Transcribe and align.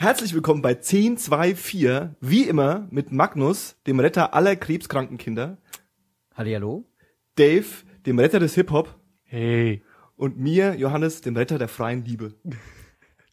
Herzlich 0.00 0.32
willkommen 0.32 0.62
bei 0.62 0.76
1024, 0.76 2.10
wie 2.20 2.42
immer 2.44 2.86
mit 2.90 3.10
Magnus, 3.10 3.76
dem 3.86 3.98
Retter 3.98 4.32
aller 4.32 4.54
krebskranken 4.54 5.18
Kinder, 5.18 5.58
Hallihallo? 6.34 6.84
Dave, 7.34 7.64
dem 8.06 8.18
Retter 8.20 8.38
des 8.38 8.54
Hip-Hop 8.54 8.94
Hey. 9.24 9.82
und 10.16 10.38
mir, 10.38 10.76
Johannes, 10.76 11.20
dem 11.20 11.36
Retter 11.36 11.58
der 11.58 11.66
freien 11.68 12.04
Liebe. 12.04 12.34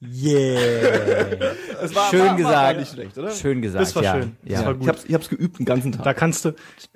Yeah. 0.02 1.56
Das 1.82 1.94
war, 1.94 2.10
Schön 2.10 2.20
war, 2.22 2.28
war 2.30 2.36
gesagt. 2.38 2.54
gar 2.54 2.74
nicht 2.80 2.92
schlecht, 2.94 3.18
oder? 3.18 3.32
Schön 3.32 3.62
gesagt, 3.62 3.82
Das 3.84 3.96
war 3.96 4.04
ja. 4.04 4.14
schön. 4.22 4.36
Das 4.44 4.52
Ja. 4.62 4.66
war 4.66 4.72
Ich 4.74 4.80
gut. 4.80 4.88
hab's, 4.88 5.06
ich 5.06 5.14
hab's 5.14 5.30
geübt 5.30 5.60
den 5.60 5.66
ganzen 5.66 5.92
Tag. 5.92 6.04
Da 6.04 6.14
kannst 6.16 6.46
du, 6.46 6.56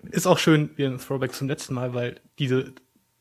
ist 0.09 0.25
auch 0.25 0.39
schön, 0.39 0.71
wie 0.77 0.85
ein 0.85 0.97
Throwback 0.97 1.33
zum 1.33 1.47
letzten 1.47 1.75
Mal, 1.75 1.93
weil 1.93 2.19
diese 2.39 2.73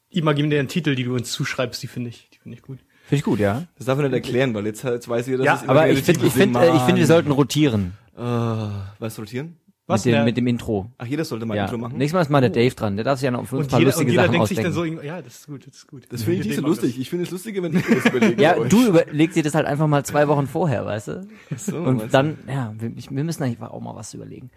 imaginären 0.08 0.68
Titel, 0.68 0.94
die 0.94 1.04
du 1.04 1.14
uns 1.14 1.30
zuschreibst, 1.32 1.82
die 1.82 1.88
finde 1.88 2.08
ich, 2.10 2.30
die 2.32 2.38
finde 2.38 2.56
ich 2.56 2.62
gut. 2.62 2.78
Finde 3.08 3.16
ich 3.20 3.24
gut, 3.24 3.38
ja. 3.40 3.64
Das 3.76 3.86
darf 3.86 3.96
man 3.96 4.06
nicht 4.06 4.14
erklären, 4.14 4.52
weil 4.54 4.66
jetzt, 4.66 4.84
jetzt 4.84 5.08
weiß 5.08 5.26
jeder, 5.26 5.42
Ja, 5.44 5.52
dass 5.54 5.62
es 5.62 5.68
Aber 5.68 5.86
immer 5.86 5.98
ich 5.98 6.04
finde, 6.04 6.26
ich 6.26 6.32
finde, 6.32 6.58
äh, 6.60 6.76
ich 6.76 6.82
finde, 6.82 7.00
wir 7.00 7.06
sollten 7.06 7.30
rotieren. 7.32 7.94
Äh, 8.16 8.20
was 8.20 9.18
rotieren? 9.18 9.56
Was 9.86 10.04
mit 10.04 10.14
dem, 10.14 10.24
mit 10.26 10.36
dem 10.36 10.46
Intro. 10.46 10.92
Ach, 10.98 11.06
jeder 11.06 11.24
sollte 11.24 11.46
mal 11.46 11.54
ein 11.54 11.56
Ja. 11.56 11.64
Intro 11.64 11.78
machen. 11.78 11.96
Nächstes 11.96 12.12
Mal 12.12 12.20
ist 12.20 12.28
mal 12.28 12.42
der 12.42 12.50
Dave 12.50 12.74
dran. 12.74 12.96
Der 12.96 13.04
darf 13.06 13.18
sich 13.18 13.24
ja 13.24 13.30
noch 13.30 13.46
für 13.46 13.56
uns 13.56 13.64
ein 13.64 13.68
Und 13.68 13.70
paar 13.70 13.78
jeder, 13.80 13.88
und 13.88 13.94
lustige 13.94 14.10
jeder 14.10 14.22
Sachen 14.24 14.32
denkt 14.32 14.48
sich 14.48 14.56
dann 14.58 14.66
ausdenken. 14.66 14.98
so, 14.98 15.02
ja, 15.06 15.22
das 15.22 15.34
ist 15.38 15.46
gut, 15.46 15.66
das 15.66 15.74
ist 15.76 15.86
gut. 15.86 16.02
Das 16.10 16.22
finde 16.24 16.40
ich 16.40 16.46
nicht 16.48 16.56
so 16.56 16.62
lustig. 16.62 17.00
Ich 17.00 17.08
finde 17.08 17.24
es 17.24 17.30
lustiger, 17.30 17.62
wenn 17.62 17.74
ich 17.74 17.86
das 17.86 18.04
überlege. 18.12 18.42
ja, 18.42 18.54
du 18.62 18.86
überlegst 18.86 19.36
dir 19.38 19.42
das 19.42 19.54
halt 19.54 19.64
einfach 19.66 19.86
mal 19.86 20.04
zwei 20.04 20.28
Wochen 20.28 20.46
vorher, 20.46 20.84
weißt 20.84 21.08
du? 21.08 21.26
so, 21.56 21.76
Und 21.78 21.96
weißt 22.00 22.04
du. 22.04 22.08
dann, 22.10 22.38
ja, 22.46 22.74
wir, 22.78 22.92
ich- 22.94 23.10
wir 23.10 23.24
müssen 23.24 23.42
eigentlich 23.42 23.62
auch 23.62 23.80
mal 23.80 23.94
was 23.96 24.12
überlegen. 24.12 24.50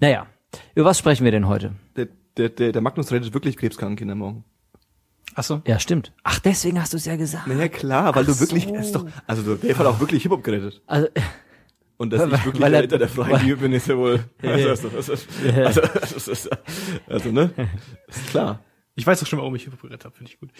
Naja, 0.00 0.26
über 0.74 0.86
was 0.86 0.98
sprechen 0.98 1.24
wir 1.24 1.32
denn 1.32 1.46
heute? 1.48 1.72
Der, 1.96 2.08
der, 2.38 2.48
der, 2.48 2.72
der 2.72 2.80
Magnus 2.80 3.12
rettet 3.12 3.34
wirklich 3.34 3.58
krebskranken 3.58 3.96
Kinder 3.96 4.14
morgen. 4.14 4.44
Das. 5.38 5.50
Ach 5.50 5.56
so. 5.56 5.62
Ja, 5.66 5.78
stimmt. 5.78 6.12
Ach, 6.24 6.38
deswegen 6.40 6.80
hast 6.80 6.92
du 6.92 6.96
es 6.96 7.04
ja 7.04 7.16
gesagt. 7.16 7.46
Naja, 7.46 7.68
klar, 7.68 8.14
weil 8.14 8.24
du 8.24 8.38
wirklich, 8.40 8.64
so. 8.66 8.74
ist 8.74 8.92
doch, 8.94 9.06
also 9.26 9.42
du, 9.42 9.54
Dave 9.56 9.78
hat 9.78 9.86
auch 9.86 10.00
wirklich 10.00 10.22
Hip-Hop 10.22 10.42
gerettet. 10.44 10.82
Also, 10.86 11.08
Und 11.96 12.12
dass 12.12 12.20
Weil- 12.30 12.34
ich 12.34 12.44
wirklich 12.44 12.62
weil 12.62 12.70
der 12.70 12.80
er- 12.80 12.84
Retter 12.84 12.98
der 12.98 13.08
freien 13.08 13.44
Liebe 13.44 13.56
bin, 13.56 13.72
ist 13.72 13.88
ja 13.88 13.96
wohl, 13.96 14.24
also, 14.42 14.68
also, 14.70 14.88
also, 14.96 15.12
also, 15.12 15.80
also, 15.80 16.30
also, 16.30 16.50
also, 17.08 17.30
ne? 17.32 17.50
Ist 18.08 18.26
klar. 18.28 18.62
Ich 18.94 19.06
weiß 19.06 19.20
doch 19.20 19.26
schon, 19.26 19.38
warum 19.38 19.54
ich 19.54 19.62
Hip-Hop 19.64 19.80
gerettet 19.82 20.04
habe, 20.04 20.14
finde 20.16 20.30
ich 20.32 20.38
gut. 20.40 20.50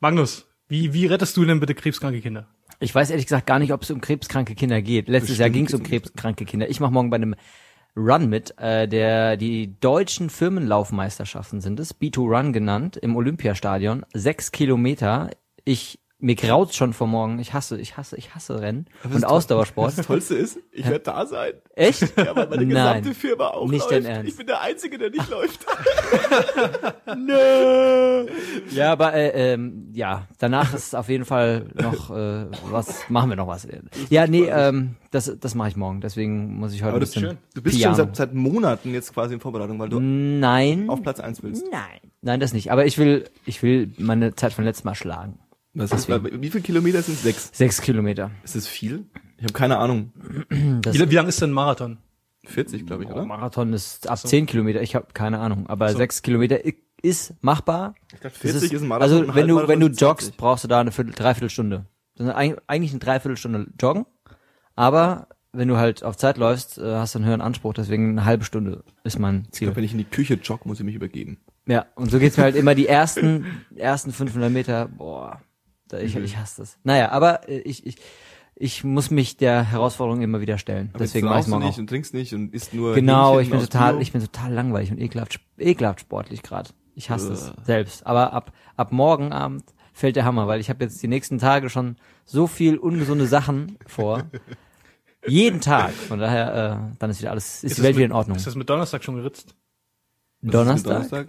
Magnus, 0.00 0.46
wie, 0.68 0.92
wie 0.92 1.06
rettest 1.06 1.36
du 1.36 1.44
denn 1.44 1.60
bitte 1.60 1.74
krebskranke 1.74 2.20
Kinder? 2.20 2.48
Ich 2.80 2.94
weiß 2.94 3.10
ehrlich 3.10 3.26
gesagt 3.26 3.46
gar 3.46 3.58
nicht, 3.58 3.72
ob 3.72 3.82
es 3.82 3.90
um 3.90 4.00
krebskranke 4.00 4.54
Kinder 4.54 4.82
geht. 4.82 5.08
Letztes 5.08 5.30
Bestimmt 5.30 5.38
Jahr 5.40 5.50
ging 5.50 5.66
es 5.66 5.74
um 5.74 5.80
um 5.80 5.86
krebskranke 5.86 6.44
Kinder. 6.44 6.68
Ich 6.68 6.80
mache 6.80 6.92
morgen 6.92 7.08
bei 7.10 7.16
einem 7.16 7.34
Run 7.96 8.28
mit, 8.28 8.58
äh, 8.58 8.86
der 8.86 9.36
die 9.36 9.78
deutschen 9.80 10.28
Firmenlaufmeisterschaften 10.28 11.60
sind 11.60 11.80
es, 11.80 11.98
B2 11.98 12.18
Run 12.18 12.52
genannt, 12.52 12.96
im 12.96 13.16
Olympiastadion. 13.16 14.04
Sechs 14.12 14.52
Kilometer. 14.52 15.30
Ich 15.64 15.98
mir 16.18 16.34
graut 16.34 16.72
schon 16.74 16.92
vor 16.94 17.06
morgen. 17.06 17.38
Ich 17.38 17.52
hasse, 17.52 17.78
ich 17.78 17.96
hasse, 17.98 18.16
ich 18.16 18.34
hasse 18.34 18.60
Rennen 18.60 18.86
und 19.04 19.24
Ausdauersport. 19.26 19.98
Das 19.98 20.06
Tollste 20.06 20.34
ist, 20.34 20.58
ich 20.72 20.84
werde 20.86 21.00
da 21.00 21.26
sein. 21.26 21.52
Echt? 21.74 22.16
Ja, 22.16 22.34
weil 22.34 22.48
meine 22.48 22.64
Nein. 22.64 23.02
gesamte 23.02 23.14
Firma 23.20 23.48
auch 23.48 23.68
Nicht 23.68 23.80
läuft. 23.90 23.92
dein 23.92 24.04
Ernst. 24.06 24.28
Ich 24.30 24.36
bin 24.38 24.46
der 24.46 24.60
Einzige, 24.62 24.96
der 24.98 25.10
nicht 25.10 25.28
läuft. 25.30 25.66
Ja, 28.72 28.92
aber 28.92 29.14
äh, 29.14 29.52
ähm, 29.54 29.90
ja, 29.92 30.26
danach 30.38 30.74
ist 30.74 30.94
auf 30.94 31.08
jeden 31.08 31.24
Fall 31.24 31.66
noch 31.74 32.10
äh, 32.10 32.46
was. 32.70 33.08
Machen 33.08 33.30
wir 33.30 33.36
noch 33.36 33.46
was? 33.46 33.66
Ja, 34.10 34.26
nee, 34.26 34.46
ähm, 34.48 34.96
das 35.10 35.34
das 35.40 35.54
mache 35.54 35.68
ich 35.68 35.76
morgen. 35.76 36.00
Deswegen 36.00 36.56
muss 36.58 36.72
ich 36.74 36.82
heute 36.82 36.88
Aber 36.90 36.96
ein 36.98 37.00
bisschen. 37.00 37.22
schön. 37.22 37.38
Du 37.54 37.62
bist 37.62 37.76
Piano. 37.78 37.96
schon 37.96 38.06
seit, 38.06 38.16
seit 38.16 38.34
Monaten 38.34 38.92
jetzt 38.92 39.14
quasi 39.14 39.34
in 39.34 39.40
Vorbereitung, 39.40 39.78
weil 39.78 39.88
du 39.88 40.00
Nein. 40.00 40.88
auf 40.90 41.02
Platz 41.02 41.20
eins 41.20 41.42
willst. 41.42 41.64
Nein. 41.70 42.00
Nein, 42.22 42.40
das 42.40 42.52
nicht. 42.52 42.72
Aber 42.72 42.86
ich 42.86 42.98
will, 42.98 43.24
ich 43.44 43.62
will 43.62 43.92
meine 43.98 44.34
Zeit 44.34 44.52
von 44.52 44.64
letztem 44.64 44.88
Mal 44.88 44.94
schlagen. 44.94 45.38
Was 45.78 45.92
ist, 45.92 46.08
wie 46.08 46.50
viele 46.50 46.62
Kilometer 46.62 47.02
sind 47.02 47.14
es? 47.14 47.22
Sechs. 47.22 47.50
Sechs 47.52 47.80
Kilometer. 47.82 48.30
Ist 48.44 48.56
das 48.56 48.66
viel? 48.66 49.04
Ich 49.38 49.44
habe 49.44 49.52
keine 49.52 49.78
Ahnung. 49.78 50.12
Das 50.82 50.94
Wie, 50.94 51.10
wie 51.10 51.14
lang 51.14 51.26
ist 51.28 51.40
denn 51.42 51.50
ein 51.50 51.54
Marathon? 51.54 51.98
40, 52.46 52.86
glaube 52.86 53.04
ich, 53.04 53.10
oder? 53.10 53.24
Marathon 53.26 53.72
ist 53.72 54.08
ab 54.08 54.18
zehn 54.18 54.46
Kilometer. 54.46 54.80
Ich 54.80 54.94
habe 54.94 55.08
keine 55.12 55.38
Ahnung. 55.40 55.66
Aber 55.68 55.92
sechs 55.92 56.22
Kilometer 56.22 56.64
i- 56.64 56.76
ist 57.02 57.34
machbar. 57.42 57.94
Ich 58.14 58.20
dachte, 58.20 58.38
Das 58.42 58.52
40 58.52 58.72
ist, 58.72 58.82
ein 58.82 58.88
Marathon. 58.88 59.12
Also 59.20 59.30
ein 59.30 59.34
wenn 59.34 59.48
du 59.48 59.68
wenn 59.68 59.80
du 59.80 59.88
ist 59.88 60.00
joggst, 60.00 60.26
20. 60.28 60.36
brauchst 60.38 60.64
du 60.64 60.68
da 60.68 60.80
eine 60.80 60.92
Viertel, 60.92 61.12
Dreiviertelstunde. 61.12 61.86
Das 62.16 62.28
ist 62.28 62.32
eig- 62.34 62.58
eigentlich 62.68 62.92
eine 62.92 63.00
Dreiviertelstunde 63.00 63.66
joggen. 63.80 64.06
Aber 64.74 65.28
wenn 65.52 65.68
du 65.68 65.76
halt 65.76 66.02
auf 66.04 66.16
Zeit 66.16 66.36
läufst, 66.38 66.78
äh, 66.78 66.94
hast 66.96 67.14
du 67.14 67.18
einen 67.18 67.26
höheren 67.26 67.40
Anspruch. 67.40 67.74
Deswegen 67.74 68.10
eine 68.10 68.24
halbe 68.24 68.44
Stunde 68.44 68.84
ist 69.04 69.18
mein 69.18 69.42
Ich 69.46 69.52
Ziel. 69.52 69.66
glaub, 69.68 69.76
wenn 69.76 69.84
ich 69.84 69.92
in 69.92 69.98
die 69.98 70.04
Küche 70.04 70.34
jogge, 70.34 70.68
muss 70.68 70.78
ich 70.78 70.84
mich 70.86 70.94
übergeben. 70.94 71.38
Ja, 71.66 71.86
und 71.96 72.10
so 72.10 72.18
geht's 72.18 72.36
mir 72.36 72.44
halt 72.44 72.56
immer 72.56 72.74
die 72.74 72.86
ersten 72.86 73.44
ersten 73.76 74.12
500 74.12 74.50
Meter. 74.52 74.86
Boah, 74.86 75.40
ich, 75.92 76.14
Mhm. 76.14 76.24
ich 76.24 76.36
hasse 76.36 76.62
das. 76.62 76.78
Naja, 76.84 77.10
aber 77.10 77.48
äh, 77.48 77.58
ich, 77.60 77.86
ich, 77.86 77.96
ich 78.54 78.84
muss 78.84 79.10
mich 79.10 79.36
der 79.36 79.62
Herausforderung 79.70 80.22
immer 80.22 80.40
wieder 80.40 80.58
stellen. 80.58 80.90
Aber 80.94 81.00
Deswegen 81.04 81.26
mache 81.28 81.40
ich 81.40 81.46
morgen 81.46 81.64
nicht 81.64 81.74
auch. 81.74 81.78
und 81.78 81.88
trinkst 81.88 82.14
nicht 82.14 82.32
und 82.34 82.54
isst 82.54 82.72
nur 82.74 82.94
Genau, 82.94 83.38
ich 83.40 83.50
bin 83.50 83.60
total, 83.60 83.92
Bio. 83.94 84.02
ich 84.02 84.12
bin 84.12 84.20
total 84.22 84.52
langweilig 84.52 84.90
und 84.90 84.98
ekelhaft, 85.00 85.40
ekelhaft 85.58 86.00
sportlich 86.00 86.42
gerade. 86.42 86.70
Ich 86.94 87.10
hasse 87.10 87.32
es 87.32 87.52
selbst. 87.64 88.06
Aber 88.06 88.32
ab 88.32 88.52
ab 88.76 88.92
morgen 88.92 89.32
Abend 89.32 89.64
fällt 89.92 90.16
der 90.16 90.24
Hammer, 90.24 90.46
weil 90.46 90.60
ich 90.60 90.70
habe 90.70 90.82
jetzt 90.84 91.02
die 91.02 91.08
nächsten 91.08 91.38
Tage 91.38 91.68
schon 91.70 91.96
so 92.24 92.46
viel 92.46 92.78
ungesunde 92.78 93.26
Sachen 93.26 93.78
vor. 93.86 94.24
Jeden 95.26 95.60
Tag. 95.60 95.92
Von 95.92 96.20
daher, 96.20 96.90
äh, 96.94 96.96
dann 96.98 97.10
ist 97.10 97.20
wieder 97.20 97.32
alles, 97.32 97.56
ist, 97.56 97.62
die 97.64 97.68
das 97.68 97.78
Welt 97.82 97.94
mit, 97.94 97.96
wieder 97.98 98.06
in 98.06 98.12
Ordnung. 98.12 98.36
Ist 98.36 98.46
das 98.46 98.54
mit 98.54 98.70
Donnerstag 98.70 99.02
schon 99.04 99.16
geritzt? 99.16 99.54
Ist 100.42 100.54
Donnerstag? 100.54 100.92
Donnerstag? 100.92 101.28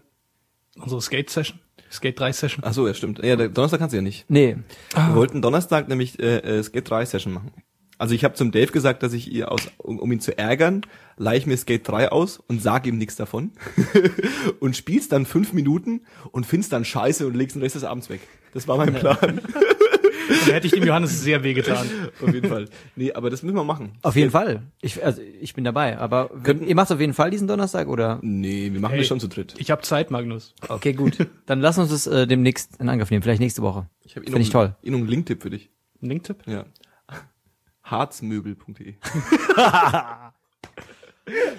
Unsere 0.77 1.01
Skate-Session? 1.01 1.59
Skate 1.91 2.19
3-Session? 2.19 2.63
Ach 2.65 2.73
so, 2.73 2.87
ja, 2.87 2.93
stimmt. 2.93 3.23
Ja, 3.23 3.35
der 3.35 3.49
Donnerstag 3.49 3.79
kannst 3.79 3.93
du 3.93 3.97
ja 3.97 4.01
nicht. 4.01 4.25
Nee. 4.29 4.57
Wir 4.93 5.15
wollten 5.15 5.41
Donnerstag 5.41 5.87
nämlich 5.87 6.19
äh, 6.19 6.37
äh, 6.37 6.63
Skate 6.63 6.89
3 6.89 7.05
Session 7.05 7.33
machen. 7.33 7.51
Also 7.97 8.13
ich 8.13 8.23
habe 8.23 8.35
zum 8.35 8.51
Dave 8.51 8.71
gesagt, 8.71 9.01
dass 9.01 9.13
ich 9.13 9.31
ihr 9.31 9.51
aus, 9.51 9.61
um, 9.77 9.97
um 9.99 10.11
ihn 10.11 10.19
zu 10.19 10.37
ärgern, 10.37 10.81
leih 11.17 11.37
ich 11.37 11.47
mir 11.47 11.57
Skate 11.57 11.87
3 11.87 12.11
aus 12.11 12.37
und 12.37 12.61
sag 12.61 12.85
ihm 12.85 12.97
nichts 12.97 13.15
davon 13.15 13.51
und 14.59 14.75
spielst 14.75 15.11
dann 15.11 15.25
fünf 15.25 15.53
Minuten 15.53 16.01
und 16.31 16.45
findest 16.45 16.73
dann 16.73 16.85
Scheiße 16.85 17.25
und 17.25 17.35
legst 17.35 17.55
den 17.55 17.63
Rest 17.63 17.75
des 17.75 17.83
Abends 17.83 18.09
weg. 18.09 18.21
Das 18.53 18.67
war 18.67 18.77
mein 18.77 18.93
Plan. 18.93 19.41
Dann 20.27 20.53
hätte 20.53 20.67
ich 20.67 20.73
dem 20.73 20.83
Johannes 20.85 21.21
sehr 21.21 21.43
wehgetan. 21.43 21.87
Auf 22.21 22.33
jeden 22.33 22.49
Fall. 22.49 22.67
Nee, 22.95 23.13
aber 23.13 23.29
das 23.29 23.43
müssen 23.43 23.55
wir 23.55 23.63
machen. 23.63 23.93
Auf 24.01 24.15
jeden 24.15 24.31
Fall. 24.31 24.61
Ich, 24.81 25.03
also 25.03 25.21
ich 25.21 25.53
bin 25.53 25.63
dabei. 25.63 25.97
Aber 25.97 26.29
Könnten- 26.43 26.65
ihr 26.67 26.75
macht 26.75 26.91
auf 26.91 26.99
jeden 26.99 27.13
Fall 27.13 27.29
diesen 27.31 27.47
Donnerstag 27.47 27.87
oder? 27.87 28.19
Nee, 28.21 28.71
wir 28.73 28.79
machen 28.79 28.91
Hey. 28.91 28.99
das 28.99 29.07
schon 29.07 29.19
zu 29.19 29.27
dritt. 29.27 29.55
Ich 29.57 29.71
habe 29.71 29.81
Zeit, 29.81 30.11
Magnus. 30.11 30.53
Okay, 30.67 30.93
gut. 30.93 31.17
Dann 31.45 31.59
lass 31.61 31.77
uns 31.77 31.89
das 31.89 32.07
äh, 32.07 32.27
demnächst 32.27 32.79
in 32.79 32.89
Angriff 32.89 33.09
nehmen. 33.11 33.23
Vielleicht 33.23 33.41
nächste 33.41 33.61
Woche. 33.61 33.89
Ich 34.03 34.15
habe 34.15 34.25
Finde 34.25 34.41
ich 34.41 34.49
toll. 34.49 34.75
eh 34.83 34.89
noch 34.89 34.97
einen 34.99 35.07
Linktipp 35.07 35.41
für 35.41 35.49
dich. 35.49 35.69
Ein 36.01 36.09
Linktipp? 36.09 36.37
Ja. 36.45 36.65
Harzmöbel.de. 37.83 38.95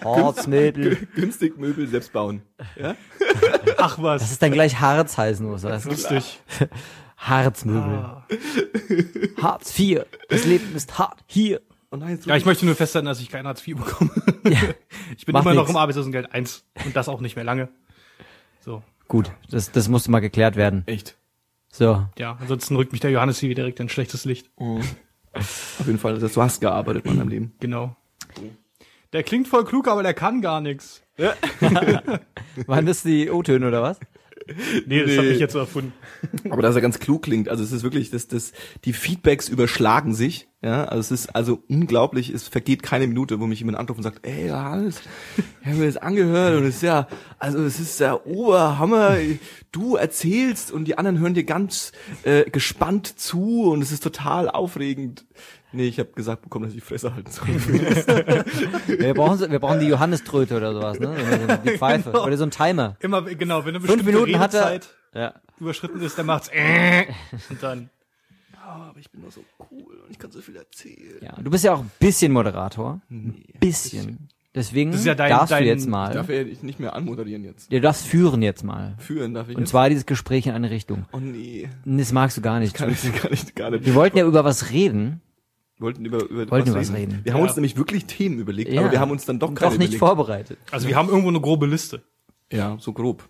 Harzmöbel. 0.04 0.96
Günstig 1.14 1.58
Möbel 1.58 1.86
selbst 1.88 2.12
bauen. 2.12 2.42
Ja? 2.76 2.94
Ach 3.76 3.96
Das 3.96 4.02
was. 4.02 4.30
ist 4.32 4.42
dann 4.42 4.52
gleich 4.52 4.80
Harz 4.80 5.16
heißen 5.18 5.46
muss. 5.46 5.62
Weißt 5.62 5.86
du? 5.86 5.90
Lustig. 5.90 6.40
Harzmöbel. 7.18 7.98
Ah. 7.98 8.26
Harz 9.42 9.72
4. 9.72 10.06
Das 10.28 10.44
Leben 10.44 10.74
ist 10.74 10.98
hart. 10.98 11.18
Hier. 11.26 11.60
Oh 11.90 11.96
nein, 11.96 12.18
Ja, 12.24 12.36
ich 12.36 12.44
möchte 12.44 12.64
nur 12.66 12.74
festhalten, 12.74 13.06
dass 13.06 13.20
ich 13.20 13.28
kein 13.28 13.46
Hartz 13.46 13.66
IV 13.66 13.76
bekomme. 13.78 14.10
Ich 15.16 15.24
bin 15.26 15.34
immer 15.34 15.52
noch 15.54 15.62
nix. 15.62 15.70
im 15.70 15.76
Arbeitslosengeld 15.76 16.32
1 16.32 16.64
und 16.84 16.94
das 16.94 17.08
auch 17.08 17.20
nicht 17.20 17.34
mehr 17.34 17.44
lange. 17.44 17.68
So, 18.60 18.82
Gut, 19.08 19.32
das, 19.50 19.72
das 19.72 19.88
musste 19.88 20.10
mal 20.10 20.20
geklärt 20.20 20.56
werden. 20.56 20.82
Echt. 20.86 21.16
So. 21.70 22.06
ja, 22.18 22.36
ansonsten 22.40 22.76
rückt 22.76 22.92
mich 22.92 23.00
der 23.00 23.10
Johannes 23.10 23.38
hier 23.40 23.54
direkt 23.54 23.80
in 23.80 23.86
ein 23.86 23.88
schlechtes 23.88 24.24
Licht. 24.26 24.50
Auf 24.56 25.86
jeden 25.86 25.98
Fall, 25.98 26.18
das, 26.18 26.32
du 26.34 26.42
hast 26.42 26.60
gearbeitet 26.60 27.04
in 27.06 27.16
deinem 27.18 27.28
Leben. 27.28 27.52
Genau. 27.60 27.96
Der 29.12 29.22
klingt 29.22 29.48
voll 29.48 29.64
klug, 29.64 29.88
aber 29.88 30.02
der 30.02 30.14
kann 30.14 30.40
gar 30.42 30.60
nichts. 30.60 31.02
Waren 32.66 32.86
das 32.86 33.02
die 33.02 33.30
O-Töne 33.30 33.68
oder 33.68 33.82
was? 33.82 33.98
Nee, 34.86 35.00
das 35.00 35.10
Nee. 35.10 35.16
habe 35.18 35.26
ich 35.28 35.38
jetzt 35.40 35.52
so 35.52 35.58
erfunden. 35.58 35.92
Aber 36.50 36.62
dass 36.62 36.74
er 36.74 36.80
ganz 36.80 36.98
klug 36.98 37.22
klingt, 37.22 37.48
also 37.48 37.62
es 37.62 37.72
ist 37.72 37.82
wirklich, 37.82 38.10
das, 38.10 38.28
das, 38.28 38.52
die 38.84 38.92
Feedbacks 38.92 39.48
überschlagen 39.48 40.14
sich, 40.14 40.48
ja, 40.62 40.84
also 40.86 41.00
es 41.00 41.10
ist 41.20 41.36
also 41.36 41.62
unglaublich, 41.68 42.30
es 42.30 42.48
vergeht 42.48 42.82
keine 42.82 43.06
Minute, 43.06 43.38
wo 43.38 43.46
mich 43.46 43.60
jemand 43.60 43.78
anruft 43.78 43.98
und 43.98 44.02
sagt, 44.02 44.26
ey 44.26 44.48
Johannes, 44.48 45.00
ich 45.60 45.66
habe 45.66 45.76
mir 45.76 45.86
das 45.86 45.96
angehört 45.98 46.56
und 46.58 46.64
es 46.64 46.76
ist 46.76 46.82
ja, 46.82 47.06
also 47.38 47.58
es 47.62 47.78
ist 47.78 48.00
der 48.00 48.26
Oberhammer, 48.26 49.16
du 49.70 49.94
erzählst 49.96 50.72
und 50.72 50.86
die 50.86 50.98
anderen 50.98 51.20
hören 51.20 51.34
dir 51.34 51.44
ganz 51.44 51.92
äh, 52.24 52.50
gespannt 52.50 53.06
zu 53.20 53.70
und 53.70 53.82
es 53.82 53.92
ist 53.92 54.02
total 54.02 54.48
aufregend. 54.48 55.26
Nee, 55.72 55.88
ich 55.88 55.98
habe 55.98 56.10
gesagt 56.12 56.42
bekommen, 56.42 56.64
dass 56.64 56.74
ich 56.74 56.80
die 56.80 56.86
Fresse 56.86 57.14
halten 57.14 57.30
soll. 57.30 57.46
Wir 58.98 59.14
brauchen, 59.14 59.50
wir 59.50 59.58
brauchen 59.58 59.80
die 59.80 59.86
Johanniströte 59.86 60.56
oder 60.56 60.72
sowas, 60.72 60.98
ne? 60.98 61.60
Die 61.64 61.70
Pfeife. 61.78 62.10
Genau. 62.10 62.24
Oder 62.26 62.36
so 62.38 62.44
ein 62.44 62.50
Timer. 62.50 62.96
Immer, 63.00 63.22
genau, 63.22 63.64
wenn 63.64 63.76
eine 63.76 63.80
Fünf 63.80 63.86
bestimmte 63.96 64.04
Minuten 64.12 64.38
hat 64.38 64.54
er. 64.54 64.80
Ja. 65.14 65.34
überschritten 65.60 66.00
ist, 66.00 66.18
dann 66.18 66.26
macht's 66.26 66.48
äh, 66.52 67.06
und 67.50 67.62
dann. 67.62 67.90
aber 68.62 68.94
ich 68.98 69.10
bin 69.10 69.22
doch 69.22 69.30
so 69.32 69.42
cool 69.70 70.00
und 70.04 70.10
ich 70.10 70.18
kann 70.18 70.30
so 70.30 70.40
viel 70.40 70.56
erzählen. 70.56 71.18
ja. 71.22 71.32
Du 71.40 71.50
bist 71.50 71.64
ja 71.64 71.74
auch 71.74 71.80
ein 71.80 71.90
bisschen 71.98 72.32
Moderator. 72.32 73.00
Ein 73.10 73.42
bisschen. 73.60 74.28
Deswegen 74.54 74.90
Das 74.92 75.00
ist 75.00 75.06
ja 75.06 75.14
dein- 75.14 75.30
darfst 75.30 75.52
dein- 75.52 75.62
du 75.64 75.68
jetzt 75.68 75.82
Ich 75.84 75.88
mal. 75.88 76.12
darf 76.14 76.28
ja 76.30 76.42
nicht 76.44 76.80
mehr 76.80 76.94
anmoderieren 76.94 77.44
jetzt. 77.44 77.70
Du 77.70 77.80
darfst 77.80 78.06
führen 78.06 78.40
jetzt 78.42 78.64
mal. 78.64 78.94
Führen 78.98 79.34
darf 79.34 79.48
ich 79.50 79.56
Und 79.56 79.62
jetzt. 79.62 79.70
zwar 79.70 79.88
dieses 79.90 80.06
Gespräch 80.06 80.46
in 80.46 80.52
eine 80.54 80.70
Richtung. 80.70 81.04
oh 81.12 81.18
nee, 81.20 81.68
Das 81.84 82.12
magst 82.12 82.36
du 82.38 82.40
gar 82.40 82.58
nicht. 82.58 82.74
kann 82.74 82.90
ich 82.90 83.02
gar 83.22 83.30
nicht, 83.30 83.54
gar 83.54 83.70
nicht. 83.70 83.84
Wir 83.84 83.94
wollten 83.94 84.16
ja 84.18 84.26
über 84.26 84.44
was 84.44 84.70
reden. 84.70 85.20
Wollten 85.80 86.04
über, 86.04 86.24
über 86.28 86.50
Wollten 86.50 86.70
über 86.70 86.80
was 86.80 86.92
reden. 86.92 87.20
Wir 87.22 87.32
haben 87.32 87.40
Ja. 87.40 87.46
uns 87.46 87.56
nämlich 87.56 87.76
wirklich 87.76 88.04
Themen 88.06 88.38
überlegt, 88.38 88.72
Ja. 88.72 88.80
aber 88.82 88.90
wir 88.92 89.00
haben 89.00 89.10
uns 89.10 89.24
dann 89.24 89.38
doch 89.38 89.54
keine 89.54 89.70
Doch 89.72 89.78
nicht 89.78 89.94
überlegt. 89.94 89.98
vorbereitet. 89.98 90.58
Also 90.70 90.88
wir 90.88 90.96
haben 90.96 91.08
irgendwo 91.08 91.28
eine 91.28 91.40
grobe 91.40 91.66
Liste. 91.66 92.02
Ja, 92.52 92.76
so 92.80 92.92
grob. 92.92 93.28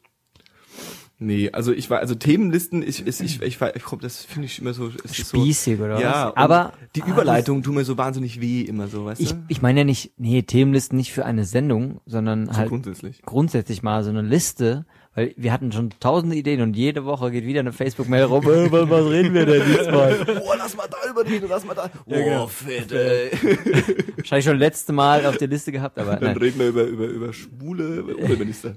Nee, 1.20 1.50
also 1.50 1.72
ich 1.72 1.90
war, 1.90 1.98
also 1.98 2.14
Themenlisten, 2.14 2.80
ich, 2.80 3.04
ich, 3.04 3.20
ich, 3.20 3.42
ich, 3.42 3.60
war- 3.60 3.74
ich 3.74 3.82
komm, 3.82 3.98
das 3.98 4.24
finde 4.24 4.46
ich 4.46 4.60
immer 4.60 4.72
so, 4.72 4.92
es 5.04 5.18
ist 5.18 5.28
so, 5.30 5.36
Spießig, 5.42 5.80
oder 5.80 6.00
ja, 6.00 6.26
was? 6.28 6.36
Aber 6.36 6.72
die 6.94 7.00
Überleitung 7.00 7.64
tun 7.64 7.74
mir 7.74 7.84
so 7.84 7.98
wahnsinnig 7.98 8.40
weh 8.40 8.60
immer 8.60 8.86
so, 8.86 9.04
weißt 9.04 9.20
ich, 9.20 9.32
du? 9.32 9.44
ich 9.48 9.60
meine 9.60 9.80
ja 9.80 9.84
nicht, 9.84 10.12
nee, 10.16 10.42
Themenlisten 10.42 10.96
nicht 10.96 11.12
für 11.12 11.24
eine 11.24 11.44
Sendung, 11.44 12.00
sondern 12.06 12.46
So 12.46 12.52
halt 12.56 12.68
grundsätzlich. 12.68 13.20
grundsätzlich 13.22 13.82
mal 13.82 14.04
so 14.04 14.10
eine 14.10 14.22
Liste, 14.22 14.86
weil 15.18 15.34
wir 15.36 15.52
hatten 15.52 15.72
schon 15.72 15.90
tausende 15.98 16.36
Ideen 16.36 16.60
und 16.60 16.76
jede 16.76 17.04
Woche 17.04 17.32
geht 17.32 17.44
wieder 17.44 17.58
eine 17.58 17.72
Facebook-Mail 17.72 18.22
rum, 18.22 18.44
äh, 18.44 18.70
was, 18.70 18.88
was 18.88 19.06
reden 19.10 19.34
wir 19.34 19.46
denn 19.46 19.62
diesmal? 19.66 20.14
Boah, 20.24 20.54
lass 20.56 20.76
mal 20.76 20.86
da 20.88 21.10
überreden, 21.10 21.46
lass 21.48 21.64
mal 21.64 21.74
da. 21.74 21.90
Oh, 22.06 22.10
genau. 22.14 22.46
fett, 22.46 22.92
ey. 22.92 23.30
Wahrscheinlich 24.16 24.44
schon 24.44 24.58
letzte 24.58 24.92
Mal 24.92 25.26
auf 25.26 25.36
der 25.36 25.48
Liste 25.48 25.72
gehabt, 25.72 25.98
aber 25.98 26.12
Dann 26.14 26.22
nein. 26.22 26.36
reden 26.36 26.60
wir 26.60 26.68
über, 26.68 26.84
über, 26.84 27.06
über 27.06 27.32
schwule 27.32 28.04
Umweltminister. 28.04 28.76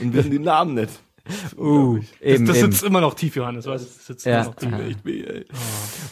Und 0.00 0.14
wissen 0.14 0.30
den 0.30 0.42
Namen 0.42 0.74
nicht. 0.74 0.90
Das 1.24 1.56
Uh, 1.58 1.98
eben, 2.20 2.46
das 2.46 2.58
eben. 2.58 2.70
sitzt 2.72 2.84
immer 2.84 3.00
noch 3.00 3.14
tief, 3.14 3.34
Johannes. 3.34 3.66
Weißt? 3.66 3.84
du? 3.84 3.88
Das 3.88 4.06
sitzt 4.06 4.24
Ja. 4.26 4.42
immer 4.42 4.50
noch 4.50 4.54
tief. 4.54 4.72
echt 4.88 5.04
weh, 5.04 5.22
ey. 5.24 5.46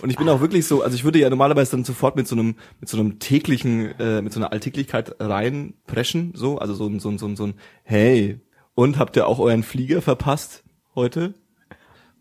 Und 0.02 0.11
ich 0.11 0.16
bin 0.16 0.28
auch 0.28 0.40
wirklich 0.40 0.66
so, 0.66 0.82
also 0.82 0.96
ich 0.96 1.05
würde 1.05 1.20
ja 1.20 1.31
normalerweise 1.31 1.70
dann 1.73 1.84
sofort 1.84 2.16
mit 2.16 2.26
so 2.26 2.34
einem, 2.34 2.56
mit 2.81 2.88
so 2.88 2.99
einem 2.99 3.20
täglichen, 3.20 3.99
äh, 4.00 4.20
mit 4.20 4.32
so 4.32 4.40
einer 4.40 4.50
Alltäglichkeit 4.52 5.14
reinpreschen, 5.20 6.32
so, 6.34 6.58
also 6.58 6.75
so 6.75 6.87
ein, 6.88 6.99
so 6.99 7.08
ein, 7.08 7.19
so 7.19 7.26
ein, 7.26 7.37
so 7.37 7.44
ein, 7.46 7.55
hey, 7.84 8.40
und 8.81 8.99
habt 8.99 9.15
ihr 9.17 9.27
auch 9.27 9.38
euren 9.38 9.62
Flieger 9.62 10.00
verpasst 10.00 10.65
heute? 10.94 11.35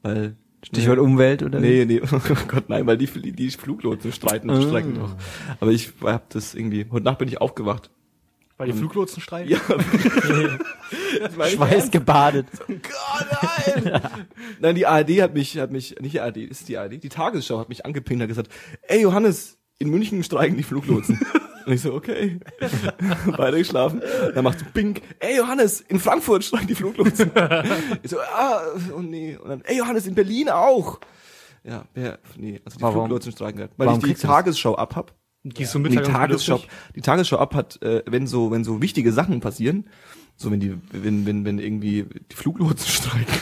Weil, 0.01 0.35
Stichwort 0.61 0.99
Umwelt 0.99 1.41
oder 1.41 1.61
Nee, 1.61 1.85
nee, 1.85 2.01
oh 2.11 2.19
Gott, 2.49 2.67
nein, 2.67 2.85
weil 2.85 2.97
die, 2.97 3.07
die 3.07 3.49
Fluglotsen 3.49 4.11
streiten 4.11 4.49
und 4.49 4.63
streiken 4.63 4.95
doch. 4.95 5.15
Aber 5.61 5.71
ich 5.71 5.93
hab 6.03 6.29
das 6.31 6.55
irgendwie, 6.55 6.85
heute 6.91 7.05
Nacht 7.05 7.19
bin 7.19 7.29
ich 7.29 7.39
aufgewacht. 7.39 7.91
Weil 8.57 8.67
die 8.67 8.73
Fluglotsen 8.73 9.21
streiken? 9.21 9.51
Ja. 9.51 9.59
Das 11.21 11.35
meine 11.35 11.49
ich 11.49 11.55
Schweiß 11.55 11.91
gebadet. 11.91 12.45
Gott, 12.67 13.27
nein! 13.65 14.01
nein, 14.59 14.75
die 14.75 14.85
ARD 14.85 15.21
hat 15.21 15.33
mich, 15.33 15.57
hat 15.57 15.71
mich, 15.71 15.95
nicht 15.99 16.13
die 16.13 16.19
ARD, 16.19 16.37
ist 16.37 16.69
die 16.69 16.77
ARD? 16.77 17.01
Die 17.03 17.09
Tagesschau 17.09 17.57
hat 17.57 17.67
mich 17.67 17.85
angepinkt 17.85 18.19
und 18.19 18.23
hat 18.23 18.29
gesagt, 18.29 18.51
ey 18.83 19.01
Johannes, 19.01 19.57
in 19.79 19.89
München 19.89 20.23
streiken 20.23 20.55
die 20.55 20.63
Fluglotsen. 20.63 21.19
Und 21.69 21.75
ich 21.75 21.81
so, 21.81 21.93
okay. 21.93 22.39
Beide 23.37 23.59
geschlafen. 23.59 24.01
Dann 24.33 24.43
macht 24.43 24.57
so 24.57 24.65
Bing, 24.73 24.99
ey 25.19 25.37
Johannes, 25.37 25.81
in 25.81 25.99
Frankfurt 25.99 26.43
streiken 26.43 26.65
die 26.65 26.73
Fluglotsen. 26.73 27.29
Ich 28.01 28.09
so, 28.09 28.17
ah, 28.19 28.61
oh 28.97 29.01
nee. 29.01 29.37
Und 29.37 29.49
dann, 29.49 29.61
ey 29.61 29.77
Johannes, 29.77 30.07
in 30.07 30.15
Berlin 30.15 30.49
auch. 30.49 30.99
Ja, 31.63 31.85
wer, 31.93 32.17
nee, 32.37 32.59
also 32.65 32.79
die 32.79 32.81
Warum? 32.81 33.01
Fluglotsen 33.01 33.33
streiken 33.33 33.59
gerade. 33.59 33.73
Weil 33.77 33.85
Warum 33.85 33.99
ich 33.99 34.15
die 34.15 34.19
du? 34.19 34.27
Tagesschau 34.27 34.73
abhab. 34.77 35.13
Die 35.43 35.61
ist 35.61 35.71
so 35.71 35.77
Die 35.77 35.95
Tagesschau, 35.95 36.59
die 36.95 37.01
Tagesschau 37.01 37.37
ab 37.37 37.53
hat, 37.53 37.79
äh, 37.83 38.01
wenn 38.07 38.25
so, 38.25 38.49
wenn 38.49 38.63
so 38.63 38.81
wichtige 38.81 39.13
Sachen 39.13 39.39
passieren, 39.39 39.87
so 40.37 40.49
wenn 40.49 40.59
die, 40.59 40.75
wenn, 40.91 41.27
wenn, 41.27 41.45
wenn 41.45 41.59
irgendwie 41.59 42.07
die 42.31 42.35
Fluglotsen 42.35 42.87
streiken. 42.89 43.39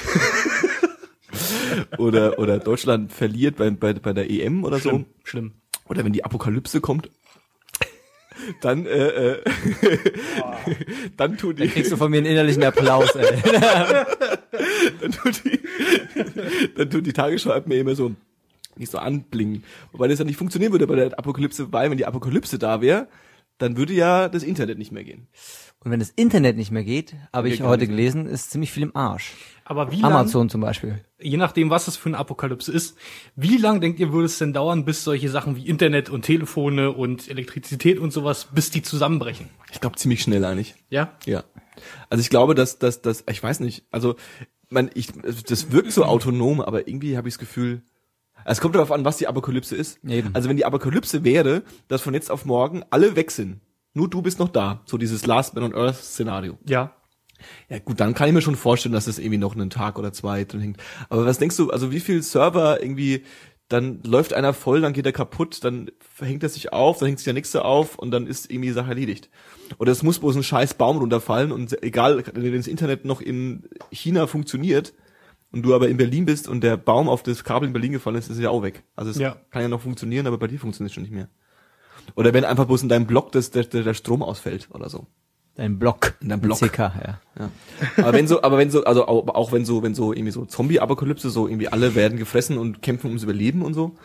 oder, 1.97 2.39
oder 2.39 2.59
Deutschland 2.59 3.13
verliert 3.13 3.55
bei, 3.55 3.69
bei, 3.69 3.93
bei 3.93 4.11
der 4.11 4.29
EM 4.29 4.65
oder 4.65 4.81
Schlimm, 4.81 5.05
so. 5.05 5.29
schlimm. 5.29 5.53
Oder 5.87 6.03
wenn 6.03 6.11
die 6.11 6.25
Apokalypse 6.25 6.81
kommt. 6.81 7.09
Dann, 8.61 8.85
äh, 8.85 9.07
äh, 9.07 9.43
dann 11.17 11.37
tut 11.37 11.59
die, 11.59 11.67
Kriegst 11.67 11.91
du 11.91 11.97
von 11.97 12.11
mir 12.11 12.17
einen 12.17 12.27
innerlichen 12.27 12.63
Applaus, 12.63 13.15
ey. 13.15 13.41
dann 15.01 15.11
tut 15.11 15.43
die, 15.45 15.59
dann 16.75 16.89
tut 16.89 17.05
die 17.05 17.13
Tagesschau-App 17.13 17.67
mir 17.67 17.79
immer 17.79 17.95
so 17.95 18.15
nicht 18.75 18.91
so 18.91 18.97
anblingen. 18.97 19.63
Wobei 19.91 20.07
das 20.07 20.19
ja 20.19 20.25
nicht 20.25 20.37
funktionieren 20.37 20.71
würde 20.71 20.87
bei 20.87 20.95
der 20.95 21.17
Apokalypse, 21.17 21.71
weil 21.73 21.89
wenn 21.89 21.97
die 21.97 22.05
Apokalypse 22.05 22.59
da 22.59 22.81
wäre, 22.81 23.07
dann 23.57 23.77
würde 23.77 23.93
ja 23.93 24.29
das 24.29 24.43
Internet 24.43 24.77
nicht 24.77 24.91
mehr 24.91 25.03
gehen. 25.03 25.27
Und 25.79 25.91
wenn 25.91 25.99
das 25.99 26.09
Internet 26.09 26.57
nicht 26.57 26.71
mehr 26.71 26.83
geht, 26.83 27.15
habe 27.31 27.49
ich 27.49 27.61
heute 27.61 27.87
gelesen, 27.87 28.25
ist 28.25 28.51
ziemlich 28.51 28.71
viel 28.71 28.83
im 28.83 28.95
Arsch. 28.95 29.33
Aber 29.63 29.91
wie 29.91 30.01
lang, 30.01 30.11
Amazon 30.11 30.49
zum 30.49 30.61
Beispiel. 30.61 31.03
je 31.19 31.37
nachdem, 31.37 31.69
was 31.69 31.85
das 31.85 31.97
für 31.97 32.09
eine 32.09 32.17
Apokalypse 32.17 32.71
ist, 32.71 32.97
wie 33.35 33.57
lang 33.57 33.79
denkt 33.79 33.99
ihr, 33.99 34.11
würde 34.11 34.25
es 34.25 34.37
denn 34.37 34.53
dauern, 34.53 34.85
bis 34.85 35.03
solche 35.03 35.29
Sachen 35.29 35.55
wie 35.55 35.67
Internet 35.67 36.09
und 36.09 36.23
Telefone 36.23 36.91
und 36.91 37.29
Elektrizität 37.29 37.99
und 37.99 38.11
sowas, 38.11 38.47
bis 38.53 38.71
die 38.71 38.81
zusammenbrechen? 38.81 39.49
Ich 39.71 39.79
glaube 39.79 39.97
ziemlich 39.97 40.21
schnell 40.21 40.43
eigentlich. 40.45 40.75
Ja? 40.89 41.13
Ja. 41.25 41.43
Also 42.09 42.21
ich 42.21 42.29
glaube, 42.29 42.55
dass 42.55 42.79
dass 42.79 43.01
dass 43.01 43.23
ich 43.29 43.43
weiß 43.43 43.59
nicht, 43.59 43.85
also 43.91 44.15
man 44.69 44.89
ich 44.93 45.09
das 45.47 45.71
wirkt 45.71 45.91
so 45.91 46.05
autonom, 46.05 46.59
aber 46.59 46.87
irgendwie 46.87 47.17
habe 47.17 47.27
ich 47.27 47.35
das 47.35 47.39
Gefühl 47.39 47.83
es 48.45 48.61
kommt 48.61 48.75
darauf 48.75 48.91
an, 48.91 49.03
was 49.03 49.17
die 49.17 49.27
Apokalypse 49.27 49.75
ist. 49.75 49.99
Eben. 50.07 50.29
Also 50.33 50.47
wenn 50.47 50.57
die 50.57 50.65
Apokalypse 50.65 51.23
wäre, 51.23 51.63
dass 51.87 52.01
von 52.01 52.13
jetzt 52.13 52.31
auf 52.31 52.45
morgen 52.45 52.83
alle 52.89 53.15
weg 53.15 53.31
sind, 53.31 53.59
nur 53.97 54.09
du 54.09 54.21
bist 54.21 54.39
noch 54.39 54.49
da, 54.49 54.81
so 54.85 54.97
dieses 54.97 55.25
Last 55.25 55.55
Man 55.55 55.63
on 55.65 55.75
Earth 55.75 55.95
Szenario. 55.97 56.57
Ja. 56.65 56.93
Ja 57.69 57.79
gut, 57.79 57.99
dann 57.99 58.13
kann 58.15 58.27
ich 58.27 58.33
mir 58.33 58.41
schon 58.41 58.55
vorstellen, 58.55 58.93
dass 58.93 59.05
es 59.07 59.19
irgendwie 59.19 59.37
noch 59.37 59.53
einen 59.55 59.69
Tag 59.69 59.99
oder 59.99 60.11
zwei 60.13 60.43
drin 60.43 60.61
hängt. 60.61 60.77
Aber 61.09 61.25
was 61.25 61.37
denkst 61.37 61.57
du, 61.57 61.69
also 61.69 61.91
wie 61.91 61.99
viel 61.99 62.23
Server 62.23 62.81
irgendwie, 62.81 63.23
dann 63.67 64.01
läuft 64.03 64.33
einer 64.33 64.53
voll, 64.53 64.81
dann 64.81 64.93
geht 64.93 65.05
er 65.05 65.11
kaputt, 65.11 65.63
dann 65.63 65.91
hängt 66.19 66.41
er 66.41 66.49
sich 66.49 66.73
auf, 66.73 66.97
dann 66.97 67.07
hängt 67.07 67.19
sich 67.19 67.25
der 67.25 67.33
nächste 67.35 67.63
auf 67.65 67.99
und 67.99 68.09
dann 68.11 68.25
ist 68.25 68.49
irgendwie 68.49 68.69
die 68.69 68.73
Sache 68.73 68.89
erledigt. 68.89 69.29
Oder 69.77 69.91
es 69.91 70.01
muss 70.01 70.17
bloß 70.19 70.35
ein 70.37 70.43
scheiß 70.43 70.75
Baum 70.75 70.97
runterfallen 70.97 71.51
und 71.51 71.83
egal, 71.83 72.23
wenn 72.33 72.53
das 72.55 72.65
Internet 72.67 73.05
noch 73.05 73.21
in 73.21 73.67
China 73.91 74.25
funktioniert 74.25 74.93
und 75.51 75.61
du 75.63 75.75
aber 75.75 75.89
in 75.89 75.97
Berlin 75.97 76.25
bist 76.25 76.47
und 76.47 76.63
der 76.63 76.75
Baum 76.77 77.07
auf 77.07 77.21
das 77.21 77.43
Kabel 77.43 77.67
in 77.67 77.73
Berlin 77.73 77.91
gefallen 77.91 78.15
ist, 78.15 78.29
ist 78.31 78.37
es 78.37 78.43
ja 78.43 78.49
auch 78.49 78.63
weg. 78.63 78.83
Also 78.95 79.11
es 79.11 79.17
Ja. 79.17 79.35
kann 79.51 79.61
ja 79.61 79.67
noch 79.67 79.81
funktionieren, 79.81 80.25
aber 80.25 80.37
bei 80.39 80.47
dir 80.47 80.59
funktioniert 80.59 80.89
es 80.89 80.95
schon 80.95 81.03
nicht 81.03 81.13
mehr. 81.13 81.29
Oder 82.15 82.33
wenn 82.33 82.45
einfach 82.45 82.65
bloß 82.65 82.83
in 82.83 82.89
deinem 82.89 83.05
Block 83.05 83.31
das, 83.31 83.51
der, 83.51 83.63
der, 83.63 83.93
Strom 83.93 84.23
ausfällt 84.23 84.69
oder 84.71 84.89
so. 84.89 85.07
Dein 85.55 85.79
Block. 85.79 86.13
In 86.21 86.29
deinem 86.29 86.41
Block. 86.41 86.59
CK, 86.59 86.77
ja. 86.77 87.19
Ja. 87.39 87.49
Aber 87.97 88.13
wenn 88.13 88.27
so, 88.27 88.43
aber 88.43 88.57
wenn 88.59 88.69
so, 88.69 88.83
also 88.83 89.07
auch, 89.07 89.27
auch 89.29 89.51
wenn 89.51 89.65
so, 89.65 89.81
wenn 89.81 89.95
so 89.95 90.13
irgendwie 90.13 90.31
so 90.31 90.45
Zombie-Apokalypse, 90.45 91.31
so 91.31 91.47
irgendwie 91.47 91.67
alle 91.67 91.95
werden 91.95 92.19
gefressen 92.19 92.59
und 92.59 92.83
kämpfen 92.83 93.07
ums 93.07 93.23
Überleben 93.23 93.63
und 93.63 93.73
so, 93.73 93.95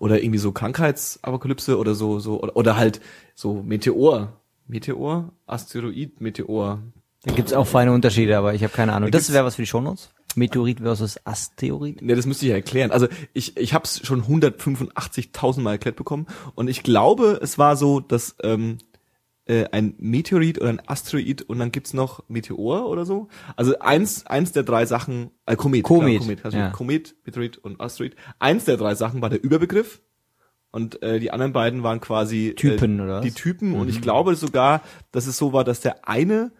oder 0.00 0.20
irgendwie 0.20 0.40
so 0.40 0.50
Krankheitsapokalypse 0.50 1.78
oder 1.78 1.94
so, 1.94 2.18
so, 2.18 2.40
oder, 2.42 2.56
oder 2.56 2.76
halt 2.76 3.00
so 3.36 3.62
Meteor, 3.62 4.32
Meteor, 4.66 5.32
Asteroid, 5.46 6.20
Meteor. 6.20 6.82
Da 7.22 7.32
gibt's 7.32 7.52
auch 7.52 7.66
feine 7.66 7.92
Unterschiede, 7.92 8.36
aber 8.36 8.54
ich 8.54 8.64
habe 8.64 8.72
keine 8.72 8.92
Ahnung. 8.92 9.10
Das 9.12 9.22
gibt's- 9.22 9.34
wäre 9.34 9.44
was 9.44 9.54
für 9.54 9.62
die 9.62 9.66
Shownotes. 9.66 10.10
Meteorit 10.34 10.80
versus 10.80 11.18
Asteroid. 11.24 12.02
Ne, 12.02 12.14
das 12.14 12.26
müsste 12.26 12.46
ich 12.46 12.50
ja 12.50 12.56
erklären. 12.56 12.90
Also 12.90 13.08
ich, 13.32 13.56
ich 13.56 13.74
habe 13.74 13.84
es 13.84 14.06
schon 14.06 14.24
185.000 14.24 15.60
Mal 15.60 15.72
erklärt 15.72 15.96
bekommen 15.96 16.26
und 16.54 16.68
ich 16.68 16.82
glaube, 16.82 17.38
es 17.42 17.58
war 17.58 17.76
so, 17.76 18.00
dass 18.00 18.36
ähm, 18.42 18.78
äh, 19.48 19.66
ein 19.72 19.94
Meteorit 19.98 20.60
oder 20.60 20.68
ein 20.68 20.82
Asteroid 20.86 21.42
und 21.42 21.58
dann 21.58 21.72
gibt's 21.72 21.94
noch 21.94 22.22
Meteor 22.28 22.88
oder 22.88 23.04
so. 23.04 23.28
Also 23.56 23.78
eins, 23.78 24.26
eins 24.26 24.52
der 24.52 24.62
drei 24.62 24.86
Sachen, 24.86 25.30
äh, 25.46 25.56
Komet. 25.56 25.82
Komet, 25.82 26.18
Klar, 26.18 26.20
Komet, 26.20 26.44
also 26.44 26.58
ja. 26.58 26.70
Komet, 26.70 27.16
Meteorit 27.24 27.58
und 27.58 27.80
Asteroid. 27.80 28.14
Eins 28.38 28.66
der 28.66 28.76
drei 28.76 28.94
Sachen 28.94 29.22
war 29.22 29.30
der 29.30 29.42
Überbegriff 29.42 30.02
und 30.70 31.02
äh, 31.02 31.18
die 31.18 31.30
anderen 31.30 31.52
beiden 31.52 31.82
waren 31.82 32.00
quasi 32.00 32.54
Typen, 32.56 32.98
äh, 32.98 33.02
oder? 33.02 33.20
Die 33.22 33.32
Typen 33.32 33.74
und 33.74 33.88
ich 33.88 34.02
glaube 34.02 34.36
sogar, 34.36 34.82
dass 35.12 35.26
es 35.26 35.38
so 35.38 35.52
war, 35.52 35.64
dass 35.64 35.80
der 35.80 36.06
eine 36.06 36.52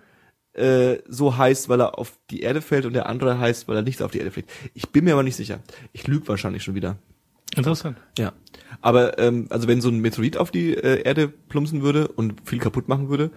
äh, 0.59 1.03
so 1.09 1.37
heißt, 1.37 1.69
weil 1.69 1.81
er 1.81 1.99
auf 1.99 2.19
die 2.31 2.41
Erde 2.41 2.61
fällt 2.61 2.87
und 2.87 2.93
der 2.93 3.09
andere 3.09 3.39
heißt, 3.39 3.69
weil 3.69 3.77
er 3.77 3.83
nicht 3.83 4.03
auf 4.03 4.11
die 4.11 4.19
Erde 4.19 4.31
fliegt. 4.31 4.51
Ich 4.75 4.89
bin 4.91 5.05
mir 5.05 5.13
aber 5.13 5.23
nicht 5.23 5.37
sicher. 5.37 5.61
Ich 5.93 6.07
lüge 6.07 6.29
wahrscheinlich 6.29 6.63
schon 6.63 6.75
wieder. 6.75 6.99
Interessant. 7.57 7.97
Ja. 8.19 8.33
Aber 8.81 9.19
ähm, 9.19 9.47
also 9.51 9.69
wenn 9.69 9.81
so 9.81 9.89
ein 9.89 10.01
Meteorit 10.01 10.37
auf 10.37 10.51
die 10.51 10.75
äh, 10.75 11.03
Erde 11.03 11.29
plumpsen 11.29 11.83
würde 11.83 12.09
und 12.09 12.47
viel 12.49 12.59
kaputt 12.59 12.89
machen 12.89 13.09
würde, 13.09 13.31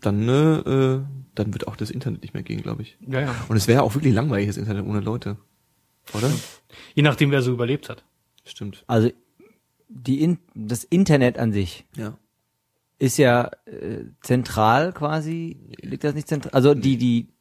dann 0.00 0.28
äh, 0.28 0.56
äh, 0.58 1.00
dann 1.34 1.52
wird 1.54 1.68
auch 1.68 1.76
das 1.76 1.90
Internet 1.90 2.22
nicht 2.22 2.34
mehr 2.34 2.42
gehen, 2.42 2.62
glaube 2.62 2.82
ich. 2.82 2.98
Ja, 3.06 3.20
ja. 3.20 3.34
Und 3.48 3.56
es 3.56 3.68
wäre 3.68 3.82
auch 3.82 3.94
wirklich 3.94 4.14
langweilig 4.14 4.48
das 4.48 4.56
Internet 4.56 4.84
ohne 4.84 5.00
Leute, 5.00 5.36
oder? 6.14 6.30
Je 6.94 7.02
nachdem, 7.02 7.30
wer 7.30 7.42
so 7.42 7.52
überlebt 7.52 7.88
hat. 7.88 8.04
Stimmt. 8.44 8.84
Also 8.86 9.10
die 9.88 10.22
In 10.22 10.38
das 10.54 10.84
Internet 10.84 11.38
an 11.38 11.52
sich 11.52 11.84
Ja. 11.96 12.18
Ist 13.02 13.16
ja 13.16 13.50
äh, 13.66 14.04
zentral 14.20 14.92
quasi. 14.92 15.74
Liegt 15.80 16.04
das 16.04 16.14
nicht 16.14 16.28
zentral? 16.28 16.52
Also 16.54 16.72
die 16.72 16.96
die 16.96 17.34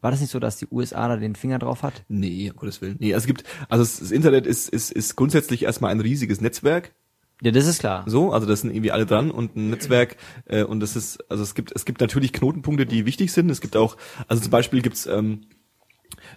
war 0.00 0.12
das 0.12 0.20
nicht 0.20 0.30
so, 0.30 0.38
dass 0.38 0.58
die 0.58 0.68
USA 0.70 1.08
da 1.08 1.16
den 1.16 1.34
Finger 1.34 1.58
drauf 1.58 1.82
hat? 1.82 2.04
Nee, 2.06 2.50
um 2.50 2.56
Gottes 2.56 2.80
Willen. 2.80 2.98
Nee, 3.00 3.14
also 3.14 3.24
es 3.24 3.26
gibt, 3.26 3.42
also 3.68 3.82
das 3.82 3.98
das 3.98 4.12
Internet 4.12 4.46
ist, 4.46 4.68
ist, 4.68 4.92
ist 4.92 5.16
grundsätzlich 5.16 5.64
erstmal 5.64 5.90
ein 5.90 6.00
riesiges 6.00 6.40
Netzwerk. 6.40 6.94
Ja, 7.42 7.50
das 7.50 7.66
ist 7.66 7.80
klar. 7.80 8.04
So, 8.06 8.32
also 8.32 8.46
das 8.46 8.60
sind 8.60 8.70
irgendwie 8.70 8.92
alle 8.92 9.06
dran 9.06 9.32
und 9.32 9.56
ein 9.56 9.70
Netzwerk 9.70 10.16
äh, 10.44 10.62
und 10.62 10.78
das 10.78 10.94
ist, 10.94 11.28
also 11.28 11.42
es 11.42 11.56
gibt, 11.56 11.72
es 11.74 11.84
gibt 11.84 12.00
natürlich 12.00 12.32
Knotenpunkte, 12.32 12.86
die 12.86 13.04
wichtig 13.04 13.32
sind. 13.32 13.50
Es 13.50 13.60
gibt 13.60 13.76
auch, 13.76 13.96
also 14.28 14.40
zum 14.40 14.52
Beispiel 14.52 14.82
gibt's, 14.82 15.06
ähm, 15.06 15.46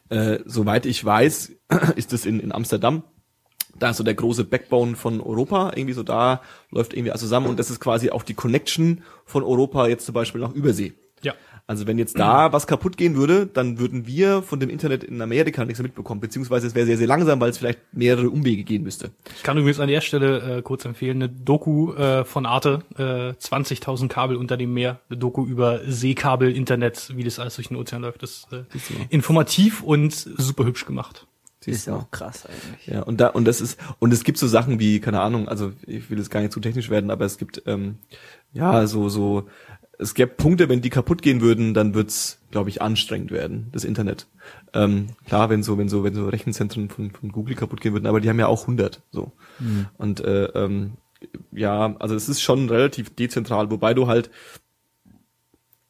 äh, 0.10 0.40
soweit 0.46 0.88
ich 0.88 1.06
weiß, 1.06 1.52
ist 1.96 2.14
es 2.14 2.26
in, 2.26 2.40
in 2.40 2.52
Amsterdam. 2.52 3.04
Da 3.78 3.92
ist 3.92 3.98
so 3.98 4.04
der 4.04 4.14
große 4.14 4.44
Backbone 4.44 4.96
von 4.96 5.22
Europa, 5.22 5.72
irgendwie 5.76 5.94
so 5.94 6.04
da 6.04 6.42
läuft 6.70 6.94
irgendwie 6.94 7.12
alles 7.12 7.22
zusammen 7.22 7.48
und 7.48 7.60
das 7.60 7.70
ist 7.70 7.80
quasi 7.80 8.12
auch 8.12 8.24
die 8.24 8.34
Connection 8.34 9.04
von 9.26 9.44
Europa 9.44 9.88
jetzt 9.88 10.06
zum 10.06 10.14
Beispiel 10.14 10.42
nach 10.42 10.54
Übersee. 10.54 10.94
Ja. 11.24 11.34
Also 11.68 11.88
wenn 11.88 11.98
jetzt 11.98 12.20
da 12.20 12.52
was 12.52 12.68
kaputt 12.68 12.98
gehen 12.98 13.16
würde, 13.16 13.46
dann 13.46 13.80
würden 13.80 14.06
wir 14.06 14.42
von 14.42 14.60
dem 14.60 14.70
Internet 14.70 15.04
in 15.04 15.22
Amerika 15.22 15.64
nichts 15.64 15.80
mehr 15.80 15.88
mitbekommen, 15.88 16.20
beziehungsweise 16.20 16.68
es 16.68 16.76
wäre 16.76 16.86
sehr, 16.86 16.98
sehr 16.98 17.08
langsam, 17.08 17.40
weil 17.40 17.52
es 17.52 17.60
vielleicht 17.60 17.80
mehrere 17.94 18.30
Umwege 18.30 18.64
gehen 18.64 18.84
müsste. 18.84 19.12
Ich 19.38 19.44
kann 19.44 19.58
übrigens 19.58 19.80
an 19.80 19.88
der 19.88 20.02
Stelle 20.02 20.58
äh, 20.58 20.62
kurz 20.64 20.84
empfehlen, 20.84 21.18
eine 21.18 21.30
Doku 21.30 21.94
äh, 21.94 22.26
von 22.26 22.46
Arte, 22.46 22.84
äh, 22.98 23.32
20.000 23.40 24.10
Kabel 24.10 24.36
unter 24.36 24.58
dem 24.58 24.74
Meer, 24.74 25.00
eine 25.10 25.18
Doku 25.18 25.46
über 25.46 25.80
Seekabel, 25.86 26.54
Internet, 26.54 27.14
wie 27.16 27.24
das 27.24 27.40
alles 27.40 27.56
durch 27.56 27.70
den 27.70 27.78
Ozean 27.78 28.02
läuft. 28.02 28.24
Das 28.24 28.32
ist 28.32 28.54
äh, 28.54 28.64
informativ 29.10 29.82
und 29.82 30.14
super 30.14 30.66
hübsch 30.66 30.86
gemacht. 30.86 31.26
Ist 31.66 31.86
ja 31.86 31.96
auch 31.96 32.10
krass 32.10 32.46
eigentlich. 32.46 32.88
Ja, 32.88 33.02
und 33.02 33.22
da, 33.22 33.28
und 33.28 33.46
das 33.46 33.62
ist, 33.62 33.80
und 34.00 34.12
es 34.12 34.24
gibt 34.24 34.40
so 34.40 34.48
Sachen 34.48 34.80
wie, 34.80 35.00
keine 35.00 35.22
Ahnung, 35.22 35.48
also 35.48 35.74
ich 35.86 36.10
will 36.10 36.18
jetzt 36.18 36.32
gar 36.32 36.40
nicht 36.42 36.52
zu 36.52 36.60
technisch 36.60 36.90
werden, 36.90 37.12
aber 37.12 37.26
es 37.26 37.38
gibt, 37.38 37.62
ähm, 37.68 37.98
ja, 38.52 38.88
so, 38.88 39.10
so, 39.10 39.48
es 40.00 40.16
gäbe 40.16 40.32
Punkte, 40.32 40.70
wenn 40.70 40.82
die 40.82 40.90
kaputt 40.90 41.22
gehen 41.22 41.42
würden, 41.42 41.76
dann 41.76 41.94
wird's, 41.94 42.40
glaube 42.50 42.70
ich, 42.70 42.82
anstrengend 42.82 43.30
werden, 43.30 43.68
das 43.72 43.84
Internet. 43.84 44.26
Ähm, 44.74 45.10
klar, 45.28 45.52
wenn 45.52 45.62
so, 45.62 45.78
wenn 45.78 45.88
so, 45.88 46.04
wenn 46.04 46.16
so 46.16 46.28
Rechenzentren 46.28 46.90
von, 46.90 47.12
von 47.12 47.32
Google 47.32 47.56
kaputt 47.56 47.80
gehen 47.80 47.94
würden, 47.94 48.08
aber 48.08 48.20
die 48.20 48.30
haben 48.30 48.40
ja 48.40 48.48
auch 48.48 48.62
100, 48.62 49.04
so. 49.12 49.32
Und, 50.00 50.20
äh, 50.22 50.46
ähm, 50.46 50.94
ja, 51.52 51.96
also 52.00 52.16
es 52.16 52.28
ist 52.28 52.42
schon 52.42 52.70
relativ 52.70 53.16
dezentral, 53.16 53.70
wobei 53.70 53.94
du 53.94 54.08
halt, 54.08 54.32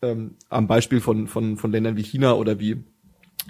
ähm, 0.02 0.36
am 0.50 0.68
Beispiel 0.68 1.00
von, 1.00 1.28
von, 1.28 1.56
von 1.56 1.72
Ländern 1.72 1.96
wie 1.96 2.04
China 2.04 2.34
oder 2.34 2.60
wie 2.60 2.84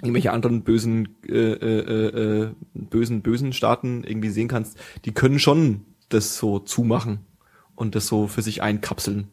irgendwelche 0.00 0.32
anderen 0.32 0.62
bösen, 0.62 1.16
äh, 1.28 1.52
äh, 1.52 2.42
äh, 2.44 2.50
bösen, 2.74 3.22
bösen 3.22 3.52
Staaten 3.52 4.04
irgendwie 4.04 4.30
sehen 4.30 4.48
kannst, 4.48 4.78
die 5.04 5.12
können 5.12 5.38
schon 5.38 5.82
das 6.08 6.36
so 6.36 6.58
zumachen 6.58 7.20
und 7.74 7.94
das 7.94 8.06
so 8.06 8.26
für 8.26 8.42
sich 8.42 8.62
einkapseln. 8.62 9.28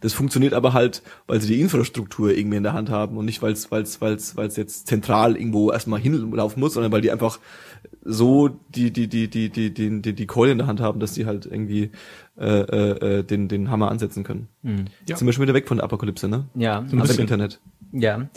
Das 0.00 0.12
funktioniert 0.12 0.54
aber 0.54 0.72
halt, 0.72 1.02
weil 1.26 1.40
sie 1.40 1.48
die 1.48 1.60
Infrastruktur 1.60 2.30
irgendwie 2.30 2.58
in 2.58 2.62
der 2.62 2.74
Hand 2.74 2.90
haben 2.90 3.16
und 3.16 3.24
nicht, 3.24 3.42
weil 3.42 3.52
es 3.52 3.70
weil's, 3.70 4.00
weil's, 4.00 4.36
weil's 4.36 4.56
jetzt 4.56 4.86
zentral 4.86 5.36
irgendwo 5.36 5.72
erstmal 5.72 6.00
hinlaufen 6.00 6.60
muss, 6.60 6.74
sondern 6.74 6.92
weil 6.92 7.00
die 7.00 7.10
einfach 7.10 7.40
so 8.04 8.48
die, 8.48 8.92
die, 8.92 9.08
die, 9.08 9.28
die, 9.28 9.50
die, 9.50 9.72
die, 9.74 10.02
die, 10.02 10.12
die 10.12 10.26
Keule 10.26 10.52
in 10.52 10.58
der 10.58 10.66
Hand 10.66 10.80
haben, 10.80 11.00
dass 11.00 11.12
die 11.12 11.26
halt 11.26 11.46
irgendwie 11.46 11.90
äh, 12.38 12.60
äh, 12.60 13.18
äh, 13.18 13.22
den, 13.24 13.48
den 13.48 13.70
Hammer 13.70 13.90
ansetzen 13.90 14.24
können. 14.24 14.48
Ja. 14.62 14.70
Jetzt 15.06 15.18
sind 15.18 15.26
wir 15.26 15.32
schon 15.32 15.42
wieder 15.42 15.54
weg 15.54 15.68
von 15.68 15.78
der 15.78 15.84
Apokalypse, 15.84 16.28
ne? 16.28 16.48
Ja, 16.54 16.80
Aus 16.80 16.90
dem 16.90 17.00
bisschen. 17.00 17.20
Internet. 17.20 17.60
ja. 17.92 18.28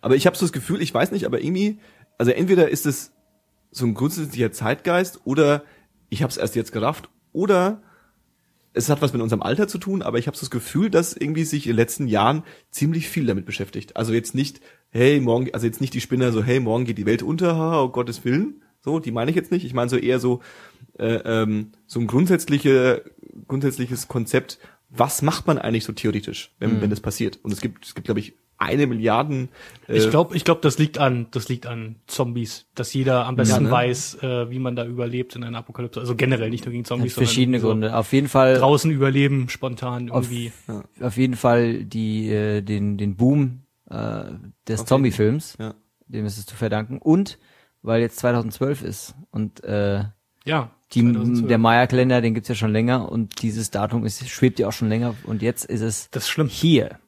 Aber 0.00 0.16
ich 0.16 0.26
habe 0.26 0.36
so 0.36 0.44
das 0.44 0.52
Gefühl, 0.52 0.82
ich 0.82 0.92
weiß 0.92 1.12
nicht, 1.12 1.26
aber 1.26 1.40
irgendwie, 1.40 1.78
also 2.18 2.30
entweder 2.30 2.68
ist 2.68 2.86
es 2.86 3.12
so 3.70 3.86
ein 3.86 3.94
grundsätzlicher 3.94 4.52
Zeitgeist 4.52 5.20
oder 5.24 5.64
ich 6.08 6.22
habe 6.22 6.30
es 6.30 6.36
erst 6.36 6.54
jetzt 6.54 6.72
gerafft 6.72 7.08
oder 7.32 7.82
es 8.72 8.88
hat 8.88 9.02
was 9.02 9.12
mit 9.12 9.22
unserem 9.22 9.42
Alter 9.42 9.68
zu 9.68 9.78
tun, 9.78 10.02
aber 10.02 10.18
ich 10.18 10.26
habe 10.26 10.36
so 10.36 10.40
das 10.40 10.50
Gefühl, 10.50 10.90
dass 10.90 11.14
irgendwie 11.14 11.44
sich 11.44 11.66
in 11.66 11.72
den 11.72 11.76
letzten 11.76 12.08
Jahren 12.08 12.42
ziemlich 12.70 13.08
viel 13.08 13.26
damit 13.26 13.46
beschäftigt. 13.46 13.96
Also 13.96 14.12
jetzt 14.12 14.34
nicht, 14.34 14.60
hey, 14.90 15.20
morgen, 15.20 15.48
also 15.54 15.66
jetzt 15.66 15.80
nicht 15.80 15.94
die 15.94 16.00
Spinner 16.00 16.32
so, 16.32 16.42
hey, 16.42 16.58
morgen 16.60 16.84
geht 16.84 16.98
die 16.98 17.06
Welt 17.06 17.22
unter, 17.22 17.56
haha, 17.56 17.82
oh 17.82 17.88
Gottes 17.88 18.24
Willen. 18.24 18.62
So, 18.80 18.98
die 18.98 19.12
meine 19.12 19.30
ich 19.30 19.36
jetzt 19.36 19.52
nicht. 19.52 19.64
Ich 19.64 19.74
meine 19.74 19.88
so 19.88 19.96
eher 19.96 20.18
so, 20.18 20.40
äh, 20.98 21.20
ähm, 21.24 21.72
so 21.86 22.00
ein 22.00 22.06
grundsätzliche, 22.06 23.04
grundsätzliches 23.46 24.08
Konzept, 24.08 24.58
was 24.90 25.22
macht 25.22 25.46
man 25.46 25.58
eigentlich 25.58 25.84
so 25.84 25.92
theoretisch, 25.92 26.54
wenn, 26.58 26.80
wenn 26.80 26.90
das 26.90 27.00
passiert? 27.00 27.38
Und 27.42 27.52
es 27.52 27.60
gibt, 27.60 27.84
es 27.86 27.94
gibt, 27.94 28.06
glaube 28.06 28.20
ich, 28.20 28.34
eine 28.58 28.86
Milliarden. 28.86 29.48
Äh, 29.88 29.96
Ich 29.98 30.10
glaube, 30.10 30.36
ich 30.36 30.44
glaube, 30.44 30.60
das 30.62 30.78
liegt 30.78 30.98
an, 30.98 31.26
das 31.32 31.48
liegt 31.48 31.66
an 31.66 31.96
Zombies, 32.06 32.66
dass 32.74 32.94
jeder 32.94 33.26
am 33.26 33.36
besten 33.36 33.64
ne? 33.64 33.70
weiß, 33.70 34.22
äh, 34.22 34.50
wie 34.50 34.58
man 34.58 34.76
da 34.76 34.84
überlebt 34.86 35.36
in 35.36 35.44
einer 35.44 35.58
Apokalypse. 35.58 36.00
Also 36.00 36.14
generell 36.16 36.50
nicht 36.50 36.64
nur 36.64 36.72
gegen 36.72 36.84
Hat 36.84 36.88
Zombies, 36.88 37.14
verschiedene 37.14 37.60
sondern 37.60 37.80
Gründe. 37.90 37.96
Auf 37.98 38.12
jeden 38.12 38.28
Fall, 38.28 38.54
So 38.54 38.60
draußen 38.60 38.90
überleben, 38.90 39.48
spontan 39.48 40.10
Auf- 40.10 40.30
irgendwie. 40.30 40.52
auf 41.00 41.16
jeden 41.16 41.36
Fall 41.36 41.84
die, 41.84 42.30
äh, 42.30 42.62
den, 42.62 42.96
den 42.96 43.16
Boom 43.16 43.60
äh, 43.90 44.24
des 44.68 44.84
Zombie-Films, 44.84 45.56
Ja. 45.60 45.74
dem 46.06 46.24
ist 46.26 46.38
es 46.38 46.46
zu 46.46 46.56
verdanken. 46.56 46.98
Und 46.98 47.38
weil 47.82 48.00
jetzt 48.00 48.18
2012 48.18 48.82
ist 48.82 49.14
und 49.30 49.62
äh, 49.64 50.04
Ja. 50.46 50.70
die, 50.94 51.00
2012. 51.02 51.48
der 51.48 51.58
Maya-Kalender, 51.58 52.20
den 52.22 52.32
gibt's 52.34 52.48
ja 52.48 52.54
schon 52.54 52.72
länger 52.72 53.10
und 53.12 53.42
dieses 53.42 53.70
Datum 53.70 54.06
ist, 54.06 54.26
schwebt 54.28 54.58
ja 54.58 54.68
auch 54.68 54.72
schon 54.72 54.88
länger 54.88 55.14
und 55.24 55.42
jetzt 55.42 55.64
ist 55.66 55.82
es 55.82 56.08
Das 56.10 56.22
ist 56.22 56.28
schlimm. 56.30 56.48
hier. 56.48 56.98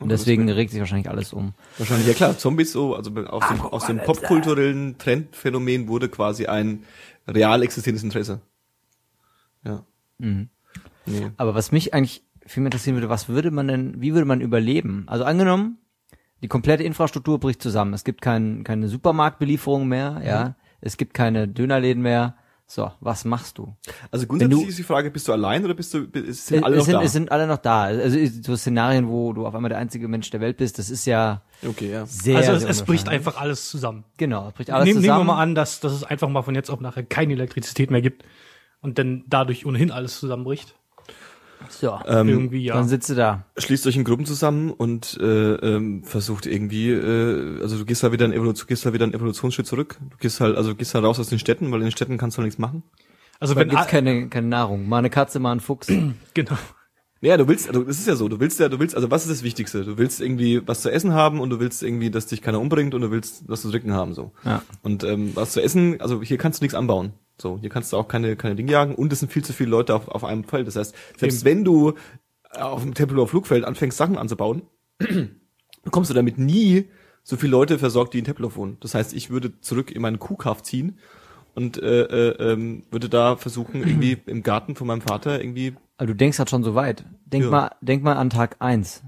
Und 0.00 0.08
deswegen 0.08 0.48
regt 0.48 0.70
sich 0.70 0.80
wahrscheinlich 0.80 1.10
alles 1.10 1.32
um. 1.32 1.52
Wahrscheinlich, 1.76 2.08
ja 2.08 2.14
klar, 2.14 2.36
Zombies 2.38 2.72
so, 2.72 2.94
also 2.96 3.10
aus 3.14 3.48
dem, 3.48 3.60
aus 3.60 3.86
dem 3.86 3.98
popkulturellen 3.98 4.96
Trendphänomen 4.96 5.88
wurde 5.88 6.08
quasi 6.08 6.46
ein 6.46 6.84
real 7.28 7.62
existierendes 7.62 8.02
Interesse. 8.02 8.40
Ja. 9.64 9.84
Mhm. 10.18 10.48
Nee. 11.04 11.30
Aber 11.36 11.54
was 11.54 11.70
mich 11.70 11.92
eigentlich 11.92 12.24
viel 12.46 12.62
mehr 12.62 12.68
interessieren 12.68 12.96
würde, 12.96 13.10
was 13.10 13.28
würde 13.28 13.50
man 13.50 13.68
denn, 13.68 14.00
wie 14.00 14.14
würde 14.14 14.24
man 14.24 14.40
überleben? 14.40 15.04
Also 15.06 15.24
angenommen, 15.24 15.78
die 16.42 16.48
komplette 16.48 16.82
Infrastruktur 16.82 17.38
bricht 17.38 17.62
zusammen. 17.62 17.92
Es 17.92 18.04
gibt 18.04 18.22
kein, 18.22 18.64
keine 18.64 18.88
Supermarktbelieferung 18.88 19.86
mehr, 19.86 20.22
ja. 20.24 20.56
Es 20.80 20.96
gibt 20.96 21.12
keine 21.12 21.46
Dönerläden 21.46 22.02
mehr. 22.02 22.36
So, 22.72 22.92
was 23.00 23.24
machst 23.24 23.58
du? 23.58 23.74
Also 24.12 24.28
grundsätzlich 24.28 24.62
du- 24.62 24.68
ist 24.68 24.78
die 24.78 24.84
Frage, 24.84 25.10
bist 25.10 25.26
du 25.26 25.32
allein 25.32 25.64
oder 25.64 25.74
bist 25.74 25.92
du, 25.92 26.06
es 26.14 26.46
sind 26.46 26.58
Es, 26.58 26.62
alle 26.62 26.76
es, 26.76 26.78
noch 26.78 26.84
sind, 26.86 26.94
da? 26.94 27.02
es 27.02 27.12
sind 27.12 27.32
alle 27.32 27.46
noch 27.48 27.56
da. 27.58 27.82
Also 27.82 28.16
so 28.42 28.54
Szenarien, 28.54 29.08
wo 29.08 29.32
du 29.32 29.44
auf 29.44 29.56
einmal 29.56 29.70
der 29.70 29.78
einzige 29.78 30.06
Mensch 30.06 30.30
der 30.30 30.40
Welt 30.40 30.58
bist, 30.58 30.78
das 30.78 30.88
ist 30.88 31.04
ja 31.04 31.42
okay, 31.66 31.90
ja. 31.90 32.06
sehr, 32.06 32.36
also 32.38 32.52
es, 32.52 32.60
sehr 32.60 32.70
es 32.70 32.82
bricht 32.84 33.08
einfach 33.08 33.40
alles 33.40 33.68
zusammen. 33.68 34.04
Genau, 34.18 34.46
es 34.46 34.54
bricht 34.54 34.70
alles 34.70 34.84
Nehmen, 34.84 35.00
nehmen 35.00 35.08
wir 35.08 35.14
zusammen. 35.14 35.26
mal 35.26 35.42
an, 35.42 35.54
dass, 35.56 35.80
dass 35.80 35.92
es 35.92 36.04
einfach 36.04 36.28
mal 36.28 36.42
von 36.42 36.54
jetzt 36.54 36.70
auf 36.70 36.78
nachher 36.80 37.02
keine 37.02 37.32
Elektrizität 37.32 37.90
mehr 37.90 38.02
gibt 38.02 38.24
und 38.82 38.98
dann 38.98 39.24
dadurch 39.26 39.66
ohnehin 39.66 39.90
alles 39.90 40.20
zusammenbricht. 40.20 40.76
So, 41.68 41.98
Ähm, 42.06 42.28
Irgendwie, 42.28 42.64
ja. 42.64 42.74
dann 42.74 42.88
sitzt 42.88 43.10
du 43.10 43.14
da. 43.14 43.44
Schließt 43.56 43.86
euch 43.86 43.96
in 43.96 44.04
Gruppen 44.04 44.26
zusammen 44.26 44.70
und 44.70 45.18
äh, 45.20 45.54
ähm, 45.54 46.04
versucht 46.04 46.46
irgendwie, 46.46 46.90
äh, 46.90 47.60
also 47.62 47.78
du 47.78 47.84
gehst 47.84 48.02
da 48.02 48.12
wieder 48.12 48.24
einen 48.24 48.34
Evolution, 48.34 48.66
gehst 48.66 48.86
da 48.86 48.92
wieder 48.92 49.04
einen 49.04 49.14
Evolutionsschritt 49.14 49.66
zurück. 49.66 49.98
Du 50.10 50.16
gehst 50.18 50.40
halt, 50.40 50.56
also 50.56 50.74
gehst 50.74 50.94
halt 50.94 51.04
raus 51.04 51.20
aus 51.20 51.28
den 51.28 51.38
Städten, 51.38 51.70
weil 51.70 51.80
in 51.80 51.86
den 51.86 51.92
Städten 51.92 52.18
kannst 52.18 52.38
du 52.38 52.42
nichts 52.42 52.58
machen. 52.58 52.82
Also 53.38 53.54
Da 53.54 53.60
wenn 53.60 53.68
gibt's 53.68 53.86
keine, 53.86 54.28
keine 54.28 54.48
Nahrung. 54.48 54.88
Mal 54.88 54.98
eine 54.98 55.10
Katze, 55.10 55.38
mal 55.38 55.52
ein 55.52 55.60
Fuchs. 55.60 55.88
genau. 56.34 56.56
Ja, 57.22 57.36
du 57.36 57.46
willst, 57.48 57.68
also 57.68 57.82
das 57.82 57.98
ist 57.98 58.06
ja 58.06 58.16
so, 58.16 58.28
du 58.28 58.40
willst 58.40 58.58
ja, 58.60 58.70
du 58.70 58.78
willst, 58.78 58.94
also 58.94 59.10
was 59.10 59.22
ist 59.22 59.30
das 59.30 59.42
Wichtigste? 59.42 59.84
Du 59.84 59.98
willst 59.98 60.22
irgendwie 60.22 60.66
was 60.66 60.80
zu 60.80 60.90
essen 60.90 61.12
haben 61.12 61.40
und 61.40 61.50
du 61.50 61.60
willst 61.60 61.82
irgendwie, 61.82 62.10
dass 62.10 62.26
dich 62.26 62.40
keiner 62.40 62.58
umbringt 62.60 62.94
und 62.94 63.02
du 63.02 63.10
willst 63.10 63.44
was 63.46 63.60
zu 63.60 63.70
trinken 63.70 63.92
haben, 63.92 64.14
so. 64.14 64.32
Ja. 64.42 64.62
Und 64.82 65.04
ähm, 65.04 65.32
was 65.34 65.52
zu 65.52 65.60
essen, 65.60 66.00
also 66.00 66.22
hier 66.22 66.38
kannst 66.38 66.60
du 66.60 66.64
nichts 66.64 66.74
anbauen. 66.74 67.12
So, 67.40 67.58
hier 67.60 67.70
kannst 67.70 67.92
du 67.92 67.96
auch 67.96 68.08
keine, 68.08 68.36
keine 68.36 68.54
Dinge 68.54 68.72
jagen 68.72 68.94
und 68.94 69.12
es 69.12 69.20
sind 69.20 69.32
viel 69.32 69.44
zu 69.44 69.52
viele 69.52 69.70
Leute 69.70 69.94
auf, 69.94 70.08
auf 70.08 70.24
einem 70.24 70.44
Feld. 70.44 70.66
Das 70.66 70.76
heißt, 70.76 70.94
selbst 71.18 71.44
wenn 71.44 71.64
du 71.64 71.94
auf 72.52 72.82
dem 72.82 72.94
Tempelhofer 72.94 73.30
Flugfeld 73.30 73.64
anfängst, 73.64 73.96
Sachen 73.96 74.18
anzubauen, 74.18 74.62
bekommst 75.84 76.10
du 76.10 76.14
damit 76.14 76.38
nie 76.38 76.88
so 77.22 77.36
viele 77.36 77.52
Leute 77.52 77.78
versorgt, 77.78 78.14
die 78.14 78.18
in 78.18 78.24
Tempelhof 78.24 78.56
wohnen. 78.56 78.76
Das 78.80 78.94
heißt, 78.94 79.14
ich 79.14 79.30
würde 79.30 79.60
zurück 79.60 79.90
in 79.90 80.02
meinen 80.02 80.18
Kuhkauf 80.18 80.62
ziehen 80.62 80.98
und 81.54 81.82
äh, 81.82 82.02
äh, 82.02 82.52
ähm, 82.52 82.84
würde 82.90 83.08
da 83.08 83.36
versuchen, 83.36 83.82
irgendwie 83.86 84.18
im 84.26 84.42
Garten 84.42 84.74
von 84.74 84.86
meinem 84.86 85.00
Vater 85.02 85.40
irgendwie 85.40 85.74
Aber 85.96 86.06
du 86.06 86.14
denkst 86.14 86.38
halt 86.38 86.50
schon 86.50 86.64
so 86.64 86.74
weit. 86.74 87.04
Denk 87.24 87.44
Ja. 87.44 87.50
mal, 87.50 87.70
denk 87.80 88.02
mal 88.02 88.16
an 88.16 88.30
Tag 88.30 88.56
eins. 88.58 89.02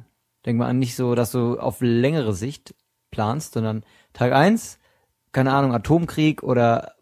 Denk 0.46 0.58
mal 0.58 0.66
an 0.66 0.78
nicht 0.78 0.96
so, 0.96 1.14
dass 1.14 1.32
du 1.32 1.58
auf 1.58 1.78
längere 1.80 2.34
Sicht 2.34 2.74
planst, 3.10 3.54
sondern 3.54 3.84
Tag 4.12 4.32
eins, 4.32 4.78
keine 5.32 5.52
Ahnung, 5.52 5.72
Atomkrieg 5.72 6.42
oder 6.42 6.94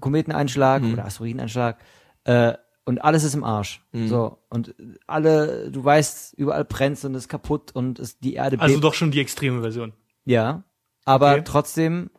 Kometeneinschlag 0.00 0.82
Mhm. 0.82 0.92
oder 0.94 1.04
Asteroideneinschlag, 1.06 1.78
äh, 2.24 2.54
und 2.84 3.04
alles 3.04 3.22
ist 3.22 3.34
im 3.34 3.44
Arsch. 3.44 3.84
Mhm. 3.92 4.08
So. 4.08 4.38
Und 4.48 4.74
alle, 5.06 5.70
du 5.70 5.84
weißt, 5.84 6.34
überall 6.34 6.64
brennt's 6.64 7.04
und 7.04 7.14
ist 7.14 7.28
kaputt 7.28 7.70
und 7.72 7.98
ist 8.00 8.24
die 8.24 8.34
Erde 8.34 8.58
Also 8.60 8.74
bebt. 8.74 8.84
doch 8.84 8.94
schon 8.94 9.12
die 9.12 9.20
extreme 9.20 9.60
Version. 9.60 9.92
Ja. 10.24 10.64
Aber 11.04 11.32
Okay. 11.32 11.42
trotzdem, 11.44 12.10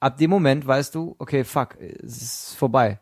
ab 0.00 0.16
dem 0.16 0.30
Moment 0.30 0.66
weißt 0.66 0.94
du, 0.96 1.14
okay, 1.18 1.44
fuck, 1.44 1.76
es 1.80 2.20
ist 2.22 2.54
vorbei. 2.56 2.98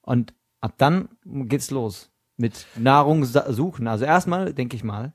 Und 0.00 0.32
ab 0.60 0.74
dann 0.78 1.08
geht's 1.24 1.70
los. 1.70 2.10
Mit 2.38 2.66
Nahrung 2.76 3.24
suchen. 3.26 3.86
Also 3.86 4.06
erstmal, 4.06 4.54
denke 4.54 4.74
ich 4.74 4.84
mal, 4.84 5.12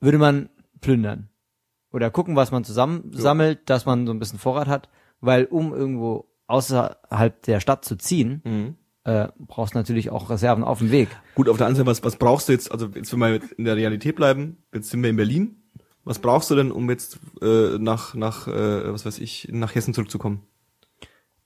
würde 0.00 0.18
man 0.18 0.48
plündern. 0.80 1.28
Oder 1.90 2.10
gucken, 2.12 2.36
was 2.36 2.52
man 2.52 2.62
zusammen 2.64 3.10
sammelt, 3.12 3.68
dass 3.68 3.86
man 3.86 4.06
so 4.06 4.12
ein 4.12 4.18
bisschen 4.20 4.38
Vorrat 4.38 4.68
hat. 4.68 4.88
Weil 5.20 5.46
um 5.46 5.72
irgendwo 5.74 6.27
außerhalb 6.48 7.42
der 7.42 7.60
Stadt 7.60 7.84
zu 7.84 7.96
ziehen, 7.96 8.42
Mhm. 8.44 8.74
äh, 9.04 9.28
brauchst 9.38 9.74
du 9.74 9.78
natürlich 9.78 10.10
auch 10.10 10.28
Reserven 10.30 10.64
auf 10.64 10.78
dem 10.78 10.90
Weg. 10.90 11.08
Gut, 11.34 11.48
auf 11.48 11.56
der 11.56 11.66
anderen 11.66 11.86
Seite, 11.86 11.90
was, 11.98 12.04
was 12.04 12.16
brauchst 12.18 12.48
du 12.48 12.52
jetzt, 12.52 12.72
also 12.72 12.86
jetzt 12.94 13.12
wenn 13.12 13.20
wir 13.20 13.40
in 13.56 13.64
der 13.64 13.76
Realität 13.76 14.16
bleiben, 14.16 14.58
jetzt 14.74 14.90
sind 14.90 15.02
wir 15.02 15.10
in 15.10 15.16
Berlin, 15.16 15.62
was 16.04 16.18
brauchst 16.18 16.50
du 16.50 16.56
denn, 16.56 16.72
um 16.72 16.88
jetzt 16.90 17.18
äh, 17.42 17.78
nach, 17.78 18.14
nach 18.14 18.48
äh, 18.48 18.92
was 18.92 19.06
weiß 19.06 19.18
ich, 19.18 19.48
nach 19.52 19.74
Hessen 19.74 19.94
zurückzukommen? 19.94 20.42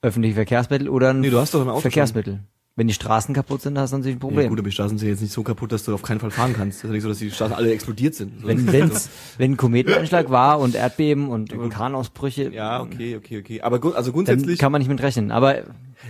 Öffentliche 0.01 0.35
Verkehrsmittel 0.35 0.89
oder 0.89 1.11
ein 1.11 1.21
Nee, 1.21 1.31
du 1.31 1.39
hast 1.39 1.55
doch 1.55 1.61
ein 1.63 1.69
Auto 1.69 1.81
Verkehrsmittel. 1.81 2.41
Wenn 2.75 2.89
die 2.89 2.95
Straßen 2.95 3.35
kaputt 3.35 3.61
sind, 3.61 3.77
hast 3.79 3.93
du 3.93 3.99
natürlich 3.99 4.17
ein 4.17 4.21
Problem. 4.21 4.45
Ja, 4.45 4.49
gut, 4.49 4.59
aber 4.59 4.69
die 4.69 4.73
Straßen 4.73 4.97
sind 4.97 5.07
jetzt 5.09 5.21
nicht 5.21 5.33
so 5.33 5.43
kaputt, 5.43 5.73
dass 5.73 5.85
du 5.85 5.93
auf 5.93 6.01
keinen 6.03 6.21
Fall 6.21 6.31
fahren 6.31 6.55
kannst. 6.55 6.79
Das 6.79 6.85
ist 6.85 6.89
ja 6.89 6.93
nicht 6.95 7.03
so, 7.03 7.09
dass 7.11 7.19
die 7.19 7.31
Straßen 7.31 7.55
alle 7.55 7.71
explodiert 7.71 8.15
sind. 8.15 8.47
Wenn, 8.47 8.73
wenn's, 8.73 9.11
wenn 9.37 9.53
ein 9.53 9.57
Kometeneinschlag 9.59 10.31
war 10.31 10.59
und 10.59 10.75
Erdbeben 10.75 11.29
und 11.29 11.55
Vulkanausbrüche, 11.55 12.51
ja, 12.51 12.81
okay, 12.81 13.17
okay, 13.17 13.39
okay. 13.41 13.61
Aber 13.61 13.79
gu- 13.79 13.93
also 13.93 14.11
grundsätzlich, 14.13 14.59
kann 14.59 14.73
man 14.73 14.81
nicht 14.81 14.89
mit 14.89 15.03
rechnen. 15.03 15.31
Aber 15.33 15.59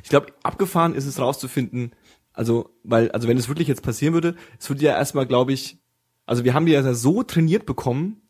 ich 0.05 0.09
glaube, 0.09 0.29
abgefahren 0.45 0.95
ist 0.95 1.07
es 1.07 1.19
rauszufinden, 1.19 1.93
also, 2.33 2.71
weil, 2.85 3.11
also 3.11 3.27
wenn 3.29 3.37
es 3.37 3.49
wirklich 3.49 3.67
jetzt 3.69 3.83
passieren 3.83 4.15
würde, 4.15 4.37
es 4.59 4.69
würde 4.71 4.83
ja 4.83 4.93
erstmal, 4.97 5.27
glaube 5.27 5.53
ich, 5.53 5.79
Also 6.27 6.45
wir 6.45 6.55
haben 6.55 6.67
die 6.67 6.73
ja 6.73 6.95
so 6.95 7.25
trainiert 7.25 7.67
bekommen, 7.67 8.23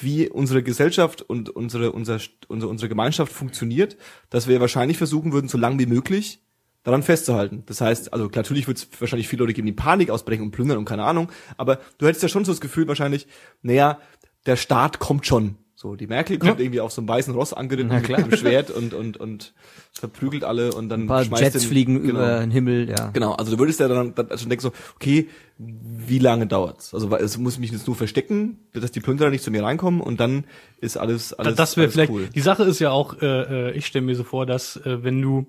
wie 0.00 0.28
unsere 0.30 0.62
Gesellschaft 0.62 1.22
und 1.22 1.50
unsere, 1.50 1.92
unser, 1.92 2.18
unsere, 2.48 2.70
unsere 2.70 2.88
Gemeinschaft 2.88 3.32
funktioniert, 3.32 3.96
dass 4.30 4.46
wir 4.48 4.60
wahrscheinlich 4.60 4.98
versuchen 4.98 5.32
würden, 5.32 5.48
so 5.48 5.58
lange 5.58 5.78
wie 5.80 5.86
möglich 5.86 6.42
daran 6.86 7.02
festzuhalten. 7.02 7.62
Das 7.66 7.80
heißt, 7.82 8.12
also 8.12 8.30
natürlich 8.34 8.66
wird 8.66 8.78
es 8.78 8.88
wahrscheinlich 8.98 9.28
viele 9.28 9.42
Leute 9.42 9.52
geben, 9.52 9.66
die 9.66 9.72
Panik 9.72 10.08
ausbrechen 10.10 10.42
und 10.42 10.50
plündern 10.52 10.78
und 10.78 10.84
keine 10.86 11.04
Ahnung, 11.04 11.30
aber 11.58 11.80
du 11.98 12.06
hättest 12.06 12.22
ja 12.22 12.28
schon 12.30 12.44
so 12.44 12.52
das 12.52 12.60
Gefühl 12.60 12.88
wahrscheinlich, 12.88 13.26
naja, 13.62 13.98
der 14.46 14.56
Staat 14.56 14.98
kommt 14.98 15.26
schon. 15.26 15.56
So, 15.78 15.94
die 15.94 16.06
Merkel 16.06 16.38
kommt 16.38 16.58
Ja. 16.58 16.64
irgendwie 16.64 16.80
auf 16.80 16.90
so 16.90 17.02
einem 17.02 17.08
weißen 17.08 17.34
Ross 17.34 17.52
angeritten 17.52 17.92
mit 17.94 18.04
klar. 18.04 18.18
einem 18.20 18.34
Schwert 18.34 18.70
und, 18.70 18.94
und, 18.94 19.18
und 19.18 19.52
verprügelt 19.92 20.42
alle 20.42 20.72
und 20.72 20.88
dann 20.88 21.02
Ein 21.02 21.06
paar 21.06 21.22
schmeißt 21.24 21.42
Jets 21.42 21.58
den- 21.60 21.68
fliegen 21.68 22.02
genau. 22.02 22.14
über 22.20 22.40
den 22.40 22.50
Himmel, 22.50 22.88
ja. 22.88 23.10
Genau, 23.12 23.32
also 23.34 23.50
du 23.52 23.58
würdest 23.58 23.80
ja 23.80 23.88
dann, 23.88 24.14
dann 24.14 24.26
schon 24.38 24.48
denken 24.48 24.62
so, 24.62 24.72
okay, 24.94 25.28
wie 25.58 26.18
lange 26.18 26.46
dauert's? 26.46 26.94
Also 26.94 27.10
weil 27.10 27.22
es 27.22 27.36
muss 27.36 27.58
mich 27.58 27.72
jetzt 27.72 27.86
nur 27.86 27.94
verstecken, 27.94 28.58
dass 28.72 28.90
die 28.90 29.00
Plünderer 29.00 29.28
nicht 29.28 29.44
zu 29.44 29.50
mir 29.50 29.62
reinkommen 29.64 30.00
und 30.00 30.18
dann 30.18 30.44
ist 30.80 30.96
alles 30.96 31.34
alles 31.34 31.56
das 31.56 31.76
wäre 31.76 31.84
alles 31.86 31.94
vielleicht. 31.94 32.10
cool. 32.12 32.28
Die 32.34 32.40
Sache 32.40 32.62
ist 32.64 32.78
ja 32.78 32.90
auch, 32.90 33.20
äh, 33.20 33.26
äh, 33.68 33.72
ich 33.72 33.86
stelle 33.86 34.04
mir 34.06 34.14
so 34.16 34.24
vor, 34.24 34.46
dass 34.46 34.76
äh, 34.78 35.02
wenn 35.04 35.20
du, 35.20 35.46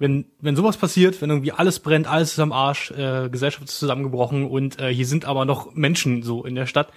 wenn 0.00 0.24
wenn 0.40 0.56
sowas 0.56 0.76
passiert, 0.76 1.22
wenn 1.22 1.30
irgendwie 1.30 1.52
alles 1.52 1.78
brennt, 1.78 2.08
alles 2.08 2.32
ist 2.32 2.38
am 2.40 2.50
Arsch, 2.52 2.90
äh, 2.90 3.28
Gesellschaft 3.30 3.64
ist 3.68 3.78
zusammengebrochen 3.78 4.44
und 4.46 4.80
äh, 4.80 4.92
hier 4.92 5.06
sind 5.06 5.24
aber 5.26 5.44
noch 5.44 5.72
Menschen 5.74 6.24
so 6.24 6.44
in 6.44 6.56
der 6.56 6.66
Stadt, 6.66 6.88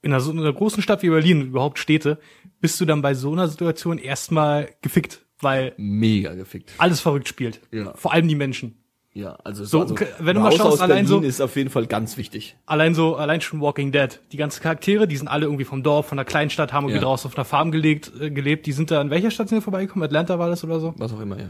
in 0.00 0.12
einer, 0.12 0.20
so 0.22 0.30
einer 0.30 0.50
großen 0.52 0.82
Stadt 0.82 1.02
wie 1.02 1.10
Berlin, 1.10 1.42
überhaupt 1.42 1.78
Städte, 1.78 2.18
bist 2.62 2.80
du 2.80 2.86
dann 2.86 3.02
bei 3.02 3.12
so 3.12 3.32
einer 3.32 3.48
Situation 3.48 3.98
erstmal 3.98 4.70
gefickt, 4.80 5.20
weil 5.40 5.74
Mega 5.76 6.34
gefickt. 6.34 6.72
alles 6.78 7.00
verrückt 7.00 7.28
spielt. 7.28 7.60
Ja. 7.70 7.92
Vor 7.96 8.12
allem 8.14 8.26
die 8.28 8.34
Menschen. 8.36 8.76
Ja, 9.12 9.32
also, 9.42 9.64
So, 9.64 9.80
also 9.80 9.96
wenn 10.20 10.36
du 10.36 10.40
mal 10.40 10.52
schaust, 10.52 10.74
aus 10.74 10.80
allein 10.80 11.04
Berlin 11.04 11.06
so- 11.08 11.20
ist 11.20 11.40
auf 11.42 11.56
jeden 11.56 11.68
Fall 11.68 11.86
ganz 11.88 12.16
wichtig. 12.16 12.56
Allein 12.64 12.94
so, 12.94 13.16
allein 13.16 13.40
schon 13.40 13.60
Walking 13.60 13.90
Dead. 13.90 14.20
Die 14.30 14.36
ganzen 14.36 14.62
Charaktere, 14.62 15.08
die 15.08 15.16
sind 15.16 15.26
alle 15.26 15.46
irgendwie 15.46 15.64
vom 15.64 15.82
Dorf, 15.82 16.06
von 16.06 16.16
einer 16.16 16.24
Kleinstadt, 16.24 16.72
haben 16.72 16.84
irgendwie 16.84 17.02
Ja. 17.02 17.08
draußen 17.08 17.28
auf 17.28 17.36
einer 17.36 17.44
Farm 17.44 17.72
gelegt, 17.72 18.12
äh, 18.20 18.30
gelebt. 18.30 18.66
Die 18.66 18.72
sind 18.72 18.92
da, 18.92 19.00
in 19.02 19.10
welcher 19.10 19.32
Stadt 19.32 19.48
sind 19.48 19.58
die 19.58 19.62
vorbeigekommen? 19.64 20.04
Atlanta 20.04 20.38
war 20.38 20.48
das 20.48 20.62
oder 20.62 20.78
so? 20.78 20.94
Was 20.96 21.12
auch 21.12 21.18
immer, 21.20 21.40
ja. 21.40 21.48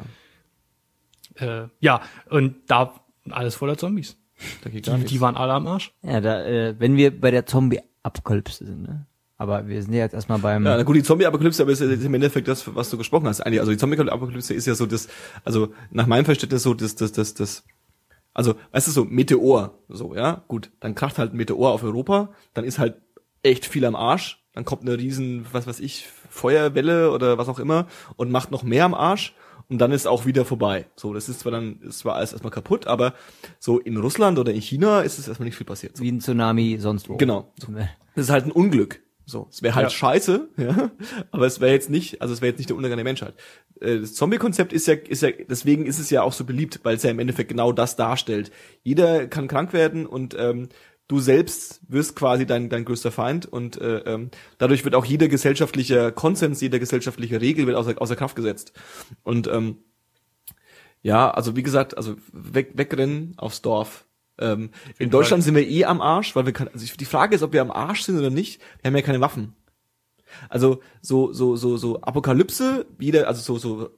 Äh, 1.40 1.68
ja, 1.80 2.00
und 2.28 2.56
da 2.66 3.00
alles 3.30 3.54
voller 3.54 3.76
Zombies. 3.76 4.16
Da 4.62 4.70
geht 4.70 4.86
gar 4.86 4.96
Die, 4.98 5.04
die 5.04 5.20
waren 5.20 5.36
alle 5.36 5.52
am 5.52 5.66
Arsch. 5.66 5.92
Ja, 6.02 6.20
da, 6.20 6.44
äh, 6.44 6.74
wenn 6.78 6.96
wir 6.96 7.18
bei 7.18 7.30
der 7.30 7.46
Zombie-Apokalypse 7.46 8.64
sind, 8.64 8.82
ne? 8.82 9.06
Aber 9.36 9.68
wir 9.68 9.82
sind 9.82 9.94
ja 9.94 10.00
jetzt 10.00 10.12
erstmal 10.12 10.38
beim, 10.38 10.66
Ja, 10.66 10.76
na 10.76 10.82
gut, 10.82 10.96
die 10.96 11.02
Zombie-Apokalypse, 11.02 11.62
aber 11.62 11.72
ist 11.72 11.80
ja 11.80 11.88
im 11.88 12.14
Endeffekt 12.14 12.46
das, 12.46 12.74
was 12.74 12.90
du 12.90 12.98
gesprochen 12.98 13.26
hast. 13.26 13.40
Eigentlich, 13.40 13.60
also 13.60 13.72
die 13.72 13.78
Zombie-Apokalypse 13.78 14.52
ist 14.52 14.66
ja 14.66 14.74
so 14.74 14.84
das, 14.84 15.08
also 15.44 15.72
nach 15.90 16.06
meinem 16.06 16.26
Verständnis 16.26 16.62
so 16.62 16.74
das, 16.74 16.94
das, 16.94 17.12
das, 17.12 17.32
das, 17.34 17.64
also, 18.34 18.54
weißt 18.72 18.88
du, 18.88 18.90
so 18.90 19.04
Meteor, 19.04 19.78
so, 19.88 20.14
ja, 20.14 20.44
gut, 20.46 20.70
dann 20.80 20.94
kracht 20.94 21.18
halt 21.18 21.32
ein 21.32 21.36
Meteor 21.36 21.72
auf 21.72 21.82
Europa, 21.82 22.30
dann 22.52 22.64
ist 22.64 22.78
halt 22.78 22.96
echt 23.42 23.64
viel 23.64 23.86
am 23.86 23.96
Arsch, 23.96 24.44
dann 24.52 24.66
kommt 24.66 24.82
eine 24.82 24.98
riesen, 24.98 25.46
was 25.52 25.66
weiß 25.66 25.80
ich, 25.80 26.06
Feuerwelle 26.28 27.10
oder 27.10 27.38
was 27.38 27.48
auch 27.48 27.58
immer 27.58 27.86
und 28.16 28.30
macht 28.30 28.50
noch 28.50 28.62
mehr 28.62 28.84
am 28.84 28.94
Arsch 28.94 29.34
und 29.70 29.78
dann 29.78 29.92
ist 29.92 30.06
auch 30.06 30.26
wieder 30.26 30.44
vorbei. 30.44 30.86
So, 30.96 31.14
das 31.14 31.28
ist 31.28 31.40
zwar 31.40 31.52
dann, 31.52 31.80
ist 31.82 32.00
zwar 32.00 32.16
alles 32.16 32.32
erstmal 32.32 32.50
kaputt, 32.50 32.86
aber 32.86 33.14
so 33.58 33.78
in 33.78 33.96
Russland 33.96 34.38
oder 34.38 34.52
in 34.52 34.60
China 34.60 35.00
ist 35.00 35.18
es 35.18 35.28
erstmal 35.28 35.46
nicht 35.46 35.56
viel 35.56 35.66
passiert. 35.66 35.96
So. 35.96 36.02
wie 36.04 36.10
ein 36.12 36.20
Tsunami 36.20 36.76
sonst 36.80 37.08
wo. 37.08 37.16
Genau. 37.16 37.52
Das 38.16 38.24
ist 38.26 38.30
halt 38.30 38.44
ein 38.44 38.50
Unglück. 38.52 39.00
So, 39.24 39.46
es 39.48 39.62
wäre 39.62 39.76
halt 39.76 39.84
Ja. 39.86 39.90
scheiße, 39.90 40.48
ja, 40.56 40.90
aber 41.30 41.46
es 41.46 41.60
wäre 41.60 41.70
jetzt 41.72 41.88
nicht, 41.88 42.20
also 42.20 42.34
es 42.34 42.40
wäre 42.42 42.50
jetzt 42.50 42.58
nicht 42.58 42.68
der 42.70 42.76
Untergang 42.76 42.96
der 42.96 43.04
Menschheit. 43.04 43.34
Äh, 43.80 44.00
Das 44.00 44.14
Zombie-Konzept 44.14 44.72
ist 44.72 44.88
ja, 44.88 44.94
ist 44.94 45.22
ja, 45.22 45.30
deswegen 45.48 45.86
ist 45.86 46.00
es 46.00 46.10
ja 46.10 46.22
auch 46.22 46.32
so 46.32 46.44
beliebt, 46.44 46.80
weil 46.82 46.96
es 46.96 47.04
ja 47.04 47.10
im 47.12 47.20
Endeffekt 47.20 47.48
genau 47.48 47.70
das 47.70 47.94
darstellt. 47.94 48.50
Jeder 48.82 49.28
kann 49.28 49.46
krank 49.46 49.72
werden 49.72 50.04
und 50.06 50.34
ähm, 50.36 50.68
du 51.10 51.18
selbst 51.18 51.80
wirst 51.88 52.14
quasi 52.14 52.46
dein, 52.46 52.68
dein 52.68 52.84
größter 52.84 53.10
Feind 53.10 53.44
und 53.44 53.80
äh, 53.80 53.98
ähm, 53.98 54.30
dadurch 54.58 54.84
wird 54.84 54.94
auch 54.94 55.04
jeder 55.04 55.26
gesellschaftliche 55.26 56.12
Konsens, 56.12 56.60
jeder 56.60 56.78
gesellschaftliche 56.78 57.40
Regel 57.40 57.66
wird 57.66 57.76
außer, 57.76 58.00
außer 58.00 58.14
Kraft 58.14 58.36
gesetzt. 58.36 58.72
Und 59.24 59.48
ähm, 59.48 59.78
ja, 61.02 61.28
also 61.28 61.56
wie 61.56 61.64
gesagt, 61.64 61.96
also 61.96 62.14
weg, 62.32 62.72
wegrennen 62.74 63.34
aufs 63.38 63.60
Dorf. 63.60 64.06
Ähm, 64.38 64.70
in 64.98 65.10
Deutschland 65.10 65.42
sind 65.42 65.56
wir 65.56 65.68
eh 65.68 65.84
am 65.84 66.00
Arsch, 66.00 66.36
weil 66.36 66.46
wir 66.46 66.52
kann, 66.52 66.68
also 66.68 66.86
die 66.96 67.04
Frage 67.04 67.34
ist, 67.34 67.42
ob 67.42 67.52
wir 67.52 67.60
am 67.60 67.72
Arsch 67.72 68.02
sind 68.02 68.16
oder 68.16 68.30
nicht. 68.30 68.60
Wir 68.80 68.90
haben 68.90 68.96
ja 68.96 69.02
keine 69.02 69.20
Waffen. 69.20 69.54
Also 70.48 70.80
so 71.02 71.32
so 71.32 71.56
so 71.56 71.76
so 71.76 72.00
Apokalypse, 72.02 72.86
jeder 73.00 73.26
also 73.26 73.42
so 73.42 73.58
so 73.58 73.90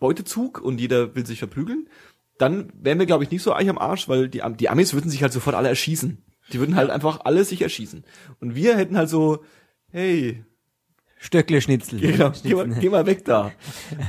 Beutezug 0.00 0.60
und 0.60 0.80
jeder 0.80 1.14
will 1.14 1.24
sich 1.24 1.38
verprügeln. 1.38 1.88
Dann 2.36 2.72
wären 2.74 2.98
wir 2.98 3.06
glaube 3.06 3.22
ich 3.22 3.30
nicht 3.30 3.44
so 3.44 3.52
eigentlich 3.52 3.70
am 3.70 3.78
Arsch, 3.78 4.08
weil 4.08 4.28
die 4.28 4.42
die 4.58 4.68
Amis 4.68 4.92
würden 4.92 5.08
sich 5.08 5.22
halt 5.22 5.32
sofort 5.32 5.54
alle 5.54 5.68
erschießen. 5.68 6.24
Die 6.52 6.58
würden 6.60 6.76
halt 6.76 6.90
einfach 6.90 7.20
alle 7.24 7.44
sich 7.44 7.62
erschießen. 7.62 8.04
Und 8.40 8.54
wir 8.54 8.76
hätten 8.76 8.96
halt 8.96 9.08
so 9.08 9.44
hey, 9.90 10.44
Stöckle 11.20 11.60
Schnitzel. 11.60 11.98
Genau, 11.98 12.30
geh 12.44 12.54
mal, 12.54 12.64
Schnitzel. 12.64 12.80
geh 12.80 12.88
mal 12.90 13.06
weg 13.06 13.24
da. 13.24 13.50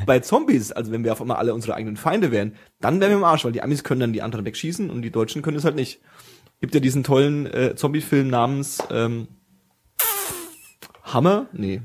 Bei 0.06 0.20
Zombies, 0.20 0.72
also 0.72 0.92
wenn 0.92 1.04
wir 1.04 1.12
auf 1.12 1.22
einmal 1.22 1.38
alle 1.38 1.54
unsere 1.56 1.74
eigenen 1.74 1.98
Feinde 1.98 2.32
wären, 2.32 2.54
dann 2.82 3.00
wären 3.02 3.10
wir 3.12 3.18
im 3.18 3.24
Arsch, 3.24 3.46
weil 3.46 3.52
die 3.52 3.64
Amis 3.64 3.84
können 3.84 4.02
dann 4.02 4.14
die 4.14 4.22
anderen 4.22 4.46
wegschießen 4.46 4.90
und 4.92 5.02
die 5.02 5.10
Deutschen 5.12 5.42
können 5.42 5.58
es 5.58 5.64
halt 5.66 5.76
nicht. 5.76 6.02
Gibt 6.62 6.74
ja 6.76 6.80
diesen 6.80 7.04
tollen 7.04 7.46
äh, 7.48 7.74
Zombie-Film 7.76 8.28
namens 8.28 8.80
ähm, 8.92 9.28
Hammer? 11.04 11.48
Nee. 11.54 11.82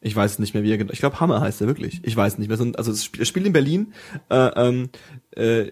Ich 0.00 0.14
weiß 0.14 0.38
nicht 0.38 0.54
mehr, 0.54 0.62
wie 0.62 0.70
er 0.70 0.78
genau. 0.78 0.92
Ich 0.92 1.00
glaube, 1.00 1.18
Hammer 1.20 1.40
heißt 1.40 1.60
er 1.60 1.66
wirklich. 1.66 2.00
Ich 2.04 2.16
weiß 2.16 2.38
nicht 2.38 2.48
mehr. 2.48 2.56
So 2.56 2.64
ein- 2.64 2.76
Also 2.76 2.92
es 2.92 3.04
spielt 3.04 3.46
in 3.46 3.52
Berlin, 3.52 3.92
äh, 4.30 4.36
ähm, 4.54 4.90
äh, 5.34 5.70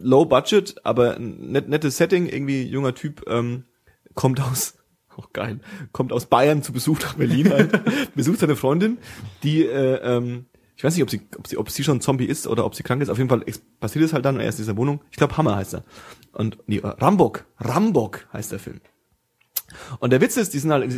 low 0.00 0.24
budget, 0.24 0.76
aber 0.84 1.16
ein 1.16 1.52
net, 1.52 1.68
nettes 1.68 1.96
Setting. 1.96 2.26
Irgendwie 2.26 2.62
junger 2.62 2.94
Typ 2.94 3.24
ähm, 3.28 3.64
kommt 4.14 4.40
aus, 4.40 4.78
oh 5.16 5.24
geil, 5.32 5.60
kommt 5.92 6.12
aus 6.12 6.26
Bayern 6.26 6.62
zu 6.62 6.72
Besuch 6.72 7.00
nach 7.00 7.14
Berlin 7.14 7.50
halt, 7.52 8.14
besucht 8.14 8.40
seine 8.40 8.56
Freundin, 8.56 8.98
die 9.42 9.64
äh, 9.64 10.16
ähm, 10.16 10.46
ich 10.78 10.84
weiß 10.84 10.94
nicht, 10.94 11.02
ob 11.02 11.10
sie, 11.10 11.20
ob 11.36 11.46
sie, 11.48 11.56
ob 11.56 11.70
sie 11.70 11.82
schon 11.82 12.00
Zombie 12.00 12.26
ist 12.26 12.46
oder 12.46 12.64
ob 12.64 12.76
sie 12.76 12.84
krank 12.84 13.02
ist. 13.02 13.08
Auf 13.08 13.18
jeden 13.18 13.28
Fall 13.28 13.44
passiert 13.80 14.04
es 14.04 14.12
halt 14.12 14.24
dann. 14.24 14.38
Er 14.38 14.48
ist 14.48 14.60
in 14.60 14.64
dieser 14.64 14.76
Wohnung. 14.76 15.00
Ich 15.10 15.16
glaube, 15.16 15.36
Hammer 15.36 15.56
heißt 15.56 15.74
er. 15.74 15.84
Und 16.30 16.58
nee, 16.68 16.80
Rambock, 16.80 17.46
Rambock 17.58 18.28
heißt 18.32 18.52
der 18.52 18.60
Film. 18.60 18.80
Und 19.98 20.12
der 20.12 20.20
Witz 20.20 20.36
ist, 20.36 20.54
die 20.54 20.60
sind 20.60 20.70
halt 20.70 20.88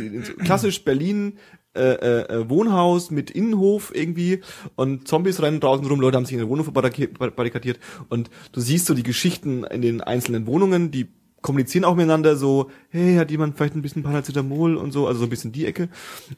klassisch 0.45 0.83
Berlin 0.83 1.39
äh, 1.73 2.21
äh, 2.21 2.49
Wohnhaus 2.49 3.11
mit 3.11 3.31
Innenhof 3.31 3.91
irgendwie 3.95 4.41
und 4.75 5.07
Zombies 5.07 5.41
rennen 5.41 5.59
draußen 5.59 5.85
rum, 5.85 6.01
Leute 6.01 6.17
haben 6.17 6.25
sich 6.25 6.33
in 6.33 6.39
der 6.39 6.49
Wohnung 6.49 6.65
verbarriki- 6.65 7.07
barrikadiert 7.31 7.79
und 8.09 8.29
du 8.51 8.59
siehst 8.59 8.85
so 8.85 8.93
die 8.93 9.03
Geschichten 9.03 9.63
in 9.63 9.81
den 9.81 10.01
einzelnen 10.01 10.47
Wohnungen, 10.47 10.91
die 10.91 11.07
kommunizieren 11.41 11.85
auch 11.85 11.95
miteinander 11.95 12.35
so, 12.35 12.69
hey, 12.89 13.15
hat 13.15 13.31
jemand 13.31 13.57
vielleicht 13.57 13.75
ein 13.75 13.81
bisschen 13.81 14.03
Paracetamol 14.03 14.75
und 14.75 14.91
so, 14.91 15.07
also 15.07 15.19
so 15.21 15.25
ein 15.25 15.29
bisschen 15.29 15.51
die 15.51 15.65
Ecke 15.65 15.89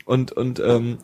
und 0.06 0.32
und 0.32 0.62
ähm, 0.66 1.00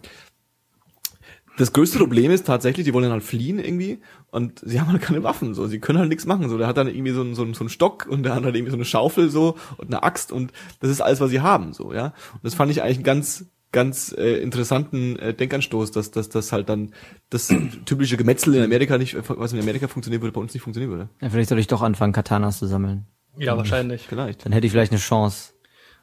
das 1.58 1.74
größte 1.74 1.98
Problem 1.98 2.32
ist 2.32 2.46
tatsächlich, 2.48 2.86
die 2.86 2.94
wollen 2.94 3.12
halt 3.12 3.22
fliehen 3.22 3.60
irgendwie 3.60 4.00
und 4.32 4.60
sie 4.64 4.80
haben 4.80 4.92
halt 4.92 5.02
keine 5.02 5.24
Waffen, 5.24 5.54
so, 5.54 5.68
sie 5.68 5.80
können 5.80 6.00
halt 6.00 6.08
nichts 6.08 6.26
machen, 6.26 6.48
so, 6.48 6.58
der 6.58 6.68
hat 6.68 6.78
dann 6.78 6.88
irgendwie 6.88 7.12
so 7.12 7.20
einen, 7.20 7.36
so 7.36 7.42
einen, 7.42 7.54
so 7.54 7.62
einen 7.62 7.70
Stock 7.70 8.08
und 8.10 8.24
der 8.24 8.34
hat 8.34 8.44
halt 8.44 8.56
irgendwie 8.56 8.72
so 8.72 8.78
eine 8.78 8.86
Schaufel 8.86 9.30
so 9.30 9.58
und 9.78 9.88
eine 9.88 10.04
Axt 10.04 10.32
und 10.32 10.54
das 10.80 10.90
ist 10.90 11.02
alles, 11.02 11.20
was 11.20 11.32
sie 11.32 11.42
haben, 11.42 11.74
so, 11.74 11.92
ja. 11.94 12.14
Und 12.34 12.44
das 12.44 12.54
fand 12.54 12.72
ich 12.72 12.82
eigentlich 12.82 13.00
einen 13.00 13.04
ganz, 13.04 13.48
ganz 13.72 14.14
äh, 14.18 14.42
interessanten 14.42 15.18
äh, 15.20 15.34
Denkanstoß, 15.34 15.92
dass, 15.92 16.12
dass 16.12 16.30
das 16.30 16.52
halt 16.52 16.70
dann 16.70 16.94
das 17.30 17.48
typische 17.86 18.18
Gemetzel 18.18 18.56
in 18.56 18.64
Amerika 18.64 18.98
nicht, 18.98 19.16
was 19.30 19.54
in 19.54 19.60
Amerika 19.60 19.88
funktionieren 19.88 20.22
würde, 20.22 20.34
bei 20.34 20.42
uns 20.42 20.54
nicht 20.54 20.64
funktionieren 20.64 20.92
würde. 20.92 21.10
Ja, 21.22 21.30
vielleicht 21.30 21.50
soll 21.50 21.60
ich 21.60 21.68
doch 21.68 21.82
anfangen, 21.82 22.14
Katanas 22.14 22.60
zu 22.60 22.66
sammeln. 22.68 23.06
Ja, 23.38 23.56
wahrscheinlich. 23.58 24.08
Vielleicht. 24.08 24.46
Dann 24.46 24.52
hätte 24.52 24.66
ich 24.66 24.72
vielleicht 24.72 24.92
eine 24.92 25.00
Chance. 25.00 25.54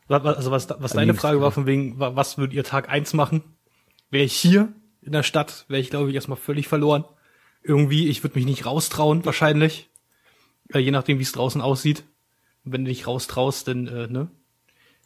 Also 0.08 0.50
was, 0.52 0.68
was 0.78 0.92
deine 0.92 1.14
Frage 1.14 1.40
war 1.40 1.50
von 1.50 1.66
wegen, 1.66 1.98
wa- 1.98 2.14
was 2.14 2.38
würdet 2.38 2.54
ihr 2.54 2.62
Tag 2.64 2.88
eins 2.88 3.12
machen? 3.12 3.42
Wäre 4.10 4.24
ich 4.24 4.34
hier 4.34 4.72
in 5.02 5.10
der 5.12 5.24
Stadt, 5.24 5.64
wäre 5.68 5.80
ich 5.80 5.90
glaube 5.90 6.08
ich 6.08 6.14
erstmal 6.14 6.38
völlig 6.38 6.68
verloren. 6.68 7.04
Irgendwie, 7.62 8.08
ich 8.08 8.22
würde 8.22 8.38
mich 8.38 8.46
nicht 8.46 8.64
raustrauen, 8.66 9.24
wahrscheinlich. 9.24 9.90
Äh, 10.72 10.78
je 10.78 10.92
nachdem, 10.92 11.18
wie 11.18 11.24
es 11.24 11.32
draußen 11.32 11.60
aussieht. 11.60 12.04
Und 12.64 12.72
wenn 12.72 12.84
du 12.84 12.90
dich 12.90 13.08
raustraust, 13.08 13.66
dann, 13.66 13.88
äh, 13.88 14.06
ne? 14.06 14.28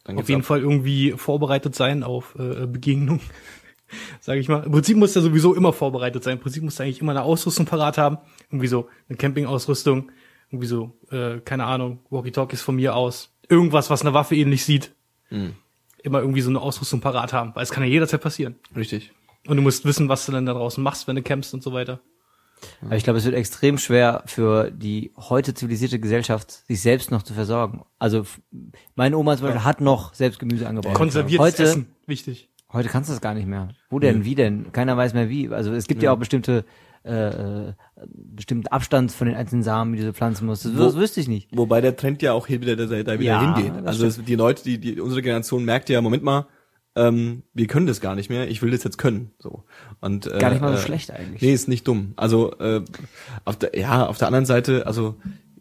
Auf 0.05 0.29
jeden 0.29 0.41
ab. 0.41 0.47
Fall 0.47 0.61
irgendwie 0.61 1.11
vorbereitet 1.11 1.75
sein 1.75 2.03
auf 2.03 2.35
äh, 2.37 2.65
Begegnung. 2.65 3.19
Sage 4.19 4.39
ich 4.39 4.47
mal. 4.47 4.63
Im 4.63 4.71
Prinzip 4.71 4.97
muss 4.97 5.15
er 5.15 5.21
sowieso 5.21 5.53
immer 5.53 5.73
vorbereitet 5.73 6.23
sein. 6.23 6.37
Im 6.37 6.39
Prinzip 6.39 6.63
muss 6.63 6.79
er 6.79 6.85
eigentlich 6.85 7.01
immer 7.01 7.11
eine 7.11 7.23
Ausrüstung 7.23 7.65
parat 7.65 7.97
haben. 7.97 8.17
Irgendwie 8.49 8.67
so 8.67 8.87
eine 9.09 9.17
Campingausrüstung. 9.17 10.11
Irgendwie 10.49 10.67
so, 10.67 10.97
äh, 11.11 11.39
keine 11.39 11.65
Ahnung, 11.65 11.99
Walkie-Talkies 12.09 12.61
von 12.61 12.75
mir 12.75 12.95
aus. 12.95 13.33
Irgendwas, 13.47 13.89
was 13.89 14.01
eine 14.01 14.13
Waffe 14.13 14.35
ähnlich 14.35 14.65
sieht. 14.65 14.93
Mhm. 15.29 15.55
Immer 16.03 16.19
irgendwie 16.21 16.41
so 16.41 16.49
eine 16.49 16.59
Ausrüstung 16.59 16.99
parat 16.99 17.31
haben. 17.33 17.53
Weil 17.53 17.63
es 17.63 17.71
kann 17.71 17.83
ja 17.83 17.89
jederzeit 17.89 18.21
passieren. 18.21 18.55
Richtig. 18.75 19.11
Und 19.47 19.57
du 19.57 19.61
musst 19.61 19.85
wissen, 19.85 20.09
was 20.09 20.25
du 20.25 20.31
dann 20.31 20.45
da 20.45 20.53
draußen 20.53 20.83
machst, 20.83 21.07
wenn 21.07 21.15
du 21.15 21.21
campst 21.21 21.53
und 21.53 21.63
so 21.63 21.73
weiter. 21.73 21.99
Aber 22.85 22.95
ich 22.95 23.03
glaube, 23.03 23.19
es 23.19 23.25
wird 23.25 23.35
extrem 23.35 23.77
schwer 23.77 24.23
für 24.25 24.71
die 24.71 25.11
heute 25.17 25.53
zivilisierte 25.53 25.99
Gesellschaft, 25.99 26.51
sich 26.67 26.81
selbst 26.81 27.11
noch 27.11 27.23
zu 27.23 27.33
versorgen. 27.33 27.83
Also 27.99 28.25
meine 28.95 29.17
Oma 29.17 29.35
zum 29.37 29.47
Beispiel 29.47 29.63
hat 29.63 29.81
noch 29.81 30.13
selbst 30.13 30.39
Gemüse 30.39 30.67
angebaut. 30.67 30.93
Konserviertes 30.93 31.45
heute, 31.45 31.63
Essen, 31.63 31.87
wichtig. 32.07 32.49
Heute 32.73 32.87
kannst 32.89 33.09
du 33.09 33.13
das 33.13 33.21
gar 33.21 33.33
nicht 33.33 33.47
mehr. 33.47 33.69
Wo 33.89 33.99
denn? 33.99 34.23
Wie 34.25 34.35
denn? 34.35 34.71
Keiner 34.71 34.95
weiß 34.95 35.13
mehr 35.13 35.29
wie. 35.29 35.49
Also 35.49 35.73
es 35.73 35.87
gibt 35.87 36.01
ja, 36.03 36.13
auch 36.13 36.17
bestimmte 36.17 36.63
äh, 37.03 37.67
äh, 37.69 37.73
bestimmten 38.05 38.67
Abstand 38.67 39.11
von 39.11 39.27
den 39.27 39.35
einzelnen 39.35 39.63
Samen, 39.63 39.93
die 39.95 40.03
du 40.03 40.13
pflanzen 40.13 40.45
musst. 40.45 40.65
Das, 40.65 40.77
Wo- 40.77 40.83
das 40.83 40.95
wüsste 40.95 41.19
ich 41.19 41.27
nicht. 41.27 41.49
Wobei 41.51 41.81
der 41.81 41.95
Trend 41.97 42.21
ja 42.21 42.31
auch 42.33 42.45
hier 42.47 42.61
wieder, 42.61 42.75
da, 42.75 42.85
da 42.85 43.19
wieder 43.19 43.23
Ja, 43.23 43.55
hingeht. 43.55 43.85
Also 43.87 44.07
die 44.21 44.35
Leute, 44.35 44.63
die, 44.63 44.77
die 44.77 45.01
unsere 45.01 45.21
Generation 45.23 45.65
merkt 45.65 45.89
ja, 45.89 45.99
Moment 45.99 46.23
mal, 46.23 46.45
ähm, 46.95 47.43
wir 47.53 47.67
können 47.67 47.87
das 47.87 48.01
gar 48.01 48.15
nicht 48.15 48.29
mehr. 48.29 48.49
Ich 48.49 48.61
will 48.61 48.71
das 48.71 48.83
jetzt 48.83 48.97
können. 48.97 49.31
So 49.39 49.63
und 50.01 50.27
äh, 50.27 50.39
Gar 50.39 50.51
nicht 50.51 50.61
mal 50.61 50.73
so 50.73 50.79
äh, 50.79 50.85
schlecht 50.85 51.11
eigentlich. 51.11 51.41
Nee, 51.41 51.53
ist 51.53 51.67
nicht 51.67 51.87
dumm. 51.87 52.13
Also 52.17 52.57
äh, 52.59 52.83
auf 53.45 53.57
der, 53.57 53.77
ja, 53.77 54.07
auf 54.07 54.17
der 54.17 54.27
anderen 54.27 54.45
Seite, 54.45 54.85
also 54.87 55.15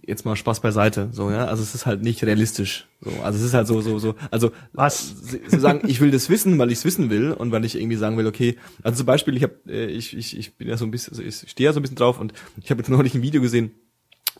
jetzt 0.04 0.24
mal 0.24 0.34
Spaß 0.34 0.60
beiseite. 0.60 1.08
So 1.12 1.30
ja, 1.30 1.46
also 1.46 1.62
es 1.62 1.74
ist 1.74 1.86
halt 1.86 2.02
nicht 2.02 2.24
realistisch. 2.24 2.88
So, 3.00 3.10
also 3.22 3.38
es 3.38 3.44
ist 3.44 3.54
halt 3.54 3.68
so 3.68 3.80
so 3.80 3.98
so. 3.98 4.16
Also 4.30 4.50
Was? 4.72 5.14
Sie, 5.22 5.40
sie 5.46 5.60
sagen, 5.60 5.88
ich 5.88 6.00
will 6.00 6.10
das 6.10 6.28
wissen, 6.30 6.58
weil 6.58 6.72
ich 6.72 6.78
es 6.78 6.84
wissen 6.84 7.10
will 7.10 7.32
und 7.32 7.52
weil 7.52 7.64
ich 7.64 7.76
irgendwie 7.76 7.96
sagen 7.96 8.16
will, 8.16 8.26
okay. 8.26 8.56
Also 8.82 8.98
zum 8.98 9.06
Beispiel, 9.06 9.36
ich 9.36 9.44
habe, 9.44 9.54
äh, 9.68 9.86
ich, 9.86 10.16
ich, 10.16 10.36
ich 10.36 10.56
bin 10.56 10.68
ja 10.68 10.76
so 10.76 10.84
ein 10.84 10.90
bisschen, 10.90 11.12
also 11.12 11.22
ich 11.22 11.50
stehe 11.50 11.68
ja 11.68 11.72
so 11.72 11.78
ein 11.78 11.82
bisschen 11.82 11.96
drauf 11.96 12.18
und 12.18 12.32
ich 12.60 12.70
habe 12.70 12.80
jetzt 12.80 12.88
neulich 12.88 13.14
ein 13.14 13.22
Video 13.22 13.40
gesehen 13.40 13.70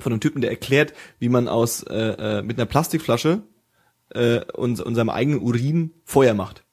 von 0.01 0.13
einem 0.13 0.21
Typen, 0.21 0.41
der 0.41 0.51
erklärt, 0.51 0.93
wie 1.21 1.29
man 1.29 1.47
aus 1.47 1.85
äh, 1.85 2.39
äh, 2.39 2.43
mit 2.43 2.59
einer 2.59 2.67
Plastikflasche 2.67 3.43
äh, 4.11 4.41
uns, 4.53 4.81
unserem 4.81 5.09
eigenen 5.09 5.41
Urin 5.41 5.93
Feuer 6.05 6.35
macht. 6.35 6.65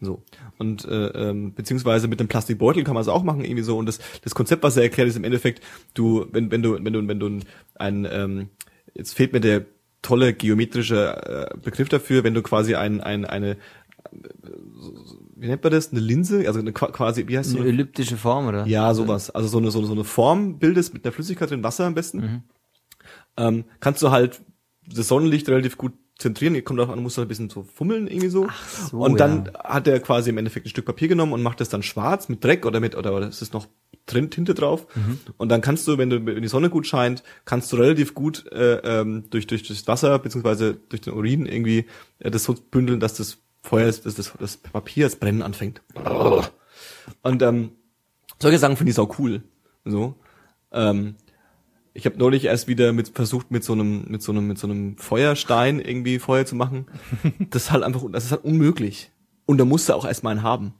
So. 0.00 0.22
Und 0.58 0.84
äh, 0.84 1.06
ähm, 1.08 1.54
beziehungsweise 1.54 2.06
mit 2.06 2.20
einem 2.20 2.28
Plastikbeutel 2.28 2.84
kann 2.84 2.94
man 2.94 3.00
es 3.00 3.08
auch 3.08 3.24
machen, 3.24 3.44
irgendwie 3.44 3.64
so. 3.64 3.76
Und 3.78 3.86
das, 3.86 3.98
das 4.22 4.34
Konzept, 4.34 4.62
was 4.62 4.76
er 4.76 4.84
erklärt, 4.84 5.08
ist 5.08 5.16
im 5.16 5.24
Endeffekt, 5.24 5.60
du, 5.94 6.26
wenn, 6.30 6.50
wenn 6.52 6.62
du, 6.62 6.74
wenn 6.84 6.92
du, 6.92 7.08
wenn 7.08 7.18
du 7.18 7.40
ein, 7.74 8.06
ähm, 8.10 8.48
jetzt 8.94 9.14
fehlt 9.14 9.32
mir 9.32 9.40
der 9.40 9.64
tolle 10.02 10.34
geometrische 10.34 11.50
äh, 11.52 11.58
Begriff 11.58 11.88
dafür, 11.88 12.22
wenn 12.22 12.34
du 12.34 12.42
quasi 12.42 12.76
ein, 12.76 13.00
ein, 13.00 13.24
eine, 13.24 13.50
äh, 13.52 13.56
wie 15.34 15.48
nennt 15.48 15.64
man 15.64 15.72
das? 15.72 15.90
Eine 15.90 16.00
Linse? 16.00 16.46
Also 16.46 16.60
eine, 16.60 16.72
qua- 16.72 16.92
quasi, 16.92 17.26
wie 17.26 17.36
heißt 17.36 17.50
so 17.50 17.58
Eine 17.58 17.68
elliptische 17.68 18.16
Form, 18.16 18.46
oder? 18.46 18.66
ja, 18.66 18.94
sowas. 18.94 19.30
Also 19.30 19.48
so 19.48 19.58
eine, 19.58 19.72
so 19.72 19.78
eine, 19.78 19.88
so 19.88 19.94
eine 19.94 20.04
Form 20.04 20.60
bildest 20.60 20.94
mit 20.94 21.04
einer 21.04 21.12
Flüssigkeit 21.12 21.50
drin, 21.50 21.64
Wasser 21.64 21.86
am 21.86 21.94
besten. 21.94 22.44
Ähm, 23.36 23.64
kannst 23.80 24.02
du 24.02 24.10
halt 24.12 24.40
das 24.86 25.08
Sonnenlicht 25.08 25.48
relativ 25.48 25.76
gut 25.76 25.92
zentrieren. 26.18 26.62
Kommt 26.64 26.80
auch 26.80 26.88
an, 26.88 27.02
musst 27.02 27.16
du 27.16 27.22
ein 27.22 27.28
bisschen 27.28 27.48
so 27.48 27.62
fummeln 27.62 28.08
irgendwie 28.08 28.28
so. 28.28 28.46
Ach 28.48 28.68
so, 28.68 28.98
und 28.98 29.18
dann 29.18 29.46
ja. 29.46 29.64
hat 29.64 29.86
er 29.86 30.00
quasi 30.00 30.30
im 30.30 30.38
Endeffekt 30.38 30.66
ein 30.66 30.70
Stück 30.70 30.84
Papier 30.84 31.08
genommen 31.08 31.32
und 31.32 31.42
macht 31.42 31.60
das 31.60 31.68
dann 31.68 31.82
schwarz 31.82 32.28
mit 32.28 32.44
Dreck 32.44 32.66
oder 32.66 32.80
mit, 32.80 32.96
oder, 32.96 33.14
oder 33.14 33.28
es 33.28 33.40
ist 33.40 33.54
noch 33.54 33.66
drin, 34.06 34.30
Tinte 34.30 34.54
drauf. 34.54 34.86
Mhm. 34.94 35.20
Und 35.36 35.48
dann 35.48 35.60
kannst 35.60 35.86
du, 35.86 35.98
wenn 35.98 36.10
du, 36.10 36.24
wenn 36.26 36.42
die 36.42 36.48
Sonne 36.48 36.70
gut 36.70 36.86
scheint, 36.86 37.22
kannst 37.44 37.72
du 37.72 37.76
relativ 37.76 38.14
gut 38.14 38.50
äh, 38.52 38.76
ähm, 38.78 39.24
durch, 39.30 39.46
durch 39.46 39.66
das 39.66 39.86
Wasser 39.86 40.18
beziehungsweise 40.18 40.74
durch 40.74 41.00
den 41.00 41.14
Urin 41.14 41.46
irgendwie 41.46 41.86
äh, 42.18 42.30
das 42.30 42.44
so 42.44 42.54
bündeln, 42.54 43.00
dass 43.00 43.14
das 43.14 43.38
Feuer, 43.62 43.86
ist, 43.86 44.06
dass 44.06 44.14
das, 44.14 44.32
das 44.38 44.56
Papier 44.56 45.06
das 45.06 45.16
Brennen 45.16 45.42
anfängt. 45.42 45.82
Und 47.22 47.42
ähm, 47.42 47.72
solche 48.40 48.58
Sachen 48.58 48.76
finde 48.76 48.92
ich 48.92 48.98
auch 48.98 49.18
cool. 49.18 49.42
So. 49.84 50.14
Ähm, 50.72 51.16
ich 51.98 52.06
habe 52.06 52.16
neulich 52.16 52.44
erst 52.44 52.68
wieder 52.68 52.92
mit 52.92 53.08
versucht 53.08 53.50
mit 53.50 53.64
so 53.64 53.72
einem 53.72 54.04
mit 54.06 54.22
so 54.22 54.30
einem 54.30 54.46
mit 54.46 54.56
so 54.56 54.68
einem 54.68 54.96
Feuerstein 54.98 55.80
irgendwie 55.80 56.20
Feuer 56.20 56.46
zu 56.46 56.54
machen. 56.54 56.86
Das 57.50 57.64
ist 57.64 57.72
halt 57.72 57.82
einfach 57.82 58.02
das 58.12 58.24
ist 58.24 58.30
halt 58.30 58.44
unmöglich. 58.44 59.10
Und 59.46 59.58
da 59.58 59.64
musst 59.64 59.88
du 59.88 59.94
auch 59.94 60.04
erstmal 60.04 60.32
einen 60.32 60.44
haben. 60.44 60.74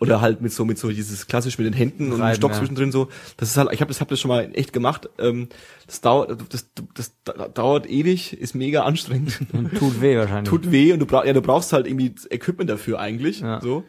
Oder 0.00 0.20
halt 0.20 0.40
mit 0.40 0.52
so 0.52 0.64
mit 0.64 0.76
so 0.76 0.90
dieses 0.90 1.28
klassisch 1.28 1.58
mit 1.58 1.66
den 1.68 1.74
Händen 1.74 2.06
und 2.06 2.14
einem 2.14 2.22
Reiben, 2.22 2.36
Stock 2.36 2.50
ja. 2.50 2.58
zwischendrin 2.58 2.90
so. 2.90 3.06
Das 3.36 3.50
ist 3.50 3.56
halt 3.56 3.72
ich 3.72 3.80
habe 3.80 3.88
das 3.88 4.00
hab 4.00 4.08
das 4.08 4.18
schon 4.18 4.30
mal 4.30 4.50
echt 4.54 4.72
gemacht. 4.72 5.08
Ähm, 5.18 5.48
das 5.86 6.00
dauert 6.00 6.36
das, 6.52 6.68
das, 6.94 7.12
das 7.22 7.52
dauert 7.54 7.88
ewig, 7.88 8.32
ist 8.32 8.56
mega 8.56 8.82
anstrengend. 8.82 9.38
Und 9.52 9.76
tut 9.78 10.00
weh 10.00 10.16
wahrscheinlich. 10.18 10.48
Tut 10.48 10.72
weh 10.72 10.92
und 10.92 10.98
du 10.98 11.06
brauchst 11.06 11.26
ja 11.28 11.32
du 11.32 11.42
brauchst 11.42 11.72
halt 11.72 11.86
irgendwie 11.86 12.10
das 12.10 12.28
Equipment 12.28 12.68
dafür 12.68 12.98
eigentlich, 12.98 13.40
Ja. 13.40 13.60
so. 13.60 13.84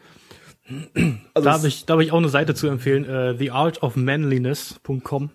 Also 1.34 1.44
Da 1.44 1.52
habe 1.54 1.66
ich, 1.66 1.84
da 1.84 1.94
hab 1.94 2.00
ich 2.00 2.12
auch 2.12 2.18
eine 2.18 2.28
Seite 2.28 2.54
zu 2.54 2.68
empfehlen, 2.68 3.04
äh, 3.04 3.36
theartofmanliness.com. 3.36 5.30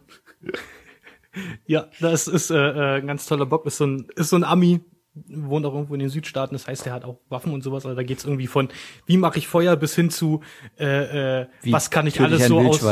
ja, 1.66 1.88
das 2.00 2.28
ist 2.28 2.52
äh, 2.52 2.56
äh, 2.56 2.98
ein 3.00 3.08
ganz 3.08 3.26
toller 3.26 3.46
Bock, 3.46 3.66
ist 3.66 3.78
so 3.78 3.86
ein, 3.86 4.08
ist 4.16 4.30
so 4.30 4.36
ein 4.36 4.44
Ami, 4.44 4.82
wohnt 5.14 5.66
auch 5.66 5.74
irgendwo 5.74 5.94
in 5.94 6.00
den 6.00 6.10
Südstaaten, 6.10 6.56
das 6.56 6.68
heißt, 6.68 6.86
der 6.86 6.94
hat 6.94 7.06
auch 7.06 7.20
Waffen 7.30 7.54
und 7.54 7.64
sowas, 7.64 7.86
also 7.86 7.96
da 7.96 8.04
geht's 8.04 8.26
irgendwie 8.26 8.48
von, 8.48 8.70
wie 9.06 9.18
mache 9.18 9.40
ich 9.40 9.48
Feuer 9.48 9.76
bis 9.76 9.96
hin 9.96 10.10
zu, 10.10 10.42
äh, 10.78 11.42
äh, 11.42 11.48
Wie 11.62 11.72
was 11.72 11.90
kann 11.90 12.08
ich 12.08 12.20
alles 12.20 12.48
so 12.48 12.60
aus... 12.60 12.86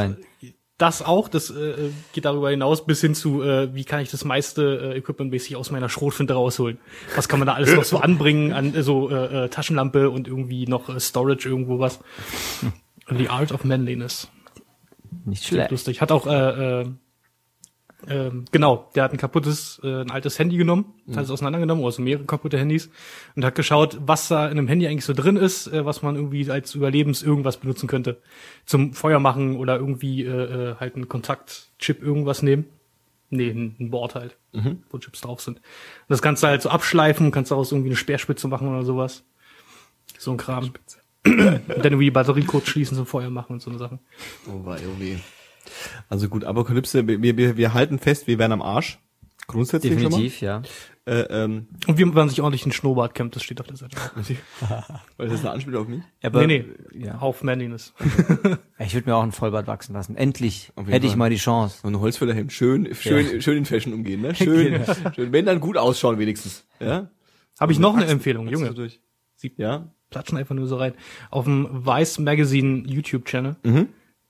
Das 0.80 1.04
auch, 1.04 1.30
das 1.30 1.52
äh, 1.52 1.92
geht 2.14 2.26
darüber 2.26 2.50
hinaus, 2.50 2.86
bis 2.86 3.00
hin 3.00 3.14
zu, 3.14 3.44
äh, 3.44 3.74
wie 3.76 3.86
kann 3.86 4.02
ich 4.02 4.10
das 4.10 4.26
meiste 4.26 4.94
äh, 4.94 4.98
equipmentmäßig 4.98 5.56
aus 5.56 5.70
meiner 5.70 5.88
Schrotflinte 5.88 6.34
rausholen. 6.34 6.80
Was 7.16 7.30
kann 7.30 7.40
man 7.40 7.46
da 7.46 7.54
alles 7.54 7.76
noch 7.76 7.84
so 7.84 7.98
anbringen 8.02 8.54
an 8.54 8.74
äh, 8.74 8.82
so 8.82 9.10
äh, 9.10 9.46
äh, 9.46 9.50
Taschenlampe 9.50 10.10
und 10.10 10.28
irgendwie 10.28 10.66
noch 10.66 10.90
äh, 10.90 11.00
Storage 11.00 11.48
irgendwo 11.48 11.78
was. 11.78 12.00
The 13.08 13.30
Art 13.30 13.52
of 13.52 13.64
Manliness. 13.66 14.30
Nicht 15.26 15.46
schlecht. 15.46 15.72
lustig. 15.72 16.02
Hat 16.02 16.12
auch, 16.12 16.26
äh, 16.26 16.82
äh, 16.82 16.86
ähm, 18.08 18.46
genau, 18.52 18.90
der 18.96 19.04
hat 19.04 19.12
ein 19.12 19.18
kaputtes, 19.18 19.80
äh, 19.84 20.02
ein 20.02 20.12
altes 20.12 20.38
Handy 20.40 20.58
genommen, 20.58 20.94
hat 21.16 21.24
es 21.24 21.32
auseinandergenommen, 21.32 21.84
also 21.84 22.02
mehrere 22.02 22.26
kaputte 22.26 22.58
Handys 22.58 22.90
und 23.36 23.46
hat 23.46 23.56
geschaut, 23.56 23.98
was 24.06 24.28
da 24.28 24.46
in 24.46 24.58
einem 24.58 24.68
Handy 24.68 24.88
eigentlich 24.88 25.06
so 25.06 25.14
drin 25.14 25.38
ist, 25.38 25.68
äh, 25.68 25.86
was 25.86 26.02
man 26.02 26.16
irgendwie 26.16 26.50
als 26.50 26.76
Überlebens 26.76 27.24
irgendwas 27.24 27.58
benutzen 27.58 27.88
könnte. 27.88 28.22
Zum 28.66 28.94
Feuer 28.94 29.20
machen 29.20 29.58
oder 29.58 29.78
irgendwie 29.78 30.24
äh, 30.24 30.30
äh, 30.72 30.76
halt 30.76 30.96
einen 30.96 31.08
Kontaktchip 31.08 32.02
irgendwas 32.02 32.42
nehmen. 32.42 32.66
Nee, 33.30 33.50
ein, 33.50 33.90
Board 33.90 34.14
halt, 34.14 34.38
wo 34.92 35.00
Chips 35.00 35.22
drauf 35.22 35.42
sind. 35.42 35.58
Und 35.58 35.64
das 36.10 36.22
kannst 36.22 36.44
du 36.44 36.48
halt 36.48 36.62
so 36.62 36.70
abschleifen, 36.70 37.32
kannst 37.32 37.50
daraus 37.50 37.72
irgendwie 37.72 37.90
eine 37.90 37.96
Speerspitze 37.96 38.48
machen 38.48 38.68
oder 38.68 38.84
sowas. 38.84 39.24
So 40.20 40.32
ein 40.32 40.38
Kram. 40.38 40.72
und 41.26 41.68
dann 41.68 41.84
irgendwie 41.84 42.12
Batterie 42.12 42.44
kurz 42.44 42.68
schließen 42.68 42.96
zum 42.96 43.08
Feuer 43.08 43.32
machen 43.32 43.54
und 43.54 43.62
so 43.62 43.72
eine 43.72 43.80
Sachen. 43.80 44.00
Oh 44.48 44.64
wei, 44.66 44.78
oh 44.86 45.00
weh. 45.00 45.18
Also 46.10 46.30
gut, 46.30 46.44
Apokalypse, 46.44 47.08
wir, 47.08 47.22
wir, 47.38 47.58
wir 47.58 47.74
halten 47.74 48.00
fest, 48.00 48.28
wir 48.28 48.38
werden 48.40 48.52
am 48.54 48.62
Arsch. 48.62 49.00
Grundsätzlich 49.48 49.94
Definitiv, 49.94 50.40
ja. 50.40 50.62
schon 50.64 50.64
mal. 50.64 50.70
Äh, 51.06 51.44
ähm, 51.44 51.68
Und 51.88 51.98
wie 51.98 52.06
man 52.06 52.30
sich 52.30 52.40
ordentlich 52.42 52.64
einen 52.64 52.72
Schnurrbart 52.72 53.14
kämmt, 53.14 53.36
das 53.36 53.44
steht 53.44 53.60
auf 53.60 53.68
der 53.68 53.76
Seite. 53.76 53.98
weil 55.18 55.28
das 55.28 55.40
ist 55.40 55.42
eine 55.46 55.52
Anspielung 55.52 55.82
auf 55.82 55.88
mich. 55.90 56.02
Aber, 56.24 56.48
nee, 56.48 56.66
nee, 56.94 57.06
Ja. 57.06 57.18
auf 57.20 57.44
Manliness. 57.44 57.94
Ich 58.80 58.94
würde 58.94 59.10
mir 59.10 59.16
auch 59.16 59.24
ein 59.24 59.32
Vollbart 59.34 59.68
wachsen 59.68 59.94
lassen. 59.94 60.16
Endlich 60.16 60.72
hätte 60.88 61.06
ich 61.08 61.16
mal 61.18 61.30
die 61.30 61.36
Chance. 61.38 61.80
So 61.82 61.88
ein 61.90 62.00
Holzfällerhemd. 62.00 62.52
Schön, 62.54 62.94
schön, 62.96 63.42
schön 63.42 63.58
in 63.58 63.66
Fashion 63.66 63.94
umgehen, 63.94 64.22
ne? 64.22 64.34
Schön, 64.36 64.82
schön. 65.16 65.32
Wenn 65.34 65.46
dann 65.46 65.60
gut 65.60 65.78
ausschauen 65.78 66.20
wenigstens. 66.20 66.66
Ja? 66.80 67.10
Habe 67.60 67.72
ich 67.74 67.80
noch 67.80 67.94
eine 67.94 68.04
Wachsen- 68.04 68.12
Empfehlung, 68.14 68.46
wachsen 68.48 68.60
Junge. 68.64 68.74
durch. 68.74 69.00
Sie 69.36 69.54
Ja? 69.58 69.90
platschen 70.10 70.38
einfach 70.38 70.56
nur 70.56 70.68
so 70.68 70.76
rein. 70.78 70.94
Auf 71.32 71.46
dem 71.46 71.86
Vice 71.86 72.20
Magazine 72.20 72.84
YouTube-Channel. 72.88 73.56
Mhm. 73.64 73.88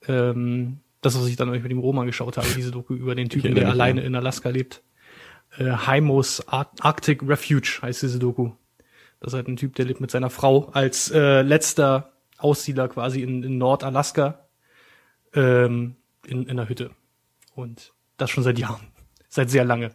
Ähm, 0.07 0.77
das, 1.05 1.19
was 1.19 1.27
ich 1.27 1.35
dann 1.35 1.49
euch 1.49 1.61
mit 1.61 1.71
dem 1.71 1.79
Roman 1.79 2.05
geschaut 2.05 2.37
habe, 2.37 2.47
diese 2.55 2.71
Doku 2.71 2.93
über 2.93 3.15
den 3.15 3.29
Typen, 3.29 3.55
der 3.55 3.69
alleine 3.69 4.01
in 4.01 4.15
Alaska 4.15 4.49
lebt. 4.49 4.81
Äh, 5.57 5.65
Haimos 5.65 6.47
Ar 6.47 6.71
Arctic 6.79 7.21
Refuge 7.27 7.79
heißt 7.81 8.01
diese 8.01 8.19
Doku. 8.19 8.51
Das 9.19 9.33
ist 9.33 9.37
halt 9.37 9.47
ein 9.47 9.55
Typ, 9.55 9.75
der 9.75 9.85
lebt 9.85 10.01
mit 10.01 10.11
seiner 10.11 10.29
Frau 10.29 10.69
als 10.73 11.11
äh, 11.11 11.41
letzter 11.41 12.11
Aussiedler 12.37 12.87
quasi 12.87 13.21
in, 13.21 13.43
in 13.43 13.57
Nordalaska 13.57 14.45
ähm, 15.33 15.95
in, 16.25 16.43
in 16.43 16.49
einer 16.49 16.67
Hütte. 16.67 16.91
Und 17.55 17.93
das 18.17 18.29
schon 18.29 18.43
seit 18.43 18.59
Jahren. 18.59 18.87
Seit 19.29 19.49
sehr 19.49 19.63
lange. 19.63 19.91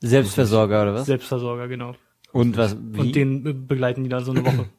Selbstversorger 0.00 0.82
oder 0.82 0.94
was? 0.94 1.06
Selbstversorger, 1.06 1.68
genau. 1.68 1.94
Und 2.32 2.56
was? 2.56 2.76
Wie? 2.78 3.00
Und 3.00 3.16
den 3.16 3.46
äh, 3.46 3.52
begleiten 3.52 4.04
die 4.04 4.10
dann 4.10 4.24
so 4.24 4.32
eine 4.32 4.44
Woche. 4.44 4.68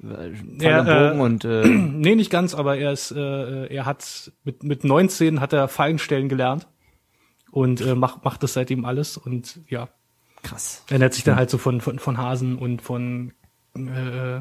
Und 0.00 0.58
Bogen 0.58 0.86
äh, 0.86 1.20
und 1.20 1.44
äh, 1.44 1.66
nee, 1.66 2.14
nicht 2.14 2.30
ganz, 2.30 2.54
aber 2.54 2.76
er 2.76 2.92
ist, 2.92 3.10
äh, 3.10 3.66
er 3.66 3.84
hat 3.84 4.32
mit 4.44 4.62
mit 4.62 4.84
19 4.84 5.40
hat 5.40 5.52
er 5.52 5.66
Fallenstellen 5.66 6.28
gelernt 6.28 6.68
und 7.50 7.80
äh, 7.80 7.94
macht 7.94 8.24
macht 8.24 8.42
das 8.42 8.52
seitdem 8.52 8.84
alles 8.84 9.16
und 9.16 9.60
ja, 9.68 9.88
krass. 10.42 10.84
ernährt 10.88 11.14
sich 11.14 11.24
dann 11.24 11.36
halt 11.36 11.50
so 11.50 11.58
von 11.58 11.80
von 11.80 11.98
von 11.98 12.16
Hasen 12.16 12.58
und 12.58 12.80
von 12.80 13.32
äh, 13.74 14.40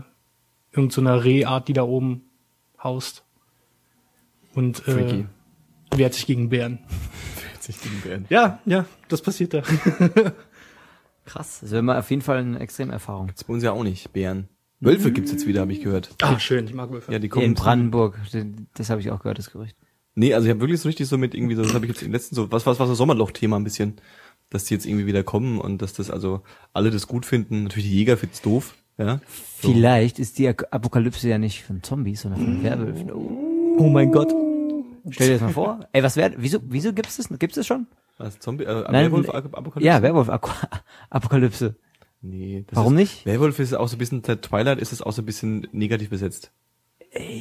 irgend 0.71 0.93
so 0.93 1.01
Rehart, 1.01 1.67
die 1.67 1.73
da 1.73 1.83
oben 1.83 2.29
haust 2.81 3.23
und 4.53 4.77
Freaky. 4.77 5.25
äh, 5.91 5.97
wehrt 5.97 6.13
sich 6.13 6.27
gegen 6.27 6.49
Bären. 6.49 6.79
Sich 7.59 7.81
gegen 7.81 7.99
Bären. 8.01 8.25
Ja, 8.29 8.59
ja, 8.65 8.85
das 9.09 9.21
passiert 9.21 9.53
da. 9.53 9.61
Krass. 11.25 11.59
Das 11.59 11.71
wäre 11.71 11.81
mal 11.81 11.99
auf 11.99 12.09
jeden 12.09 12.21
Fall 12.21 12.37
eine 12.37 12.59
Extremerfahrung. 12.59 13.27
Das 13.27 13.43
bei 13.43 13.53
uns 13.53 13.63
ja 13.63 13.73
auch 13.73 13.83
nicht, 13.83 14.13
Bären. 14.13 14.47
Wölfe 14.79 15.11
gibt's 15.11 15.31
jetzt 15.31 15.47
wieder, 15.47 15.61
habe 15.61 15.71
ich 15.71 15.81
gehört. 15.81 16.09
Ah, 16.21 16.39
schön, 16.39 16.65
ich 16.65 16.73
mag 16.73 16.91
Wölfe. 16.91 17.11
Ja, 17.11 17.19
die 17.19 17.29
kommen. 17.29 17.45
in 17.45 17.53
Brandenburg, 17.55 18.19
das 18.75 18.89
habe 18.89 19.01
ich 19.01 19.11
auch 19.11 19.19
gehört, 19.19 19.39
das 19.39 19.51
Gerücht. 19.51 19.75
Nee, 20.15 20.33
also 20.33 20.45
ich 20.45 20.51
habe 20.51 20.61
wirklich 20.61 20.79
so 20.81 20.89
richtig 20.89 21.07
so 21.07 21.17
mit 21.17 21.35
irgendwie 21.35 21.55
so, 21.55 21.63
das 21.63 21.73
habe 21.73 21.85
ich 21.85 21.91
jetzt 21.91 22.01
im 22.01 22.11
letzten 22.11 22.35
so, 22.35 22.51
was 22.51 22.65
was 22.65 22.79
war 22.79 22.87
so 22.87 22.95
Sommerloch-Thema 22.95 23.55
ein 23.57 23.63
bisschen, 23.63 23.95
dass 24.49 24.65
die 24.65 24.73
jetzt 24.73 24.85
irgendwie 24.85 25.05
wieder 25.05 25.23
kommen 25.23 25.59
und 25.59 25.81
dass 25.81 25.93
das 25.93 26.09
also 26.09 26.41
alle 26.73 26.89
das 26.91 27.07
gut 27.07 27.25
finden. 27.25 27.63
Natürlich 27.63 27.89
die 27.89 27.95
Jäger 27.95 28.17
finden's 28.17 28.41
doof, 28.41 28.75
ja. 28.97 29.19
So. 29.61 29.71
Vielleicht 29.71 30.19
ist 30.19 30.37
die 30.39 30.47
Apokalypse 30.49 31.27
ja 31.29 31.37
nicht 31.37 31.63
von 31.63 31.83
Zombies, 31.83 32.21
sondern 32.21 32.41
von 32.41 32.63
Werwölfen. 32.63 33.11
Oh. 33.11 33.75
Oh 33.79 33.89
mein 33.89 34.11
Gott. 34.11 34.33
Stell 35.09 35.27
dir 35.27 35.33
das 35.33 35.41
mal 35.41 35.53
vor. 35.53 35.79
Ey, 35.93 36.03
was 36.03 36.15
wäre, 36.17 36.33
wieso, 36.37 36.59
wieso 36.63 36.93
gibt's 36.93 37.17
das, 37.17 37.29
gibt's 37.39 37.55
das 37.55 37.67
schon? 37.67 37.87
Was, 38.17 38.39
Zombie, 38.39 38.63
äh, 38.63 38.83
Nein, 38.91 39.11
Werwolf. 39.11 39.29
Apokalypse? 39.29 39.85
Ja, 39.87 40.01
Werwolf 40.01 40.29
Apokalypse. 41.09 41.75
Nee. 42.21 42.65
Das 42.67 42.77
Warum 42.77 42.93
ist, 42.93 42.99
nicht? 42.99 43.25
Werwolf 43.25 43.59
ist 43.59 43.73
auch 43.73 43.87
so 43.87 43.95
ein 43.95 43.99
bisschen, 43.99 44.23
seit 44.25 44.41
Twilight 44.41 44.79
ist 44.79 44.91
es 44.91 45.01
auch 45.01 45.11
so 45.13 45.21
ein 45.21 45.25
bisschen 45.25 45.67
negativ 45.71 46.09
besetzt. 46.09 46.51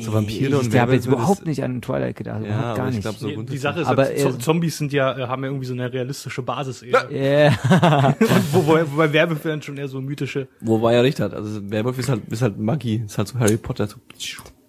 so 0.03 0.12
Vampire 0.12 0.59
und 0.59 0.73
ich 0.73 0.79
habe 0.81 0.95
jetzt 0.95 1.07
überhaupt 1.07 1.45
nicht 1.47 1.62
an 1.65 1.83
Twilight 1.83 2.17
gedacht, 2.17 2.43
Ja, 2.43 2.47
überhaupt 2.59 2.77
gar 2.77 2.91
nicht. 2.91 3.01
glaube 3.01 3.19
so 3.19 3.27
Die, 3.29 3.45
die 3.47 3.59
Sache 3.59 3.81
ist, 3.81 3.87
Aber 3.89 4.03
aber 4.05 4.12
er- 4.12 4.39
Zombies 4.39 4.79
sind 4.79 4.93
ja, 4.93 5.19
äh, 5.19 5.27
haben 5.27 5.43
ja 5.43 5.49
irgendwie 5.49 5.67
so 5.67 5.73
eine 5.75 5.93
realistische 5.93 6.43
Basis 6.43 6.83
eher. 6.83 7.11
Ja. 7.11 8.09
Und 8.21 8.55
wo, 8.55 8.67
wo, 8.67 8.73
wobei 8.93 9.12
Werbefilme 9.12 9.55
dann 9.57 9.62
schon 9.62 9.77
eher 9.77 9.89
so 9.89 10.01
mythische. 10.01 10.49
Wobei 10.61 10.95
er 10.95 11.03
recht 11.03 11.21
hat. 11.21 11.35
Also 11.35 11.69
Werwolf 11.71 11.99
ist 11.99 12.09
halt, 12.09 12.23
ist 12.29 12.43
halt 12.43 12.59
Magie. 12.59 13.03
Ist 13.07 13.19
halt 13.19 13.29
so 13.29 13.39
Harry 13.39 13.57
Potter. 13.57 13.87
So. 13.89 13.97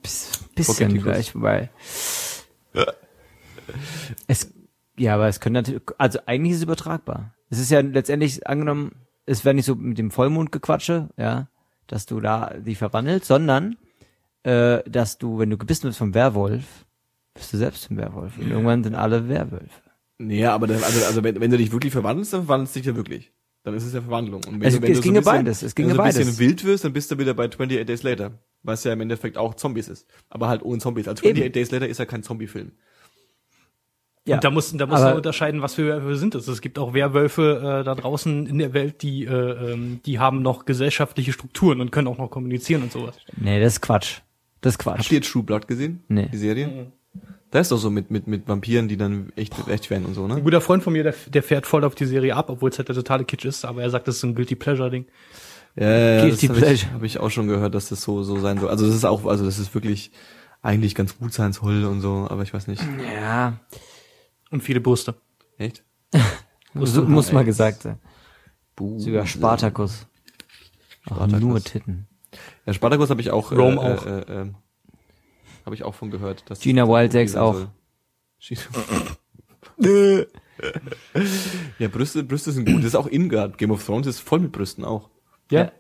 Bis- 0.02 0.32
Forget 0.66 0.88
bisschen 0.90 1.04
gleich 1.04 1.32
vorbei. 1.34 1.70
Es, 4.28 4.52
ja, 4.98 5.14
aber 5.16 5.28
es 5.28 5.40
können 5.40 5.54
natürlich, 5.54 5.82
also 5.98 6.20
eigentlich 6.26 6.52
ist 6.54 6.58
es 6.58 6.64
übertragbar. 6.64 7.34
Es 7.50 7.60
ist 7.60 7.70
ja 7.72 7.80
letztendlich 7.82 8.48
angenommen, 8.48 8.94
es 9.28 9.46
wäre 9.46 9.54
nicht 9.54 9.66
so 9.66 9.76
mit 9.76 9.98
dem 10.00 10.10
Vollmondgequatsche, 10.10 11.10
ja, 11.18 11.48
dass 11.86 12.06
du 12.08 12.20
da 12.20 12.56
die 12.58 12.76
verwandelst, 12.76 13.28
sondern 13.28 13.78
äh, 14.44 14.80
dass 14.90 15.18
du, 15.20 15.38
wenn 15.38 15.50
du 15.50 15.58
gebissen 15.58 15.84
wirst 15.84 16.00
vom 16.00 16.14
Werwolf, 16.14 16.86
bist 17.36 17.54
du 17.54 17.58
selbst 17.58 17.92
ein 17.92 17.98
Werwolf. 17.98 18.38
Und 18.40 18.50
irgendwann 18.50 18.84
sind 18.84 18.96
alle 18.96 19.30
Werwölfe. 19.30 19.82
Nee, 20.18 20.46
aber 20.46 20.66
dann, 20.66 20.82
also, 20.84 21.06
also 21.06 21.24
wenn, 21.24 21.40
wenn 21.40 21.52
du 21.52 21.58
dich 21.58 21.72
wirklich 21.72 21.94
verwandelst, 21.94 22.34
dann 22.34 22.42
verwandelst 22.42 22.76
du 22.76 22.80
dich 22.80 22.88
ja 22.88 22.96
wirklich. 22.96 23.32
Dann 23.64 23.76
ist 23.76 23.84
es 23.84 23.94
ja 23.94 24.02
Verwandlung. 24.02 24.42
Und 24.46 24.60
wenn 24.62 24.66
Also, 24.66 24.78
du, 24.80 24.84
wenn 24.84 24.92
es 24.94 24.98
du 25.00 25.04
ginge 25.04 25.20
ein 25.20 25.24
bisschen, 25.24 25.38
beides, 25.46 25.62
es 25.62 25.76
ginge 25.76 25.90
wenn 25.90 25.98
du 25.98 26.02
so 26.02 26.02
ein 26.04 26.08
bisschen 26.08 26.26
beides. 26.26 26.40
wild 26.40 26.64
wirst, 26.64 26.86
dann 26.86 26.94
bist 26.94 27.12
du 27.12 27.18
wieder 27.20 27.34
bei 27.34 27.46
28 27.46 27.86
Days 27.86 28.04
Later. 28.04 28.32
Was 28.64 28.84
ja 28.86 28.94
im 28.94 29.02
Endeffekt 29.02 29.38
auch 29.38 29.54
Zombies 29.56 29.90
ist. 29.90 30.08
Aber 30.30 30.48
halt 30.48 30.64
ohne 30.64 30.80
Zombies. 30.80 31.08
Also 31.08 31.20
28 31.20 31.44
Eben. 31.44 31.54
Days 31.54 31.72
Later 31.72 31.88
ist 31.88 32.00
ja 32.00 32.06
kein 32.06 32.24
Zombie-Film. 32.24 32.72
Ja, 34.28 34.36
Und 34.36 34.44
da 34.44 34.52
muss, 34.52 34.72
da 34.76 34.86
muss 34.86 35.00
man 35.00 35.16
unterscheiden, 35.16 35.62
was 35.62 35.76
für 35.76 35.88
Werwölfe 35.88 36.18
sind 36.18 36.36
es. 36.36 36.48
Es 36.48 36.62
gibt 36.62 36.78
auch 36.78 36.94
Werwölfe 36.94 37.80
äh, 37.80 37.84
da 37.86 37.96
draußen 37.96 38.46
in 38.46 38.58
der 38.60 38.74
Welt, 38.74 39.02
die, 39.02 39.24
äh, 39.26 39.32
ähm, 39.32 40.02
die 40.06 40.20
haben 40.20 40.42
noch 40.42 40.66
gesellschaftliche 40.66 41.32
Strukturen 41.32 41.80
und 41.80 41.92
können 41.92 42.08
auch 42.08 42.18
noch 42.18 42.30
kommunizieren 42.30 42.84
und 42.84 42.92
sowas. 42.92 43.16
Nee, 43.38 43.60
das 43.62 43.74
ist 43.74 43.82
Quatsch. 43.82 44.20
Das 44.62 44.74
ist 44.74 44.86
Habt 44.86 44.98
Quatsch. 44.98 45.12
ihr 45.12 45.22
True 45.22 45.44
Blood 45.44 45.68
gesehen? 45.68 46.04
Nee. 46.10 46.28
Die 46.32 46.38
Serie? 46.38 46.92
Da 47.52 47.60
ist 47.60 47.72
doch 47.72 47.78
so 47.78 47.90
mit, 47.90 48.12
mit, 48.12 48.28
mit 48.28 48.46
Vampiren, 48.50 48.90
die 48.90 48.98
dann 48.98 49.32
echt, 49.38 49.54
echt 49.70 49.90
werden 49.90 50.06
und 50.06 50.14
so, 50.14 50.26
Ein 50.26 50.36
ne? 50.36 50.42
guter 50.42 50.60
Freund 50.60 50.84
von 50.84 50.92
mir, 50.92 51.04
der, 51.04 51.16
der 51.28 51.42
fährt 51.42 51.66
voll 51.66 51.86
auf 51.86 51.96
die 51.96 52.06
Serie 52.06 52.36
ab, 52.36 52.50
obwohl 52.50 52.70
es 52.70 52.78
halt 52.78 52.90
der 52.90 52.96
totale 52.96 53.24
Kitsch 53.24 53.46
ist, 53.46 53.64
aber 53.64 53.82
er 53.82 53.90
sagt, 53.90 54.10
das 54.10 54.18
ist 54.18 54.24
ein 54.24 54.36
Guilty 54.36 54.56
Pleasure 54.56 54.92
Ding. 54.92 55.06
Ja, 55.78 55.90
ja, 55.90 56.16
das 56.16 56.24
Guilty 56.42 56.48
habe 56.48 56.58
ich, 56.60 56.66
Pleasure. 56.66 56.94
hab 56.94 57.04
ich 57.04 57.20
auch 57.20 57.30
schon 57.30 57.48
gehört, 57.48 57.74
dass 57.76 57.88
das 57.88 58.02
so, 58.02 58.24
so 58.24 58.40
sein 58.40 58.60
soll. 58.60 58.70
Also 58.70 58.86
das 58.86 58.94
ist 58.96 59.06
auch, 59.06 59.26
also 59.26 59.46
das 59.46 59.60
ist 59.60 59.74
wirklich 59.74 60.12
eigentlich 60.62 60.96
ganz 60.96 61.18
gut 61.18 61.32
sein 61.34 61.54
soll 61.54 61.86
und 61.86 62.02
so, 62.02 62.28
aber 62.30 62.44
ich 62.44 62.54
weiß 62.54 62.68
nicht. 62.68 62.84
Ja, 63.16 63.54
Und 64.50 64.62
viele 64.62 64.82
Brüste. 64.82 65.16
Echt? 65.58 65.84
muss, 66.74 66.96
muss 66.96 67.32
mal 67.32 67.46
gesagt 67.46 67.84
sein. 67.84 68.00
Sogar 68.98 69.26
Spartacus. 69.26 70.08
Ach, 71.06 71.16
Spartacus. 71.16 71.40
nur 71.42 71.64
Titten. 71.64 72.08
Ja, 72.66 72.74
Spartacus 72.74 73.10
habe 73.10 73.22
ich 73.22 73.32
auch. 73.32 73.52
Rome 73.52 73.76
äh, 73.76 73.80
auch. 73.80 74.06
Äh, 74.06 74.20
äh, 74.20 74.42
äh, 74.42 74.54
habe 75.66 75.76
ich 75.76 75.84
auch 75.84 75.96
von 75.96 76.12
gehört. 76.12 76.44
Dass 76.50 76.60
Gina 76.60 76.84
das 76.84 76.90
Wild 76.90 77.12
gut 77.12 77.12
Sex 77.12 77.34
sein 77.34 77.42
auch. 77.42 77.68
ja, 81.80 81.88
Brüste, 81.88 82.24
Brüste 82.24 82.52
sind 82.52 82.66
gut. 82.66 82.78
Das 82.80 82.86
ist 82.86 82.96
auch 82.96 83.08
Ingard. 83.08 83.58
Game 83.58 83.72
of 83.72 83.84
Thrones 83.84 84.06
ist 84.08 84.20
voll 84.20 84.40
mit 84.40 84.52
Brüsten 84.52 84.86
auch. 84.86 85.10
Ja. 85.52 85.72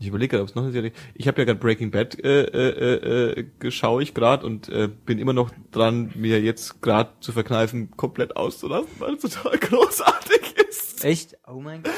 Ich 0.00 0.06
überlege 0.06 0.30
gerade, 0.30 0.42
ob 0.42 0.48
es 0.48 0.54
noch 0.54 0.62
eine 0.62 0.72
Serie. 0.72 0.92
Ich 1.12 1.28
habe 1.28 1.42
ja 1.42 1.44
gerade 1.44 1.60
Breaking 1.60 1.90
Bad 1.90 2.18
äh, 2.24 2.44
äh, 2.44 3.38
äh, 3.38 3.46
geschaue 3.58 4.02
ich 4.02 4.14
gerade 4.14 4.46
und 4.46 4.70
äh, 4.70 4.88
bin 4.88 5.18
immer 5.18 5.34
noch 5.34 5.50
dran, 5.72 6.10
mir 6.14 6.40
jetzt 6.40 6.80
gerade 6.80 7.10
zu 7.20 7.32
verkneifen, 7.32 7.90
komplett 7.98 8.34
auszulassen, 8.34 8.88
weil 8.98 9.14
es 9.14 9.20
total 9.20 9.58
großartig 9.60 10.56
ist. 10.68 11.04
Echt? 11.04 11.36
Oh 11.46 11.60
mein 11.60 11.82
Gott. 11.82 11.92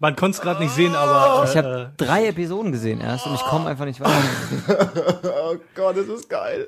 Man 0.00 0.16
konnte 0.16 0.36
es 0.36 0.42
gerade 0.42 0.60
nicht 0.60 0.74
sehen, 0.74 0.96
aber 0.96 1.44
äh, 1.44 1.48
Ich 1.48 1.56
habe 1.56 1.92
drei 1.96 2.26
Episoden 2.26 2.72
gesehen 2.72 3.00
erst 3.00 3.26
und 3.26 3.34
ich 3.36 3.42
komme 3.42 3.68
einfach 3.68 3.84
nicht 3.84 4.00
weiter. 4.00 5.22
Oh 5.48 5.56
Gott, 5.76 5.96
das 5.96 6.08
ist 6.08 6.28
geil. 6.28 6.66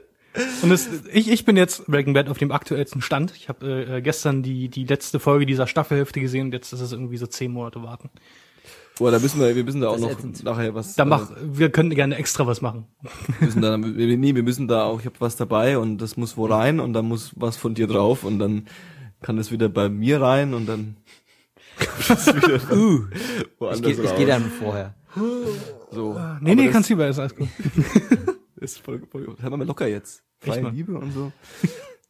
Und 0.62 0.70
es, 0.70 0.88
ich, 1.12 1.28
ich 1.32 1.44
bin 1.44 1.56
jetzt 1.56 1.86
Breaking 1.86 2.14
Bad 2.14 2.28
auf 2.28 2.38
dem 2.38 2.52
aktuellsten 2.52 3.02
Stand. 3.02 3.32
Ich 3.34 3.48
habe 3.48 3.96
äh, 3.96 4.02
gestern 4.02 4.44
die, 4.44 4.68
die 4.68 4.84
letzte 4.84 5.18
Folge 5.18 5.46
dieser 5.46 5.66
Staffelhälfte 5.66 6.20
gesehen 6.20 6.46
und 6.46 6.52
jetzt 6.52 6.72
ist 6.72 6.80
es 6.80 6.92
irgendwie 6.92 7.16
so 7.16 7.26
zehn 7.26 7.50
Monate 7.50 7.82
warten. 7.82 8.08
Boah, 8.98 9.10
da 9.10 9.18
müssen 9.18 9.40
wir, 9.40 9.54
wir 9.54 9.64
müssen 9.64 9.80
da 9.80 9.88
auch 9.88 9.98
noch 9.98 10.10
ätzend. 10.10 10.42
nachher 10.42 10.74
was. 10.74 10.96
Da 10.96 11.04
äh, 11.04 11.06
mach, 11.06 11.30
wir 11.40 11.70
können 11.70 11.90
gerne 11.90 12.16
extra 12.16 12.46
was 12.46 12.60
machen. 12.60 12.86
müssen 13.40 13.62
da, 13.62 13.78
wir, 13.78 14.16
nee, 14.16 14.34
wir 14.34 14.42
müssen 14.42 14.66
da 14.68 14.84
auch, 14.84 15.00
ich 15.00 15.06
habe 15.06 15.16
was 15.20 15.36
dabei 15.36 15.78
und 15.78 15.98
das 15.98 16.16
muss 16.16 16.36
wo 16.36 16.46
rein 16.46 16.80
und 16.80 16.92
dann 16.92 17.06
muss 17.06 17.32
was 17.36 17.56
von 17.56 17.74
dir 17.74 17.86
drauf 17.86 18.24
und 18.24 18.38
dann 18.38 18.66
kann 19.20 19.36
das 19.36 19.50
wieder 19.52 19.68
bei 19.68 19.88
mir 19.88 20.20
rein 20.20 20.54
und 20.54 20.66
dann 20.66 20.96
Uh, 22.72 23.04
ich 23.72 23.82
gehe 23.82 23.94
geh 24.16 24.26
dann 24.26 24.50
vorher. 24.50 24.94
so. 25.90 26.18
Nee, 26.40 26.54
nee, 26.54 26.68
kannst 26.68 26.90
lieber, 26.90 27.06
ist 27.08 27.18
alles 27.18 27.34
gut. 27.34 27.48
ist 28.56 28.78
voll, 28.80 29.02
voll, 29.10 29.36
hör 29.40 29.50
mal 29.56 29.64
locker 29.64 29.86
jetzt. 29.86 30.24
Freie. 30.40 30.68
Liebe 30.70 30.98
und 30.98 31.12
so. 31.12 31.32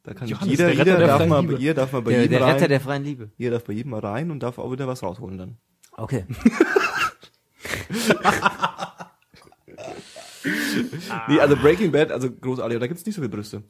Da 0.02 0.14
kann 0.14 0.28
Johannes, 0.28 0.50
jeder, 0.58 0.70
jeder 0.72 0.96
der 0.96 1.06
darf 1.06 1.26
mal, 1.26 1.44
jeder 1.58 1.74
darf 1.74 1.92
mal 1.92 2.02
bei 2.02 2.12
Der, 2.12 2.22
jedem 2.22 2.30
der 2.38 2.40
rein. 2.46 2.54
Retter 2.54 2.68
der 2.68 2.80
freien 2.80 3.04
Liebe. 3.04 3.30
jeder 3.36 3.52
darf 3.52 3.64
bei 3.64 3.72
jedem 3.74 3.90
mal 3.90 4.00
rein 4.00 4.30
und 4.30 4.42
darf 4.42 4.58
auch 4.58 4.72
wieder 4.72 4.86
was 4.86 5.02
rausholen 5.02 5.36
dann. 5.38 5.58
Okay. 5.98 6.24
Nee, 11.28 11.40
also 11.40 11.56
Breaking 11.56 11.92
Bad, 11.92 12.12
also 12.12 12.30
großartig, 12.30 12.78
da 12.78 12.86
gibt's 12.86 13.04
nicht 13.04 13.14
so 13.14 13.20
viele 13.20 13.28
Brüste. 13.30 13.62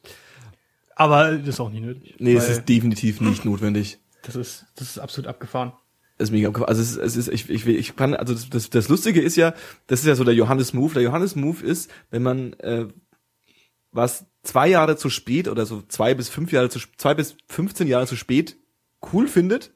Aber 0.95 1.37
das 1.39 1.49
ist 1.49 1.61
auch 1.61 1.71
nicht 1.71 1.83
nötig. 1.83 2.17
Nee, 2.19 2.35
es 2.35 2.49
ist 2.49 2.69
definitiv 2.69 3.21
nicht 3.21 3.45
notwendig. 3.45 3.99
das 4.23 4.37
ist, 4.37 4.67
das 4.77 4.91
ist 4.91 4.99
absolut 4.99 5.29
abgefahren. 5.29 5.73
Das 6.19 6.29
ist 6.29 6.33
mega 6.33 6.49
abgefahren. 6.49 6.69
Also 6.69 6.83
es 6.83 6.91
ist, 6.91 6.99
es 6.99 7.17
ist 7.17 7.29
ich, 7.29 7.49
ich, 7.49 7.67
ich 7.67 7.97
kann, 7.97 8.15
also 8.15 8.35
das, 8.35 8.51
das, 8.51 8.71
das 8.71 8.89
Lustige 8.89 9.21
ist 9.21 9.37
ja, 9.37 9.55
das 9.87 10.01
ist 10.01 10.07
ja 10.07 10.15
so 10.15 10.25
der 10.25 10.35
Johannes 10.35 10.73
Move. 10.73 10.95
Der 10.95 11.03
Johannes 11.03 11.37
Move 11.37 11.65
ist, 11.65 11.91
wenn 12.11 12.23
man 12.23 12.53
äh, 12.55 12.87
was 13.93 14.27
zwei 14.43 14.69
Jahre 14.69 14.97
zu 14.97 15.11
spät 15.11 15.49
oder 15.49 15.67
so 15.67 15.83
zwei 15.83 16.15
bis 16.15 16.29
fünf 16.29 16.53
Jahre 16.53 16.69
zu 16.69 16.81
zwei 16.97 17.15
bis 17.15 17.37
15 17.49 17.87
Jahre 17.87 18.07
zu 18.07 18.17
spät 18.17 18.57
cool 19.13 19.29
findet. 19.29 19.73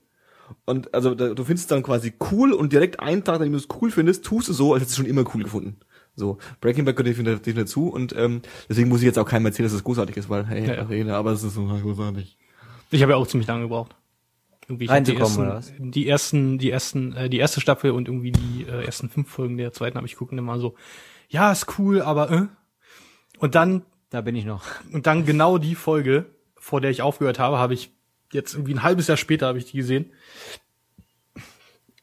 Und 0.64 0.92
also 0.94 1.14
da, 1.14 1.34
du 1.34 1.44
findest 1.44 1.64
es 1.64 1.66
dann 1.68 1.82
quasi 1.82 2.12
cool 2.30 2.52
und 2.52 2.72
direkt 2.72 3.00
einen 3.00 3.24
Tag, 3.24 3.38
nachdem 3.38 3.52
du 3.52 3.58
es 3.58 3.68
cool 3.80 3.90
findest, 3.90 4.24
tust 4.24 4.48
du 4.48 4.52
so, 4.52 4.72
als 4.74 4.82
hättest 4.82 4.98
du 4.98 5.02
es 5.02 5.06
schon 5.08 5.16
immer 5.18 5.28
cool 5.34 5.42
gefunden. 5.44 5.76
So, 6.14 6.38
Breaking 6.60 6.84
Bad 6.84 6.96
gehört 6.96 7.08
definitiv 7.08 7.54
dazu 7.54 7.88
und 7.88 8.14
ähm, 8.16 8.42
deswegen 8.68 8.88
muss 8.88 9.00
ich 9.00 9.06
jetzt 9.06 9.18
auch 9.18 9.26
keinem 9.26 9.46
erzählen, 9.46 9.66
dass 9.66 9.72
es 9.72 9.82
großartig 9.84 10.16
ist, 10.16 10.28
weil, 10.28 10.46
hey, 10.46 10.66
Ja, 10.66 10.74
ja. 10.74 10.80
Arena, 10.82 11.16
aber 11.16 11.32
es 11.32 11.42
ist 11.42 11.54
so 11.54 11.64
großartig. 11.64 12.36
Ich 12.90 13.02
habe 13.02 13.12
ja 13.12 13.16
auch 13.18 13.26
ziemlich 13.26 13.48
lange 13.48 13.62
gebraucht. 13.62 13.96
Irgendwie 14.68 14.84
ich 14.84 14.90
hab 14.90 15.04
die 15.04 15.12
Reinzukommen, 15.12 15.48
ersten, 15.48 15.76
oder 15.78 15.84
was? 15.84 15.90
Die 15.92 16.06
ersten, 16.08 16.58
die 16.58 16.70
ersten, 16.70 17.12
äh, 17.14 17.30
die 17.30 17.38
erste 17.38 17.60
Staffel 17.60 17.92
und 17.92 18.08
irgendwie 18.08 18.32
die 18.32 18.66
äh, 18.68 18.84
ersten 18.84 19.08
fünf 19.08 19.28
Folgen 19.30 19.56
der 19.56 19.72
zweiten 19.72 19.96
habe 19.96 20.06
ich 20.06 20.16
gucken 20.16 20.36
immer 20.38 20.58
so. 20.58 20.74
Ja, 21.28 21.50
ist 21.50 21.78
cool, 21.78 22.02
aber 22.02 22.30
äh. 22.30 22.46
Und 23.38 23.54
dann 23.54 23.82
Da 24.10 24.20
bin 24.20 24.36
ich 24.36 24.44
noch. 24.44 24.64
und 24.92 25.06
dann 25.06 25.24
genau 25.24 25.56
die 25.58 25.74
Folge, 25.74 26.26
vor 26.56 26.80
der 26.82 26.90
ich 26.90 27.00
aufgehört 27.02 27.38
habe, 27.38 27.58
habe 27.58 27.72
ich 27.74 27.90
jetzt 28.32 28.54
irgendwie 28.54 28.74
ein 28.74 28.82
halbes 28.82 29.06
Jahr 29.06 29.16
später 29.16 29.46
habe 29.46 29.58
ich 29.58 29.66
die 29.66 29.76
gesehen. 29.76 30.06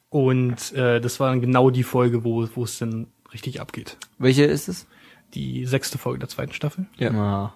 Und 0.08 0.72
äh, 0.72 1.00
das 1.00 1.20
war 1.20 1.30
dann 1.30 1.40
genau 1.40 1.70
die 1.70 1.84
Folge, 1.84 2.24
wo 2.24 2.48
wo 2.54 2.64
es 2.64 2.78
dann 2.78 3.06
richtig 3.32 3.60
abgeht. 3.60 3.96
Welche 4.18 4.44
ist 4.44 4.68
es? 4.68 4.86
Die 5.34 5.64
sechste 5.66 5.98
Folge 5.98 6.18
der 6.18 6.28
zweiten 6.28 6.52
Staffel. 6.52 6.86
Ja. 6.96 7.10
Ah. 7.12 7.54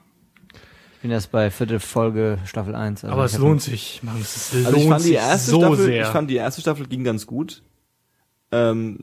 Ich 0.94 1.00
bin 1.02 1.10
erst 1.10 1.32
bei 1.32 1.50
vierte 1.50 1.80
Folge 1.80 2.38
Staffel 2.46 2.74
1. 2.74 3.04
Also 3.04 3.12
Aber 3.12 3.24
es 3.24 3.36
lohnt 3.36 3.60
sich, 3.60 4.00
Mann, 4.02 4.20
es 4.20 4.52
lohnt 4.54 4.66
Also 4.66 4.78
ich 4.78 4.88
fand 4.88 5.00
die 5.00 5.08
sich 5.08 5.16
erste 5.16 5.50
so 5.50 5.58
Staffel, 5.60 5.76
sehr. 5.84 6.02
ich 6.02 6.08
fand 6.08 6.30
die 6.30 6.36
erste 6.36 6.60
Staffel 6.60 6.86
ging 6.86 7.04
ganz 7.04 7.26
gut. 7.26 7.62
Ähm, 8.52 9.00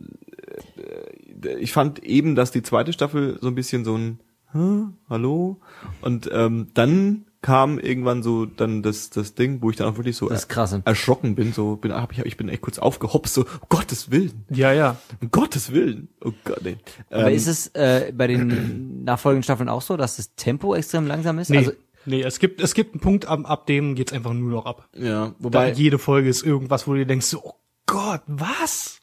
äh, 1.43 1.55
ich 1.59 1.73
fand 1.73 1.99
eben, 2.03 2.35
dass 2.35 2.51
die 2.51 2.63
zweite 2.63 2.93
Staffel 2.93 3.37
so 3.41 3.47
ein 3.47 3.55
bisschen 3.55 3.85
so 3.85 3.95
ein 3.97 4.19
Hä? 4.53 4.85
Hallo 5.09 5.61
und 6.01 6.29
ähm, 6.33 6.67
dann 6.73 7.25
kam 7.41 7.79
irgendwann 7.79 8.21
so 8.23 8.45
dann 8.45 8.83
das 8.83 9.09
das 9.09 9.33
Ding, 9.33 9.61
wo 9.61 9.69
ich 9.71 9.75
dann 9.75 9.87
auch 9.91 9.97
wirklich 9.97 10.15
so 10.15 10.29
Das 10.29 10.41
ist 10.41 10.49
krass. 10.49 10.75
erschrocken 10.85 11.33
bin, 11.35 11.53
so 11.53 11.75
bin 11.75 11.91
hab 11.93 12.11
ich 12.11 12.19
ich 12.19 12.37
bin 12.37 12.49
echt 12.49 12.61
kurz 12.61 12.77
aufgehopst, 12.79 13.33
so 13.33 13.41
um 13.41 13.67
Gottes 13.69 14.11
Willen, 14.11 14.45
ja, 14.49 14.71
ja. 14.73 14.97
um 15.21 15.31
Gottes 15.31 15.71
Willen, 15.71 16.09
oh 16.23 16.33
Gott, 16.43 16.63
nee. 16.63 16.77
Aber 17.09 17.29
Ähm, 17.29 17.35
ist 17.35 17.47
es 17.47 17.67
äh, 17.73 18.11
bei 18.15 18.27
den 18.27 19.03
nachfolgenden 19.03 19.43
Staffeln 19.43 19.69
auch 19.69 19.81
so, 19.81 19.97
dass 19.97 20.17
das 20.17 20.35
Tempo 20.35 20.75
extrem 20.75 21.07
langsam 21.07 21.39
ist? 21.39 21.49
Nee, 21.49 21.57
Also 21.57 21.71
nee, 22.05 22.21
es 22.21 22.37
gibt 22.39 22.61
es 22.61 22.73
gibt 22.75 22.93
einen 22.93 23.01
Punkt 23.01 23.25
ab, 23.25 23.39
ab 23.49 23.65
dem 23.65 23.95
geht's 23.95 24.13
einfach 24.13 24.33
nur 24.33 24.51
noch 24.51 24.65
ab. 24.65 24.87
ja, 24.95 25.27
Da, 25.29 25.35
wobei 25.39 25.71
jede 25.71 25.97
Folge 25.97 26.29
ist 26.29 26.43
irgendwas, 26.43 26.87
wo 26.87 26.91
du 26.93 26.99
dir 26.99 27.05
denkst, 27.07 27.25
so, 27.25 27.41
oh 27.43 27.53
Gott, 27.87 28.21
was? 28.27 29.00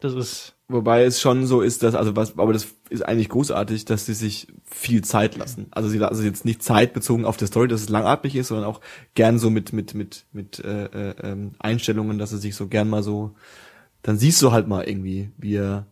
Das 0.00 0.14
ist 0.14 0.58
Wobei 0.70 1.04
es 1.04 1.18
schon 1.18 1.46
so 1.46 1.62
ist, 1.62 1.82
dass, 1.82 1.94
also 1.94 2.14
was, 2.14 2.38
aber 2.38 2.52
das 2.52 2.74
ist 2.90 3.02
eigentlich 3.02 3.30
großartig, 3.30 3.86
dass 3.86 4.04
sie 4.04 4.12
sich 4.12 4.48
viel 4.64 5.02
Zeit 5.02 5.34
lassen. 5.34 5.68
Also 5.70 5.88
sie 5.88 5.96
lassen 5.96 6.22
jetzt 6.26 6.44
nicht 6.44 6.62
Zeit 6.62 6.92
bezogen 6.92 7.24
auf 7.24 7.38
der 7.38 7.48
Story, 7.48 7.68
dass 7.68 7.80
es 7.80 7.88
langatmig 7.88 8.36
ist, 8.36 8.48
sondern 8.48 8.66
auch 8.66 8.82
gern 9.14 9.38
so 9.38 9.48
mit, 9.48 9.72
mit, 9.72 9.94
mit, 9.94 10.26
mit 10.32 10.58
äh, 10.58 10.84
äh, 10.84 11.14
ähm, 11.22 11.52
Einstellungen, 11.58 12.18
dass 12.18 12.30
sie 12.30 12.36
sich 12.36 12.54
so 12.54 12.68
gern 12.68 12.90
mal 12.90 13.02
so, 13.02 13.34
dann 14.02 14.18
siehst 14.18 14.42
du 14.42 14.52
halt 14.52 14.68
mal 14.68 14.86
irgendwie, 14.86 15.30
wie 15.38 15.56
er 15.56 15.86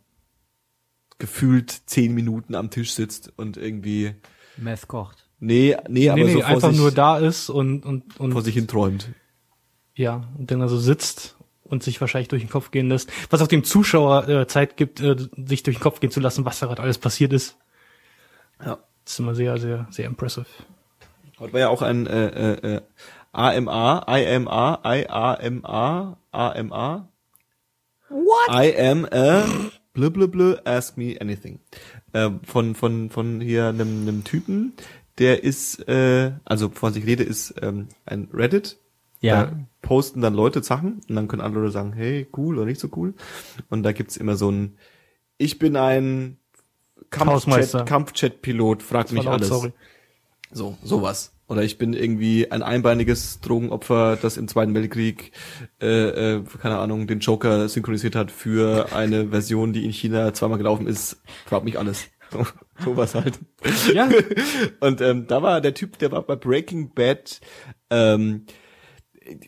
gefühlt 1.19 1.71
zehn 1.87 2.13
Minuten 2.13 2.55
am 2.55 2.69
Tisch 2.69 2.93
sitzt 2.93 3.33
und 3.37 3.57
irgendwie, 3.57 4.13
Meth 4.59 4.89
kocht. 4.89 5.27
nee, 5.41 5.75
nee, 5.89 6.11
aber 6.11 6.19
nee, 6.19 6.27
nee, 6.27 6.33
so 6.35 6.41
vor 6.41 6.49
einfach 6.49 6.71
sich, 6.71 6.79
nur 6.79 6.91
da 6.91 7.17
ist 7.17 7.49
und 7.49 7.87
und 7.87 8.21
und 8.21 8.33
vor 8.33 8.43
sich 8.43 8.55
hin 8.55 8.69
träumt. 8.69 9.09
ja 9.95 10.29
und 10.37 10.51
dann 10.51 10.61
also 10.61 10.77
sitzt 10.79 11.36
und 11.67 11.83
sich 11.83 12.01
wahrscheinlich 12.01 12.29
durch 12.29 12.43
den 12.43 12.51
Kopf 12.51 12.71
gehen 12.71 12.89
lässt, 12.89 13.11
was 13.31 13.43
auch 13.43 13.49
dem 13.49 13.65
Zuschauer 13.65 14.29
äh, 14.29 14.47
Zeit 14.47 14.77
gibt, 14.77 15.01
äh, 15.01 15.17
sich 15.37 15.63
durch 15.63 15.77
den 15.77 15.83
Kopf 15.83 16.01
gehen 16.01 16.11
zu 16.11 16.21
lassen, 16.21 16.45
was 16.45 16.59
da 16.59 16.67
gerade 16.67 16.83
alles 16.83 16.99
passiert 16.99 17.33
ist. 17.33 17.57
Ja. 18.65 18.79
Das 19.05 19.13
ist 19.13 19.19
immer 19.21 19.37
sehr, 19.37 19.57
sehr, 19.59 19.87
sehr 19.91 20.07
impressive. 20.07 20.47
Heute 21.39 21.53
war 21.53 21.61
ja 21.61 21.69
auch 21.69 21.83
ein 21.83 22.09
äh, 22.09 22.27
äh, 22.27 22.77
äh, 22.77 22.81
AMA, 23.33 24.05
IMA, 24.09 24.81
IAMA, 24.85 26.19
AMA. 26.33 27.09
What? 28.09 28.49
I 28.51 28.77
am 28.77 29.05
a 29.05 29.45
blö 29.93 30.11
blö 30.11 30.27
blö, 30.27 30.57
ask 30.65 30.97
me 30.97 31.17
anything. 31.21 31.61
Äh, 32.13 32.31
von, 32.43 32.75
von, 32.75 33.11
von 33.11 33.41
hier 33.41 33.67
einem, 33.67 34.03
einem 34.03 34.25
Typen, 34.25 34.73
der 35.19 35.45
ist, 35.45 35.87
äh, 35.89 36.33
also 36.45 36.69
von 36.69 36.93
sich 36.93 37.07
rede, 37.07 37.23
ist 37.23 37.55
ähm, 37.63 37.89
ein 38.07 38.29
Reddit. 38.33 38.79
Ja. 39.21 39.45
Da 39.45 39.53
posten 39.87 40.21
dann 40.21 40.35
Leute 40.35 40.63
Sachen 40.63 41.01
und 41.09 41.15
dann 41.15 41.29
können 41.29 41.43
andere 41.43 41.71
sagen, 41.71 41.93
hey, 41.93 42.27
cool 42.37 42.59
oder 42.59 42.67
nicht 42.67 42.81
so 42.81 42.89
cool. 42.97 43.15
Und 43.71 43.85
da 43.85 43.93
gibt's 43.93 44.17
immer 44.17 44.37
so 44.37 44.51
ein, 44.51 44.77
ich 45.39 45.59
bin 45.59 45.77
ein 45.77 46.39
Hausmeister. 47.17 47.85
Kampfjet, 47.85 48.41
Kampfjet-Pilot, 48.41 48.83
frag 48.83 49.13
mich 49.13 49.29
alles. 49.29 49.49
Sorry. 49.49 49.73
So, 50.51 50.77
sowas. 50.83 51.33
Oder 51.49 51.63
ich 51.63 51.79
bin 51.79 51.93
irgendwie 51.93 52.51
ein 52.51 52.63
einbeiniges 52.63 53.41
Drogenopfer, 53.41 54.19
das 54.21 54.37
im 54.37 54.49
Zweiten 54.49 54.75
Weltkrieg, 54.75 55.31
äh, 55.81 56.35
äh, 56.35 56.43
keine 56.61 56.79
Ahnung, 56.79 57.07
den 57.07 57.21
Joker 57.21 57.69
synchronisiert 57.69 58.17
hat 58.17 58.33
für 58.33 58.93
eine 58.93 59.29
Version, 59.29 59.73
die 59.73 59.85
in 59.85 59.93
China 59.93 60.35
zweimal 60.35 60.59
gelaufen 60.59 60.89
ist. 60.89 61.23
Frag 61.47 61.63
mich 61.63 61.79
alles. 61.79 62.09
So, 62.33 62.45
sowas 62.85 63.15
halt. 63.15 63.39
Ja. 63.95 64.09
Und 64.81 65.01
ähm, 65.01 65.29
da 65.29 65.43
war 65.43 65.61
der 65.61 65.75
Typ, 65.75 65.99
der 65.99 66.11
war 66.11 66.23
bei 66.23 66.35
Breaking 66.35 66.93
Bad, 66.93 67.41
ähm, 67.91 68.47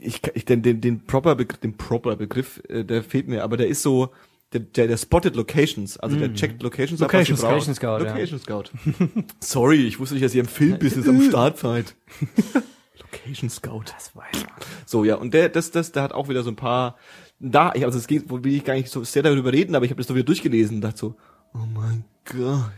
ich, 0.00 0.20
ich 0.34 0.44
den, 0.44 0.62
den, 0.62 0.80
den 0.80 1.04
proper 1.04 1.34
Begriff, 1.34 1.60
den 1.60 1.76
proper 1.76 2.16
Begriff, 2.16 2.62
äh, 2.68 2.84
der 2.84 3.02
fehlt 3.02 3.28
mir, 3.28 3.44
aber 3.44 3.56
der 3.56 3.68
ist 3.68 3.82
so, 3.82 4.10
der, 4.52 4.60
der, 4.60 4.86
der 4.86 4.96
spotted 4.96 5.36
Locations, 5.36 5.98
also 5.98 6.16
der 6.16 6.32
checkt 6.34 6.62
Locations 6.62 7.02
ab, 7.02 7.12
Location 7.12 7.36
braucht. 7.36 7.52
Location 7.52 7.74
Scout, 7.74 7.98
ja. 8.04 8.12
Location 8.12 8.38
Scout. 8.38 8.64
Sorry, 9.40 9.86
ich 9.86 9.98
wusste 9.98 10.14
nicht, 10.14 10.24
dass 10.24 10.34
ihr 10.34 10.40
im 10.40 10.48
Filmbusiness 10.48 11.08
am 11.08 11.20
Start 11.28 11.58
seid. 11.58 11.94
Location 12.98 13.50
Scout. 13.50 13.84
Das 13.94 14.16
weiß 14.16 14.44
man. 14.44 14.54
So, 14.86 15.04
ja, 15.04 15.16
und 15.16 15.34
der, 15.34 15.50
das, 15.50 15.70
das, 15.70 15.92
der 15.92 16.02
hat 16.02 16.12
auch 16.12 16.28
wieder 16.28 16.42
so 16.42 16.50
ein 16.50 16.56
paar, 16.56 16.96
da, 17.40 17.72
ich, 17.74 17.84
also 17.84 17.98
es 17.98 18.06
geht, 18.06 18.30
wo 18.30 18.42
will 18.42 18.54
ich 18.54 18.64
gar 18.64 18.74
nicht 18.74 18.88
so 18.88 19.04
sehr 19.04 19.22
darüber 19.22 19.52
reden, 19.52 19.74
aber 19.74 19.84
ich 19.84 19.90
habe 19.90 19.98
das 19.98 20.06
doch 20.06 20.14
wieder 20.14 20.24
durchgelesen 20.24 20.76
und 20.76 20.80
dachte 20.80 20.98
so, 20.98 21.16
oh 21.54 21.66
mein 21.74 22.04
Gott. 22.24 22.72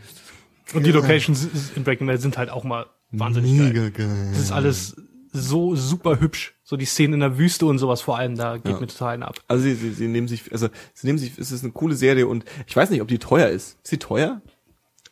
Und 0.75 0.87
die 0.87 0.93
Locations 0.93 1.49
in 1.75 1.85
Breaking 1.85 2.07
Bad 2.07 2.21
sind 2.21 2.37
halt 2.37 2.51
auch 2.51 2.65
mal 2.65 2.87
wahnsinnig 3.11 3.59
geil. 3.59 3.69
Mega 3.69 3.89
geil. 3.91 4.29
Das 4.33 4.41
ist 4.41 4.53
alles 4.53 4.97
so 5.33 5.75
super 5.77 6.21
hübsch. 6.21 6.55
So 6.63 6.77
die 6.77 6.85
Szenen 6.85 7.15
in 7.15 7.21
der 7.21 7.39
Wüste 7.39 7.67
und 7.67 7.79
sowas 7.79 8.01
vor 8.01 8.17
allem, 8.19 8.37
da 8.37 8.57
geht 8.59 8.73
Ja. 8.75 8.81
mir 8.81 8.87
total 8.87 9.23
ab. 9.23 9.41
Also 9.49 9.65
sie, 9.65 9.75
sie, 9.75 9.91
sie 9.93 10.07
nehmen 10.09 10.29
sich, 10.29 10.53
also 10.53 10.69
sie 10.95 11.07
nehmen 11.07 11.19
sich, 11.19 11.37
es 11.39 11.51
ist 11.53 11.63
eine 11.65 11.73
coole 11.73 11.95
Serie 11.97 12.27
und 12.27 12.45
ich 12.67 12.77
weiß 12.77 12.91
nicht, 12.91 13.03
ob 13.03 13.09
die 13.09 13.19
teuer 13.19 13.49
ist. 13.49 13.79
Ist 13.83 13.89
sie 13.89 13.99
teuer? 13.99 14.41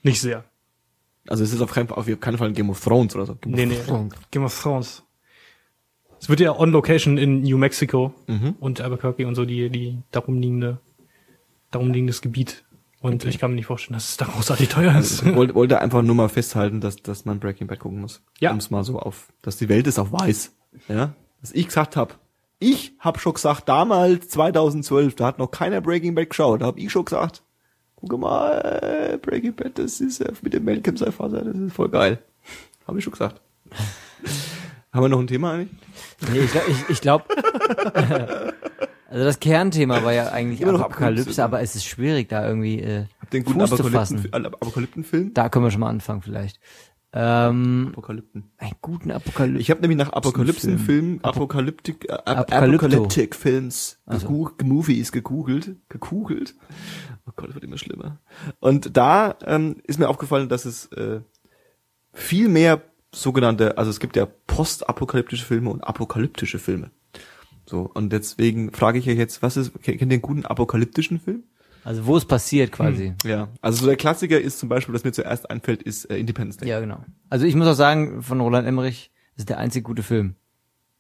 Nicht 0.03 0.21
sehr. 0.21 0.45
Also 1.27 1.45
es 1.45 1.53
ist 1.53 1.61
auf 1.61 1.73
keinen 1.73 1.89
Fall, 1.89 1.99
auf 1.99 2.21
keinen 2.21 2.39
Fall 2.39 2.49
ein 2.49 2.55
Game 2.55 2.71
of 2.71 2.81
Thrones 2.83 3.15
oder 3.15 3.27
so. 3.27 3.35
Game 3.35 3.53
Nee, 3.53 3.67
nee. 3.67 3.79
Thrones. 3.87 4.15
Game 4.31 4.45
of 4.45 4.61
Thrones. 4.63 5.03
Es 6.21 6.29
wird 6.29 6.41
ja 6.41 6.53
on 6.57 6.71
location 6.71 7.17
in 7.19 7.43
New 7.43 7.59
Mexico 7.59 8.15
Mhm. 8.27 8.57
und 8.61 8.81
Albuquerque 8.81 9.27
und 9.27 9.35
so 9.35 9.45
die, 9.45 9.69
die 9.71 9.99
darum 10.11 10.41
liegende, 10.41 10.81
darum 11.71 11.93
liegendes 11.93 12.23
Gebiet. 12.23 12.65
Und 13.01 13.25
ich 13.25 13.39
kann 13.39 13.51
mir 13.53 13.57
nicht 13.57 13.67
vorstellen, 13.67 13.95
dass 13.95 14.11
es 14.11 14.17
da 14.17 14.25
großartig 14.25 14.69
teuer 14.69 14.97
ist. 14.99 15.23
Ich 15.23 15.35
wollte, 15.35 15.55
wollte 15.55 15.81
einfach 15.81 16.03
nur 16.03 16.17
mal 16.17 16.29
festhalten, 16.29 16.81
dass, 16.81 16.97
dass 16.97 17.25
man 17.25 17.39
Breaking 17.39 17.69
Bad 17.69 17.79
gucken 17.79 18.01
muss. 18.01 18.23
Ja. 18.41 18.51
Um 18.51 18.59
es 18.59 18.71
mal 18.71 18.83
so 18.83 18.99
auf, 18.99 19.29
dass 19.41 19.57
die 19.57 19.69
Welt 19.69 19.87
es 19.87 19.99
auch 19.99 20.11
weiß. 20.11 20.53
Ja. 20.89 21.15
Was 21.41 21.53
ich 21.53 21.67
gesagt 21.67 21.97
hab. 21.97 22.19
Ich 22.59 22.95
hab 22.99 23.21
schon 23.21 23.35
gesagt, 23.35 23.69
damals, 23.69 24.29
2012, 24.31 25.15
da 25.15 25.27
hat 25.27 25.39
noch 25.39 25.53
keiner 25.53 25.81
Breaking 25.81 26.17
Bad 26.17 26.31
geschaut. 26.31 26.61
Da 26.61 26.67
hab 26.67 26.77
ich 26.77 26.91
schon 26.91 27.05
gesagt, 27.05 27.43
guck 27.95 28.19
mal, 28.19 29.19
Breaking 29.23 29.55
Bad, 29.55 29.79
das 29.79 30.01
ist 30.01 30.21
äh, 30.21 30.33
mit 30.43 30.55
dem 30.55 30.65
Malcolm 30.65 30.97
Seifaser, 30.97 31.45
das 31.45 31.57
ist 31.57 31.73
voll 31.73 31.89
geil. 31.89 32.19
Hab 32.87 32.97
ich 32.97 33.05
schon 33.05 33.13
gesagt. 33.13 33.41
Haben 34.93 35.05
wir 35.05 35.09
noch 35.09 35.21
ein 35.21 35.27
Thema 35.29 35.53
eigentlich? 35.53 35.69
Nee, 36.33 36.41
ich 36.41 36.51
glaube, 36.51 36.71
ich, 36.71 36.89
ich 36.89 37.01
glaub, 37.01 37.29
also 39.09 39.25
das 39.25 39.41
Kernthema 39.41 40.05
war 40.05 40.13
ja 40.13 40.29
eigentlich 40.29 40.61
Immer 40.61 40.73
noch 40.73 40.81
Apokalypse, 40.81 41.21
Apokalypse. 41.23 41.45
aber 41.45 41.61
es 41.63 41.75
ist 41.75 41.85
schwierig, 41.87 42.29
da 42.29 42.47
irgendwie 42.47 42.81
äh, 42.81 43.07
Habt 43.21 43.35
ihr 43.35 43.39
einen 43.39 43.45
guten 43.47 43.61
Fuß 43.67 43.77
zu 43.77 43.85
fassen. 43.85 44.33
Apokalyptenfilm? 44.33 45.35
Da 45.35 45.49
können 45.49 45.65
wir 45.65 45.71
schon 45.71 45.81
mal 45.81 45.89
anfangen 45.91 46.23
vielleicht. 46.23 46.61
Ähm, 47.11 47.89
Apokalypten. 47.93 48.51
einen 48.59 48.73
guten 48.83 49.11
Apokalypse. 49.11 49.61
Ich 49.63 49.71
habe 49.71 49.81
nämlich 49.81 49.97
nach 49.97 50.13
Apokalypsenfilmen, 50.13 51.25
Apokalyptik, 51.25 52.07
äh, 52.09 52.13
Apokalypto. 52.13 52.87
Apokalyptik-Films, 52.87 53.99
Also. 54.05 54.27
also. 54.29 54.51
Movies 54.63 55.11
gegoogelt, 55.11 55.77
gekugelt. 55.89 56.55
Oh 57.27 57.33
Gott, 57.35 57.49
das 57.49 57.55
wird 57.55 57.65
immer 57.65 57.79
schlimmer. 57.79 58.19
Und 58.61 58.97
da 58.97 59.37
ähm, 59.47 59.77
ist 59.85 59.99
mir 59.99 60.09
aufgefallen, 60.09 60.51
dass 60.51 60.67
es 60.67 60.87
äh, 60.93 61.21
viel 62.13 62.49
mehr 62.49 62.83
sogenannte, 63.15 63.79
also 63.79 63.91
es 63.91 64.01
gibt 64.01 64.15
ja 64.17 64.27
postapokalyptische 64.47 65.47
Filme 65.47 65.71
und 65.71 65.83
apokalyptische 65.83 66.59
Filme. 66.59 66.91
So, 67.69 67.91
und 67.93 68.11
deswegen 68.13 68.73
frage 68.73 68.99
ich 68.99 69.09
euch 69.09 69.19
jetzt, 69.19 69.43
was 69.43 69.57
ist, 69.57 69.73
kennt 69.83 70.01
ihr 70.01 70.09
einen 70.11 70.23
guten 70.23 70.47
apokalyptischen 70.47 71.21
Film? 71.21 71.43
Also 71.85 72.07
wo 72.07 72.17
es 72.17 72.25
passiert 72.25 72.73
quasi. 72.73 73.15
Ja, 73.25 73.49
also 73.61 73.81
so 73.81 73.87
der 73.87 73.97
Klassiker 73.97 74.41
ist 74.41 74.59
zum 74.59 74.69
Beispiel, 74.69 74.95
was 74.95 75.05
mir 75.05 75.13
zuerst 75.13 75.51
einfällt, 75.51 75.83
ist 75.83 76.07
äh, 76.07 76.19
Independence 76.19 76.57
Day. 76.59 76.69
Ja, 76.69 76.81
genau. 76.81 77.05
Also 77.31 77.47
ich 77.47 77.55
muss 77.55 77.67
auch 77.67 77.75
sagen, 77.75 78.23
von 78.23 78.41
Roland 78.41 78.67
Emmerich 78.67 79.11
das 79.35 79.43
ist 79.43 79.49
der 79.51 79.59
einzig 79.59 79.85
gute 79.85 80.03
Film. 80.03 80.35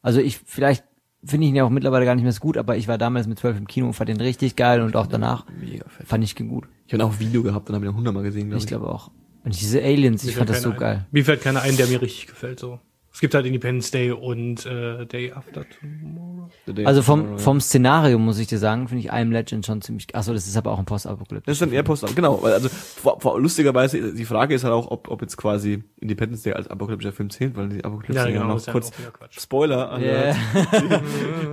Also 0.03 0.21
ich, 0.21 0.39
vielleicht 0.45 0.85
finde 1.25 1.45
ich 1.47 1.51
ihn 1.51 1.57
ja 1.57 1.65
auch 1.65 1.71
mittlerweile 1.71 2.05
gar 2.05 2.15
nicht 2.15 2.23
mehr 2.23 2.33
so 2.33 2.41
gut, 2.41 2.57
aber 2.57 2.77
ich 2.77 2.87
war 2.87 2.97
damals 2.97 3.27
mit 3.27 3.39
zwölf 3.39 3.57
im 3.59 3.67
Kino 3.67 3.87
und 3.89 3.95
fand 3.95 4.09
den 4.09 4.21
richtig 4.21 4.55
geil 4.55 4.81
und 4.81 4.95
auch 4.95 5.07
danach 5.09 5.45
Mega 5.61 5.85
fett. 5.89 6.07
fand 6.07 6.23
ich 6.23 6.39
ihn 6.39 6.49
gut. 6.49 6.69
Ich 6.87 6.93
habe 6.95 7.05
auch 7.05 7.13
ein 7.13 7.19
Video 7.21 7.43
gehabt 7.43 7.69
und 7.69 7.75
habe 7.75 7.87
ihn 7.87 7.95
hundertmal 7.95 8.23
gesehen, 8.23 8.45
glaube 8.49 8.59
Ich 8.59 8.65
ich. 8.65 8.69
glaube 8.69 8.89
auch. 8.89 9.11
Und 9.45 9.59
diese 9.61 9.83
Aliens, 9.83 10.23
ich 10.23 10.31
Mir 10.31 10.37
fand 10.39 10.51
fällt 10.51 10.57
das 10.57 10.63
so 10.63 10.69
keiner 10.71 10.81
geil. 10.81 10.97
Ein. 10.99 11.07
Mir 11.11 11.25
fällt 11.25 11.41
keiner 11.43 11.63
ein, 11.63 11.77
der 11.77 11.87
mir 11.89 12.01
richtig 12.01 12.29
gefällt, 12.29 12.61
so. 12.61 12.79
Es 13.19 13.21
gibt 13.21 13.35
halt 13.35 13.47
Independence 13.47 13.91
Day 13.91 14.13
und 14.13 14.65
äh, 14.65 15.05
Day 15.05 15.33
After 15.33 15.65
Tomorrow. 15.69 16.51
Day 16.69 16.87
Also 16.87 17.03
vom, 17.03 17.19
Tomorrow, 17.19 17.37
ja. 17.37 17.43
vom 17.43 17.61
Szenario 17.61 18.17
muss 18.17 18.39
ich 18.39 18.47
dir 18.47 18.59
sagen, 18.59 18.87
finde 18.87 19.01
ich 19.01 19.07
I 19.09 19.11
Am 19.11 19.33
Legend 19.33 19.67
schon 19.67 19.83
ziemlich, 19.83 20.15
achso, 20.15 20.33
das 20.33 20.47
ist 20.47 20.57
aber 20.57 20.71
auch 20.71 20.79
ein 20.79 20.85
Postapokalypse. 20.85 21.47
Das 21.47 21.55
ist 21.55 21.63
dann 21.63 21.73
eher 21.73 21.83
Post, 21.83 22.15
genau, 22.15 22.37
also 22.43 22.69
vor, 22.69 23.21
vor, 23.21 23.41
lustigerweise, 23.41 24.15
die 24.15 24.25
Frage 24.25 24.55
ist 24.55 24.63
halt 24.63 24.73
auch, 24.73 24.89
ob, 24.93 25.09
ob 25.09 25.21
jetzt 25.23 25.37
quasi 25.37 25.83
Independence 26.01 26.45
Day 26.45 26.53
als 26.53 26.69
apokalyptischer 26.69 27.11
Film 27.13 27.29
zählt, 27.31 27.57
weil 27.57 27.71
die 27.71 27.85
Apokalypse 27.85 28.31
ja, 28.31 28.45
noch 28.45 28.55
ist 28.55 28.69
ja 28.69 28.73
kurz 28.73 28.93
auch 28.93 28.99
wieder 29.01 29.11
Quatsch. 29.11 29.41
Spoiler, 29.41 29.91
also 29.91 30.07
Yeah. 30.07 30.37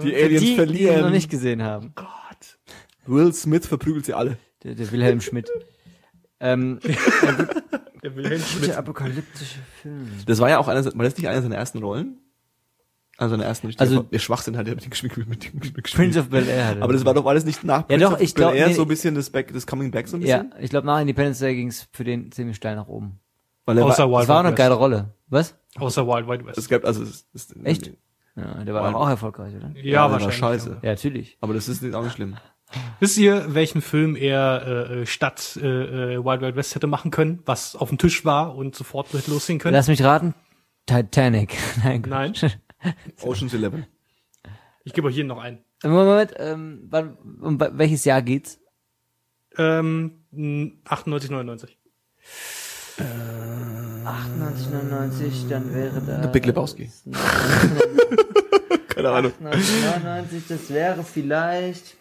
die, 0.04 0.10
die 0.10 0.16
Aliens 0.16 0.42
die, 0.42 0.48
die 0.50 0.56
verlieren. 0.56 0.98
ihn 0.98 1.02
noch 1.06 1.10
nicht 1.10 1.32
gesehen 1.32 1.64
haben. 1.64 1.94
Gott. 1.96 2.08
Will 3.08 3.34
Smith 3.34 3.66
verprügelt 3.66 4.06
sie 4.06 4.14
alle. 4.14 4.38
Der, 4.64 4.76
der 4.76 4.92
Wilhelm 4.92 5.20
Schmidt. 5.20 5.50
Ähm, 6.40 6.80
Der 8.04 8.12
Schmidt. 8.40 8.68
der 8.68 8.78
apokalyptische 8.78 9.60
Film. 9.82 10.08
Das 10.28 10.40
war 10.40 10.50
ja 10.50 10.60
auch 10.60 10.68
einer, 10.68 10.86
war 10.86 11.04
das 11.06 11.18
nicht 11.18 11.28
einer 11.28 11.42
seiner 11.42 11.56
ersten 11.56 11.80
Rollen? 11.80 12.20
Also 13.18 13.32
seiner 13.36 13.46
ersten 13.46 13.68
richtigen, 13.68 13.90
Also- 13.90 14.04
der 14.04 14.20
Schwachsinn 14.20 14.58
hat 14.58 14.68
er 14.68 14.76
mit 14.76 14.84
dem 14.86 14.90
gespielt, 14.92 15.18
mit 15.28 15.46
dem 15.46 15.60
gespielt. 15.60 15.92
Prince 15.94 16.20
of 16.20 16.30
Bel 16.30 16.48
Air. 16.48 16.78
Aber 16.82 16.94
das 16.94 17.04
war 17.06 17.14
doch, 17.14 17.24
war 17.26 17.34
das 17.34 17.46
nicht 17.46 17.64
nach 17.64 17.78
Ja, 17.78 17.82
Prince 17.84 18.06
doch, 18.06 18.14
of 18.14 18.22
ich 18.22 18.36
glaub- 18.36 18.52
Bel-Air 18.52 18.68
nee, 18.68 18.74
so 18.74 18.82
ein 18.84 18.88
bisschen 18.90 19.16
das 19.16 19.30
Back, 19.30 19.54
das 19.54 19.66
Coming 19.66 19.90
Back 19.90 20.08
so 20.08 20.18
ein 20.18 20.22
Ja, 20.22 20.44
bisschen? 20.44 20.64
ich 20.64 20.70
glaube 20.70 20.86
nach 20.86 21.00
Independence 21.00 21.40
Day 21.40 21.56
ging's 21.56 21.88
für 21.94 22.04
den 22.04 22.32
ziemlich 22.32 22.58
steil 22.58 22.76
nach 22.76 22.88
oben. 22.88 23.20
Weil 23.66 23.78
er 23.80 23.86
Außer 23.86 24.12
war, 24.12 24.20
Das 24.20 24.28
war 24.28 24.36
auch 24.36 24.40
eine 24.42 24.50
Wild 24.50 24.58
geile 24.58 24.74
Rolle. 24.76 25.14
Was? 25.30 25.56
Außer 25.78 26.06
Wild 26.06 26.28
Wild 26.28 26.46
West. 26.46 26.58
es 26.60 26.68
gab, 26.70 26.86
also, 26.86 27.02
es, 27.04 27.26
es, 27.34 27.56
Echt? 27.64 27.88
Ja, 28.36 28.64
der 28.64 28.74
war 28.74 28.84
Wild- 28.84 28.94
doch 28.94 29.00
auch 29.02 29.10
erfolgreich, 29.10 29.56
oder? 29.56 29.72
ja, 29.82 30.02
war 30.04 30.12
wahrscheinlich. 30.12 30.38
scheiße. 30.38 30.78
Ja, 30.84 30.90
natürlich. 30.92 31.38
Aber 31.42 31.54
das 31.56 31.68
ist 31.70 31.82
nicht, 31.82 31.96
auch 31.96 32.04
nicht 32.04 32.14
schlimm. 32.14 32.36
Wisst 33.00 33.18
ihr, 33.18 33.54
welchen 33.54 33.82
Film 33.82 34.16
er 34.16 34.64
äh, 34.66 35.02
äh, 35.02 35.06
statt 35.06 35.58
äh, 35.62 36.16
äh, 36.16 36.26
Wild 36.26 36.42
Wild 36.42 36.56
West 36.56 36.76
hätte 36.76 36.88
machen 36.88 37.12
können, 37.12 37.42
was 37.46 37.76
auf 37.76 37.90
dem 37.90 37.98
Tisch 37.98 38.26
war 38.26 38.56
und 38.56 38.76
sofort 38.76 39.14
hätte 39.14 39.32
losgehen 39.32 39.60
können? 39.60 39.76
Lass 39.76 39.88
mich 39.88 40.04
raten. 40.04 40.34
Titanic. 40.86 41.56
Nein. 41.84 42.02
Quatsch. 42.02 42.44
Nein. 42.44 42.94
Ocean's 43.22 43.54
Eleven. 43.54 43.86
Ich 44.84 44.94
gebe 44.94 45.08
euch 45.08 45.16
hier 45.16 45.24
noch 45.24 45.40
einen. 45.40 45.60
Moment, 45.84 46.34
ähm, 46.38 46.88
wann, 46.90 47.18
um 47.42 47.60
welches 47.60 48.06
Jahr 48.06 48.22
geht's? 48.22 48.60
Ähm, 49.58 50.26
mh, 50.32 50.72
98, 50.86 51.32
99. 51.32 51.78
98, 52.98 54.70
99, 54.70 55.48
dann 55.50 55.74
wäre 55.74 56.02
da. 56.02 56.22
The 56.24 56.30
Big 56.30 56.46
Lebowski. 56.46 56.92
Keine 58.88 59.10
Ahnung. 59.10 59.34
99, 59.40 60.44
das 60.48 60.70
wäre 60.70 61.04
vielleicht. 61.04 61.98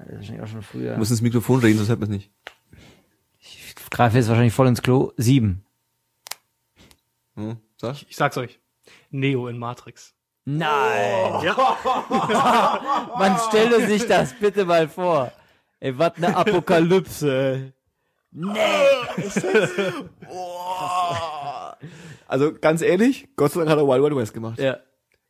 Das 0.00 0.08
ist 0.08 0.16
wahrscheinlich 0.16 0.42
auch 0.42 0.48
schon 0.48 0.62
früher. 0.62 0.92
Du 0.92 0.98
musst 0.98 1.10
ins 1.10 1.22
Mikrofon 1.22 1.60
reden, 1.60 1.76
sonst 1.76 1.88
hört 1.88 2.00
man 2.00 2.10
es 2.10 2.16
nicht. 2.16 2.30
Ich 3.38 3.74
greife 3.90 4.16
jetzt 4.16 4.28
wahrscheinlich 4.28 4.54
voll 4.54 4.68
ins 4.68 4.82
Klo. 4.82 5.12
Sieben. 5.16 5.64
Hm, 7.36 7.58
sag? 7.76 7.96
Ich 8.08 8.16
sag's 8.16 8.36
euch. 8.36 8.60
Neo 9.10 9.48
in 9.48 9.58
Matrix. 9.58 10.14
Nein! 10.44 11.42
Ja. 11.44 13.10
Man 13.18 13.36
stelle 13.48 13.86
sich 13.86 14.06
das 14.06 14.32
bitte 14.34 14.64
mal 14.64 14.88
vor. 14.88 15.32
Ey, 15.80 15.98
was 15.98 16.16
ne 16.16 16.34
Apokalypse, 16.34 17.32
ey. 17.32 17.72
Nee! 18.32 18.58
Also 22.26 22.54
ganz 22.54 22.80
ehrlich, 22.80 23.28
Gott 23.36 23.52
sei 23.52 23.60
Dank 23.60 23.70
hat 23.70 23.78
er 23.78 23.86
Wild 23.86 24.02
Wild 24.02 24.16
West 24.16 24.34
gemacht. 24.34 24.58
Ja. 24.58 24.78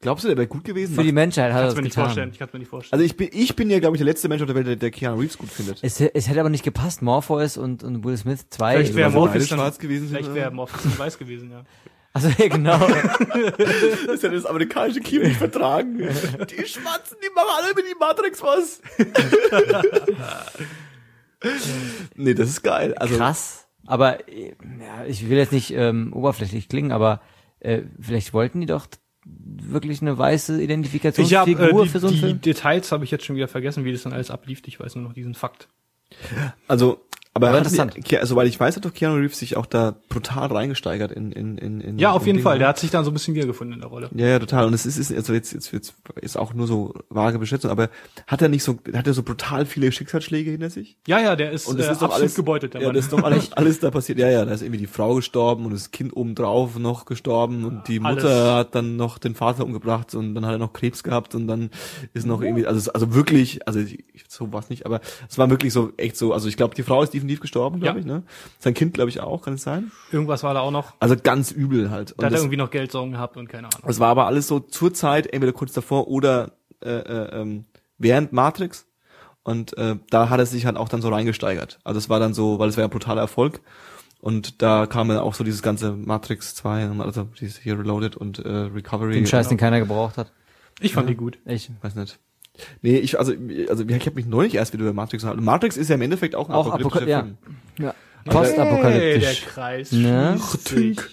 Glaubst 0.03 0.25
du, 0.25 0.29
der 0.29 0.37
wäre 0.39 0.47
gut 0.47 0.65
gewesen? 0.65 0.95
Für 0.95 1.03
die 1.03 1.13
Menschheit 1.13 1.53
hat 1.53 1.61
er 1.61 1.67
das 1.67 1.77
mir 1.77 1.83
nicht 1.83 1.91
getan. 1.93 2.05
vorstellen. 2.07 2.31
Ich 2.33 2.39
kann 2.39 2.49
mir 2.53 2.59
nicht 2.61 2.69
vorstellen. 2.69 2.99
also 3.01 3.05
ich 3.05 3.17
bin, 3.19 3.29
ich 3.33 3.55
bin 3.55 3.69
ja, 3.69 3.81
glaube 3.81 3.97
ich, 3.97 4.01
der 4.01 4.07
letzte 4.07 4.29
Mensch 4.29 4.41
auf 4.41 4.47
der 4.47 4.55
Welt, 4.57 4.67
der, 4.67 4.77
der 4.77 4.91
Keanu 4.91 5.21
Reeves 5.21 5.37
gut 5.37 5.51
findet. 5.51 5.79
Es, 5.83 6.01
es 6.01 6.29
hätte 6.29 6.41
aber 6.41 6.49
nicht 6.49 6.65
gepasst, 6.65 7.03
Morpheus 7.03 7.59
und, 7.59 7.85
und 7.85 8.03
Will 8.03 8.17
Smith 8.17 8.47
zwei. 8.49 8.77
Vielleicht 8.77 8.95
wäre 8.95 9.11
sie 9.11 9.17
Morpheus 9.17 9.49
dann- 9.49 9.59
schwarz 9.59 9.79
gewesen 9.79 10.09
Vielleicht 10.09 10.35
wäre 10.35 10.51
Morpheus 10.51 10.99
weiß 10.99 11.19
gewesen, 11.19 11.51
ja. 11.51 11.65
Also 12.13 12.29
ja, 12.39 12.49
genau. 12.49 12.79
Das 14.07 14.23
hat 14.25 14.33
das 14.33 14.45
amerikanische 14.47 15.01
Kino 15.01 15.23
nicht 15.25 15.37
vertragen. 15.37 15.99
Die 15.99 16.67
Schwarzen, 16.67 17.17
die 17.23 17.31
machen 17.35 17.49
alle 17.57 17.73
mit 17.75 17.85
die 17.89 17.95
Matrix 18.01 18.43
was. 18.43 18.81
nee, 22.17 22.35
das 22.35 22.49
ist 22.49 22.63
geil. 22.63 22.95
Also, 22.95 23.17
Krass. 23.17 23.67
Aber 23.87 24.29
äh, 24.29 24.55
ja, 24.81 25.05
ich 25.07 25.29
will 25.29 25.39
jetzt 25.39 25.53
nicht 25.53 25.71
ähm, 25.73 26.13
oberflächlich 26.13 26.69
klingen, 26.69 26.93
aber 26.93 27.21
äh, 27.61 27.83
vielleicht 28.01 28.33
wollten 28.33 28.61
die 28.61 28.67
doch 28.67 28.87
wirklich 29.63 30.03
eine 30.03 30.17
weiße 30.19 30.53
Ich 30.55 30.59
habe 30.59 30.65
Identifikationsfigur 30.65 31.85
äh, 31.85 31.87
für 31.87 31.99
die, 31.99 32.01
so 32.01 32.07
einen 32.09 32.17
die 32.17 32.21
Film. 32.21 32.41
Details 32.41 32.93
habe 32.93 33.05
ich 33.05 33.11
jetzt 33.11 33.25
schon 33.25 33.37
wieder 33.37 33.49
vergessen, 33.49 33.85
wie 33.85 33.93
das 33.93 34.03
dann 34.03 34.13
alles 34.13 34.31
ablief. 34.31 34.63
Ich 34.67 34.81
weiß 34.81 34.97
nur 34.97 35.05
noch 35.05 35.13
diesen 35.13 35.35
Fakt. 35.35 35.69
also, 36.69 37.01
aber, 37.33 37.57
interessant. 37.57 37.95
Die, 37.97 38.19
soweit 38.25 38.49
ich 38.49 38.59
weiß, 38.59 38.77
hat 38.77 38.85
doch 38.85 38.93
Keanu 38.93 39.17
Reeves 39.17 39.39
sich 39.39 39.57
auch 39.57 39.67
da 39.67 39.95
brutal 40.09 40.49
reingesteigert 40.49 41.13
in, 41.13 41.31
in, 41.31 41.59
in, 41.59 41.81
in 41.81 41.99
Ja, 41.99 42.11
auf 42.11 42.23
in 42.23 42.27
jeden 42.27 42.37
Dinge. 42.39 42.43
Fall. 42.43 42.59
Der 42.59 42.69
hat 42.69 42.79
sich 42.79 42.91
dann 42.91 43.05
so 43.05 43.11
ein 43.11 43.15
bisschen 43.15 43.35
wiedergefunden 43.35 43.75
in 43.75 43.81
der 43.81 43.89
Rolle. 43.89 44.11
Ja, 44.15 44.27
ja, 44.27 44.39
total. 44.41 44.67
Und 44.67 44.75
es 44.75 44.85
ist, 44.85 44.99
ist 44.99 45.13
also 45.13 45.33
jetzt, 45.33 45.53
jetzt, 45.53 45.73
jetzt 45.73 45.95
ist 46.21 46.37
auch 46.37 46.55
nur 46.55 46.67
so 46.67 46.93
vage 47.09 47.39
Beschätzung, 47.39 47.71
aber 47.71 47.89
hat 48.27 48.43
er 48.43 48.49
nicht 48.49 48.65
so, 48.65 48.79
hat 48.93 49.07
er 49.07 49.15
so 49.15 49.23
brutal 49.23 49.65
viele 49.65 49.93
Schicksalsschläge 49.93 50.51
hinter 50.51 50.71
sich? 50.71 50.97
Ja, 51.07 51.21
ja, 51.21 51.37
der 51.37 51.53
ist, 51.53 51.69
Und 51.69 51.79
das 51.79 51.87
äh, 51.87 51.93
ist 51.93 52.03
doch 52.03 52.13
alles 52.13 52.35
gebeutelt, 52.35 52.75
der 52.75 52.81
Ja, 52.81 52.89
Mann. 52.89 52.97
das 52.97 53.05
ist 53.05 53.13
doch 53.13 53.23
alles, 53.23 53.53
alles 53.57 53.79
da 53.79 53.91
passiert. 53.93 54.19
Ja, 54.19 54.29
ja, 54.29 54.45
da 54.45 54.53
ist 54.53 54.63
irgendwie 54.63 54.81
die 54.81 54.87
Frau 54.89 55.15
gestorben 55.15 55.65
und 55.67 55.73
das 55.73 55.93
Kind 55.93 56.17
obendrauf 56.17 56.79
noch 56.79 57.05
gestorben 57.05 57.65
und 57.65 57.87
die 57.87 58.01
Alles. 58.01 58.25
Mutter 58.25 58.55
hat 58.57 58.75
dann 58.75 58.97
noch 58.97 59.19
den 59.19 59.37
Vater 59.37 59.65
umgebracht 59.65 60.15
und 60.17 60.35
dann 60.35 60.45
hat 60.47 60.53
er 60.53 60.59
noch 60.59 60.73
Krebs 60.73 61.05
gehabt 61.05 61.35
und 61.37 61.47
dann 61.47 61.71
ist 62.13 62.27
noch 62.27 62.43
irgendwie, 62.43 62.67
also, 62.67 62.93
also 62.93 63.15
wirklich, 63.15 63.67
also 63.69 63.79
ich, 63.79 64.03
so 64.29 64.53
war 64.53 64.61
es 64.61 64.69
nicht, 64.69 64.85
aber 64.85 65.01
es 65.29 65.39
war 65.39 65.49
wirklich 65.49 65.73
so, 65.73 65.93
echt 65.97 66.17
so, 66.17 66.33
also 66.33 66.49
ich 66.49 66.57
glaube, 66.57 66.75
die 66.75 66.83
Frau 66.83 67.03
ist 67.03 67.15
definitiv 67.15 67.30
gestorben, 67.39 67.79
glaube 67.79 67.99
Ja. 67.99 68.01
ich, 68.01 68.07
ne? 68.07 68.25
Sein 68.59 68.75
Kind, 68.75 68.95
glaube 68.95 69.11
ich, 69.11 69.21
auch, 69.21 69.43
kann 69.43 69.55
es 69.55 69.63
sein? 69.63 69.93
Irgendwas 70.11 70.43
war 70.43 70.55
da 70.55 70.61
auch 70.61 70.73
noch. 70.73 70.95
Also 70.99 71.15
ganz 71.23 71.53
übel 71.53 71.91
halt. 71.91 72.11
Da 72.11 72.15
Und 72.17 72.25
hat 72.25 72.25
er 72.25 72.31
das, 72.31 72.41
irgendwie 72.41 72.57
noch 72.57 72.71
Geldsorgen 72.71 73.13
gehabt 73.13 73.37
und 73.37 73.49
keine 73.49 73.69
Ahnung. 73.69 73.89
es 73.89 74.01
war 74.01 74.09
aber 74.09 74.27
alles 74.27 74.49
so 74.49 74.59
zur 74.59 74.93
Zeit, 74.93 75.27
entweder 75.33 75.53
kurz 75.53 75.73
davor 75.73 76.09
oder 76.09 76.53
äh, 76.83 76.91
äh, 76.91 77.41
ähm, 77.41 77.67
während 77.99 78.33
Matrix. 78.33 78.87
Und 79.43 79.77
äh, 79.79 79.97
da 80.11 80.29
hat 80.31 80.39
er 80.41 80.47
sich 80.47 80.67
halt 80.67 80.77
auch 80.77 80.89
dann 80.89 81.01
so 81.03 81.09
reingesteigert. 81.11 81.79
Also 81.85 81.99
es 81.99 82.09
war 82.09 82.19
dann 82.21 82.35
so, 82.35 82.59
weil 82.59 82.69
es 82.69 82.77
war 82.77 82.83
ja 82.83 82.89
ein 82.89 82.91
brutaler 82.91 83.21
Erfolg. 83.23 83.61
Und 84.21 84.61
da 84.61 84.87
kam 84.87 85.09
dann 85.09 85.19
auch 85.19 85.33
so 85.33 85.45
dieses 85.45 85.63
ganze 85.63 85.93
Matrix 85.93 86.55
2, 86.57 86.91
und 86.91 87.01
also 87.01 87.29
dieses 87.41 87.57
hier 87.59 87.79
Reloaded 87.79 88.17
und 88.17 88.39
äh, 88.39 88.49
Recovery. 88.49 89.15
Den 89.15 89.27
Scheiß, 89.27 89.49
den 89.49 89.57
keiner 89.57 89.79
gebraucht 89.79 90.19
hat. 90.19 90.31
Ich 90.79 90.93
fand 90.93 91.09
die 91.09 91.15
gut. 91.15 91.39
Ich. 91.47 91.71
Weiß 91.81 91.95
nicht. 91.95 92.19
Nee, 92.83 92.97
ich, 92.99 93.19
also, 93.19 93.33
also 93.69 93.85
ich 93.87 94.07
habe 94.07 94.15
mich 94.17 94.27
neulich 94.27 94.55
erst 94.55 94.73
wieder 94.73 94.83
über 94.85 94.93
Matrix 94.93 95.23
unterhalten. 95.23 95.45
Matrix 95.45 95.77
ist 95.77 95.89
ja 95.89 95.95
im 95.97 96.03
Endeffekt 96.03 96.35
auch 96.35 96.49
ein 96.49 96.55
Auch 96.55 96.67
apokalyptischer 96.73 97.05
Apoka- 97.05 97.09
ja. 97.09 97.23
Film. 97.23 97.37
Ja. 97.79 97.95
Hey, 98.23 98.25
der 98.27 98.33
Postapokalyptisch. 98.33 99.47
Kreis 99.47 99.93
Ne? 99.93 100.39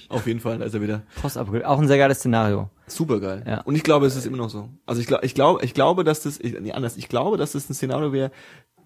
Auf 0.09 0.27
jeden 0.27 0.39
Fall, 0.41 0.57
da 0.59 0.65
ist 0.65 0.73
er 0.73 0.81
wieder. 0.81 1.03
Postapokalyptisch. 1.21 1.69
Auch 1.69 1.79
ein 1.79 1.87
sehr 1.87 1.97
geiles 1.97 2.17
Szenario. 2.19 2.69
Super 2.87 3.19
geil. 3.19 3.43
Ja. 3.47 3.61
Und 3.61 3.75
ich 3.75 3.83
glaube, 3.83 4.05
es 4.07 4.15
ist 4.15 4.25
immer 4.25 4.37
noch 4.37 4.49
so. 4.49 4.69
Also 4.85 4.99
ich 5.01 5.07
glaube, 5.07 5.25
ich 5.25 5.33
glaube, 5.33 5.63
ich 5.63 5.73
glaube, 5.73 6.03
dass 6.03 6.21
das, 6.21 6.39
ich, 6.39 6.59
nee, 6.59 6.71
anders, 6.73 6.97
ich 6.97 7.07
glaube, 7.07 7.37
dass 7.37 7.53
das 7.53 7.69
ein 7.69 7.73
Szenario 7.73 8.11
wäre, 8.11 8.31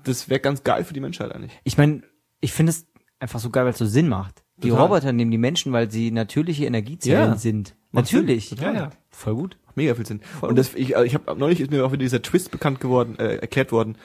das 0.03 0.29
wäre 0.29 0.39
ganz 0.39 0.63
geil 0.63 0.83
für 0.83 0.93
die 0.93 0.99
Menschheit 0.99 1.31
eigentlich. 1.33 1.51
Ich 1.63 1.77
meine, 1.77 2.01
ich 2.41 2.53
finde 2.53 2.71
es 2.71 2.85
einfach 3.19 3.39
so 3.39 3.49
geil, 3.49 3.65
weil 3.65 3.71
es 3.73 3.77
so 3.79 3.85
Sinn 3.85 4.07
macht. 4.07 4.43
Die 4.57 4.69
Total. 4.69 4.83
Roboter 4.85 5.11
nehmen 5.13 5.31
die 5.31 5.37
Menschen, 5.39 5.73
weil 5.73 5.89
sie 5.89 6.11
natürliche 6.11 6.65
Energiezellen 6.65 7.31
Ja. 7.31 7.37
sind. 7.37 7.75
Macht 7.91 8.05
Natürlich. 8.13 8.51
Ja, 8.51 8.71
ja. 8.73 8.89
Voll 9.21 9.35
gut. 9.35 9.57
Mega 9.75 9.93
viel 9.93 10.05
Sinn. 10.05 10.21
Und 10.41 10.57
das, 10.57 10.73
ich, 10.73 10.95
äh, 10.95 11.05
ich 11.05 11.13
habe 11.13 11.37
neulich 11.37 11.61
ist 11.61 11.69
mir 11.69 11.85
auch 11.85 11.91
wieder 11.91 11.99
dieser 11.99 12.23
Twist 12.23 12.49
bekannt 12.49 12.79
geworden, 12.79 13.19
äh, 13.19 13.35
erklärt 13.35 13.71
worden. 13.71 13.95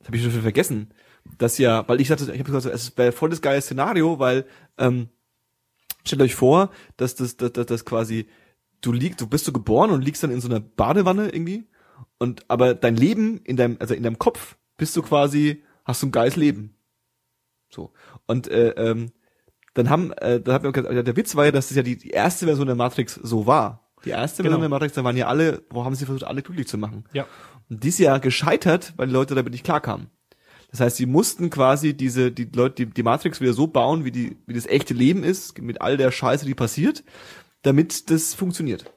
Das 0.00 0.08
habe 0.08 0.16
ich 0.16 0.22
schon 0.24 0.32
vergessen. 0.32 0.90
Dass 1.38 1.58
ja, 1.58 1.86
weil 1.88 2.00
ich 2.00 2.08
dachte, 2.08 2.24
ich 2.24 2.40
habe 2.40 2.50
gesagt, 2.50 2.74
es 2.74 2.98
wäre 2.98 3.12
voll 3.12 3.30
das 3.30 3.40
geile 3.40 3.62
Szenario, 3.62 4.18
weil 4.18 4.44
ähm, 4.76 5.08
stellt 6.04 6.22
euch 6.22 6.34
vor, 6.34 6.70
dass 6.96 7.14
das, 7.14 7.36
dass, 7.36 7.52
dass, 7.52 7.66
dass 7.66 7.84
quasi 7.84 8.26
du 8.80 8.92
liegst, 8.92 9.20
du 9.20 9.28
bist 9.28 9.44
so 9.44 9.52
geboren 9.52 9.92
und 9.92 10.04
liegst 10.04 10.24
dann 10.24 10.32
in 10.32 10.40
so 10.40 10.48
einer 10.48 10.60
Badewanne 10.60 11.28
irgendwie 11.28 11.68
und 12.18 12.44
aber 12.48 12.74
dein 12.74 12.96
Leben 12.96 13.38
in 13.44 13.56
deinem, 13.56 13.76
also 13.78 13.94
in 13.94 14.02
deinem 14.02 14.18
Kopf 14.18 14.56
bist 14.76 14.96
du 14.96 15.02
quasi, 15.02 15.62
hast 15.84 16.02
du 16.02 16.08
ein 16.08 16.12
geiles 16.12 16.34
Leben. 16.34 16.74
So 17.70 17.92
und 18.26 18.48
äh, 18.48 18.70
ähm, 18.70 19.12
dann 19.74 19.88
haben, 19.88 20.12
äh, 20.14 20.40
da 20.40 20.52
hat 20.52 20.64
mir 20.64 20.72
gesagt, 20.72 21.06
der 21.06 21.16
Witz 21.16 21.36
war 21.36 21.44
ja, 21.44 21.52
dass 21.52 21.68
das 21.68 21.76
ja 21.76 21.84
die, 21.84 21.96
die 21.96 22.10
erste 22.10 22.46
Version 22.46 22.66
der 22.66 22.76
Matrix 22.76 23.14
so 23.14 23.46
war. 23.46 23.83
Die 24.04 24.10
erste 24.10 24.42
Genau. 24.42 24.54
Version 24.54 24.62
der 24.62 24.68
Matrix, 24.68 24.94
da 24.94 25.04
waren 25.04 25.16
ja 25.16 25.26
alle, 25.26 25.62
wo 25.70 25.84
haben 25.84 25.94
sie 25.94 26.06
versucht, 26.06 26.24
alle 26.24 26.42
glücklich 26.42 26.68
zu 26.68 26.78
machen. 26.78 27.04
Ja. 27.12 27.26
Und 27.70 27.82
die 27.82 27.88
ist 27.88 27.98
ja 27.98 28.18
gescheitert, 28.18 28.92
weil 28.96 29.06
die 29.08 29.12
Leute 29.12 29.34
damit 29.34 29.52
nicht 29.52 29.64
klarkamen. 29.64 30.08
Das 30.70 30.80
heißt, 30.80 30.96
sie 30.96 31.06
mussten 31.06 31.50
quasi 31.50 31.96
diese, 31.96 32.32
die 32.32 32.48
Leute, 32.52 32.84
die, 32.84 32.92
die 32.92 33.02
Matrix 33.02 33.40
wieder 33.40 33.52
so 33.52 33.68
bauen, 33.68 34.04
wie 34.04 34.10
die, 34.10 34.36
wie 34.46 34.54
das 34.54 34.66
echte 34.66 34.92
Leben 34.92 35.22
ist, 35.22 35.60
mit 35.60 35.80
all 35.80 35.96
der 35.96 36.10
Scheiße, 36.10 36.44
die 36.44 36.54
passiert, 36.54 37.04
damit 37.62 38.10
das 38.10 38.34
funktioniert. 38.34 38.92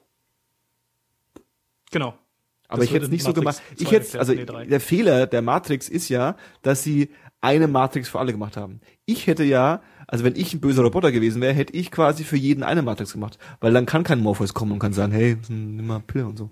Genau. 1.90 2.18
Aber 2.66 2.80
Das 2.80 2.86
ich 2.86 2.94
hätte 2.94 3.06
es 3.06 3.10
nicht 3.10 3.22
so 3.22 3.32
gemacht. 3.32 3.62
Ich 3.76 3.86
2 3.88 3.90
hätte, 3.96 4.18
also 4.18 4.34
nee, 4.34 4.44
der 4.44 4.80
Fehler 4.80 5.26
der 5.26 5.40
Matrix 5.40 5.88
ist 5.88 6.08
ja, 6.10 6.36
dass 6.62 6.82
sie 6.82 7.10
eine 7.40 7.68
Matrix 7.68 8.08
für 8.08 8.18
alle 8.18 8.32
gemacht 8.32 8.56
haben. 8.56 8.80
Ich 9.04 9.26
hätte 9.26 9.44
ja, 9.44 9.80
also 10.06 10.24
wenn 10.24 10.36
ich 10.36 10.52
ein 10.54 10.60
böser 10.60 10.82
Roboter 10.82 11.12
gewesen 11.12 11.40
wäre, 11.40 11.54
hätte 11.54 11.72
ich 11.74 11.90
quasi 11.90 12.24
für 12.24 12.36
jeden 12.36 12.62
eine 12.62 12.82
Matrix 12.82 13.12
gemacht. 13.12 13.38
Weil 13.60 13.72
dann 13.72 13.86
kann 13.86 14.04
kein 14.04 14.20
Morpheus 14.20 14.54
kommen 14.54 14.72
und 14.72 14.78
kann 14.78 14.92
sagen, 14.92 15.12
hey, 15.12 15.36
nimm 15.48 15.86
mal 15.86 16.00
Pille 16.00 16.26
und 16.26 16.36
so. 16.36 16.50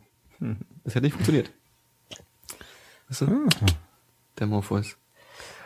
Das 0.85 0.95
hätte 0.95 1.07
nicht 1.07 1.15
funktioniert. 1.15 1.51
Weißt 3.09 3.23
du? 3.23 3.49
Der 4.39 4.47
Morpheus. 4.47 4.97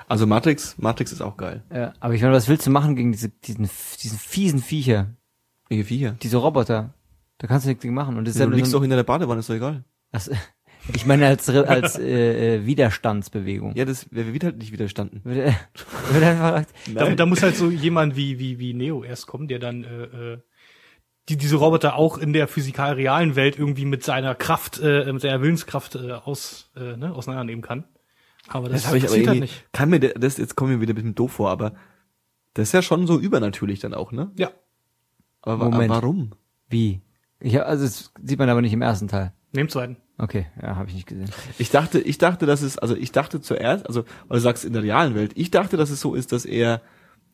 Also 0.09 0.27
Matrix, 0.27 0.77
Matrix 0.79 1.13
ist 1.13 1.21
auch 1.23 1.37
geil. 1.37 1.63
Ja, 1.73 1.93
aber 2.01 2.15
ich 2.15 2.23
meine, 2.23 2.35
was 2.35 2.49
willst 2.49 2.67
du 2.67 2.71
machen 2.71 2.97
gegen 2.97 3.13
diese, 3.13 3.29
diesen, 3.29 3.71
diesen 4.03 4.19
fiesen 4.19 4.61
Viecher? 4.61 5.09
Welche 5.69 5.85
Viecher? 5.85 6.17
Diese 6.23 6.39
Roboter? 6.39 6.95
Da 7.39 7.47
kannst 7.47 7.65
du 7.65 7.69
nichts 7.69 7.83
gegen 7.83 7.95
machen. 7.95 8.17
Und 8.17 8.27
das 8.27 8.35
ist 8.35 8.41
Ja, 8.41 8.47
du 8.47 8.53
liegst 8.53 8.75
doch 8.75 8.81
hinter 8.81 8.97
der 8.97 9.05
Badewanne, 9.05 9.41
ist 9.41 9.49
doch 9.49 9.55
egal. 9.55 9.85
das, 10.11 10.31
ich 10.95 11.07
meine 11.07 11.27
als, 11.27 11.49
als 11.49 11.99
äh, 11.99 12.57
äh, 12.57 12.67
Widerstandsbewegung. 12.67 13.75
Ja, 13.77 13.85
das 13.85 14.13
wäre 14.13 14.33
wird 14.33 14.45
halt 14.45 14.59
nicht 14.59 14.73
widerstanden. 14.73 15.21
Wird, 15.25 15.55
wird 16.13 16.25
einfach, 16.25 16.65
Da, 16.95 17.11
da 17.15 17.27
muss 17.27 17.43
halt 17.43 17.57
so 17.57 17.71
jemand 17.71 18.17
wie, 18.17 18.39
wie, 18.39 18.59
wie 18.59 18.75
Neo 18.75 19.03
erst 19.05 19.27
kommen, 19.27 19.49
der 19.49 19.59
dann 19.59 19.85
äh, 19.85 20.05
äh, 20.35 20.39
die, 21.29 21.37
diese 21.37 21.57
Roboter 21.57 21.95
auch 21.97 22.19
in 22.19 22.33
der 22.33 22.49
physikal 22.49 22.95
realen 22.95 23.37
Welt 23.37 23.59
irgendwie 23.59 23.85
mit 23.85 24.03
seiner 24.03 24.35
Kraft, 24.35 24.81
äh, 24.83 25.13
mit 25.13 25.23
seiner 25.23 25.41
Willenskraft 25.43 25.95
äh, 25.95 26.13
aus, 26.13 26.71
äh, 26.77 26.97
ne, 26.97 27.15
auseinandernehmen 27.15 27.63
kann. 27.63 27.85
Aber 28.49 28.69
das, 28.69 28.83
Das 28.83 28.87
habe 28.89 28.99
ich 28.99 29.07
aber 29.09 29.27
halt 29.29 29.41
nicht. 29.41 29.67
kann 29.73 29.91
mir 29.91 30.01
der- 30.01 30.15
das, 30.15 30.39
jetzt 30.39 30.57
kommen 30.57 30.71
wir 30.73 30.81
wieder 30.81 30.93
ein 30.93 30.97
bisschen 30.97 31.15
doof 31.15 31.33
vor, 31.33 31.51
aber 31.51 31.75
das 32.55 32.69
ist 32.69 32.73
ja 32.73 32.83
schon 32.83 33.07
so 33.07 33.21
übernatürlich 33.21 33.79
dann 33.79 33.95
auch, 33.95 34.11
ne? 34.11 34.33
Ja, 34.37 34.51
Aber, 35.43 35.67
Moment. 35.71 35.91
warum? 35.91 36.31
wie? 36.69 37.01
Ich, 37.39 37.55
hab- 37.57 37.67
also 37.67 37.85
das 37.85 38.13
sieht 38.25 38.39
man 38.39 38.49
aber 38.49 38.61
nicht 38.63 38.73
im 38.73 38.83
ersten 38.83 39.07
Teil. 39.09 39.33
nehmt 39.53 39.71
zweiten. 39.71 39.99
Okay, 40.23 40.47
ja, 40.61 40.77
habe 40.77 40.89
ich 40.91 40.95
nicht 40.95 41.07
gesehen. 41.07 41.31
Ich 41.57 41.71
dachte, 41.71 41.99
ich 41.99 42.19
dachte, 42.19 42.45
dass 42.45 42.61
es, 42.61 42.77
also 42.77 42.95
ich 42.95 43.11
dachte 43.11 43.41
zuerst, 43.41 43.87
also, 43.87 44.05
weil 44.29 44.37
du 44.37 44.43
sagst 44.43 44.67
in 44.67 44.75
der 44.75 44.83
realen 44.83 45.15
Welt, 45.15 45.33
ich 45.35 45.51
dachte, 45.51 45.79
dass 45.79 45.89
es 45.89 46.01
so 46.01 46.15
ist, 46.15 46.33
dass 46.33 46.45
er 46.45 46.83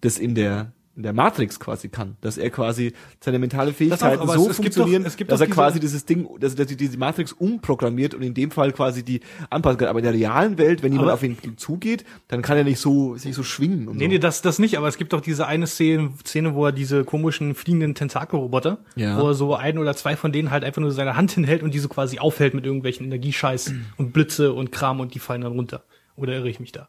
das 0.03 0.19
in 0.19 0.37
der 0.37 0.71
der 0.99 1.13
Matrix 1.13 1.61
quasi 1.61 1.89
kann, 1.89 2.17
dass 2.23 2.39
er 2.39 2.49
quasi 2.51 2.93
seine 3.21 3.39
mentale 3.39 3.73
Fähigkeiten 3.75 4.21
aber 4.21 4.33
so 4.33 4.45
es- 4.45 4.53
es 4.53 4.57
gibt 4.63 4.75
funktionieren, 4.75 5.03
doch- 5.03 5.09
es 5.09 5.17
gibt 5.17 5.31
dass 5.31 5.41
er 5.41 5.47
diese- 5.47 5.55
quasi 5.55 5.79
dieses 5.81 6.05
Ding, 6.07 6.27
dass, 6.41 6.55
dass 6.55 6.71
er 6.71 6.77
diese 6.77 6.97
Matrix 6.97 7.33
umprogrammiert 7.33 8.15
und 8.15 8.23
in 8.23 8.33
dem 8.33 8.51
Fall 8.51 8.73
quasi 8.73 9.03
die 9.03 9.21
anpassen 9.51 9.79
kann. 9.79 9.89
Aber 9.89 9.99
in 9.99 10.05
der 10.05 10.15
realen 10.15 10.57
Welt, 10.59 10.83
wenn 10.83 10.93
jemand 10.93 11.11
auf 11.11 11.23
ihn 11.23 11.37
zugeht, 11.59 12.05
dann 12.29 12.41
kann 12.43 12.57
er 12.57 12.65
nicht 12.65 12.81
so 12.81 13.17
sich 13.17 13.35
so 13.35 13.43
schwingen 13.43 13.89
und 13.89 13.97
Nee, 13.99 14.05
so. 14.05 14.09
nee, 14.11 14.19
das, 14.19 14.41
das 14.43 14.59
nicht, 14.59 14.79
aber 14.79 14.89
es 14.89 14.97
gibt 14.97 15.13
doch 15.13 15.21
diese 15.21 15.47
eine 15.47 15.67
Szene, 15.67 16.11
Szene, 16.27 16.55
wo 16.55 16.65
er 16.67 16.73
diese 16.73 17.05
komischen 17.05 17.55
fliegenden 17.55 17.95
Tentakelroboter, 17.95 18.79
Ja. 18.95 19.21
wo 19.21 19.29
er 19.29 19.35
so 19.35 19.55
ein 19.55 19.77
oder 19.79 19.95
zwei 19.97 20.17
von 20.17 20.33
denen 20.33 20.51
halt 20.51 20.65
einfach 20.65 20.81
nur 20.81 20.93
seine 20.93 21.15
Hand 21.17 21.31
hinhält 21.33 21.63
und 21.63 21.75
die 21.75 21.79
so 21.79 21.89
quasi 21.89 22.19
aufhält 22.19 22.55
mit 22.55 22.65
irgendwelchen 22.65 23.05
Energiescheiß 23.07 23.73
und 23.99 24.13
Blitze 24.13 24.53
und 24.55 24.73
Kram 24.73 25.01
und 25.01 25.15
die 25.15 25.19
fallen 25.19 25.43
dann 25.43 25.53
runter. 25.53 25.85
Oder 26.17 26.33
irre 26.35 26.49
ich 26.49 26.59
mich 26.61 26.73
da? 26.73 26.89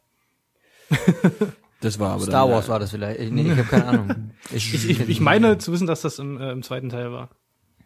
Das 1.81 1.99
war 1.99 2.13
aber 2.13 2.23
Star 2.23 2.45
dann, 2.47 2.55
Wars 2.55 2.69
war 2.69 2.79
das 2.79 2.91
vielleicht. 2.91 3.19
Ich- 3.19 3.31
Nee, 3.31 3.43
ich 3.43 3.49
habe 3.51 3.63
keine 3.63 3.85
Ahnung. 3.85 4.31
Ich, 4.51 4.73
ich, 4.89 5.07
ich 5.09 5.19
meine 5.19 5.57
zu 5.57 5.71
wissen, 5.73 5.87
dass 5.87 6.01
das 6.01 6.19
im, 6.19 6.39
äh, 6.39 6.51
im 6.51 6.63
zweiten 6.63 6.89
Teil 6.89 7.11
war. 7.11 7.29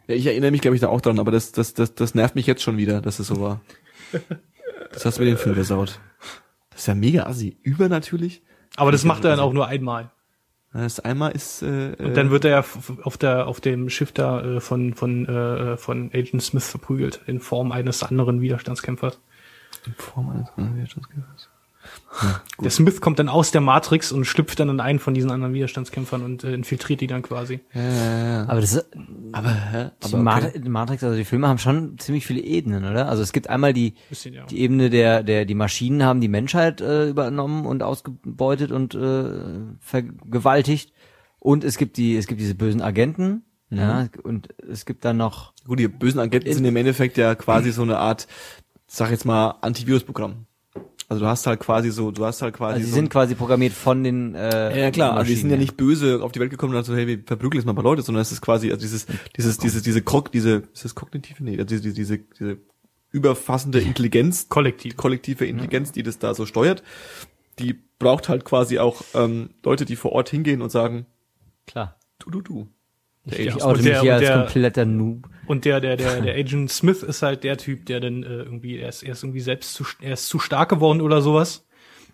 Ja, 0.08 0.16
ich 0.16 0.26
erinnere 0.28 0.52
mich, 0.52 0.62
glaube 0.62 0.76
ich, 0.76 0.82
da 0.82 0.88
auch 0.90 1.02
dran, 1.02 1.20
aber 1.20 1.32
das, 1.32 1.52
das, 1.52 1.74
das, 1.74 1.96
das 1.96 2.14
nervt 2.16 2.36
mich 2.36 2.46
jetzt 2.48 2.62
schon 2.62 2.78
wieder, 2.78 3.02
dass 3.02 3.20
es 3.20 3.28
so 3.28 3.42
war. 3.42 3.62
Das 4.94 5.06
hast 5.06 5.18
du 5.18 5.24
mir 5.24 5.30
den 5.30 5.38
Film 5.38 5.56
versaut. 5.56 6.00
Das 6.70 6.82
ist 6.82 6.88
ja 6.88 6.96
mega 6.96 7.24
assi. 7.26 7.58
Übernatürlich. 7.64 8.44
Aber 8.76 8.92
das 8.92 9.04
macht 9.06 9.24
er 9.26 9.32
dann 9.32 9.40
auch 9.40 9.54
nur 9.54 9.68
einmal. 9.68 10.12
Das 10.74 11.00
einmal 11.02 11.32
ist, 11.34 11.64
äh, 11.64 11.96
Und 12.00 12.16
dann 12.16 12.32
wird 12.32 12.46
er 12.46 12.52
ja 12.52 12.66
auf 13.04 13.18
der 13.18 13.48
auf 13.48 13.60
dem 13.60 13.90
Schiff 13.90 14.12
da 14.14 14.42
äh, 14.42 14.60
von 14.62 14.94
von 14.94 15.26
äh, 15.28 15.76
von 15.78 16.12
Agent 16.14 16.42
Smith 16.44 16.70
verprügelt 16.70 17.20
in 17.28 17.40
Form 17.42 17.72
eines 17.74 18.04
anderen 18.04 18.40
Widerstandskämpfers. 18.40 19.20
in 19.86 19.94
Form 19.96 20.30
eines 20.30 20.48
anderen 20.56 20.76
Widerstandskämpfers. 20.78 21.50
Der 22.62 22.70
Smith 22.70 23.02
kommt 23.02 23.20
dann 23.20 23.30
aus 23.30 23.52
der 23.52 23.62
Matrix 23.62 24.12
und 24.12 24.26
schlüpft 24.26 24.60
dann 24.60 24.70
in 24.70 24.80
einen 24.80 25.00
von 25.00 25.14
diesen 25.14 25.32
anderen 25.32 25.54
Widerstandskämpfern 25.54 26.24
und 26.24 26.44
äh, 26.44 26.54
infiltriert 26.54 27.02
die 27.02 27.08
dann 27.08 27.22
quasi. 27.22 27.62
Aber 27.74 28.62
das 28.62 28.74
ist, 28.74 28.86
Aber, 29.32 29.50
hä? 29.50 29.92
die 30.04 30.14
Aber 30.14 30.38
okay. 30.38 30.70
Matrix, 30.70 31.04
also 31.04 31.16
die 31.16 31.24
Filme 31.24 31.48
haben 31.48 31.58
schon 31.58 31.98
ziemlich 31.98 32.26
viele 32.26 32.42
Ebenen, 32.42 32.86
oder? 32.86 33.08
Also 33.08 33.24
es 33.24 33.32
gibt 33.32 33.50
einmal 33.50 33.74
die, 33.74 33.96
Bisschen, 34.10 34.34
ja. 34.34 34.46
die 34.46 34.60
Ebene 34.60 34.90
der, 34.90 35.24
der, 35.24 35.46
die 35.46 35.56
Maschinen 35.56 36.04
haben 36.04 36.22
die 36.22 36.28
Menschheit 36.28 36.82
äh, 36.82 37.10
übernommen 37.10 37.66
und 37.66 37.82
ausgebeutet 37.82 38.72
und 38.72 38.94
äh, 38.94 39.24
vergewaltigt. 39.80 40.94
Und 41.40 41.64
es 41.64 41.78
gibt 41.78 41.98
die, 41.98 42.18
es 42.18 42.28
gibt 42.28 42.42
diese 42.42 42.56
bösen 42.56 42.82
Agenten, 42.82 43.44
ja, 43.72 44.10
und 44.24 44.50
es 44.70 44.86
gibt 44.86 45.06
dann 45.06 45.16
noch, 45.16 45.54
Gut, 45.66 45.80
die 45.80 45.88
bösen 45.88 46.20
Agenten 46.20 46.52
sind 46.52 46.66
im 46.66 46.76
Endeffekt 46.76 47.18
ja 47.18 47.36
quasi 47.36 47.72
so 47.72 47.84
eine 47.84 47.98
Art, 47.98 48.28
sag 48.86 49.12
jetzt 49.12 49.26
mal, 49.26 49.56
Antivirusprogramm. 49.62 50.46
Also 51.12 51.26
du 51.26 51.28
hast 51.30 51.46
halt 51.46 51.60
quasi 51.60 51.92
so, 51.92 52.10
du 52.12 52.24
hast 52.24 52.42
halt 52.42 52.56
quasi 52.56 52.76
also 52.76 52.86
die 52.86 52.90
so 52.90 52.96
sind 52.96 53.10
quasi 53.10 53.36
programmiert 53.36 53.74
von 53.74 54.02
den 54.02 54.34
äh, 54.34 54.84
Ja, 54.84 54.92
klar, 54.92 55.18
also 55.18 55.28
die 55.28 55.36
sind 55.36 55.50
ja 55.50 55.58
nicht 55.58 55.76
böse 55.76 56.24
auf 56.24 56.32
die 56.32 56.40
Welt 56.40 56.52
gekommen 56.52 56.72
und 56.72 56.78
haben 56.78 56.86
so, 56.86 56.96
hey, 56.96 57.06
wir 57.06 57.20
verprügeln 57.26 57.60
jetzt 57.60 57.66
mal 57.66 57.74
ein 57.74 57.76
paar 57.76 57.84
Leute, 57.84 58.02
sondern 58.02 58.22
es 58.22 58.32
ist 58.32 58.40
quasi, 58.40 58.72
also 58.72 58.80
dieses, 58.80 59.08
dieses, 59.36 59.58
diese, 59.58 59.82
diese, 59.82 60.02
Kog, 60.02 60.32
diese, 60.32 60.64
ist 60.74 60.86
das 60.86 60.96
kognitive? 60.96 61.44
Nee, 61.44 61.60
also 61.60 61.66
diese, 61.66 61.92
diese, 61.92 62.20
diese 62.40 62.60
überfassende 63.12 63.82
Intelligenz, 63.82 64.48
Kollektiv. 64.48 64.96
kollektive 64.96 65.46
Intelligenz, 65.46 65.92
die 65.92 66.02
das 66.02 66.18
da 66.18 66.34
so 66.34 66.46
steuert, 66.46 66.82
die 67.60 67.78
braucht 68.00 68.30
halt 68.30 68.46
quasi 68.46 68.80
auch 68.80 69.02
ähm, 69.14 69.50
Leute, 69.66 69.84
die 69.84 69.98
vor 69.98 70.14
Ort 70.14 70.30
hingehen 70.30 70.62
und 70.62 70.70
sagen, 70.70 71.08
Klar. 71.68 72.00
du, 72.20 72.32
du, 72.32 72.40
du. 72.42 72.68
Der 73.26 73.38
Ja. 73.42 73.52
Agent 73.52 73.58
Ich 73.58 73.64
oute 73.66 73.84
mich 73.84 74.00
hier 74.00 74.16
als 74.16 74.32
kompletter 74.32 74.86
Noob. 74.86 75.28
Und 75.48 75.66
der, 75.66 75.82
der, 75.82 75.98
der, 75.98 76.22
der 76.22 76.36
Agent 76.36 76.72
Smith 76.72 77.04
ist 77.04 77.22
halt 77.24 77.44
der 77.44 77.58
Typ, 77.58 77.86
der 77.88 78.00
dann 78.00 78.24
äh, 78.24 78.28
irgendwie, 78.44 78.78
er 78.78 78.90
ist, 78.90 79.04
er 79.04 79.14
ist 79.14 79.24
irgendwie 79.24 79.40
selbst 79.42 79.74
zu, 79.74 79.86
er 80.00 80.14
ist 80.14 80.28
zu 80.28 80.40
stark 80.40 80.70
geworden 80.70 81.02
oder 81.02 81.22
sowas. 81.22 81.66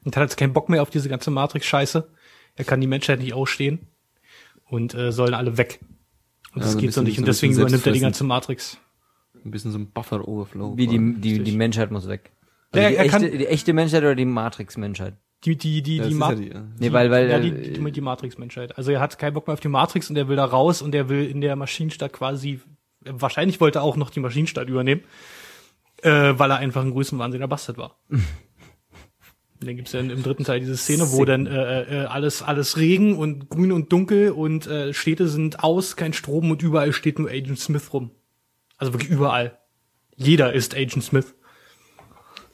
Und 0.04 0.16
hat 0.16 0.24
jetzt 0.24 0.38
keinen 0.38 0.54
Bock 0.54 0.70
mehr 0.70 0.82
auf 0.82 0.90
diese 0.90 1.10
ganze 1.10 1.32
Matrix-Scheiße. 1.32 2.08
Er 2.56 2.66
kann 2.66 2.80
die 2.82 2.88
Menschheit 2.88 3.20
nicht 3.20 3.34
ausstehen. 3.34 3.88
Und 4.70 4.94
äh, 4.96 5.12
sollen 5.12 5.34
alle 5.34 5.58
weg. 5.58 5.80
Und 6.54 6.62
Ja, 6.62 6.64
das 6.64 6.72
so 6.74 6.78
ein 6.78 6.82
geht 6.82 6.94
so 6.94 7.02
nicht. 7.02 7.20
Und 7.20 7.28
deswegen 7.28 7.54
übernimmt 7.54 7.86
er 7.86 7.94
die 7.94 8.00
ganze 8.00 8.24
Matrix. 8.24 8.78
ein 9.44 9.52
bisschen 9.52 9.72
so 9.72 9.78
ein 9.80 9.92
Buffer-Overflow. 9.92 10.78
Wie 10.78 10.88
die, 10.88 11.16
die, 11.20 11.44
die 11.44 11.52
Menschheit 11.52 11.92
muss 11.92 12.08
weg. 12.08 12.32
Ja, 12.74 12.82
Also 12.84 12.90
die, 12.90 12.96
er 12.96 13.08
kann- 13.10 13.24
echte, 13.24 13.38
die 13.38 13.48
echte 13.48 13.74
Menschheit 13.74 14.02
oder 14.04 14.16
die 14.16 14.26
Matrix-Menschheit? 14.26 15.16
Die, 15.46 15.56
die, 15.56 15.82
die, 15.84 15.98
Ja, 15.98 16.08
die, 16.08 16.14
Ma 16.16 16.30
ja 16.32 16.36
die, 16.36 16.48
ja. 16.50 16.66
Nee, 16.80 16.92
weil, 16.92 17.12
weil, 17.12 17.30
ja, 17.30 17.38
äh, 17.38 17.42
die, 17.42 17.74
die, 17.80 17.92
die 17.92 18.02
Matrix-Menschheit. 18.02 18.78
Also 18.78 18.92
er 18.92 19.00
hat 19.00 19.18
keinen 19.20 19.34
Bock 19.34 19.48
mehr 19.48 19.54
auf 19.54 19.60
die 19.60 19.68
Matrix 19.68 20.10
und 20.10 20.16
er 20.18 20.28
will 20.28 20.36
da 20.36 20.46
raus 20.46 20.82
und 20.82 20.96
er 20.96 21.10
will 21.10 21.26
in 21.30 21.42
der 21.42 21.56
Maschinenstadt 21.56 22.12
quasi, 22.14 22.60
wahrscheinlich 23.12 23.60
wollte 23.62 23.80
er 23.80 23.84
auch 23.84 23.96
noch 23.98 24.10
die 24.10 24.20
Maschinenstadt 24.20 24.70
übernehmen, 24.70 25.02
äh, 26.02 26.34
weil 26.38 26.52
er 26.52 26.58
einfach 26.58 26.82
ein 26.82 26.92
größenwahnsinniger 26.92 27.48
Bastard 27.48 27.78
war. 27.78 27.98
und 28.10 28.22
dann 29.60 29.76
gibt's 29.76 29.92
ja 29.94 30.00
im 30.00 30.24
dritten 30.24 30.44
Teil 30.44 30.60
diese 30.60 30.78
Szene, 30.78 31.12
wo 31.12 31.26
dann 31.26 31.48
äh, 31.48 32.04
äh, 32.04 32.06
alles, 32.06 32.44
alles 32.44 32.78
Regen 32.78 33.18
und 33.18 33.50
grün 33.50 33.72
und 33.72 33.92
dunkel 33.92 34.32
und 34.32 34.68
äh, 34.68 34.94
Städte 34.94 35.28
sind 35.28 35.64
aus, 35.64 35.96
kein 35.96 36.14
Strom 36.14 36.52
und 36.52 36.62
überall 36.62 36.94
steht 36.94 37.20
nur 37.20 37.30
Agent 37.30 37.60
Smith 37.60 37.92
rum. 37.94 38.12
Also 38.78 38.94
wirklich 38.94 39.10
überall. 39.10 39.58
Jeder 40.16 40.54
ist 40.54 40.76
Agent 40.76 41.04
Smith. 41.04 41.34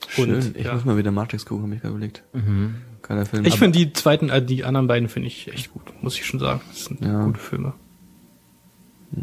Schön. 0.08 0.34
Und, 0.34 0.56
ich 0.56 0.64
ja. 0.66 0.74
muss 0.74 0.84
mal 0.84 0.96
wieder 0.96 1.10
Matrix 1.10 1.46
gucken, 1.46 1.64
habe 1.64 1.74
ich 1.74 1.80
gerade 1.80 1.94
überlegt. 1.94 2.24
Mhm. 2.32 2.76
Geiler 3.02 3.26
Film. 3.26 3.44
Ich 3.44 3.58
finde 3.58 3.78
die 3.78 3.92
zweiten, 3.92 4.30
äh, 4.30 4.42
die 4.42 4.64
anderen 4.64 4.86
beiden 4.86 5.08
finde 5.08 5.28
ich 5.28 5.48
echt 5.52 5.72
gut, 5.72 5.82
muss 6.02 6.14
ich 6.16 6.24
schon 6.24 6.40
sagen. 6.40 6.60
Das 6.68 6.86
sind 6.86 7.02
Ja. 7.02 7.24
gute 7.24 7.40
Filme. 7.40 7.74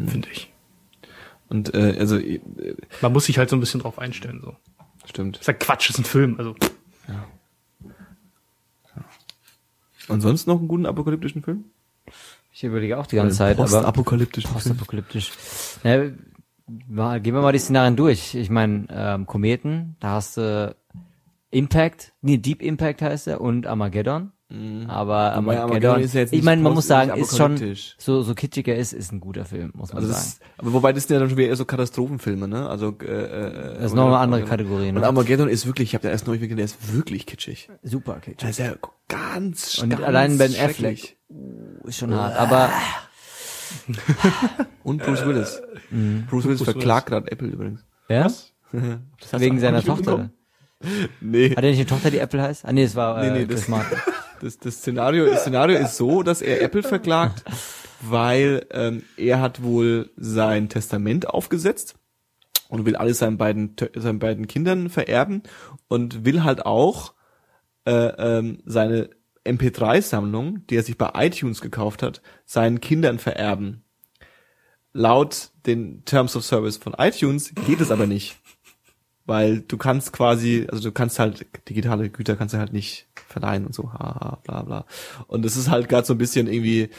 Finde 0.06 0.28
ich. 0.32 0.51
Und 1.52 1.74
äh, 1.74 1.96
also 1.98 2.16
äh, 2.16 2.40
Man 3.02 3.12
muss 3.12 3.26
sich 3.26 3.38
halt 3.38 3.50
so 3.50 3.56
ein 3.56 3.60
bisschen 3.60 3.80
drauf 3.80 3.98
einstellen. 3.98 4.40
So. 4.42 4.56
stimmt. 5.04 5.38
ist 5.38 5.46
ja 5.46 5.52
Quatsch, 5.52 5.90
ist 5.90 5.98
ein 5.98 6.04
Film. 6.04 6.36
Also 6.38 6.54
Und 10.08 10.20
sonst 10.20 10.46
noch 10.46 10.58
einen 10.58 10.68
guten 10.68 10.86
apokalyptischen 10.86 11.42
Film? 11.42 11.64
Ich 12.52 12.64
überlege 12.64 12.98
auch 12.98 13.06
die 13.06 13.16
ganze 13.16 13.36
Zeit, 13.36 13.56
Film. 13.56 13.68
postapokalyptisch. 14.44 15.32
Ja, 15.84 16.10
mal, 16.88 17.20
gehen 17.20 17.34
wir 17.34 17.42
mal 17.42 17.52
die 17.52 17.58
Szenarien 17.58 17.96
durch. 17.96 18.34
Ich 18.34 18.50
meine, 18.50 18.86
ähm, 18.90 19.26
Kometen, 19.26 19.96
da 20.00 20.10
hast 20.12 20.36
du 20.36 20.74
Impact, 21.50 22.12
nee, 22.22 22.38
Deep 22.38 22.62
Impact 22.62 23.02
heißt 23.02 23.28
er 23.28 23.40
und 23.40 23.66
Armageddon. 23.66 24.32
Aber 24.88 25.36
Wobei 25.36 25.42
Armageddon, 25.60 25.62
Armageddon 25.62 26.00
ist 26.00 26.14
ja 26.14 26.20
jetzt 26.20 26.32
ich 26.32 26.38
nicht 26.38 26.44
meine, 26.44 26.62
man 26.62 26.74
muss 26.74 26.86
sagen, 26.86 27.18
ist 27.20 27.36
schon, 27.36 27.56
so, 27.98 28.22
so 28.22 28.34
kitschiger 28.34 28.74
er 28.74 28.80
ist, 28.80 28.92
ist 28.92 29.12
ein 29.12 29.20
guter 29.20 29.44
Film, 29.44 29.72
muss 29.74 29.92
man 29.92 30.02
Also 30.02 30.12
sagen. 30.12 30.24
das, 30.24 30.40
aber 30.58 30.72
wobei 30.72 30.92
das 30.92 31.04
sind 31.04 31.14
ja 31.14 31.20
dann 31.20 31.28
schon 31.28 31.38
wieder 31.38 31.48
eher 31.48 31.56
so 31.56 31.64
Katastrophenfilme, 31.64 32.48
ne? 32.48 32.68
Also 32.68 32.94
äh, 33.02 33.06
äh, 33.06 33.74
Das 33.76 33.86
ist 33.86 33.94
noch 33.94 34.06
eine 34.08 34.18
andere 34.18 34.42
Kategorie, 34.44 34.88
Und 34.88 34.96
ne? 34.96 35.06
Armageddon 35.06 35.48
ist 35.48 35.66
wirklich, 35.66 35.90
ich 35.90 35.94
habe 35.94 36.02
da 36.02 36.10
erst 36.10 36.26
neulich 36.26 36.42
gesehen, 36.42 36.56
der 36.56 36.64
ist 36.66 36.92
wirklich 36.94 37.26
kitschig. 37.26 37.68
Super 37.82 38.14
kitschig. 38.20 38.36
Der 38.38 38.50
ist 38.50 38.58
ja 38.58 38.72
ganz 39.08 39.78
Und 39.78 39.90
ganz 39.90 40.02
allein 40.02 40.38
Ben. 40.38 40.54
Affleck. 40.58 41.16
Ist 41.84 41.98
schon 41.98 42.14
hart, 42.14 42.36
aber 42.38 42.70
Und 44.82 45.02
Bruce 45.02 45.24
Willis. 45.26 45.62
Bruce 46.28 46.44
Willis 46.44 46.62
verklagt 46.62 47.06
gerade 47.08 47.30
Apple 47.30 47.48
übrigens. 47.48 47.84
ja? 48.08 48.24
Das 48.24 48.52
hast 49.32 49.40
Wegen 49.40 49.60
seiner 49.60 49.82
Tochter. 49.82 50.30
Nee. 51.20 51.50
Hat 51.50 51.58
er 51.62 51.70
nicht 51.70 51.78
eine 51.78 51.86
Tochter, 51.86 52.10
die 52.10 52.18
Apple 52.18 52.42
heißt? 52.42 52.64
Ah 52.64 52.72
nee, 52.72 52.82
es 52.82 52.96
war 52.96 53.20
Nee, 53.22 53.28
äh, 53.28 53.32
nee, 53.32 53.46
Chris 53.46 53.60
das- 53.60 53.68
Martin. 53.68 53.98
Das, 54.42 54.58
das, 54.58 54.78
Szenario, 54.78 55.26
das 55.26 55.42
Szenario 55.42 55.78
ist 55.78 55.96
so, 55.96 56.24
dass 56.24 56.42
er 56.42 56.60
Apple 56.62 56.82
verklagt, 56.82 57.44
weil 58.00 58.66
ähm, 58.70 59.04
er 59.16 59.40
hat 59.40 59.62
wohl 59.62 60.10
sein 60.16 60.68
Testament 60.68 61.28
aufgesetzt 61.28 61.94
und 62.68 62.84
will 62.84 62.96
alles 62.96 63.18
seinen 63.18 63.38
beiden, 63.38 63.76
seinen 63.94 64.18
beiden 64.18 64.48
Kindern 64.48 64.90
vererben 64.90 65.44
und 65.86 66.24
will 66.24 66.42
halt 66.42 66.66
auch 66.66 67.14
äh, 67.84 67.92
ähm, 67.92 68.58
seine 68.66 69.10
MP3-Sammlung, 69.44 70.66
die 70.66 70.76
er 70.76 70.82
sich 70.82 70.98
bei 70.98 71.10
iTunes 71.14 71.60
gekauft 71.60 72.02
hat, 72.02 72.20
seinen 72.44 72.80
Kindern 72.80 73.20
vererben. 73.20 73.84
Laut 74.92 75.50
den 75.66 76.04
Terms 76.04 76.34
of 76.34 76.44
Service 76.44 76.78
von 76.78 76.94
iTunes 76.98 77.54
geht 77.66 77.80
es 77.80 77.92
aber 77.92 78.06
nicht. 78.06 78.38
Weil 79.24 79.60
du 79.60 79.76
kannst 79.76 80.12
quasi, 80.12 80.66
also 80.68 80.82
du 80.82 80.92
kannst 80.92 81.20
halt, 81.20 81.46
digitale 81.68 82.10
Güter 82.10 82.34
kannst 82.34 82.54
du 82.54 82.58
halt 82.58 82.72
nicht 82.72 83.06
verleihen 83.32 83.66
und 83.66 83.74
so, 83.74 83.92
haha, 83.92 84.38
bla 84.44 84.62
bla. 84.62 84.86
Und 85.26 85.44
es 85.44 85.56
ist 85.56 85.70
halt 85.70 85.88
gerade 85.88 86.06
so 86.06 86.14
ein 86.14 86.18
bisschen 86.18 86.46
irgendwie, 86.46 86.90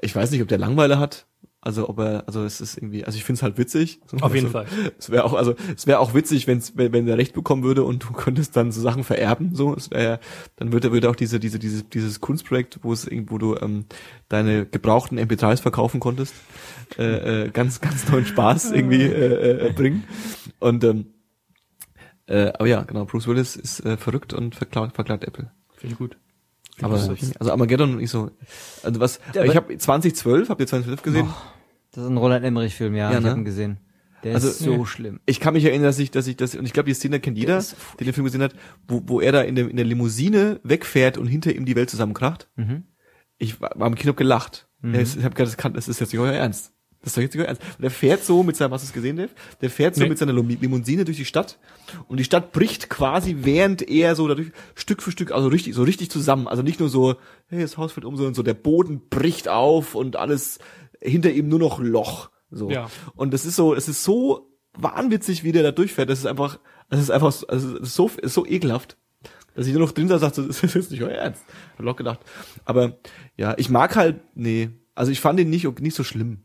ich 0.00 0.14
weiß 0.14 0.30
nicht, 0.30 0.42
ob 0.42 0.48
der 0.48 0.58
Langweile 0.58 0.98
hat. 0.98 1.26
Also 1.62 1.90
ob 1.90 1.98
er, 1.98 2.24
also 2.26 2.42
es 2.42 2.62
ist 2.62 2.78
irgendwie, 2.78 3.04
also 3.04 3.18
ich 3.18 3.24
finde 3.24 3.38
es 3.38 3.42
halt 3.42 3.58
witzig. 3.58 4.00
Auf 4.22 4.34
jeden 4.34 4.46
also, 4.46 4.58
Fall. 4.60 4.92
Es 4.98 5.10
wäre 5.10 5.24
auch, 5.24 5.34
also 5.34 5.54
es 5.76 5.86
wäre 5.86 5.98
auch 5.98 6.14
witzig, 6.14 6.46
wenn's, 6.46 6.72
wenn, 6.76 6.94
wenn 6.94 7.06
er 7.06 7.18
Recht 7.18 7.34
bekommen 7.34 7.62
würde 7.62 7.84
und 7.84 8.02
du 8.02 8.12
könntest 8.14 8.56
dann 8.56 8.72
so 8.72 8.80
Sachen 8.80 9.04
vererben. 9.04 9.54
So, 9.54 9.74
es 9.74 9.90
wäre, 9.90 10.20
dann 10.56 10.72
würde 10.72 10.90
würde 10.90 11.10
auch 11.10 11.16
diese, 11.16 11.38
diese, 11.38 11.58
diese, 11.58 11.84
dieses 11.84 12.20
Kunstprojekt, 12.20 12.78
wo 12.82 12.94
es 12.94 13.06
irgendwo 13.06 13.36
du 13.36 13.56
ähm, 13.56 13.84
deine 14.30 14.64
gebrauchten 14.64 15.18
MP3s 15.18 15.60
verkaufen 15.60 16.00
konntest, 16.00 16.34
äh, 16.98 17.44
äh, 17.44 17.50
ganz, 17.50 17.82
ganz 17.82 18.08
neuen 18.08 18.24
Spaß 18.24 18.72
irgendwie 18.72 19.02
äh, 19.02 19.68
äh, 19.68 19.72
bringen. 19.72 20.04
Und 20.60 20.82
ähm, 20.84 21.06
äh, 22.26 22.52
aber 22.54 22.68
ja, 22.68 22.84
genau, 22.84 23.04
Bruce 23.04 23.26
Willis 23.26 23.56
ist 23.56 23.84
äh, 23.84 23.98
verrückt 23.98 24.32
und 24.32 24.54
verklagt, 24.54 24.94
verklagt 24.94 25.24
Apple. 25.24 25.50
Finde 25.80 25.92
ich 25.94 25.98
gut. 25.98 26.16
Aber 26.82 26.94
das 26.94 27.08
also 27.38 27.52
Armageddon 27.52 27.94
und 27.94 28.00
ich 28.00 28.10
so, 28.10 28.30
also 28.82 29.00
was, 29.00 29.20
Ja, 29.34 29.44
ich 29.44 29.50
aber- 29.50 29.56
habe 29.68 29.76
2012, 29.78 30.48
habt 30.48 30.60
ihr 30.60 30.66
2012 30.66 31.02
gesehen? 31.02 31.28
Das 31.92 32.04
ist 32.04 32.10
ein 32.10 32.16
Roland 32.16 32.44
Emmerich 32.44 32.74
Film, 32.74 32.94
ja, 32.94 33.10
Ja, 33.10 33.18
ich 33.18 33.24
ne? 33.24 33.30
hab 33.30 33.36
ihn 33.36 33.44
gesehen. 33.44 33.78
Der 34.22 34.34
Also, 34.34 34.48
ist 34.48 34.58
so 34.60 34.76
nee. 34.76 34.84
schlimm. 34.86 35.20
Ich 35.26 35.40
kann 35.40 35.54
mich 35.54 35.64
erinnern, 35.64 35.84
dass 35.86 35.98
ich, 35.98 36.10
dass 36.10 36.26
ich 36.26 36.36
das, 36.36 36.54
und 36.54 36.64
ich 36.66 36.72
glaube, 36.74 36.88
die 36.88 36.94
Szene 36.94 37.20
kennt 37.20 37.36
jeder, 37.38 37.56
ist 37.58 37.74
der 37.98 38.04
den 38.04 38.12
Film 38.14 38.24
gesehen 38.26 38.42
hat, 38.42 38.54
wo, 38.86 39.02
wo 39.06 39.20
er 39.20 39.32
da 39.32 39.40
in 39.42 39.54
der, 39.54 39.68
in 39.68 39.76
der 39.76 39.86
Limousine 39.86 40.60
wegfährt 40.62 41.16
und 41.18 41.26
hinter 41.26 41.54
ihm 41.54 41.64
die 41.64 41.74
Welt 41.76 41.88
zusammenkracht. 41.90 42.48
Mhm. 42.56 42.84
Ich 43.38 43.60
war, 43.60 43.72
war 43.74 43.86
im 43.86 43.94
Kino 43.94 44.12
gelacht. 44.14 44.68
Ja, 44.82 45.00
Ich 45.00 45.16
habe 45.16 45.30
gedacht, 45.30 45.38
das, 45.40 45.56
kann, 45.56 45.72
das 45.74 45.88
ist 45.88 46.00
jetzt 46.00 46.12
nicht 46.12 46.20
euer 46.20 46.32
Ernst. 46.32 46.72
Das 47.02 47.12
ist 47.12 47.16
doch 47.16 47.22
jetzt 47.22 47.34
nicht 47.34 47.42
euer 47.42 47.48
Ernst. 47.48 47.62
Und 47.78 47.84
er 47.84 47.90
fährt 47.90 48.24
so 48.24 48.42
mit 48.42 48.56
seiner, 48.56 48.72
hast 48.74 48.82
du 48.84 48.86
es 48.88 48.92
gesehen, 48.92 49.16
Dave? 49.16 49.30
Der 49.62 49.70
fährt 49.70 49.94
so 49.94 50.02
Nee. 50.02 50.10
mit 50.10 50.18
seiner 50.18 50.32
Limo- 50.34 50.58
Limousine 50.60 51.04
durch 51.06 51.16
die 51.16 51.24
Stadt 51.24 51.58
und 52.08 52.18
die 52.18 52.24
Stadt 52.24 52.52
bricht 52.52 52.90
quasi, 52.90 53.36
während 53.40 53.80
er 53.88 54.14
so 54.14 54.28
dadurch 54.28 54.52
Stück 54.74 55.02
für 55.02 55.10
Stück, 55.10 55.32
also 55.32 55.48
richtig, 55.48 55.74
so 55.74 55.82
richtig 55.82 56.10
zusammen. 56.10 56.46
Also 56.46 56.62
nicht 56.62 56.78
nur 56.78 56.90
so, 56.90 57.16
hey, 57.48 57.60
das 57.62 57.78
Haus 57.78 57.92
fällt 57.92 58.04
um, 58.04 58.16
sondern 58.16 58.34
so 58.34 58.42
der 58.42 58.52
Boden 58.54 59.08
bricht 59.08 59.48
auf 59.48 59.94
und 59.94 60.16
alles 60.16 60.58
hinter 61.00 61.30
ihm 61.32 61.48
nur 61.48 61.58
noch 61.58 61.80
Loch. 61.80 62.30
So. 62.50 62.68
Ja. 62.70 62.90
Und 63.14 63.32
das 63.32 63.46
ist 63.46 63.56
so, 63.56 63.74
es 63.74 63.88
ist 63.88 64.04
so 64.04 64.50
wahnwitzig, 64.74 65.42
wie 65.42 65.52
der 65.52 65.62
da 65.62 65.72
durchfährt. 65.72 66.10
Das 66.10 66.18
ist 66.18 66.26
einfach, 66.26 66.58
das 66.90 67.00
ist 67.00 67.10
einfach, 67.10 67.32
so- 67.32 67.46
also 67.46 67.82
so, 67.82 68.10
ist 68.20 68.34
so 68.34 68.44
ekelhaft, 68.44 68.98
dass 69.54 69.66
ich 69.66 69.72
nur 69.72 69.82
noch 69.82 69.92
drin 69.92 70.08
da 70.08 70.18
sagte, 70.18 70.42
das 70.46 70.62
ist 70.62 70.74
jetzt 70.74 70.90
nicht 70.90 71.02
euer 71.02 71.12
Ernst. 71.12 71.42
Hab 71.78 71.84
locker 71.86 71.98
gedacht. 71.98 72.20
Aber 72.66 72.98
ja, 73.38 73.54
ich 73.56 73.70
mag 73.70 73.96
halt, 73.96 74.20
nee, 74.34 74.68
also 74.94 75.10
ich 75.12 75.20
fand 75.20 75.40
ihn 75.40 75.48
nicht, 75.48 75.80
nicht 75.80 75.96
so 75.96 76.04
schlimm. 76.04 76.42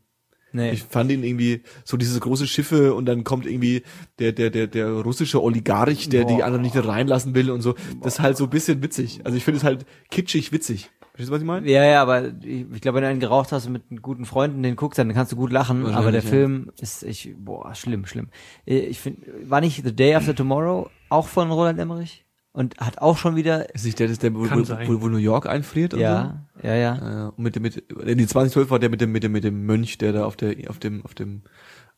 Nee. 0.56 0.70
Ich 0.72 0.82
fand 0.82 1.10
ihn 1.12 1.22
irgendwie 1.22 1.62
so 1.84 1.96
diese 1.96 2.18
große 2.18 2.46
Schiffe 2.46 2.94
und 2.94 3.06
dann 3.06 3.24
kommt 3.24 3.46
irgendwie 3.46 3.82
der 4.18 4.32
der 4.32 4.50
der 4.50 4.66
der 4.66 4.90
russische 4.90 5.42
Oligarch, 5.42 6.08
der 6.08 6.24
die 6.24 6.34
Boah. 6.34 6.44
anderen 6.44 6.62
nicht 6.62 6.76
reinlassen 6.76 7.34
will 7.34 7.50
und 7.50 7.60
so. 7.60 7.74
Das 8.02 8.14
ist 8.14 8.20
halt 8.20 8.36
so 8.36 8.44
ein 8.44 8.50
bisschen 8.50 8.82
witzig. 8.82 9.20
Also 9.24 9.36
ich 9.36 9.44
finde 9.44 9.58
es 9.58 9.64
halt 9.64 9.86
kitschig 10.10 10.50
witzig. 10.52 10.90
Verstehst 11.12 11.30
du, 11.30 11.34
was 11.34 11.40
ich 11.40 11.46
meine? 11.46 11.70
ja, 11.70 11.82
ja, 11.82 12.02
aber 12.02 12.28
ich, 12.44 12.66
ich 12.74 12.80
glaube, 12.82 12.96
wenn 12.96 13.04
du 13.04 13.08
einen 13.08 13.20
geraucht 13.20 13.50
hast 13.50 13.66
und 13.66 13.72
mit 13.72 13.84
einem 13.90 14.02
guten 14.02 14.26
Freunden 14.26 14.62
den 14.62 14.76
guckst, 14.76 14.98
dann 14.98 15.14
kannst 15.14 15.32
du 15.32 15.36
gut 15.36 15.50
lachen, 15.50 15.86
aber 15.86 16.12
der 16.12 16.22
ja. 16.22 16.28
Film 16.28 16.70
ist, 16.78 17.02
ich, 17.04 17.34
boah, 17.38 17.74
schlimm, 17.74 18.04
schlimm. 18.04 18.28
Äh, 18.66 18.80
Ich 18.80 19.00
finde, 19.00 19.22
war 19.44 19.62
nicht 19.62 19.82
The 19.82 19.96
Day 19.96 20.14
After 20.14 20.34
Tomorrow 20.34 20.90
auch 21.08 21.26
von 21.26 21.50
Roland 21.50 21.78
Emmerich? 21.78 22.25
Und 22.56 22.78
hat 22.78 23.02
auch 23.02 23.18
schon 23.18 23.36
wieder, 23.36 23.74
Ist 23.74 23.84
nicht 23.84 23.98
der, 23.98 24.08
das 24.08 24.18
der 24.18 24.34
wo, 24.34 24.44
wo, 24.44 25.02
wo, 25.02 25.08
New 25.08 25.18
York 25.18 25.46
einfriert? 25.46 25.92
und 25.92 26.00
ja, 26.00 26.46
ja, 26.62 26.74
ja. 26.74 26.96
So? 26.96 27.04
Äh, 27.04 27.28
und 27.36 27.38
mit 27.38 27.54
dem, 27.54 27.62
mit, 27.62 27.76
in 27.76 28.16
die 28.16 28.26
2012 28.26 28.70
war 28.70 28.78
der 28.78 28.88
mit 28.88 29.02
dem, 29.02 29.12
mit 29.12 29.22
dem, 29.22 29.32
mit 29.32 29.44
dem 29.44 29.66
Mönch, 29.66 29.98
der 29.98 30.14
da 30.14 30.24
auf 30.24 30.36
der, 30.36 30.54
auf 30.70 30.78
dem, 30.78 31.04
auf 31.04 31.12
dem, 31.12 31.42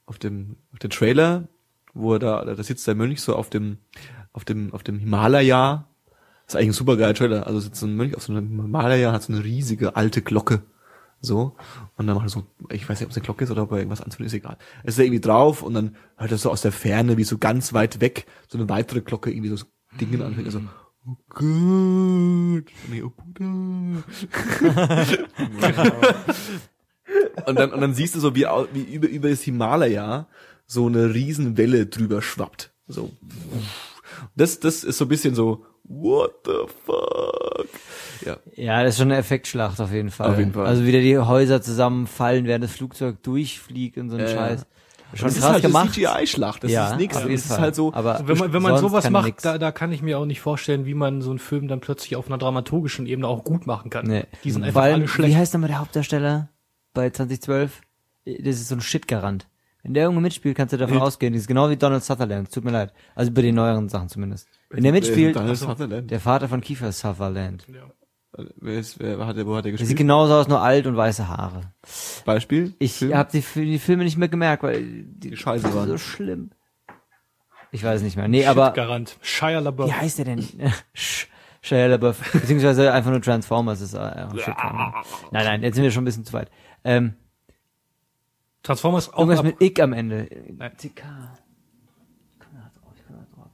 auf 0.04 0.18
dem, 0.18 0.56
auf 0.72 0.80
dem 0.80 0.90
Trailer, 0.90 1.46
wo 1.94 2.14
er 2.14 2.18
da, 2.18 2.44
da 2.44 2.60
sitzt 2.60 2.88
der 2.88 2.96
Mönch 2.96 3.20
so 3.20 3.36
auf 3.36 3.50
dem, 3.50 3.78
auf 4.32 4.44
dem, 4.44 4.74
auf 4.74 4.82
dem 4.82 4.98
Himalaya. 4.98 5.86
Das 6.44 6.54
ist 6.54 6.56
eigentlich 6.56 6.70
ein 6.70 6.72
super 6.72 6.96
geiler 6.96 7.14
Trailer. 7.14 7.46
Also 7.46 7.60
sitzt 7.60 7.78
so 7.78 7.86
ein 7.86 7.94
Mönch 7.94 8.16
auf 8.16 8.24
so 8.24 8.32
einem 8.32 8.60
Himalaya, 8.60 9.12
hat 9.12 9.22
so 9.22 9.32
eine 9.32 9.44
riesige 9.44 9.94
alte 9.94 10.22
Glocke. 10.22 10.62
So. 11.20 11.54
Und 11.96 12.08
dann 12.08 12.16
macht 12.16 12.26
er 12.26 12.30
so, 12.30 12.46
ich 12.70 12.88
weiß 12.88 12.98
nicht, 12.98 13.06
ob 13.06 13.10
es 13.12 13.16
eine 13.16 13.24
Glocke 13.24 13.44
ist 13.44 13.52
oder 13.52 13.62
ob 13.62 13.70
er 13.70 13.78
irgendwas 13.78 14.00
anzündet, 14.00 14.26
ist 14.26 14.34
egal. 14.34 14.56
Es 14.82 14.94
ist 14.94 14.98
da 14.98 15.04
irgendwie 15.04 15.20
drauf 15.20 15.62
und 15.62 15.74
dann 15.74 15.94
hört 16.16 16.32
er 16.32 16.38
so 16.38 16.50
aus 16.50 16.62
der 16.62 16.72
Ferne, 16.72 17.16
wie 17.16 17.24
so 17.24 17.38
ganz 17.38 17.72
weit 17.74 18.00
weg, 18.00 18.26
so 18.48 18.58
eine 18.58 18.68
weitere 18.68 19.02
Glocke 19.02 19.30
irgendwie 19.30 19.50
so 19.50 19.64
Dinge 20.00 20.24
anfängt. 20.24 20.46
Also, 20.46 20.60
oh 21.06 21.16
Gott. 21.28 22.72
Nee, 22.90 23.02
oh 23.02 23.10
Buddha. 23.10 24.02
und 27.46 27.58
dann, 27.58 27.72
und 27.72 27.80
dann 27.80 27.94
siehst 27.94 28.14
du 28.14 28.20
so, 28.20 28.34
wie, 28.34 28.46
wie 28.72 28.82
über, 28.82 29.08
über 29.08 29.30
das 29.30 29.42
Himalaya 29.42 30.28
so 30.66 30.86
eine 30.86 31.14
Riesenwelle 31.14 31.86
drüber 31.86 32.22
schwappt. 32.22 32.72
So. 32.86 33.10
Das, 34.36 34.60
das 34.60 34.84
ist 34.84 34.98
so 34.98 35.04
ein 35.06 35.08
bisschen 35.08 35.34
so, 35.34 35.64
what 35.84 36.32
the 36.44 36.66
fuck? 36.84 37.68
Ja. 38.24 38.36
Ja, 38.54 38.82
das 38.82 38.94
ist 38.94 38.98
schon 38.98 39.10
eine 39.10 39.18
Effektschlacht 39.18 39.80
auf 39.80 39.92
jeden 39.92 40.10
Fall. 40.10 40.30
Auf 40.30 40.38
jeden 40.38 40.52
Fall. 40.52 40.66
Also 40.66 40.84
wieder 40.84 41.00
die 41.00 41.18
Häuser 41.18 41.62
zusammenfallen, 41.62 42.46
während 42.46 42.64
das 42.64 42.72
Flugzeug 42.72 43.22
durchfliegt 43.22 43.96
und 43.98 44.10
so 44.10 44.16
ein 44.16 44.22
ja. 44.22 44.28
Scheiß. 44.28 44.66
Schon 45.14 45.28
das 45.28 45.36
ist 45.36 45.42
krass 45.42 45.52
halt 45.52 45.62
gemacht. 45.62 45.96
eine 45.96 46.06
CGI-Schlacht. 46.24 46.64
Das 46.64 46.70
ja, 46.70 46.90
ist 46.90 46.98
nichts. 46.98 47.16
Das 47.16 47.26
ist 47.26 47.58
halt 47.58 47.74
so, 47.74 47.92
Aber 47.94 48.20
Wenn 48.26 48.36
man, 48.36 48.52
wenn 48.52 48.62
man 48.62 48.76
sowas 48.78 49.08
macht, 49.08 49.26
nix. 49.26 49.42
da, 49.42 49.56
da 49.56 49.72
kann 49.72 49.90
ich 49.90 50.02
mir 50.02 50.18
auch 50.18 50.26
nicht 50.26 50.40
vorstellen, 50.40 50.84
wie 50.86 50.94
man 50.94 51.22
so 51.22 51.30
einen 51.30 51.38
Film 51.38 51.66
dann 51.66 51.80
plötzlich 51.80 52.16
auf 52.16 52.26
einer 52.26 52.36
dramaturgischen 52.38 53.06
Ebene 53.06 53.26
auch 53.26 53.42
gut 53.44 53.66
machen 53.66 53.90
kann. 53.90 54.06
Nee. 54.06 54.24
Die 54.44 54.50
sind 54.50 54.64
einfach 54.64 54.82
allem, 54.82 54.94
alle 54.94 55.08
schlecht. 55.08 55.32
Wie 55.32 55.36
heißt 55.36 55.54
nochmal 55.54 55.68
der 55.68 55.78
Hauptdarsteller 55.80 56.50
bei 56.92 57.08
2012? 57.08 57.80
Das 58.26 58.56
ist 58.56 58.68
so 58.68 58.74
ein 58.74 58.80
Shitgarant. 58.82 59.48
Wenn 59.82 59.94
der 59.94 60.02
irgendwo 60.04 60.20
mitspielt, 60.20 60.56
kannst 60.56 60.72
du 60.74 60.76
davon 60.76 60.98
ausgehen. 60.98 61.32
Die 61.32 61.38
ist 61.38 61.46
genau 61.46 61.70
wie 61.70 61.76
Donald 61.76 62.04
Sutherland. 62.04 62.52
Tut 62.52 62.64
mir 62.64 62.72
leid. 62.72 62.92
Also 63.14 63.30
bei 63.32 63.40
den 63.42 63.54
neueren 63.54 63.88
Sachen 63.88 64.08
zumindest. 64.08 64.48
Wenn 64.68 64.82
der 64.82 64.92
mitspielt, 64.92 65.36
Donald 65.36 65.56
Sutherland. 65.56 66.10
der 66.10 66.20
Vater 66.20 66.48
von 66.48 66.60
Kiefer 66.60 66.92
Sutherland. 66.92 67.66
ja. 67.72 67.82
Wer, 68.56 68.78
ist, 68.78 68.98
wer 69.00 69.26
hat 69.26 69.36
der, 69.36 69.46
wo 69.46 69.56
hat 69.56 69.64
der 69.64 69.72
Der 69.72 69.78
sieht 69.78 69.86
gespielt? 69.88 69.98
genauso 69.98 70.34
aus, 70.34 70.48
nur 70.48 70.60
alt 70.60 70.86
und 70.86 70.96
weiße 70.96 71.28
Haare. 71.28 71.72
Beispiel? 72.24 72.74
Ich 72.78 73.02
habe 73.02 73.30
die, 73.32 73.40
die 73.54 73.78
Filme 73.78 74.04
nicht 74.04 74.18
mehr 74.18 74.28
gemerkt, 74.28 74.62
weil 74.62 74.82
die, 74.84 75.30
Die 75.30 75.36
scheiße 75.36 75.72
waren. 75.74 75.88
so 75.88 75.96
schlimm. 75.98 76.50
Ich 77.72 77.82
weiß 77.82 78.02
nicht 78.02 78.16
mehr. 78.16 78.28
Nee, 78.28 78.46
aber 78.46 78.72
Garant. 78.72 79.16
Shia 79.22 79.58
LaBeouf. 79.60 79.88
wie 79.88 79.92
heißt 79.94 80.18
der 80.18 80.24
denn? 80.26 80.40
Sh- 80.94 81.26
Shia 81.62 81.86
LaBeouf. 81.86 82.18
Beziehungsweise 82.32 82.92
einfach 82.92 83.10
nur 83.10 83.20
Transformers 83.22 83.80
ist 83.80 83.94
äh, 83.94 84.26
Shitgarant. 84.38 84.94
Nein, 85.32 85.44
nein, 85.44 85.62
jetzt 85.62 85.74
sind 85.74 85.84
wir 85.84 85.90
schon 85.90 86.02
ein 86.02 86.06
bisschen 86.06 86.24
zu 86.24 86.32
weit. 86.34 86.50
Ähm, 86.84 87.14
Transformers 88.62 89.12
auch 89.12 89.18
irgendwas 89.20 89.42
mit 89.42 89.60
Ick 89.60 89.80
am 89.80 89.92
Ende. 89.92 90.28
Nein. 90.56 90.72
TK. 90.76 91.02
Komm 92.38 92.52
da 92.54 92.70
drauf, 92.78 92.92
ich 92.94 93.02
komm 93.06 93.16
da 93.16 93.26
drauf. 93.34 93.50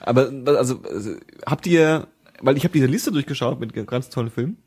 Aber 0.00 0.56
also, 0.58 0.80
also 0.82 1.16
habt 1.46 1.66
ihr, 1.66 2.08
weil 2.42 2.56
ich 2.56 2.64
habe 2.64 2.72
diese 2.72 2.86
Liste 2.86 3.12
durchgeschaut 3.12 3.58
mit 3.58 3.72
ganz 3.86 4.10
tollen 4.10 4.30
Filmen 4.30 4.58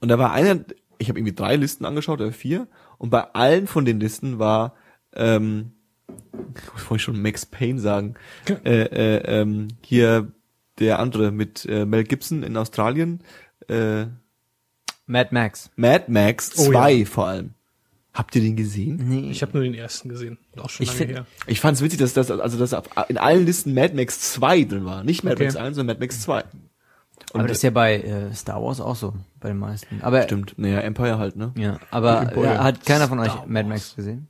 und 0.00 0.08
da 0.08 0.18
war 0.18 0.32
einer, 0.32 0.60
ich 0.98 1.08
habe 1.08 1.18
irgendwie 1.18 1.34
drei 1.34 1.56
Listen 1.56 1.84
angeschaut 1.84 2.20
oder 2.20 2.32
vier 2.32 2.68
und 2.98 3.10
bei 3.10 3.22
allen 3.34 3.66
von 3.66 3.84
den 3.84 3.98
Listen 3.98 4.38
war, 4.38 4.74
ähm, 5.14 5.72
ich 6.76 6.90
wollte 6.90 7.04
schon 7.04 7.20
Max 7.20 7.46
Payne 7.46 7.80
sagen, 7.80 8.14
äh, 8.64 8.82
äh, 8.82 9.40
ähm, 9.40 9.68
hier 9.82 10.32
der 10.78 11.00
andere 11.00 11.32
mit 11.32 11.66
äh, 11.66 11.84
Mel 11.84 12.04
Gibson 12.04 12.42
in 12.42 12.56
Australien, 12.56 13.22
äh, 13.68 14.06
Mad 15.06 15.30
Max. 15.32 15.70
Mad 15.76 16.04
Max 16.08 16.52
Oh 16.58 16.70
2 16.70 16.92
ja. 16.92 17.04
vor 17.06 17.26
allem. 17.26 17.54
Habt 18.18 18.34
ihr 18.34 18.42
den 18.42 18.56
gesehen? 18.56 18.96
Nee. 19.08 19.30
Ich 19.30 19.42
habe 19.42 19.52
nur 19.52 19.62
den 19.62 19.74
ersten 19.74 20.08
gesehen. 20.08 20.38
Auch 20.56 20.68
schon 20.70 20.82
Ich 20.82 20.88
lange 20.90 20.98
find- 20.98 21.10
her. 21.12 21.26
Ich 21.46 21.60
fand's 21.60 21.80
witzig, 21.82 22.00
dass 22.00 22.14
das 22.14 22.30
also 22.32 22.58
dass 22.58 22.72
in 23.08 23.16
allen 23.16 23.46
Listen 23.46 23.74
Mad 23.74 23.94
Max 23.94 24.32
2 24.32 24.64
drin 24.64 24.84
war, 24.84 25.04
nicht 25.04 25.22
Mad 25.22 25.36
Okay. 25.36 25.44
Max 25.44 25.54
1, 25.56 25.76
sondern 25.76 25.94
Mad 25.96 26.04
Max 26.04 26.20
2. 26.22 26.42
Und 27.32 27.40
aber 27.40 27.48
das 27.48 27.58
ist 27.58 27.62
ja 27.62 27.70
bei 27.70 28.00
äh, 28.00 28.34
Star 28.34 28.60
Wars 28.62 28.80
auch 28.80 28.96
so, 28.96 29.14
bei 29.38 29.48
den 29.48 29.58
meisten. 29.58 30.00
Aber 30.02 30.22
Stimmt, 30.22 30.54
naja, 30.58 30.80
Empire 30.80 31.18
halt, 31.18 31.36
ne? 31.36 31.52
ja, 31.56 31.78
aber 31.90 32.22
Empire. 32.22 32.44
ja, 32.46 32.64
hat 32.64 32.84
keiner 32.84 33.06
von 33.06 33.18
euch 33.20 33.30
Star 33.30 33.46
Mad 33.46 33.68
Wars. 33.68 33.80
Max 33.80 33.96
gesehen? 33.96 34.26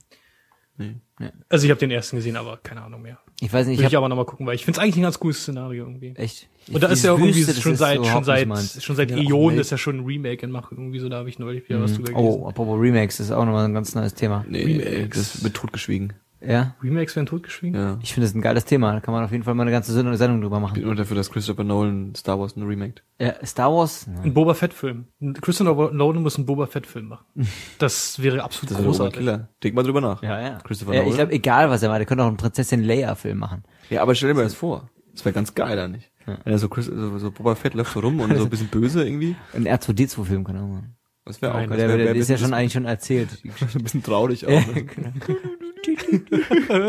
Also 1.48 1.64
ich 1.64 1.70
habe 1.70 1.80
den 1.80 1.90
ersten 1.90 2.16
gesehen, 2.16 2.36
aber 2.36 2.58
keine 2.58 2.82
Ahnung 2.82 3.02
mehr. 3.02 3.18
Ich 3.40 3.52
weiß 3.52 3.66
nicht, 3.66 3.78
Will 3.78 3.84
ich 3.84 3.88
ich 3.90 3.94
habe 3.94 3.98
aber 4.04 4.08
nochmal 4.08 4.26
gucken, 4.26 4.46
weil 4.46 4.54
ich 4.54 4.64
finde 4.64 4.78
es 4.78 4.82
eigentlich 4.84 4.96
ein 4.96 5.02
ganz 5.02 5.18
cooles 5.18 5.40
Szenario 5.42 5.84
irgendwie. 5.84 6.14
echt. 6.16 6.48
Und 6.72 6.82
da 6.82 6.88
ist 6.88 7.04
ja 7.04 7.12
irgendwie 7.12 7.34
Wüste, 7.34 7.52
das 7.54 7.62
schon 7.62 7.76
seit 7.76 8.04
schon 8.06 8.24
seit 8.24 8.48
schon 8.82 8.96
seit 8.96 9.10
Ja, 9.10 9.16
auch 9.16 9.30
Äonen 9.30 9.58
ist 9.58 9.70
ja 9.70 9.78
schon 9.78 9.98
ein 10.00 10.04
Remake 10.04 10.44
in 10.44 10.50
Mach 10.52 10.70
irgendwie 10.72 10.98
so, 10.98 11.08
da 11.08 11.16
habe 11.18 11.28
ich 11.28 11.38
neulich 11.38 11.68
wieder 11.68 11.80
was 11.80 11.94
drüber 11.94 12.12
gelesen. 12.12 12.40
Oh, 12.42 12.46
apropos 12.48 12.80
Remakes, 12.80 13.16
das 13.18 13.26
ist 13.26 13.32
auch 13.32 13.44
nochmal 13.44 13.64
ein 13.64 13.74
ganz 13.74 13.94
neues 13.94 14.14
Thema. 14.14 14.44
Nee, 14.48 14.64
Remakes. 14.64 15.16
das 15.18 15.44
wird 15.44 15.54
totgeschwiegen. 15.54 16.12
Ja, 16.40 16.76
Remakes 16.84 17.16
werden 17.16 17.26
totgeschwiegen? 17.26 17.74
Ja. 17.80 17.98
ich 18.00 18.14
finde 18.14 18.28
das 18.28 18.34
ein 18.34 18.40
geiles 18.40 18.64
Thema. 18.64 18.92
Da 18.92 19.00
kann 19.00 19.12
man 19.12 19.24
auf 19.24 19.32
jeden 19.32 19.42
Fall 19.42 19.54
mal 19.54 19.62
eine 19.64 19.72
ganze 19.72 19.92
Sendung 19.92 20.14
Sendung 20.14 20.40
drüber 20.40 20.58
Ich 20.58 20.62
machen. 20.62 20.74
bin 20.74 20.84
immer 20.84 20.94
dafür, 20.94 21.16
dass 21.16 21.30
Christopher 21.32 21.64
Nolan 21.64 22.14
Star 22.14 22.38
Wars 22.38 22.54
ein 22.56 22.62
Remake. 22.62 23.02
Ja, 23.20 23.34
Star 23.44 23.72
Wars? 23.74 24.06
Ein 24.22 24.34
Boba 24.34 24.54
Fett 24.54 24.72
Film. 24.72 25.06
Christopher 25.40 25.90
Nolan 25.92 26.22
muss 26.22 26.36
einen 26.36 26.46
Boba 26.46 26.66
Fett 26.66 26.86
Film 26.86 27.08
machen. 27.08 27.24
Das 27.78 28.22
wäre 28.22 28.44
absolut 28.44 28.70
Das 28.70 28.84
großartig. 28.84 29.18
Killer. 29.18 29.48
Denk 29.64 29.74
mal 29.74 29.82
drüber 29.82 30.00
nach. 30.00 30.22
Ja, 30.22 30.40
ja. 30.40 30.58
Christopher 30.62 30.92
ja, 30.94 30.98
Nolan. 31.00 31.10
ich 31.10 31.16
glaube, 31.16 31.32
egal 31.32 31.70
was 31.70 31.82
er 31.82 31.88
macht, 31.88 31.98
der 31.98 32.06
könnte 32.06 32.22
auch 32.22 32.28
einen 32.28 32.36
Prinzessin 32.36 32.84
Leia 32.84 33.16
Film 33.16 33.38
machen. 33.38 33.64
Ja, 33.90 34.02
aber 34.02 34.14
stell 34.14 34.28
dir 34.28 34.34
mal 34.36 34.44
das 34.44 34.54
vor. 34.54 34.88
Das 35.12 35.24
wäre 35.24 35.32
ganz 35.32 35.54
geil, 35.54 35.72
oder 35.72 35.88
nicht? 35.88 36.08
Wenn 36.44 36.52
er 36.52 36.58
so, 36.58 36.68
Chris, 36.68 36.86
so, 36.86 37.18
so 37.18 37.30
Boba 37.30 37.54
Fett 37.54 37.74
läuft 37.74 37.92
so 37.92 38.00
rum 38.00 38.20
und 38.20 38.36
so 38.36 38.44
ein 38.44 38.50
bisschen 38.50 38.68
böse 38.68 39.04
irgendwie. 39.04 39.36
Ein 39.54 39.66
R2D2 39.66 40.24
Film 40.24 40.44
kann 40.44 40.56
er 40.56 40.62
auch 40.62 40.68
machen. 40.68 40.94
Das 41.24 41.42
wäre 41.42 41.52
auch 41.52 41.58
Nein, 41.58 41.70
Der, 41.70 41.88
wär, 41.88 41.96
der, 41.98 42.14
ist 42.14 42.30
ja 42.30 42.38
schon 42.38 42.54
eigentlich 42.54 42.72
schon 42.72 42.86
erzählt. 42.86 43.28
ein 43.74 43.82
bisschen 43.82 44.02
traurig 44.02 44.46
auch. 44.46 44.50
ne? 44.50 44.86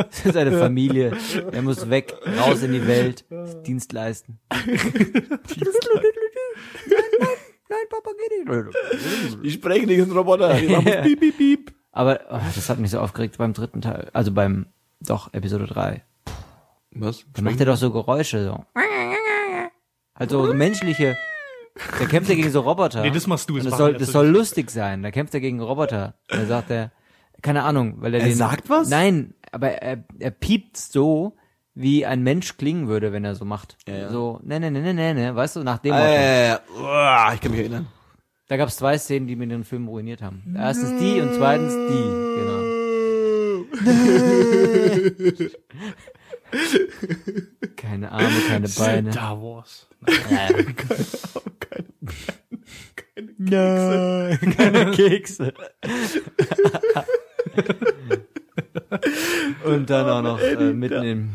Das 0.09 0.25
ist 0.25 0.35
eine 0.35 0.57
Familie. 0.57 1.13
Er 1.51 1.61
muss 1.61 1.89
weg, 1.89 2.13
raus 2.39 2.63
in 2.63 2.73
die 2.73 2.85
Welt, 2.85 3.23
Dienst 3.65 3.93
leisten. 3.93 4.39
Nein, 7.69 7.85
Papa, 7.89 8.09
geh 8.17 8.51
nicht. 8.51 9.43
Die 9.43 9.51
sprechen 9.51 9.85
nicht, 9.87 9.99
sind 9.99 10.11
Roboter. 10.11 10.59
Ja. 10.59 10.81
piep, 11.01 11.19
piep, 11.19 11.37
piep. 11.37 11.73
Aber 11.91 12.19
oh, 12.29 12.39
das 12.55 12.69
hat 12.69 12.79
mich 12.79 12.91
so 12.91 12.99
aufgeregt 12.99 13.37
beim 13.37 13.53
dritten 13.53 13.81
Teil. 13.81 14.09
Also 14.13 14.31
beim, 14.31 14.67
doch, 15.01 15.33
Episode 15.33 15.67
3. 15.67 16.03
Was? 16.91 17.25
Da 17.33 17.41
macht 17.41 17.59
er 17.59 17.67
doch 17.67 17.77
so 17.77 17.91
Geräusche, 17.91 18.43
so. 18.43 18.65
Halt 20.19 20.29
so, 20.29 20.53
menschliche. 20.53 21.17
Da 21.99 22.05
kämpft 22.05 22.29
er 22.29 22.35
gegen 22.35 22.51
so 22.51 22.59
Roboter. 22.61 23.01
Nee, 23.01 23.11
das 23.11 23.25
machst 23.25 23.49
du, 23.49 23.55
das 23.55 23.65
das 23.67 23.77
soll, 23.77 23.93
das 23.93 24.11
soll 24.11 24.27
lustig 24.27 24.69
sein. 24.69 25.01
Da 25.01 25.11
kämpft 25.11 25.33
er 25.33 25.39
gegen 25.39 25.61
Roboter. 25.61 26.15
Da 26.27 26.45
sagt 26.45 26.69
er, 26.71 26.91
keine 27.41 27.63
Ahnung, 27.63 27.95
weil 28.01 28.13
er, 28.13 28.19
Er 28.21 28.27
den, 28.27 28.35
sagt 28.35 28.69
was? 28.69 28.89
Nein, 28.89 29.33
aber 29.51 29.69
er, 29.69 30.03
er 30.19 30.31
piept 30.31 30.75
so, 30.75 31.37
wie 31.73 32.05
ein 32.05 32.21
Mensch 32.21 32.57
klingen 32.57 32.89
würde, 32.89 33.13
wenn 33.13 33.23
er 33.23 33.35
so 33.35 33.45
macht. 33.45 33.77
Ja, 33.87 33.95
ja. 33.95 34.09
So, 34.09 34.41
ne, 34.43 34.59
ne, 34.59 34.69
ne, 34.71 34.81
ne, 34.81 34.93
ne, 34.93 35.13
ne, 35.13 35.35
weißt 35.35 35.55
du, 35.55 35.63
nach 35.63 35.77
dem 35.77 35.93
Ah, 35.93 35.99
Motto. 35.99 36.11
ja, 36.11 36.21
ja, 36.21 36.43
ja. 36.47 36.59
Uah, 36.81 37.31
ich 37.33 37.39
kann 37.39 37.51
mich 37.51 37.61
erinnern. 37.61 37.87
Da 38.49 38.57
gab 38.57 38.67
es 38.67 38.75
zwei 38.75 38.97
Szenen, 38.97 39.27
die 39.27 39.37
mir 39.37 39.47
den 39.47 39.63
Film 39.63 39.87
ruiniert 39.87 40.21
haben. 40.21 40.53
Erstens 40.57 40.99
die 40.99 41.21
und 41.21 41.33
zweitens 41.35 41.71
die, 41.71 42.03
genau. 42.39 42.59
Keine 47.75 48.11
Arme, 48.11 48.29
keine 48.47 48.67
Beine. 48.69 49.11
Star 49.11 49.41
Wars. 49.41 49.87
Nein, 53.37 54.37
keine 54.57 54.91
Kekse. 54.91 55.53
Und 59.65 59.89
dann 59.89 60.09
auch 60.09 60.21
noch 60.21 60.39
äh, 60.41 60.73
mitten 60.73 61.03
in, 61.03 61.29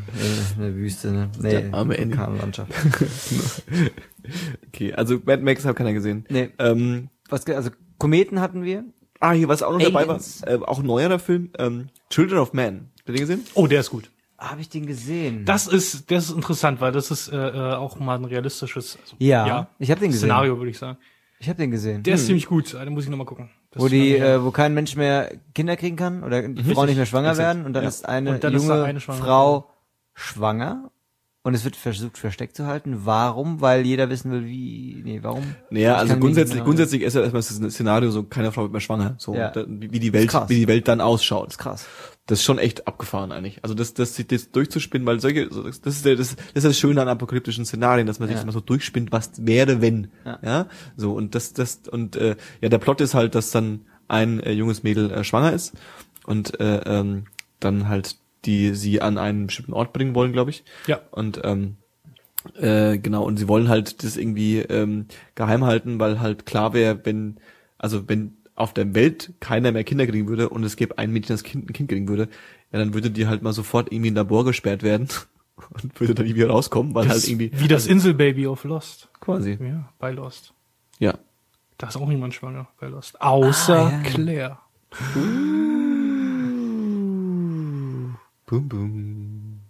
in 0.56 0.60
der 0.62 0.74
Wüste, 0.74 1.10
ne? 1.12 1.30
Nee, 1.40 1.50
Der 1.50 1.74
arme 1.74 1.96
Andy. 1.96 2.16
Vulkanlandschaft. 2.16 2.72
Okay, 4.68 4.92
also 4.94 5.20
Mad 5.24 5.42
Max 5.42 5.64
hat 5.64 5.76
keiner 5.76 5.92
gesehen. 5.92 6.24
Nee, 6.28 6.50
Ähm, 6.58 7.08
was, 7.28 7.46
also 7.46 7.70
Kometen 7.98 8.40
hatten 8.40 8.64
wir. 8.64 8.84
ah, 9.20 9.32
hier, 9.32 9.48
was 9.48 9.62
auch 9.62 9.72
noch 9.72 9.80
dabei 9.80 10.06
war, 10.06 10.14
Aliens. 10.16 10.42
äh, 10.46 10.58
auch 10.62 10.80
ein 10.80 10.86
neuerer 10.86 11.18
Film, 11.18 11.50
ähm, 11.58 11.88
Children 12.10 12.38
of 12.38 12.52
Man. 12.52 12.90
Habt 12.98 13.08
ihr 13.08 13.14
den 13.14 13.20
gesehen? 13.20 13.44
Oh, 13.54 13.66
der 13.66 13.80
ist 13.80 13.90
gut. 13.90 14.10
Habe 14.38 14.60
ich 14.60 14.68
den 14.68 14.86
gesehen? 14.86 15.44
Das 15.44 15.66
ist, 15.66 16.10
das 16.10 16.24
ist 16.30 16.30
interessant, 16.34 16.80
weil 16.80 16.92
das 16.92 17.10
ist 17.10 17.28
äh, 17.28 17.36
äh, 17.36 17.74
auch 17.74 17.98
mal 18.00 18.16
ein 18.16 18.24
realistisches 18.24 18.98
also, 19.02 19.16
Ja, 19.18 19.68
ich 19.78 19.90
hab 19.90 20.00
den 20.00 20.08
gesehen. 20.10 20.20
Szenario, 20.28 20.58
würde 20.58 20.70
ich 20.70 20.78
sagen. 20.78 20.98
Ich 21.38 21.48
habe 21.48 21.58
den 21.58 21.70
gesehen. 21.70 22.02
Der 22.02 22.14
ist 22.14 22.26
ziemlich 22.26 22.46
gut. 22.46 22.72
Den 22.74 22.92
muss 22.94 23.04
ich 23.04 23.10
nochmal 23.10 23.26
gucken. 23.26 23.50
Das 23.70 23.80
wo 23.82 23.86
ist 23.86 23.92
die, 23.92 24.16
äh, 24.16 24.42
wo 24.42 24.50
kein 24.50 24.72
Mensch 24.74 24.96
mehr 24.96 25.32
Kinder 25.54 25.76
kriegen 25.76 25.96
kann 25.96 26.22
oder 26.24 26.46
die 26.48 26.62
Frau 26.74 26.84
nicht 26.86 26.96
mehr 26.96 27.06
schwanger 27.06 27.30
Exakt. 27.30 27.46
werden 27.48 27.66
und 27.66 27.72
dann 27.74 27.82
Ja. 27.84 27.88
ist 27.88 28.08
eine 28.08 28.38
dann 28.38 28.54
ist 28.54 28.62
junge 28.62 28.74
da 28.78 28.84
eine 28.84 29.00
schwanger. 29.00 29.18
Frau 29.22 29.70
schwanger 30.14 30.90
und 31.42 31.54
es 31.54 31.64
wird 31.64 31.76
versucht 31.76 32.16
versteckt 32.18 32.56
zu 32.56 32.66
halten. 32.66 33.00
Warum? 33.04 33.60
Weil 33.60 33.84
jeder 33.84 34.08
wissen 34.10 34.30
will, 34.30 34.46
wie, 34.46 35.00
nee, 35.04 35.18
warum? 35.22 35.42
Naja, 35.70 35.94
Ich 35.94 35.98
also 35.98 36.16
grundsätzlich, 36.16 36.54
genau- 36.54 36.64
grundsätzlich 36.64 37.02
ist 37.02 37.14
ja 37.14 37.20
erstmal 37.20 37.42
das 37.42 37.74
Szenario 37.74 38.10
so, 38.10 38.22
keine 38.22 38.50
Frau 38.52 38.62
wird 38.62 38.72
mehr 38.72 38.80
schwanger, 38.80 39.14
so, 39.18 39.34
Ja. 39.34 39.52
wie 39.66 39.98
die 40.00 40.12
Welt, 40.12 40.32
wie 40.48 40.56
die 40.56 40.68
Welt 40.68 40.88
dann 40.88 41.00
ausschaut. 41.00 41.50
ist 41.50 41.58
krass. 41.58 41.86
Das 42.26 42.38
ist 42.38 42.44
schon 42.44 42.58
echt 42.58 42.86
abgefahren 42.86 43.32
eigentlich. 43.32 43.58
Also 43.62 43.74
das, 43.74 43.92
das, 43.92 44.14
das 44.26 44.50
durchzuspinnen, 44.50 45.06
weil 45.06 45.20
solche, 45.20 45.52
so, 45.52 45.62
das 45.62 45.76
ist 45.76 45.84
das, 46.06 46.16
das 46.16 46.36
ist 46.54 46.64
das 46.64 46.78
Schöne 46.78 47.02
an 47.02 47.08
apokalyptischen 47.08 47.66
Szenarien, 47.66 48.06
dass 48.06 48.18
man 48.18 48.28
sich 48.28 48.34
Ja. 48.34 48.38
das 48.40 48.46
mal 48.46 48.52
so 48.52 48.60
durchspinnt, 48.60 49.12
was 49.12 49.30
wäre, 49.46 49.82
wenn, 49.82 50.08
Ja. 50.24 50.38
ja, 50.42 50.66
so 50.96 51.12
und 51.12 51.34
das, 51.34 51.52
das 51.52 51.82
und 51.90 52.16
äh, 52.16 52.36
ja, 52.62 52.68
der 52.70 52.78
Plot 52.78 53.02
ist 53.02 53.12
halt, 53.14 53.34
dass 53.34 53.50
dann 53.50 53.82
ein 54.08 54.40
äh, 54.40 54.52
junges 54.52 54.82
Mädel 54.82 55.10
äh, 55.10 55.22
schwanger 55.22 55.52
ist 55.52 55.74
und 56.24 56.58
äh, 56.60 56.80
ähm, 56.86 57.24
dann 57.60 57.88
halt 57.88 58.16
die 58.46 58.74
sie 58.74 59.00
an 59.00 59.16
einen 59.18 59.46
bestimmten 59.46 59.72
Ort 59.72 59.92
bringen 59.94 60.14
wollen, 60.14 60.32
glaube 60.32 60.50
ich. 60.50 60.64
Ja. 60.86 61.00
Und 61.10 61.40
ähm, 61.44 61.76
äh, 62.56 62.98
genau, 62.98 63.24
und 63.24 63.38
sie 63.38 63.48
wollen 63.48 63.68
halt 63.70 64.02
das 64.04 64.16
irgendwie 64.18 64.58
ähm, 64.58 65.06
geheim 65.34 65.64
halten, 65.64 65.98
weil 65.98 66.20
halt 66.20 66.44
klar 66.44 66.74
wäre, 66.74 67.00
wenn, 67.04 67.38
also 67.78 68.06
wenn 68.08 68.36
auf 68.56 68.72
der 68.72 68.94
Welt 68.94 69.32
keiner 69.40 69.72
mehr 69.72 69.84
Kinder 69.84 70.06
kriegen 70.06 70.28
würde 70.28 70.48
und 70.48 70.62
es 70.64 70.76
gäbe 70.76 70.98
ein 70.98 71.10
Mädchen, 71.12 71.34
das 71.34 71.42
kind, 71.42 71.68
ein 71.68 71.72
Kind 71.72 71.88
kriegen 71.90 72.06
würde, 72.08 72.28
ja, 72.72 72.78
dann 72.78 72.94
würde 72.94 73.10
die 73.10 73.26
halt 73.26 73.42
mal 73.42 73.52
sofort 73.52 73.90
irgendwie 73.92 74.08
in 74.08 74.14
ein 74.14 74.16
Labor 74.16 74.44
gesperrt 74.44 74.82
werden 74.82 75.08
und 75.82 75.98
würde 76.00 76.14
dann 76.14 76.26
irgendwie 76.26 76.44
rauskommen, 76.44 76.94
weil 76.94 77.04
Das 77.06 77.14
halt 77.14 77.28
irgendwie 77.28 77.50
wie 77.54 77.68
das 77.68 77.86
Inselbaby 77.86 78.46
auf 78.46 78.64
Lost. 78.64 79.08
quasi. 79.20 79.58
Ja, 79.60 79.88
bei 79.98 80.10
Lost. 80.12 80.52
Ja. 80.98 81.14
Da 81.78 81.88
ist 81.88 81.96
auch 81.96 82.06
niemand 82.08 82.34
schwanger 82.34 82.68
bei 82.78 82.86
Lost. 82.86 83.20
Außer 83.20 83.86
Ah, 83.86 83.90
ja. 83.90 84.00
Claire. 84.02 84.58
Boom, 88.46 88.68
boom. 88.68 89.60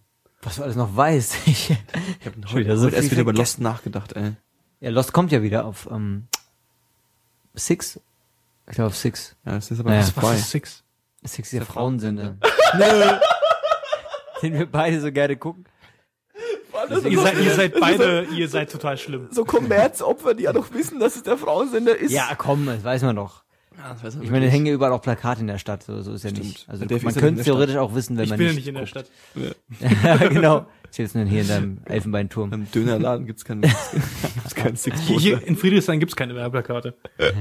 Was 0.43 0.57
du 0.57 0.63
alles 0.63 0.77
noch 0.77 0.95
weißt. 0.95 1.37
Ich, 1.47 1.71
Ich 1.71 2.27
habe 2.27 2.37
heute, 2.49 2.57
wieder 2.57 2.77
so 2.77 2.87
heute 2.87 2.97
erst 2.97 3.11
wieder 3.11 3.23
über. 3.23 3.33
Lost 3.33 3.61
nachgedacht, 3.61 4.13
ey. 4.13 4.33
ja, 4.81 4.91
Lost 4.91 5.13
kommt 5.13 5.33
ja 5.33 5.43
wieder 5.43 5.65
auf 5.65 5.89
ähm, 5.91 6.27
Six. 7.55 8.01
Ich 8.67 8.75
glaube 8.75 8.89
auf 8.89 8.97
Six. 8.97 9.37
Ja, 9.45 9.53
das 9.53 9.71
ist 9.71 9.81
aber 9.81 9.91
Naja. 9.91 10.03
ja. 10.03 10.23
Was 10.23 10.41
ist 10.41 10.51
Six? 10.51 10.85
Six 11.23 11.51
der 11.51 11.63
Frauensünde. 11.67 12.39
Nö. 12.79 13.19
Den 14.43 14.55
wir 14.55 14.67
beide 14.71 15.01
so 15.01 15.11
gerne 15.13 15.37
gucken. 15.37 15.65
Ihr 17.09 17.19
seid, 17.21 17.39
ihr 17.39 17.55
seid 17.55 17.81
beide, 17.81 18.25
ihr 18.25 18.49
seid 18.49 18.71
total 18.71 18.99
schlimm. 18.99 19.29
So 19.31 19.45
Kommerzopfer, 19.45 20.35
die 20.35 20.43
ja 20.43 20.53
doch 20.53 20.73
wissen, 20.75 20.99
dass 21.01 21.17
es 21.17 21.23
der 21.23 21.39
Frauensender 21.39 21.97
ist. 21.97 22.11
Ja, 22.13 22.35
komm, 22.37 22.67
das 22.67 22.83
weiß 22.85 23.03
man 23.03 23.17
doch. 23.17 23.44
Ja, 23.77 23.97
Ich 24.23 24.31
meine, 24.31 24.49
hängen 24.49 24.67
ja 24.67 24.73
überall 24.73 24.93
auch 24.93 25.03
Plakate 25.03 25.41
in 25.41 25.47
der 25.47 25.59
Stadt, 25.59 25.83
so, 25.83 26.01
so 26.03 26.13
ist 26.13 26.25
ja 26.25 26.31
nicht. 26.31 26.69
Also 26.69 26.85
man 26.85 27.15
könnte 27.15 27.33
nicht 27.33 27.45
theoretisch 27.45 27.77
auch 27.77 27.95
wissen, 27.95 28.17
wenn 28.17 28.25
Ich 28.25 28.31
man 28.31 28.39
bin 28.39 28.47
ja 28.47 28.53
nicht. 28.53 28.61
nicht 28.67 28.69
in 28.69 28.75
der 28.77 28.87
Stadt. 28.87 29.07
ja, 30.05 30.17
genau. 30.29 30.67
Ich 30.93 30.99
jetzt 30.99 31.17
nur 31.17 31.25
hier 31.25 31.41
in 31.43 31.49
deinem 31.49 31.79
Elfenbeinturm. 31.87 32.53
Im 32.53 32.71
Dönerladen 32.71 33.27
gibt's 33.27 33.45
keinen, 33.45 33.63
gibt's 33.63 34.55
keinen 34.55 34.77
six 34.77 35.01
Hier, 35.01 35.19
hier 35.19 35.43
in 35.47 35.57
Friedrichshain 35.57 35.99
gibt's 35.99 36.15
keine 36.15 36.35
Werbeplakate. 36.35 36.95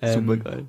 Ähm, 0.00 0.26
Super 0.26 0.36
geil. 0.36 0.68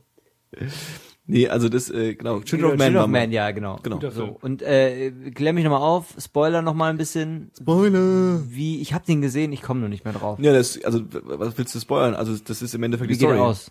Nee, 1.32 1.48
also 1.48 1.70
das, 1.70 1.90
äh, 1.92 2.16
genau, 2.16 2.40
Children 2.42 2.72
of 2.72 2.78
Man. 2.78 2.88
Children 2.88 3.04
of 3.04 3.10
Man, 3.12 3.32
ja, 3.32 3.52
genau. 3.52 3.80
Genau. 3.84 4.10
So, 4.10 4.38
und 4.42 4.62
äh, 4.64 5.12
klär 5.36 5.54
mich 5.54 5.64
nochmal 5.64 5.82
auf, 5.82 6.16
Spoiler 6.18 6.62
nochmal 6.64 6.90
ein 6.90 6.98
bisschen. 6.98 7.52
Spoiler! 7.56 8.42
Wie, 8.50 8.82
ich 8.82 8.94
habe 8.94 9.06
den 9.06 9.22
gesehen, 9.22 9.54
ich 9.54 9.62
komme 9.62 9.80
nur 9.82 9.90
nicht 9.90 10.06
mehr 10.06 10.14
drauf. 10.14 10.40
Ja, 10.42 10.52
das, 10.54 10.84
also, 10.84 11.02
was 11.24 11.58
willst 11.58 11.76
du 11.76 11.80
spoilern? 11.80 12.16
Also, 12.16 12.36
das 12.44 12.62
ist 12.64 12.74
im 12.74 12.82
Endeffekt 12.82 13.10
Wie 13.10 13.14
die 13.14 13.20
geht 13.20 13.28
Story. 13.30 13.40
aus? 13.40 13.70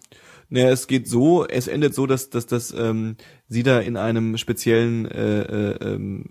Naja, 0.50 0.70
es 0.70 0.86
geht 0.86 1.08
so, 1.08 1.46
es 1.46 1.66
endet 1.68 1.94
so, 1.94 2.06
dass, 2.06 2.30
dass, 2.30 2.46
dass 2.46 2.72
ähm, 2.72 3.16
sie 3.48 3.62
da 3.64 3.80
in 3.80 3.96
einem 3.96 4.38
speziellen, 4.38 5.04
äh, 5.06 5.40
äh, 5.42 5.94
ähm, 5.94 6.26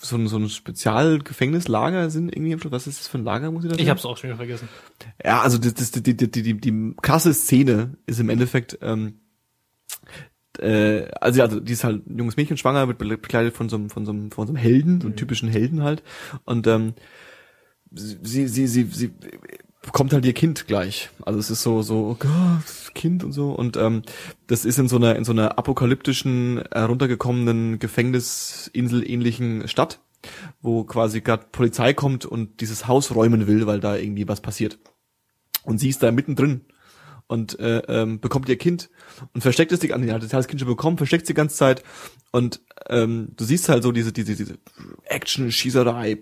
so, 0.00 0.16
ein- 0.16 0.26
so 0.26 0.36
ein 0.38 0.48
Spezialgefängnislager 0.48 2.10
sind 2.10 2.34
irgendwie 2.34 2.54
am 2.54 2.60
Schluss. 2.60 2.72
Was 2.72 2.86
ist 2.86 3.00
das 3.00 3.08
für 3.08 3.18
ein 3.18 3.24
Lager, 3.24 3.50
muss 3.50 3.64
ich 3.64 3.70
da 3.70 3.78
Ich 3.78 3.88
hab's 3.88 4.04
auch 4.04 4.16
schon 4.16 4.30
wieder 4.30 4.36
vergessen. 4.36 4.68
Ja, 5.24 5.42
also 5.42 5.58
das, 5.58 5.74
das, 5.74 5.90
die, 5.92 6.02
die, 6.02 6.16
die, 6.16 6.42
die, 6.42 6.54
die 6.60 6.94
krasse 7.02 7.32
Szene 7.34 7.96
ist 8.06 8.18
im 8.20 8.28
Endeffekt, 8.30 8.78
ähm, 8.82 9.20
äh, 10.58 11.08
also, 11.20 11.38
ja, 11.38 11.44
also 11.44 11.60
die 11.60 11.72
ist 11.72 11.84
halt 11.84 12.06
ein 12.06 12.18
junges 12.18 12.36
Mädchen 12.36 12.56
schwanger, 12.56 12.88
wird 12.88 12.98
bekleidet 12.98 13.54
von 13.56 13.68
so 13.68 13.76
einem, 13.76 13.90
von 13.90 14.04
so 14.04 14.12
einem, 14.12 14.30
von 14.30 14.46
so 14.46 14.52
einem 14.52 14.62
Helden, 14.62 15.00
so 15.00 15.06
einem 15.06 15.16
typischen 15.16 15.48
Helden 15.48 15.82
halt. 15.82 16.02
Und 16.44 16.66
ähm, 16.66 16.94
sie, 17.92 18.48
sie, 18.48 18.66
sie, 18.66 18.84
sie 18.84 19.10
bekommt 19.82 20.12
halt 20.12 20.24
ihr 20.24 20.32
Kind 20.32 20.66
gleich. 20.66 21.10
Also 21.22 21.38
es 21.38 21.50
ist 21.50 21.62
so, 21.62 21.82
so, 21.82 22.10
oh 22.10 22.16
Gott, 22.18 22.94
Kind 22.94 23.24
und 23.24 23.32
so. 23.32 23.50
Und 23.50 23.76
ähm, 23.76 24.02
das 24.46 24.64
ist 24.64 24.78
in 24.78 24.88
so 24.88 24.96
einer, 24.96 25.16
in 25.16 25.24
so 25.24 25.32
einer 25.32 25.58
apokalyptischen, 25.58 26.62
heruntergekommenen 26.72 27.78
Gefängnisinsel-ähnlichen 27.78 29.68
Stadt, 29.68 30.00
wo 30.60 30.84
quasi 30.84 31.20
gerade 31.20 31.46
Polizei 31.50 31.92
kommt 31.92 32.24
und 32.24 32.60
dieses 32.60 32.86
Haus 32.86 33.14
räumen 33.14 33.46
will, 33.46 33.66
weil 33.66 33.80
da 33.80 33.96
irgendwie 33.96 34.28
was 34.28 34.40
passiert. 34.40 34.78
Und 35.64 35.78
sie 35.78 35.88
ist 35.88 36.02
da 36.02 36.10
mittendrin 36.10 36.62
und 37.26 37.58
äh, 37.58 37.78
ähm, 37.88 38.20
bekommt 38.20 38.48
ihr 38.48 38.58
Kind 38.58 38.90
und 39.34 39.40
versteckt 39.40 39.72
es 39.72 39.80
die 39.80 39.88
ganze 39.88 40.08
Zeit. 40.08 40.32
Das 40.32 40.48
Kind 40.48 40.60
schon 40.60 40.68
bekommen, 40.68 40.96
versteckt 40.96 41.26
sie 41.26 41.32
die 41.32 41.36
ganze 41.36 41.56
Zeit 41.56 41.82
und 42.30 42.60
ähm, 42.88 43.28
du 43.36 43.44
siehst 43.44 43.68
halt 43.68 43.82
so 43.82 43.92
diese 43.92 44.12
diese 44.12 44.34
diese 44.36 44.58
Action 45.04 45.50
Schießerei, 45.50 46.18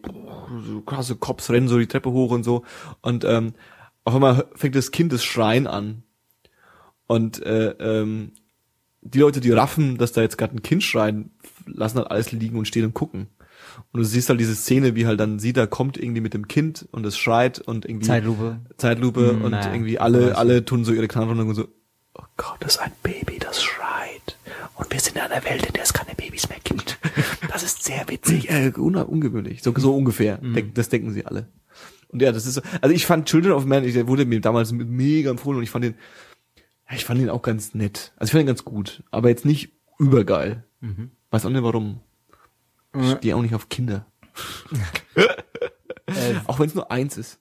so 0.66 0.80
krasse 0.82 1.16
Cops 1.16 1.50
rennen 1.50 1.68
so 1.68 1.78
die 1.78 1.86
Treppe 1.86 2.10
hoch 2.10 2.30
und 2.30 2.44
so 2.44 2.64
und 3.00 3.24
ähm, 3.24 3.54
auf 4.04 4.14
einmal 4.14 4.46
fängt 4.54 4.74
das 4.74 4.90
Kind 4.90 5.12
das 5.12 5.24
Schreien 5.24 5.66
an 5.66 6.02
und 7.06 7.42
äh, 7.44 7.70
ähm, 7.80 8.32
die 9.02 9.18
Leute, 9.18 9.40
die 9.40 9.50
raffen, 9.50 9.98
dass 9.98 10.12
da 10.12 10.20
jetzt 10.20 10.38
gerade 10.38 10.54
ein 10.54 10.62
Kind 10.62 10.82
schreien, 10.82 11.30
lassen 11.66 11.98
halt 11.98 12.10
alles 12.10 12.32
liegen 12.32 12.58
und 12.58 12.68
stehen 12.68 12.84
und 12.84 12.94
gucken. 12.94 13.28
Und 13.92 14.00
du 14.00 14.04
siehst 14.04 14.28
halt 14.28 14.40
diese 14.40 14.54
Szene, 14.54 14.94
wie 14.94 15.06
halt 15.06 15.20
dann 15.20 15.38
sie 15.38 15.52
da 15.52 15.66
kommt 15.66 15.96
irgendwie 15.96 16.20
mit 16.20 16.34
dem 16.34 16.48
Kind 16.48 16.86
und 16.92 17.06
es 17.06 17.16
schreit 17.16 17.60
und 17.60 17.84
irgendwie 17.84 18.06
Zeitlupe. 18.06 18.60
Zeitlupe 18.76 19.30
Hm, 19.30 19.42
und 19.42 19.50
naja, 19.52 19.72
irgendwie 19.72 19.98
alle, 19.98 20.36
alle 20.36 20.64
tun 20.64 20.84
so 20.84 20.92
ihre 20.92 21.08
Knarren 21.08 21.40
und 21.40 21.54
so, 21.54 21.68
oh 22.20 22.24
Gott, 22.36 22.56
das 22.60 22.74
ist 22.76 22.80
ein 22.80 22.92
Baby, 23.02 23.38
das 23.38 23.62
schreit. 23.62 24.36
Und 24.76 24.92
wir 24.92 25.00
sind 25.00 25.16
in 25.16 25.22
einer 25.22 25.44
Welt, 25.44 25.64
in 25.66 25.72
der 25.72 25.82
es 25.82 25.92
keine 25.92 26.14
Babys 26.14 26.48
mehr 26.48 26.58
gibt. 26.62 26.98
Das 27.50 27.62
ist 27.62 27.84
sehr 27.84 28.08
witzig, 28.08 28.50
äh, 28.50 28.72
un 28.76 28.96
ungewöhnlich. 28.96 29.62
So, 29.62 29.72
so 29.76 29.94
ungefähr. 29.96 30.40
Hm. 30.40 30.54
Denk, 30.54 30.74
das 30.74 30.88
denken 30.88 31.12
sie 31.12 31.26
alle. 31.26 31.48
Und 32.08 32.22
ja, 32.22 32.32
das 32.32 32.46
ist 32.46 32.54
so, 32.54 32.62
also 32.80 32.94
ich 32.94 33.06
fand 33.06 33.28
Children 33.28 33.52
of 33.52 33.64
Man, 33.66 33.84
ich- 33.84 33.94
der 33.94 34.08
wurde 34.08 34.24
mir 34.24 34.40
damals 34.40 34.72
mega 34.72 35.30
empfohlen 35.30 35.58
und 35.58 35.62
ich 35.62 35.70
fand 35.70 35.84
den, 35.84 35.94
ja, 36.88 36.96
ich 36.96 37.04
fand 37.04 37.20
ihn 37.20 37.30
auch 37.30 37.42
ganz 37.42 37.74
nett. 37.74 38.12
Also 38.16 38.30
ich 38.30 38.32
fand 38.32 38.42
ihn 38.42 38.46
ganz 38.48 38.64
gut, 38.64 39.02
aber 39.10 39.28
jetzt 39.28 39.44
nicht 39.44 39.70
übergeil. 39.98 40.64
Mhm. 40.80 41.10
Weiß 41.30 41.46
auch 41.46 41.50
nicht 41.50 41.62
warum. 41.62 42.00
Ich 42.98 43.10
stehe 43.18 43.36
auch 43.36 43.42
nicht 43.42 43.54
auf 43.54 43.68
Kinder. 43.68 44.06
Auch 46.46 46.58
wenn 46.58 46.66
es 46.66 46.74
nur 46.74 46.90
eins 46.90 47.16
ist. 47.16 47.38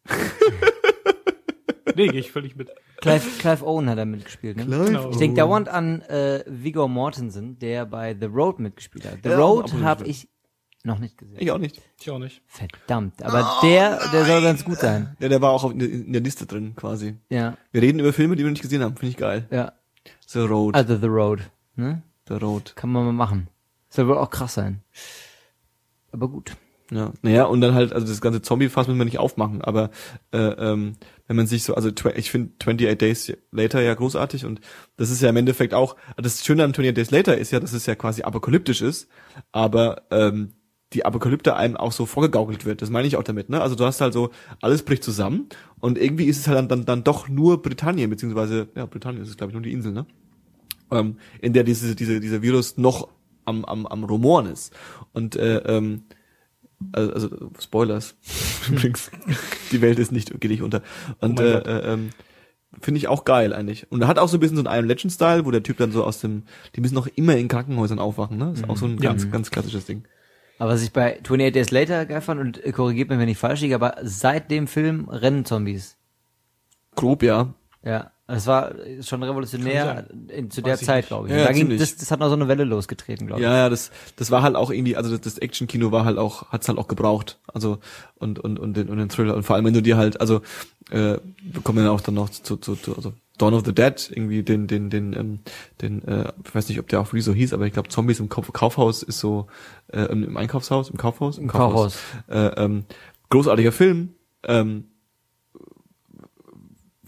Nee, 1.95 2.07
gehe 2.07 2.19
ich 2.19 2.31
völlig 2.31 2.55
mit. 2.55 2.69
Clive, 3.01 3.21
Clive 3.39 3.65
Owen 3.65 3.89
hat 3.89 3.97
da 3.97 4.05
mitgespielt, 4.05 4.57
ne? 4.57 4.65
Genau. 4.65 5.09
Ich 5.11 5.17
denke 5.17 5.37
dauernd 5.37 5.69
an 5.69 6.01
äh, 6.03 6.43
Viggo 6.47 6.87
Mortensen, 6.87 7.57
der 7.59 7.85
bei 7.85 8.15
The 8.19 8.25
Road 8.25 8.59
mitgespielt 8.59 9.05
hat. 9.05 9.19
The 9.23 9.29
Ja, 9.29 9.37
Road 9.37 9.73
habe 9.81 10.05
ich 10.07 10.27
noch 10.83 10.99
nicht 10.99 11.17
gesehen. 11.17 11.37
Ich 11.39 11.51
auch 11.51 11.57
nicht. 11.57 11.81
Ich 11.99 12.09
auch 12.09 12.19
nicht. 12.19 12.41
Verdammt. 12.47 13.21
Aber 13.23 13.59
der, 13.63 13.99
der 14.11 14.25
soll 14.25 14.41
ganz 14.41 14.63
gut 14.63 14.77
sein. 14.79 15.15
Ja, 15.19 15.29
der 15.29 15.41
war 15.41 15.51
auch 15.51 15.63
auf, 15.63 15.71
in, 15.71 15.79
der, 15.79 15.89
in 15.89 16.13
der 16.13 16.21
Liste 16.21 16.45
drin, 16.45 16.73
quasi. 16.75 17.15
Ja, 17.29 17.57
Wir 17.71 17.81
reden 17.81 17.99
über 17.99 18.13
Filme, 18.13 18.35
die 18.35 18.43
wir 18.43 18.51
nicht 18.51 18.61
gesehen 18.61 18.81
haben. 18.83 18.95
Finde 18.95 19.11
ich 19.11 19.17
geil. 19.17 19.45
ja. 19.51 19.73
The 20.27 20.39
Road. 20.39 20.75
Also 20.75 20.97
The 20.97 21.07
Road. 21.07 21.41
Ne? 21.75 22.01
The 22.27 22.35
Road. 22.35 22.75
Kann 22.75 22.91
man 22.91 23.05
mal 23.05 23.11
machen. 23.13 23.47
Soll 23.89 24.07
wohl 24.07 24.17
auch 24.17 24.29
krass 24.29 24.53
sein. 24.55 24.81
Aber 26.11 26.27
gut. 26.27 26.55
Ja. 26.91 27.13
Naja, 27.21 27.43
und 27.45 27.61
dann 27.61 27.75
halt, 27.75 27.93
also 27.93 28.07
das 28.07 28.21
ganze 28.21 28.41
Zombie-Fass 28.41 28.87
müssen 28.87 28.97
wir 28.97 29.05
nicht 29.05 29.19
aufmachen, 29.19 29.61
aber 29.61 29.91
äh, 30.31 30.37
ähm, 30.37 30.93
wenn 31.27 31.35
man 31.35 31.45
sich 31.45 31.63
so, 31.63 31.75
also 31.75 31.89
ich 32.15 32.31
finde 32.31 32.53
28 32.59 32.97
Days 32.97 33.33
Later 33.51 33.81
ja 33.81 33.93
großartig 33.93 34.45
und 34.45 34.59
das 34.97 35.11
ist 35.11 35.21
ja 35.21 35.29
im 35.29 35.37
Endeffekt 35.37 35.75
auch, 35.75 35.95
das 36.17 36.43
Schöne 36.43 36.63
an 36.63 36.71
28 36.71 36.95
Days 36.95 37.11
Later 37.11 37.37
ist 37.37 37.51
ja, 37.51 37.59
dass 37.59 37.73
es 37.73 37.85
ja 37.85 37.93
quasi 37.93 38.23
apokalyptisch 38.23 38.81
ist, 38.81 39.07
aber 39.51 40.03
ähm, 40.09 40.53
die 40.93 41.05
Apokalypte 41.05 41.55
einem 41.55 41.77
auch 41.77 41.91
so 41.91 42.07
vorgegaukelt 42.07 42.65
wird. 42.65 42.81
Das 42.81 42.89
meine 42.89 43.07
ich 43.07 43.15
auch 43.15 43.23
damit, 43.23 43.49
ne? 43.49 43.61
Also 43.61 43.75
du 43.75 43.85
hast 43.85 44.01
halt 44.01 44.13
so, 44.13 44.31
alles 44.59 44.81
bricht 44.81 45.03
zusammen 45.03 45.47
und 45.79 45.99
irgendwie 45.99 46.25
ist 46.25 46.39
es 46.39 46.47
halt 46.47 46.57
dann, 46.57 46.67
dann, 46.67 46.85
dann 46.85 47.03
doch 47.03 47.29
nur 47.29 47.61
Britannien, 47.61 48.09
beziehungsweise, 48.09 48.69
ja, 48.75 48.87
Britannien 48.87 49.21
ist 49.21 49.29
es, 49.29 49.37
glaube 49.37 49.51
ich, 49.51 49.53
nur 49.53 49.61
die 49.61 49.71
Insel, 49.71 49.91
ne? 49.91 50.07
Ähm, 50.89 51.17
in 51.41 51.53
der 51.53 51.63
diese, 51.63 51.95
diese, 51.95 52.19
dieser 52.19 52.41
Virus 52.41 52.77
noch 52.77 53.09
am, 53.45 53.63
am, 53.65 53.85
am 53.85 54.03
Rumoren 54.03 54.47
ist. 54.47 54.73
Und 55.13 55.35
äh, 55.35 55.57
ähm, 55.57 56.05
also, 56.91 57.11
also 57.13 57.51
Spoilers. 57.59 58.15
Übrigens, 58.69 59.11
die 59.71 59.81
Welt 59.81 59.99
ist 59.99 60.11
nicht, 60.11 60.39
geht 60.39 60.51
nicht 60.51 60.61
unter. 60.61 60.81
Und 61.19 61.39
Oh 61.39 61.43
äh, 61.43 61.57
äh, 61.57 61.93
ähm, 61.93 62.09
finde 62.81 62.97
ich 62.99 63.07
auch 63.07 63.25
geil 63.25 63.53
eigentlich. 63.53 63.91
Und 63.91 64.01
er 64.01 64.07
hat 64.07 64.19
auch 64.19 64.29
so 64.29 64.37
ein 64.37 64.39
bisschen 64.39 64.57
so 64.57 64.63
einen 64.63 64.75
Iron 64.75 64.87
Legend 64.87 65.11
Style, 65.13 65.45
wo 65.45 65.51
der 65.51 65.63
Typ 65.63 65.77
dann 65.77 65.91
so 65.91 66.03
aus 66.03 66.19
dem, 66.21 66.43
die 66.75 66.81
müssen 66.81 66.95
noch 66.95 67.07
immer 67.07 67.35
in 67.35 67.47
Krankenhäusern 67.47 67.99
aufwachen, 67.99 68.37
ne? 68.37 68.51
Ist 68.53 68.69
auch 68.69 68.77
so 68.77 68.85
ein 68.85 68.97
Ja. 68.99 69.09
ganz, 69.09 69.29
ganz 69.31 69.51
klassisches 69.51 69.85
Ding. 69.85 70.03
Aber 70.57 70.71
was 70.71 70.81
ich 70.83 70.91
bei 70.91 71.19
28 71.19 71.53
Days 71.53 71.71
Later 71.71 72.05
geil 72.05 72.21
fand, 72.21 72.41
und 72.41 72.63
äh, 72.63 72.71
korrigiert 72.71 73.09
mich, 73.09 73.17
wenn 73.17 73.29
ich 73.29 73.37
falsch 73.37 73.61
liege, 73.61 73.75
aber 73.75 73.95
seit 74.03 74.51
dem 74.51 74.67
Film 74.67 75.07
rennen 75.09 75.45
Zombies. 75.45 75.95
Grob, 76.95 77.23
ja. 77.23 77.53
Ja. 77.83 78.11
Das 78.29 78.45
war 78.45 78.71
schon 79.01 79.23
revolutionär 79.23 80.05
in, 80.27 80.51
zu 80.51 80.61
der 80.61 80.73
Weiß 80.73 80.81
Zeit, 80.81 81.07
glaube 81.07 81.27
ich. 81.27 81.33
Ja, 81.33 81.45
da 81.45 81.51
ging, 81.51 81.75
das, 81.77 81.95
das 81.95 82.11
hat 82.11 82.19
noch 82.19 82.27
so 82.27 82.35
eine 82.35 82.47
Welle 82.47 82.63
losgetreten, 82.63 83.25
glaube 83.25 83.41
ich. 83.41 83.47
Ja, 83.47 83.55
ja, 83.55 83.69
das, 83.69 83.89
das 84.17 84.29
war 84.29 84.43
halt 84.43 84.55
auch 84.55 84.69
irgendwie, 84.69 84.95
also 84.95 85.09
das, 85.09 85.21
das 85.21 85.37
Action-Kino 85.39 85.91
war 85.91 86.05
halt 86.05 86.19
auch, 86.19 86.51
hat's 86.51 86.67
halt 86.67 86.77
auch 86.77 86.87
gebraucht. 86.87 87.39
Also, 87.51 87.79
und, 88.19 88.37
und, 88.37 88.59
und 88.59 88.77
den, 88.77 88.89
und 88.89 88.99
den 88.99 89.09
Thriller. 89.09 89.35
Und 89.35 89.43
vor 89.43 89.55
allem, 89.55 89.65
wenn 89.65 89.73
du 89.73 89.81
dir 89.81 89.97
halt, 89.97 90.21
also, 90.21 90.41
äh, 90.91 91.17
wir 91.41 91.61
kommen 91.63 91.83
ja 91.83 91.89
auch 91.89 92.01
dann 92.01 92.13
noch 92.13 92.29
zu, 92.29 92.57
zu, 92.57 92.75
zu 92.75 92.95
also 92.95 93.13
Dawn 93.39 93.55
of 93.55 93.65
the 93.65 93.73
Dead, 93.73 94.11
irgendwie 94.13 94.43
den, 94.43 94.67
den, 94.67 94.91
den, 94.91 95.13
ähm, 95.13 95.39
den, 95.81 96.07
äh, 96.07 96.31
ich 96.45 96.53
weiß 96.53 96.69
nicht, 96.69 96.79
ob 96.79 96.87
der 96.87 96.99
auch 96.99 97.11
Rezo 97.13 97.33
hieß, 97.33 97.53
aber 97.53 97.65
ich 97.65 97.73
glaube, 97.73 97.89
Zombies 97.89 98.19
im 98.19 98.29
Kauf, 98.29 98.53
Kaufhaus 98.53 99.01
ist 99.01 99.19
so, 99.19 99.47
äh, 99.87 100.03
im, 100.03 100.37
Einkaufshaus, 100.37 100.91
im 100.91 100.97
Kaufhaus? 100.97 101.39
Im 101.39 101.47
Kaufhaus. 101.47 101.97
Äh, 102.27 102.37
ähm, 102.57 102.83
großartiger 103.29 103.71
Film, 103.71 104.09
ähm, 104.43 104.88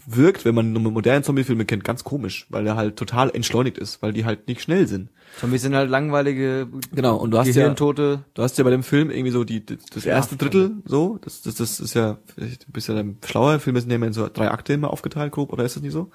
wirkt, 0.06 0.44
wenn 0.44 0.54
man 0.54 0.72
nur 0.72 0.82
moderne 0.92 1.22
Zombie-Filme 1.22 1.64
kennt, 1.64 1.84
ganz 1.84 2.02
komisch, 2.04 2.46
weil 2.50 2.66
er 2.66 2.76
halt 2.76 2.96
total 2.96 3.30
entschleunigt 3.30 3.78
ist, 3.78 4.02
weil 4.02 4.12
die 4.12 4.24
halt 4.24 4.48
nicht 4.48 4.60
schnell 4.62 4.86
sind. 4.86 5.10
Zombies 5.40 5.62
sind 5.62 5.74
halt 5.74 5.88
langweilige 5.90 6.68
Genau, 6.92 7.16
und 7.16 7.30
du 7.30 7.38
hast 7.38 7.46
ja, 7.48 7.52
Gehirntote. 7.54 8.24
du 8.34 8.42
hast 8.42 8.58
ja 8.58 8.64
bei 8.64 8.70
dem 8.70 8.82
Film 8.82 9.10
irgendwie 9.10 9.30
so 9.30 9.44
die, 9.44 9.64
das, 9.64 9.78
das 9.94 10.04
erste 10.04 10.36
Drittel, 10.36 10.72
so, 10.84 11.18
das, 11.22 11.42
das, 11.42 11.54
das 11.56 11.80
ist 11.80 11.94
ja, 11.94 12.18
vielleicht 12.34 12.68
ein 12.68 12.72
bisschen 12.72 12.96
ein 12.98 13.18
schlauer 13.24 13.58
Film, 13.60 13.78
sind 13.78 13.90
ja 13.90 13.96
immer 13.96 14.06
in 14.08 14.12
so 14.12 14.28
drei 14.32 14.50
Akte 14.50 14.72
immer 14.72 14.90
aufgeteilt, 14.90 15.32
grob, 15.32 15.52
oder 15.52 15.64
ist 15.64 15.76
das 15.76 15.82
nicht 15.82 15.92
so? 15.92 16.10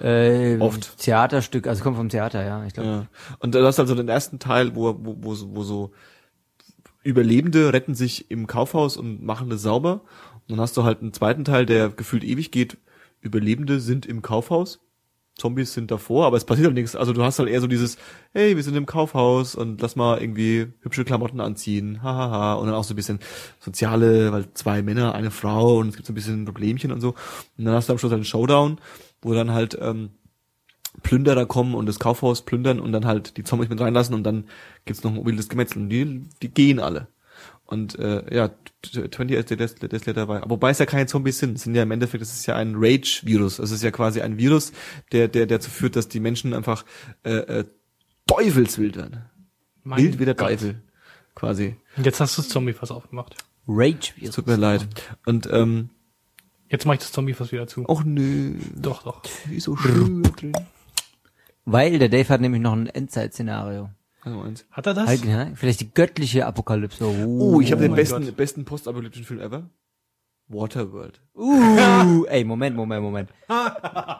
Äh, 0.00 0.56
Oft. 0.58 0.98
Theaterstück, 0.98 1.66
also 1.66 1.82
kommt 1.82 1.96
vom 1.96 2.08
Theater, 2.08 2.44
ja, 2.44 2.64
ich 2.66 2.74
glaube. 2.74 2.88
Ja. 2.88 3.06
Und 3.38 3.54
du 3.54 3.64
hast 3.64 3.78
also 3.78 3.94
den 3.94 4.08
ersten 4.08 4.38
Teil, 4.38 4.74
wo, 4.74 4.94
wo, 4.98 5.16
wo, 5.20 5.34
so- 5.34 5.54
wo 5.54 5.62
so 5.62 5.92
Überlebende 7.02 7.72
retten 7.72 7.94
sich 7.94 8.30
im 8.30 8.46
Kaufhaus 8.46 8.96
und 8.96 9.22
machen 9.22 9.50
das 9.50 9.62
sauber. 9.62 10.00
Und 10.34 10.52
dann 10.52 10.60
hast 10.60 10.76
du 10.76 10.84
halt 10.84 11.00
einen 11.02 11.12
zweiten 11.12 11.44
Teil, 11.44 11.66
der 11.66 11.90
gefühlt 11.90 12.24
ewig 12.24 12.50
geht. 12.50 12.78
Überlebende 13.24 13.80
sind 13.80 14.06
im 14.06 14.22
Kaufhaus. 14.22 14.80
Zombies 15.36 15.72
sind 15.72 15.90
davor, 15.90 16.26
aber 16.26 16.36
es 16.36 16.44
passiert 16.44 16.66
halt 16.66 16.76
nichts. 16.76 16.94
Also 16.94 17.12
du 17.12 17.24
hast 17.24 17.40
halt 17.40 17.48
eher 17.48 17.60
so 17.60 17.66
dieses, 17.66 17.98
hey, 18.32 18.54
wir 18.54 18.62
sind 18.62 18.76
im 18.76 18.86
Kaufhaus 18.86 19.56
und 19.56 19.80
lass 19.80 19.96
mal 19.96 20.20
irgendwie 20.20 20.68
hübsche 20.80 21.04
Klamotten 21.04 21.40
anziehen, 21.40 22.02
hahaha. 22.02 22.54
Und 22.54 22.66
dann 22.66 22.76
auch 22.76 22.84
so 22.84 22.94
ein 22.94 22.96
bisschen 22.96 23.18
soziale, 23.58 24.30
weil 24.32 24.52
zwei 24.54 24.82
Männer, 24.82 25.14
eine 25.14 25.32
Frau 25.32 25.78
und 25.78 25.88
es 25.88 25.96
gibt 25.96 26.06
so 26.06 26.12
ein 26.12 26.14
bisschen 26.14 26.44
Problemchen 26.44 26.92
und 26.92 27.00
so. 27.00 27.14
Und 27.58 27.64
dann 27.64 27.74
hast 27.74 27.88
du 27.88 27.92
am 27.92 27.98
Schluss 27.98 28.12
halt 28.12 28.18
einen 28.18 28.24
Showdown, 28.24 28.78
wo 29.22 29.34
dann 29.34 29.50
halt 29.50 29.76
ähm, 29.80 30.10
Plünderer 31.02 31.46
kommen 31.46 31.74
und 31.74 31.86
das 31.86 31.98
Kaufhaus 31.98 32.42
plündern 32.42 32.78
und 32.78 32.92
dann 32.92 33.04
halt 33.04 33.36
die 33.36 33.42
Zombies 33.42 33.68
mit 33.68 33.80
reinlassen 33.80 34.14
und 34.14 34.22
dann 34.22 34.44
gibt's 34.84 35.02
noch 35.02 35.12
ein 35.12 35.26
wildes 35.26 35.48
Gemetzel 35.48 35.82
und 35.82 35.88
die, 35.88 36.28
die 36.42 36.48
gehen 36.48 36.78
alle. 36.78 37.08
Und 37.66 37.98
äh, 37.98 38.34
ja, 38.34 38.50
20 38.82 39.46
Days 39.56 39.74
Days 39.76 40.06
Later 40.06 40.28
war, 40.28 40.48
wobei 40.50 40.70
es 40.70 40.78
ja 40.78 40.86
keine 40.86 41.06
Zombies 41.06 41.38
sind, 41.38 41.56
es 41.56 41.62
sind 41.62 41.74
ja 41.74 41.82
im 41.82 41.90
Endeffekt, 41.90 42.22
es 42.22 42.34
ist 42.34 42.46
ja 42.46 42.56
ein 42.56 42.74
Rage-Virus. 42.76 43.58
Es 43.58 43.70
ist 43.70 43.82
ja 43.82 43.90
quasi 43.90 44.20
ein 44.20 44.36
Virus, 44.36 44.72
der, 45.12 45.28
der 45.28 45.46
dazu 45.46 45.70
führt, 45.70 45.96
dass 45.96 46.08
die 46.08 46.20
Menschen 46.20 46.52
einfach 46.52 46.84
äh, 47.24 47.30
äh, 47.32 47.64
teufelswild 48.26 48.96
werden. 48.96 49.24
Mein 49.82 49.98
Wild 50.02 50.18
wie 50.18 50.24
der 50.26 50.34
Gott. 50.34 50.48
Teufel, 50.50 50.82
quasi. 51.34 51.76
Und 51.96 52.04
Jetzt 52.06 52.20
hast 52.20 52.36
du 52.36 52.42
das 52.42 52.50
Zombie-Fass 52.50 52.90
aufgemacht. 52.90 53.36
Rage 53.66 54.12
Es 54.20 54.32
tut 54.32 54.46
mir 54.46 54.56
leid. 54.56 54.86
Und 55.24 55.48
ähm, 55.50 55.88
Jetzt 56.68 56.84
mach 56.86 56.94
ich 56.94 57.00
das 57.00 57.12
Zombie-Fass 57.12 57.50
wieder 57.52 57.66
zu. 57.66 57.86
auch 57.88 58.04
nö, 58.04 58.54
Doch, 58.76 59.04
doch. 59.04 59.22
wie 59.46 59.60
so 59.60 59.74
schön 59.76 60.22
drin. 60.22 60.52
Weil 61.64 61.98
der 61.98 62.10
Dave 62.10 62.28
hat 62.28 62.40
nämlich 62.42 62.60
noch 62.60 62.72
ein 62.74 62.88
Endzeit-Szenario. 62.88 63.88
Also 64.24 64.40
eins. 64.40 64.64
Hat 64.70 64.86
er 64.86 64.94
das? 64.94 65.06
Halt, 65.06 65.24
ja, 65.24 65.48
vielleicht 65.54 65.80
die 65.80 65.92
göttliche 65.92 66.46
Apokalypse. 66.46 67.04
Oh, 67.06 67.60
ich 67.60 67.72
habe 67.72 67.82
den 67.82 67.90
mein 67.90 67.96
besten, 67.96 68.24
Gott. 68.24 68.36
besten 68.36 68.64
postapokalyptischen 68.64 69.26
Film 69.26 69.40
ever. 69.40 69.68
Waterworld. 70.48 71.20
Uh, 71.34 72.24
ey, 72.28 72.44
Moment, 72.44 72.76
Moment, 72.76 73.02
Moment. 73.02 73.30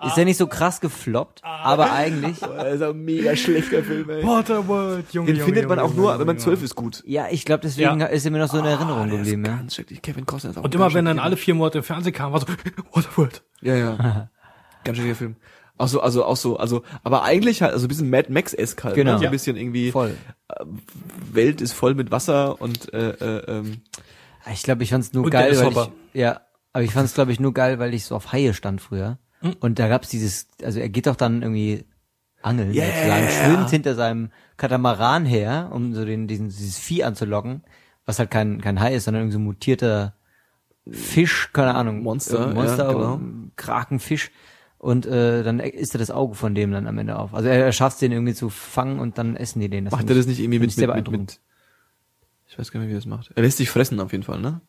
Ist 0.06 0.16
der 0.16 0.24
nicht 0.24 0.38
so 0.38 0.46
krass 0.46 0.80
gefloppt, 0.80 1.42
aber 1.44 1.92
eigentlich, 1.92 2.38
Das 2.40 2.74
ist 2.76 2.82
ein 2.82 3.04
mega 3.04 3.36
schlechter 3.36 3.82
Film, 3.82 4.08
ey. 4.08 4.22
Waterworld, 4.26 5.12
Junge, 5.12 5.26
Den 5.26 5.36
Junge, 5.36 5.44
findet 5.44 5.68
man 5.68 5.78
Junge, 5.78 5.90
auch 5.90 5.94
nur, 5.94 6.06
Junge, 6.06 6.18
wenn 6.20 6.26
man 6.26 6.38
zwölf 6.38 6.62
ist 6.62 6.74
gut. 6.74 7.02
ja, 7.06 7.26
ich 7.30 7.44
glaube, 7.44 7.60
deswegen 7.62 8.00
Ja. 8.00 8.06
ist 8.06 8.24
er 8.24 8.30
mir 8.30 8.38
noch 8.38 8.48
so 8.50 8.58
in 8.58 8.64
Erinnerung 8.64 9.08
der 9.08 9.18
geblieben, 9.18 9.44
ist 9.44 9.50
ja. 9.50 9.56
ganz 9.56 9.74
schrecklich. 9.74 10.00
Kevin 10.00 10.24
Costner 10.24 10.50
ist 10.50 10.56
auch 10.58 10.64
Und 10.64 10.74
immer 10.74 10.94
wenn 10.94 11.04
dann 11.04 11.16
schrecklicher 11.16 11.24
alle 11.24 11.36
vier 11.36 11.54
Monate 11.54 11.78
im 11.78 11.84
Fernsehen 11.84 12.14
kam, 12.14 12.32
war 12.32 12.40
so, 12.40 12.46
Waterworld. 12.92 13.42
Ja, 13.60 13.74
ja. 13.76 14.30
Ganz 14.84 14.98
schöner 14.98 15.14
Film. 15.14 15.36
Auch 15.76 15.88
so, 15.88 16.00
also 16.00 16.24
auch 16.24 16.36
so, 16.36 16.56
also, 16.56 16.82
aber 17.02 17.24
eigentlich 17.24 17.60
halt, 17.62 17.72
also 17.72 17.86
ein 17.86 17.88
bisschen 17.88 18.08
Mad 18.10 18.32
Max-esque 18.32 18.84
halt. 18.84 18.94
Genau. 18.94 19.12
Ne? 19.12 19.18
So 19.18 19.24
Ja. 19.24 19.30
ein 19.30 19.32
bisschen 19.32 19.56
irgendwie, 19.56 19.90
Voll. 19.90 20.16
Welt 21.32 21.60
ist 21.60 21.72
voll 21.72 21.94
mit 21.94 22.10
Wasser 22.10 22.60
und, 22.60 22.92
äh, 22.94 23.10
äh, 23.10 23.44
ähm, 23.48 23.82
Ich 24.52 24.62
glaube, 24.62 24.82
ich 24.84 24.90
fand's 24.90 25.12
nur 25.12 25.28
geil, 25.30 25.56
weil 25.58 25.72
ich, 25.72 25.90
ja, 26.12 26.40
aber 26.72 26.84
ich 26.84 26.92
fand's 26.92 27.14
glaube 27.14 27.32
ich 27.32 27.40
nur 27.40 27.52
geil, 27.54 27.78
weil 27.78 27.92
ich 27.94 28.04
so 28.04 28.14
auf 28.14 28.32
Haie 28.32 28.54
stand 28.54 28.80
früher. 28.80 29.18
Und 29.60 29.78
da 29.78 29.88
gab's 29.88 30.08
dieses, 30.08 30.46
also 30.62 30.80
er 30.80 30.88
geht 30.88 31.06
doch 31.06 31.16
dann 31.16 31.42
irgendwie 31.42 31.84
angeln, 32.40 32.72
Yeah. 32.72 32.86
sozusagen, 32.86 33.28
schwimmt 33.28 33.70
hinter 33.70 33.94
seinem 33.94 34.30
Katamaran 34.56 35.24
her, 35.26 35.70
um 35.72 35.92
so 35.94 36.04
den, 36.04 36.28
diesen, 36.28 36.48
dieses 36.48 36.78
Vieh 36.78 37.04
anzulocken, 37.04 37.62
was 38.06 38.18
halt 38.18 38.30
kein, 38.30 38.60
kein 38.60 38.80
Hai 38.80 38.94
ist, 38.94 39.04
sondern 39.04 39.22
irgendwie 39.24 39.34
so 39.34 39.38
mutierter 39.40 40.14
Fisch, 40.90 41.50
keine 41.52 41.74
Ahnung. 41.74 42.02
Monster, 42.02 42.50
äh, 42.50 42.54
Monster, 42.54 42.86
ja, 42.86 42.92
genau. 42.92 43.20
Krakenfisch. 43.56 44.30
Und 44.84 45.06
äh, 45.06 45.42
dann 45.42 45.60
isst 45.60 45.94
er 45.94 45.98
das 45.98 46.10
Auge 46.10 46.34
von 46.34 46.54
dem 46.54 46.70
dann 46.70 46.86
am 46.86 46.98
Ende 46.98 47.18
auf. 47.18 47.32
Also 47.32 47.48
er, 47.48 47.64
er 47.64 47.72
schafft 47.72 47.94
es 47.94 48.00
den 48.00 48.12
irgendwie 48.12 48.34
zu 48.34 48.50
fangen 48.50 48.98
und 48.98 49.16
dann 49.16 49.34
essen 49.34 49.60
die 49.60 49.70
den. 49.70 49.84
macht 49.84 49.96
find 49.96 50.10
er 50.10 50.16
ich- 50.16 50.20
das 50.20 50.26
nicht 50.26 50.40
irgendwie 50.40 50.58
mit, 50.58 50.68
ich 50.68 50.74
sehr 50.76 50.88
mit, 50.88 50.96
mit, 50.96 51.04
beeindruckend. 51.04 51.40
mit, 51.40 51.40
ich 52.50 52.58
weiß 52.58 52.70
gar 52.70 52.80
nicht, 52.80 52.90
wie 52.90 52.92
er 52.92 52.98
das 52.98 53.06
macht. 53.06 53.30
Er 53.34 53.42
lässt 53.42 53.56
sich 53.56 53.70
fressen 53.70 53.98
auf 53.98 54.12
jeden 54.12 54.24
Fall, 54.24 54.40
ne? 54.40 54.60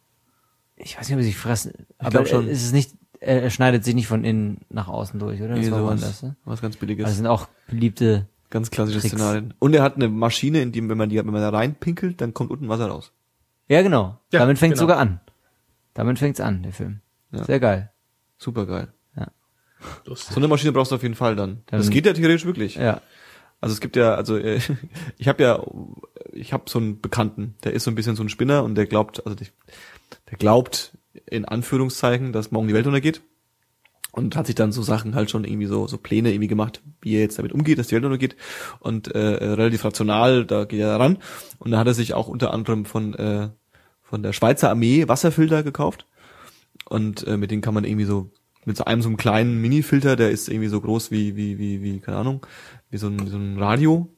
Ich 0.78 0.98
weiß 0.98 1.08
nicht, 1.10 1.16
ob 1.18 1.22
sie 1.22 1.28
sich 1.28 1.38
fressen. 1.38 1.74
Aber 1.98 2.10
glaub 2.12 2.28
schon. 2.30 2.48
ist 2.48 2.64
es 2.64 2.72
nicht, 2.72 2.92
er, 3.20 3.44
er 3.44 3.50
schneidet 3.50 3.84
sich 3.84 3.94
nicht 3.94 4.08
von 4.08 4.24
innen 4.24 4.62
nach 4.70 4.88
außen 4.88 5.20
durch, 5.20 5.40
oder? 5.42 5.50
Das 5.50 5.58
Irgendwie 5.58 5.72
war 5.72 5.80
sowas. 5.80 6.02
woanders, 6.02 6.24
ne? 6.24 6.36
Was 6.46 6.62
ganz 6.62 6.78
Billiges. 6.78 7.04
Also 7.06 7.18
sind 7.18 7.28
auch 7.28 7.50
beliebte. 7.68 8.28
ganz 8.50 8.72
klassische 8.72 9.02
Tricks. 9.02 9.16
Szenarien. 9.16 9.54
Und 9.60 9.74
er 9.74 9.84
hat 9.84 9.96
eine 9.98 10.08
Maschine, 10.08 10.62
in 10.62 10.72
die, 10.72 10.88
wenn 10.88 10.98
man 10.98 11.10
die, 11.10 11.18
wenn 11.18 11.26
man 11.26 11.42
da 11.42 11.50
reinpinkelt, 11.50 12.22
dann 12.22 12.34
kommt 12.34 12.52
unten 12.52 12.70
Wasser 12.70 12.88
raus. 12.88 13.12
Ja, 13.68 13.82
genau. 13.82 14.18
Ja, 14.32 14.40
Damit 14.40 14.60
fängt's 14.60 14.80
genau. 14.80 14.84
sogar 14.92 14.98
an. 15.00 15.20
Damit 15.94 16.20
fängt's 16.20 16.40
an, 16.40 16.64
der 16.64 16.72
Film. 16.72 17.02
Ja. 17.32 17.44
Sehr 17.44 17.60
geil. 17.60 17.92
Super 18.38 18.66
geil. 18.66 18.88
Lustig. 20.06 20.34
So 20.34 20.40
eine 20.40 20.48
Maschine 20.48 20.72
brauchst 20.72 20.92
du 20.92 20.96
auf 20.96 21.04
jeden 21.04 21.16
Fall 21.16 21.36
dann. 21.36 21.64
Dann- 21.68 21.80
das 21.80 21.90
geht 21.90 22.06
ja 22.06 22.14
theoretisch 22.14 22.46
wirklich. 22.46 22.76
Ja. 22.76 23.02
Also 23.62 23.74
es 23.74 23.82
gibt 23.82 23.96
ja, 23.96 24.16
also 24.16 24.38
äh, 24.38 24.60
ich 25.18 25.28
habe 25.28 25.44
ja, 25.44 25.64
ich 26.34 26.54
habe 26.54 26.66
so 26.68 26.80
einen 26.80 27.02
Bekannten, 27.02 27.56
der 27.64 27.74
ist 27.74 27.84
so 27.84 27.92
ein 27.92 27.96
bisschen 27.96 28.16
so 28.16 28.24
ein 28.24 28.30
Spinner 28.30 28.64
und 28.64 28.76
der 28.76 28.86
glaubt, 28.86 29.26
also 29.26 29.36
der, 29.36 29.48
der 30.30 30.38
glaubt 30.38 30.98
in 31.26 31.46
Anführungszeichen, 31.46 32.32
dass 32.34 32.52
morgen 32.52 32.68
die 32.68 32.74
Welt 32.74 32.88
untergeht 32.88 33.22
und 34.12 34.36
hat 34.36 34.46
sich 34.48 34.56
dann 34.56 34.72
so 34.72 34.82
Sachen 34.82 35.16
halt 35.16 35.30
schon 35.32 35.46
irgendwie 35.46 35.66
so 35.68 35.88
so 35.88 35.98
Pläne 35.98 36.30
irgendwie 36.32 36.48
gemacht, 36.48 36.82
wie 37.02 37.16
er 37.16 37.22
jetzt 37.22 37.38
damit 37.40 37.54
umgeht, 37.54 37.80
dass 37.80 37.88
die 37.88 37.96
Welt 37.96 38.06
untergeht 38.06 38.36
und 38.80 39.08
äh, 39.10 39.18
relativ 39.20 39.84
rational, 39.86 40.46
da 40.46 40.66
geht 40.66 40.80
er 40.82 41.00
ran 41.00 41.18
und 41.60 41.72
da 41.72 41.78
hat 41.80 41.88
er 41.88 41.94
sich 41.94 42.14
auch 42.14 42.28
unter 42.28 42.54
anderem 42.54 42.86
von 42.86 43.14
äh, 43.16 43.50
von 44.04 44.22
der 44.24 44.34
Schweizer 44.34 44.70
Armee 44.70 45.08
Wasserfilter 45.08 45.64
gekauft 45.64 46.06
und 46.90 47.26
äh, 47.26 47.38
mit 47.38 47.50
denen 47.52 47.62
kann 47.62 47.74
man 47.74 47.84
irgendwie 47.86 48.06
so 48.06 48.30
mit 48.66 48.78
so 48.78 48.86
einem 48.86 49.02
so 49.02 49.10
einem 49.10 49.18
kleinen 49.18 49.62
Mini-Filter, 49.62 50.16
der 50.16 50.32
ist 50.32 50.50
irgendwie 50.50 50.70
so 50.70 50.82
groß 50.82 51.12
wie 51.12 51.36
wie 51.36 51.58
wie 51.58 51.82
wie 51.82 52.00
keine 52.00 52.18
Ahnung, 52.18 52.46
wie 52.90 52.98
so 52.98 53.08
ein, 53.08 53.26
wie 53.26 53.30
so 53.30 53.38
ein 53.38 53.58
Radio 53.58 54.10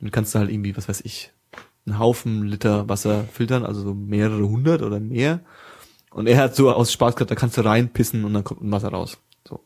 und 0.00 0.12
kannst 0.12 0.34
du 0.34 0.38
halt 0.38 0.50
irgendwie 0.50 0.76
was 0.76 0.88
weiß 0.88 1.02
ich 1.02 1.30
einen 1.86 1.98
Haufen 1.98 2.44
Liter 2.44 2.88
Wasser 2.88 3.24
filtern, 3.24 3.64
also 3.64 3.82
so 3.82 3.94
mehrere 3.94 4.48
hundert 4.48 4.82
oder 4.82 5.00
mehr. 5.00 5.40
Und 6.10 6.26
er 6.26 6.38
hat 6.38 6.54
so 6.54 6.70
aus 6.70 6.92
Spaß 6.92 7.16
gesagt, 7.16 7.30
da 7.30 7.34
kannst 7.34 7.56
du 7.56 7.64
reinpissen 7.64 8.24
und 8.24 8.34
dann 8.34 8.44
kommt 8.44 8.62
ein 8.62 8.70
Wasser 8.70 8.88
raus. 8.88 9.18
So. 9.46 9.60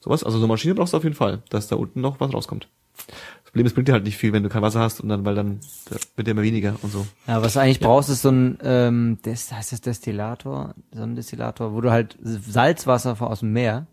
Sowas, 0.00 0.24
also 0.24 0.38
so 0.38 0.44
eine 0.44 0.52
Maschine 0.52 0.74
brauchst 0.74 0.94
du 0.94 0.96
auf 0.96 1.04
jeden 1.04 1.14
Fall, 1.16 1.42
dass 1.50 1.68
da 1.68 1.76
unten 1.76 2.00
noch 2.00 2.20
was 2.20 2.32
rauskommt. 2.32 2.68
Das 3.50 3.52
Problem 3.54 3.66
ist, 3.66 3.74
bringt 3.74 3.88
dir 3.88 3.92
halt 3.94 4.04
nicht 4.04 4.16
viel, 4.16 4.32
wenn 4.32 4.44
du 4.44 4.48
kein 4.48 4.62
Wasser 4.62 4.78
hast 4.78 5.00
und 5.00 5.08
dann, 5.08 5.24
weil 5.24 5.34
dann 5.34 5.58
da 5.86 5.96
wird 6.14 6.28
der 6.28 6.32
immer 6.32 6.42
weniger 6.42 6.76
und 6.82 6.92
so. 6.92 7.04
Ja, 7.26 7.42
was 7.42 7.54
du 7.54 7.60
eigentlich 7.60 7.80
brauchst, 7.80 8.08
ist 8.08 8.22
so 8.22 8.30
ein, 8.30 8.58
ähm, 8.62 9.18
das 9.22 9.50
heißt 9.52 9.72
das 9.72 9.80
Destillator, 9.80 10.76
so 10.92 11.02
ein 11.02 11.16
Destillator, 11.16 11.72
wo 11.74 11.80
du 11.80 11.90
halt 11.90 12.16
Salzwasser 12.22 13.20
aus 13.20 13.40
dem 13.40 13.52
Meer 13.52 13.88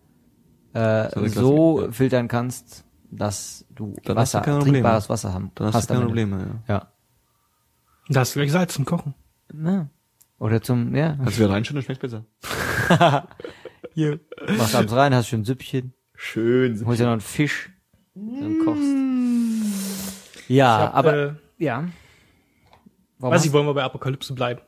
äh, 0.73 1.09
So 1.11 1.27
so 1.27 1.81
ja. 1.81 1.91
filtern 1.91 2.27
kannst, 2.27 2.85
dass 3.09 3.65
du 3.73 3.95
Dann 4.03 4.17
hast 4.17 4.35
du 4.35 4.37
Wasser, 4.37 4.41
Probleme. 4.41 4.63
trinkbares 4.73 5.09
Wasser 5.09 5.33
haben. 5.33 5.51
Dann 5.55 5.73
hast, 5.73 5.89
du 5.89 5.93
am 5.93 5.99
keine. 6.01 6.05
Probleme, 6.05 6.61
ja. 6.67 6.75
Ja. 6.75 6.87
Da 8.09 8.19
hast 8.19 8.35
du 8.35 8.39
gleich 8.39 8.51
Salz 8.51 8.75
zum 8.75 8.85
Kochen. 8.85 9.15
ja. 9.53 9.89
Oder 10.39 10.61
zum, 10.61 10.93
ja. 10.95 11.15
Kannst 11.15 11.39
du 11.39 11.43
wieder 11.45 11.49
dann 11.49 11.65
schmeckt 11.65 11.99
besser. 11.99 12.25
Hier. 13.95 14.19
Machst 14.55 14.75
abends 14.75 14.93
rein, 14.93 15.15
hast 15.15 15.29
schön 15.29 15.43
Süppchen, 15.43 15.93
Schön. 16.13 16.85
holst 16.85 16.99
dir 16.99 17.05
noch 17.05 17.13
einen 17.13 17.21
Fisch 17.21 17.71
und 18.13 18.63
kochst. 18.63 19.16
Ja, 20.47 20.79
hab, 20.79 20.95
aber, 20.95 21.15
äh, 21.17 21.33
ja. 21.57 21.87
Warum 23.19 23.33
Weiß 23.35 23.45
ich, 23.45 23.51
wollen 23.53 23.65
wir 23.65 23.73
bei 23.73 23.83
Apokalypse 23.83 24.33
bleiben? 24.33 24.61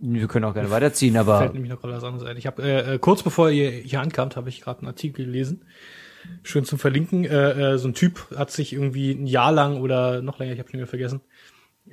wir 0.00 0.28
können 0.28 0.44
auch 0.44 0.54
gerne 0.54 0.70
weiterziehen, 0.70 1.16
aber 1.16 1.38
Fällt 1.40 1.54
nämlich 1.54 1.72
noch 1.72 1.80
gerade 1.80 1.94
was 1.94 2.04
anderes 2.04 2.24
ein. 2.28 2.36
Ich 2.36 2.46
habe 2.46 2.62
äh, 2.62 2.94
äh, 2.94 2.98
kurz 3.00 3.24
bevor 3.24 3.50
ihr 3.50 3.68
hier 3.70 4.00
ankamt, 4.00 4.36
habe 4.36 4.48
ich 4.48 4.60
gerade 4.60 4.78
einen 4.80 4.86
Artikel 4.88 5.24
gelesen. 5.24 5.62
Schön 6.44 6.64
zum 6.64 6.78
Verlinken. 6.78 7.24
Äh, 7.24 7.72
äh, 7.72 7.78
so 7.78 7.88
ein 7.88 7.94
Typ 7.94 8.28
hat 8.36 8.52
sich 8.52 8.72
irgendwie 8.72 9.10
ein 9.10 9.26
Jahr 9.26 9.50
lang 9.50 9.80
oder 9.80 10.22
noch 10.22 10.38
länger, 10.38 10.52
ich 10.52 10.60
habe 10.60 10.70
schon 10.70 10.78
wieder 10.78 10.86
vergessen, 10.86 11.20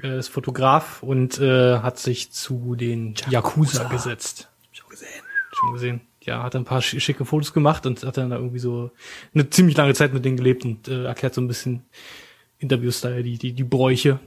äh, 0.03 0.19
ist 0.19 0.27
Fotograf 0.27 1.01
und 1.01 1.39
äh, 1.39 1.79
hat 1.79 1.97
sich 1.97 2.31
zu 2.31 2.75
den 2.75 3.15
Yakuza, 3.27 3.85
gesetzt. 3.85 4.49
Schon 4.71 4.89
gesehen. 4.91 5.09
Schon 5.53 5.73
gesehen. 5.73 6.01
ja, 6.21 6.43
hat 6.43 6.55
ein 6.55 6.65
paar 6.65 6.81
sch- 6.81 6.99
schicke 6.99 7.25
Fotos 7.25 7.53
gemacht 7.53 7.87
und 7.87 8.03
hat 8.03 8.17
dann 8.17 8.29
da 8.29 8.35
irgendwie 8.35 8.59
so 8.59 8.91
eine 9.33 9.49
ziemlich 9.49 9.77
lange 9.77 9.95
Zeit 9.95 10.13
mit 10.13 10.23
denen 10.25 10.37
gelebt 10.37 10.63
und 10.63 10.87
äh, 10.87 11.05
erklärt 11.05 11.33
so 11.33 11.41
ein 11.41 11.47
bisschen 11.47 11.81
Interview-Style, 12.65 13.23
die, 13.23 13.37
die, 13.37 13.53
die 13.53 13.63
Bräuche 13.63 14.19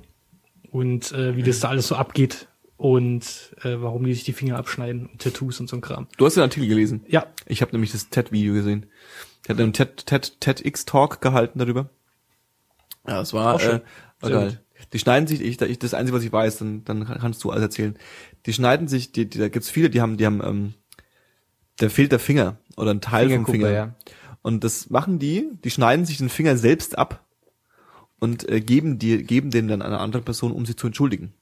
und 0.71 1.13
äh, 1.13 1.37
wie 1.37 1.43
das 1.43 1.61
da 1.61 1.69
alles 1.69 1.89
so 1.89 1.97
abgeht 1.97 2.49
und 2.77 3.23
äh, 3.63 3.75
warum 3.81 4.05
die 4.05 4.15
sich 4.15 4.25
die 4.25 4.33
Finger 4.33 4.57
abschneiden 4.57 5.07
und 5.07 5.21
Tattoos 5.21 5.61
und 5.61 5.69
so 5.69 5.77
ein 5.77 5.81
Kram. 5.81 6.07
Du 6.17 6.27
hast 6.27 6.37
den 6.37 6.43
Artikel 6.43 6.69
gelesen. 6.69 7.05
Ja, 7.09 7.27
Ich 7.47 7.61
habe 7.63 7.73
nämlich 7.73 7.93
das 7.93 8.09
TED-Video 8.09 8.55
gesehen. 8.55 8.87
Der 9.47 9.55
hat 9.57 9.63
einen 9.63 9.73
TED, 9.73 10.07
TED, 10.07 10.41
TEDx-Talk 10.41 11.21
gehalten 11.21 11.59
darüber. 11.59 11.91
Ja, 13.07 13.21
es 13.21 13.33
war, 13.33 13.55
Auch 13.55 13.61
schön. 13.61 13.81
äh, 13.81 13.83
war 14.21 14.31
geil. 14.31 14.61
Die 14.93 14.99
schneiden 14.99 15.27
sich, 15.27 15.41
ich, 15.41 15.61
ich, 15.61 15.79
das 15.79 15.93
Einzige, 15.95 16.17
was 16.17 16.25
ich 16.25 16.33
weiß, 16.33 16.59
dann, 16.59 16.85
dann 16.85 17.05
kannst 17.05 17.43
du 17.43 17.51
alles 17.51 17.63
erzählen. 17.63 17.97
Die 18.47 18.53
schneiden 18.53 18.87
sich, 18.89 19.13
die, 19.13 19.29
die, 19.29 19.39
da 19.39 19.49
gibt's 19.49 19.71
viele, 19.71 19.91
die 19.91 20.01
haben, 20.01 20.17
die 20.17 20.25
haben, 20.27 20.41
ähm, 20.45 20.75
da 21.79 21.89
fehlt 21.89 22.13
der 22.13 22.19
Finger 22.21 22.59
oder 22.77 22.93
ein 22.93 23.01
Teil 23.01 23.29
vom 23.31 23.47
Finger. 23.47 23.71
ja. 23.71 23.95
Und 24.43 24.63
das 24.63 24.89
machen 24.89 25.19
die, 25.19 25.51
die 25.65 25.71
schneiden 25.71 26.07
sich 26.07 26.19
den 26.19 26.29
Finger 26.29 26.57
selbst 26.57 26.97
ab 26.97 27.25
und 28.21 28.49
äh, 28.49 28.61
geben 28.61 28.99
die, 28.99 29.23
geben 29.23 29.51
den 29.51 29.69
dann 29.69 29.83
einer 29.83 30.01
anderen 30.01 30.25
Person, 30.25 30.53
um 30.53 30.67
sie 30.67 30.77
zu 30.77 30.87
entschuldigen. 30.89 31.33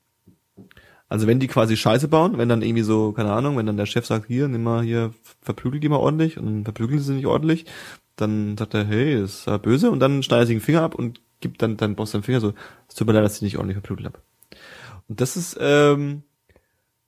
Also 1.09 1.27
wenn 1.27 1.39
die 1.39 1.47
quasi 1.47 1.77
Scheiße 1.77 2.09
bauen, 2.09 2.37
wenn 2.37 2.49
dann 2.49 2.63
irgendwie 2.63 2.83
so, 2.83 3.13
keine 3.13 3.33
Ahnung, 3.33 3.57
wenn 3.57 3.67
dann 3.67 3.77
der 3.77 3.87
Chef 3.87 4.07
sagt, 4.07 4.27
hier, 4.27 4.49
nimm 4.49 4.65
mal 4.65 4.83
hier, 4.83 5.15
verprügel 5.41 5.79
die 5.79 5.89
mal 5.89 5.97
ordentlich 5.97 6.37
und 6.37 6.47
dann 6.47 6.65
verprügeln 6.65 7.01
sie 7.01 7.15
nicht 7.15 7.27
ordentlich, 7.27 7.67
dann 8.17 8.57
sagt 8.57 8.75
er, 8.75 8.85
hey, 8.85 9.23
ist 9.23 9.47
ja 9.47 9.57
böse 9.59 9.91
und 9.91 10.01
dann 10.01 10.23
schneidet 10.23 10.49
sich 10.49 10.57
den 10.57 10.63
Finger 10.63 10.83
ab 10.83 10.95
und 10.95 11.21
gibt 11.41 11.63
dann 11.63 11.77
dein 11.77 11.95
Boss 11.95 12.13
den 12.13 12.23
Finger 12.23 12.41
so, 12.41 12.55
es 12.89 12.95
tut 12.95 13.07
mir 13.07 13.13
leid, 13.13 13.25
dass 13.25 13.37
ich 13.37 13.43
nicht 13.43 13.57
ordentlich 13.57 13.77
verprügelt 13.77 14.07
habe. 14.07 14.19
Und 15.09 15.21
das 15.21 15.37
ist 15.37 15.57
ähm, 15.61 16.25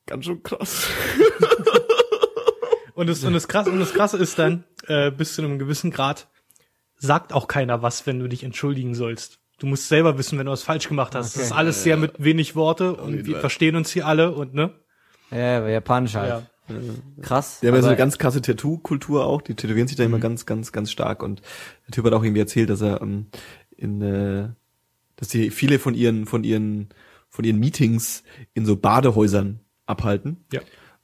ganz 0.07 0.27
schön 0.27 0.43
krass. 0.43 0.87
Und 2.99 3.09
das, 3.09 3.23
und 3.23 3.33
das 3.33 3.47
krasse, 3.47 3.71
und 3.71 3.79
das 3.79 3.95
krasse 3.95 4.17
ist 4.17 4.41
dann, 4.41 4.65
äh, 4.89 5.13
bis 5.13 5.37
zu 5.37 5.43
einem 5.43 5.61
gewissen 5.61 5.93
Grad 5.93 6.27
sagt 6.97 7.33
auch 7.33 7.47
keiner 7.47 7.81
was, 7.81 8.09
wenn 8.09 8.19
du 8.19 8.29
dich 8.29 8.43
entschuldigen 8.43 8.97
sollst. 8.97 9.39
Du 9.59 9.67
musst 9.67 9.89
selber 9.89 10.19
wissen, 10.19 10.39
wenn 10.39 10.47
du 10.47 10.53
was 10.53 10.63
falsch 10.63 10.89
gemacht 10.89 11.15
hast. 11.15 11.37
Das 11.37 11.43
ist 11.43 11.53
alles 11.53 11.83
sehr 11.83 11.97
mit 11.97 12.23
wenig 12.23 12.55
Worte 12.55 12.95
und 12.95 13.27
wir 13.27 13.41
verstehen 13.41 13.77
uns 13.77 13.91
hier 13.91 14.07
alle 14.07 14.33
und 14.33 14.55
ne? 14.55 14.73
Ja, 15.31 15.59
aber 15.59 15.69
japanisch 15.69 16.15
halt. 16.15 16.29
Ja. 16.29 16.43
Krass. 17.23 17.61
Die 17.61 17.67
haben 17.67 17.75
ja 17.75 17.83
so 17.83 17.89
eine 17.89 17.97
ganz 17.97 18.19
krasse 18.19 18.43
Tattoo-Kultur 18.43 19.25
auch, 19.25 19.43
die 19.43 19.55
tätowieren 19.55 19.89
sich 19.89 19.97
da 19.97 20.05
immer 20.05 20.19
ganz, 20.19 20.47
ganz, 20.47 20.71
ganz 20.71 20.91
stark 20.91 21.23
und 21.23 21.41
der 21.87 21.93
Typ 21.93 22.05
hat 22.05 22.13
auch 22.13 22.23
irgendwie 22.23 22.41
erzählt, 22.41 22.71
dass 22.71 22.83
er 22.83 23.01
ähm, 23.01 23.27
in, 23.77 24.03
äh, 24.03 24.49
dass 25.17 25.29
die 25.29 25.51
viele 25.51 25.79
von 25.79 25.95
ihren, 25.95 26.27
von 26.27 26.45
ihren, 26.45 26.91
von 27.31 27.45
ihren 27.45 27.59
Meetings 27.59 28.23
in 28.55 28.67
so 28.67 28.77
Badehäusern 28.77 29.61
abhalten. 29.87 30.45
Ja. 30.53 30.61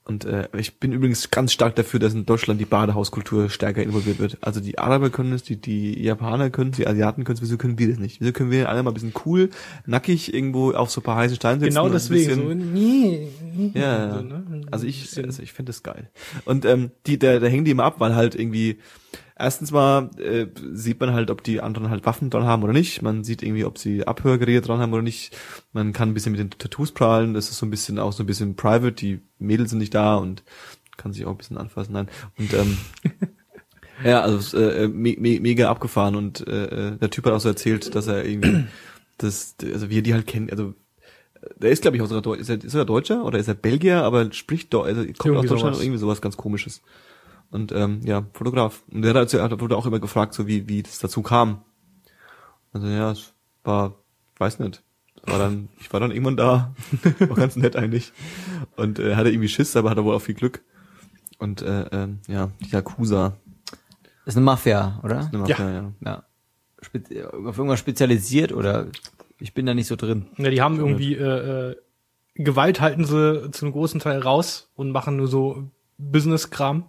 Und 0.06 0.26
äh, 0.26 0.48
ich 0.58 0.78
bin 0.78 0.92
übrigens 0.92 1.30
ganz 1.30 1.50
stark 1.54 1.76
dafür, 1.76 1.98
dass 1.98 2.12
in 2.12 2.26
Deutschland 2.26 2.60
die 2.60 2.66
Badehauskultur 2.66 3.48
stärker 3.48 3.82
involviert 3.82 4.18
wird. 4.18 4.36
Also 4.42 4.60
die 4.60 4.78
Araber 4.78 5.08
können 5.08 5.32
es, 5.32 5.42
die, 5.44 5.56
die 5.56 5.98
Japaner 6.02 6.50
können 6.50 6.72
es, 6.72 6.76
die 6.76 6.86
Asiaten 6.86 7.24
können 7.24 7.36
es, 7.36 7.42
wieso 7.42 7.56
können 7.56 7.78
wir 7.78 7.88
das 7.88 7.98
nicht? 7.98 8.20
Wieso 8.20 8.32
können 8.32 8.50
wir 8.50 8.68
alle 8.68 8.82
mal 8.82 8.90
ein 8.90 8.94
bisschen 8.94 9.14
cool, 9.24 9.48
nackig 9.86 10.34
irgendwo 10.34 10.72
auf 10.72 10.90
so 10.90 11.00
ein 11.00 11.04
paar 11.04 11.16
heiße 11.16 11.36
Steine 11.36 11.60
sitzen? 11.60 11.70
Genau 11.74 11.88
deswegen. 11.88 12.28
bisschen- 12.28 12.48
So, 12.48 12.54
nee. 12.54 13.28
ja, 13.72 14.14
So, 14.18 14.20
ne? 14.20 14.60
also 14.70 14.86
ich, 14.86 15.16
also 15.24 15.42
ich 15.42 15.52
finde 15.54 15.70
das 15.70 15.82
geil. 15.82 16.10
Und 16.44 16.66
ähm, 16.66 16.90
die, 17.06 17.18
da, 17.18 17.38
da 17.38 17.46
hängen 17.46 17.64
die 17.64 17.70
immer 17.70 17.84
ab, 17.84 17.94
weil 17.98 18.14
halt 18.14 18.34
irgendwie 18.34 18.80
erstens 19.36 19.70
mal 19.70 20.10
äh, 20.18 20.46
sieht 20.72 21.00
man 21.00 21.12
halt, 21.12 21.30
ob 21.30 21.42
die 21.42 21.60
anderen 21.60 21.90
halt 21.90 22.06
Waffen 22.06 22.30
dran 22.30 22.44
haben 22.44 22.62
oder 22.62 22.72
nicht. 22.72 23.02
Man 23.02 23.24
sieht 23.24 23.42
irgendwie, 23.42 23.64
ob 23.64 23.78
sie 23.78 24.06
Abhörgeräte 24.06 24.66
dran 24.66 24.80
haben 24.80 24.92
oder 24.92 25.02
nicht. 25.02 25.36
Man 25.72 25.92
kann 25.92 26.10
ein 26.10 26.14
bisschen 26.14 26.32
mit 26.32 26.40
den 26.40 26.50
Tattoos 26.50 26.92
prahlen. 26.92 27.34
Das 27.34 27.50
ist 27.50 27.58
so 27.58 27.66
ein 27.66 27.70
bisschen 27.70 27.98
auch 27.98 28.12
so 28.12 28.22
ein 28.22 28.26
bisschen 28.26 28.56
private. 28.56 28.92
Die 28.92 29.20
Mädels 29.38 29.70
sind 29.70 29.78
nicht 29.78 29.94
da 29.94 30.16
und 30.16 30.42
kann 30.96 31.12
sich 31.12 31.26
auch 31.26 31.32
ein 31.32 31.38
bisschen 31.38 31.58
anfassen. 31.58 31.92
Nein. 31.92 32.08
Und 32.38 32.52
ähm, 32.54 32.78
ja, 34.04 34.20
also 34.20 34.38
es, 34.38 34.54
äh, 34.54 34.88
me 34.88 35.16
me 35.18 35.40
mega 35.40 35.68
abgefahren 35.70 36.14
und 36.16 36.46
äh, 36.46 36.92
äh, 36.92 36.98
der 36.98 37.10
Typ 37.10 37.26
hat 37.26 37.32
auch 37.32 37.40
so 37.40 37.48
erzählt, 37.48 37.94
dass 37.94 38.06
er 38.06 38.24
irgendwie 38.24 38.64
das, 39.18 39.56
also 39.62 39.90
wie 39.90 39.98
er 39.98 40.02
die 40.02 40.14
halt 40.14 40.26
kennt, 40.26 40.50
also 40.50 40.74
der 41.56 41.70
ist, 41.70 41.82
glaube 41.82 41.96
ich, 41.96 42.02
aus 42.02 42.10
einer 42.10 42.22
Deu 42.22 42.34
ist 42.34 42.48
er, 42.48 42.62
ist 42.62 42.74
er 42.74 42.84
Deutscher 42.84 43.24
oder 43.24 43.38
ist 43.38 43.48
er 43.48 43.54
Belgier, 43.54 44.02
aber 44.02 44.32
spricht 44.32 44.72
doch, 44.72 44.84
also 44.84 45.02
kommt 45.02 45.16
Irgendwie 45.24 45.38
aus 45.38 45.46
Deutschland 45.46 45.74
sowas. 45.74 45.84
irgendwie 45.84 45.98
sowas 45.98 46.22
ganz 46.22 46.36
komisches. 46.36 46.80
Und 47.54 47.70
ähm, 47.70 48.00
ja, 48.02 48.26
Fotograf. 48.32 48.82
Und 48.90 49.02
der 49.02 49.10
hat, 49.10 49.16
also- 49.16 49.40
hat 49.40 49.60
wurde 49.60 49.76
auch 49.76 49.86
immer 49.86 50.00
gefragt, 50.00 50.34
so 50.34 50.48
wie 50.48 50.68
wie 50.68 50.82
das 50.82 50.98
dazu 50.98 51.22
kam. 51.22 51.62
Also 52.72 52.88
ja, 52.88 53.12
es 53.12 53.32
war, 53.62 53.94
weiß 54.38 54.58
nicht. 54.58 54.82
War 55.22 55.38
dann, 55.38 55.68
ich 55.78 55.92
war 55.92 56.00
dann 56.00 56.10
irgendwann 56.10 56.36
da, 56.36 56.74
war 57.20 57.36
ganz 57.36 57.54
nett 57.54 57.76
eigentlich. 57.76 58.12
Und 58.74 58.98
äh, 58.98 59.14
hatte 59.14 59.30
irgendwie 59.30 59.48
Schiss, 59.48 59.76
aber 59.76 59.90
hatte 59.90 60.04
wohl 60.04 60.16
auch 60.16 60.20
viel 60.20 60.34
Glück. 60.34 60.62
Und 61.38 61.62
äh, 61.62 61.84
ähm, 61.92 62.18
ja, 62.26 62.50
die 62.60 62.70
Yakuza. 62.70 63.36
ist 64.26 64.36
eine 64.36 64.44
Mafia, 64.44 64.98
oder? 65.04 65.28
Eine 65.28 65.38
Mafia, 65.38 65.70
ja. 65.70 65.92
Ja. 66.04 66.24
Spe 66.82 67.02
auf 67.46 67.56
irgendwas 67.56 67.78
spezialisiert 67.78 68.52
oder 68.52 68.88
ich 69.38 69.54
bin 69.54 69.64
da 69.64 69.74
nicht 69.74 69.86
so 69.86 69.94
drin. 69.94 70.26
Ja, 70.38 70.50
die 70.50 70.60
haben 70.60 70.78
irgendwie 70.80 71.14
äh, 71.14 71.70
äh, 71.70 71.76
Gewalt 72.34 72.80
halten 72.80 73.04
sie 73.04 73.48
zu 73.52 73.64
einem 73.64 73.72
großen 73.72 74.00
Teil 74.00 74.18
raus 74.18 74.72
und 74.74 74.90
machen 74.90 75.16
nur 75.16 75.28
so 75.28 75.70
Business-Kram. 75.98 76.84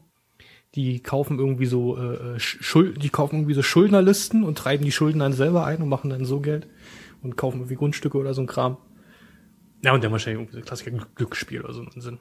Die 0.76 1.00
kaufen 1.02 1.40
irgendwie 1.40 1.66
so 1.68 1.98
äh, 1.98 2.36
Sch- 2.36 2.62
Schuld, 2.62 3.02
die 3.02 3.10
kaufen 3.10 3.38
irgendwie 3.38 3.54
so 3.54 3.62
Schuldnerlisten 3.64 4.44
und 4.44 4.58
treiben 4.58 4.84
die 4.84 4.92
Schulden 4.92 5.20
dann 5.20 5.34
selber 5.34 5.66
ein 5.66 5.82
und 5.82 5.88
machen 5.90 6.10
dann 6.10 6.26
so 6.26 6.42
Geld 6.42 6.68
und 7.24 7.38
kaufen 7.38 7.58
irgendwie 7.60 7.76
Grundstücke 7.76 8.18
oder 8.18 8.34
so 8.34 8.42
ein 8.42 8.48
Kram. 8.48 8.78
Ja, 9.84 9.94
und 9.94 10.04
der 10.04 10.12
wahrscheinlich 10.12 10.42
irgendwie 10.42 10.60
so 10.60 10.66
Klassiker 10.66 10.92
Glück- 10.92 11.16
Glücksspiel 11.16 11.62
oder 11.62 11.74
so 11.74 11.82
einen 11.82 12.02
Sinn. 12.02 12.20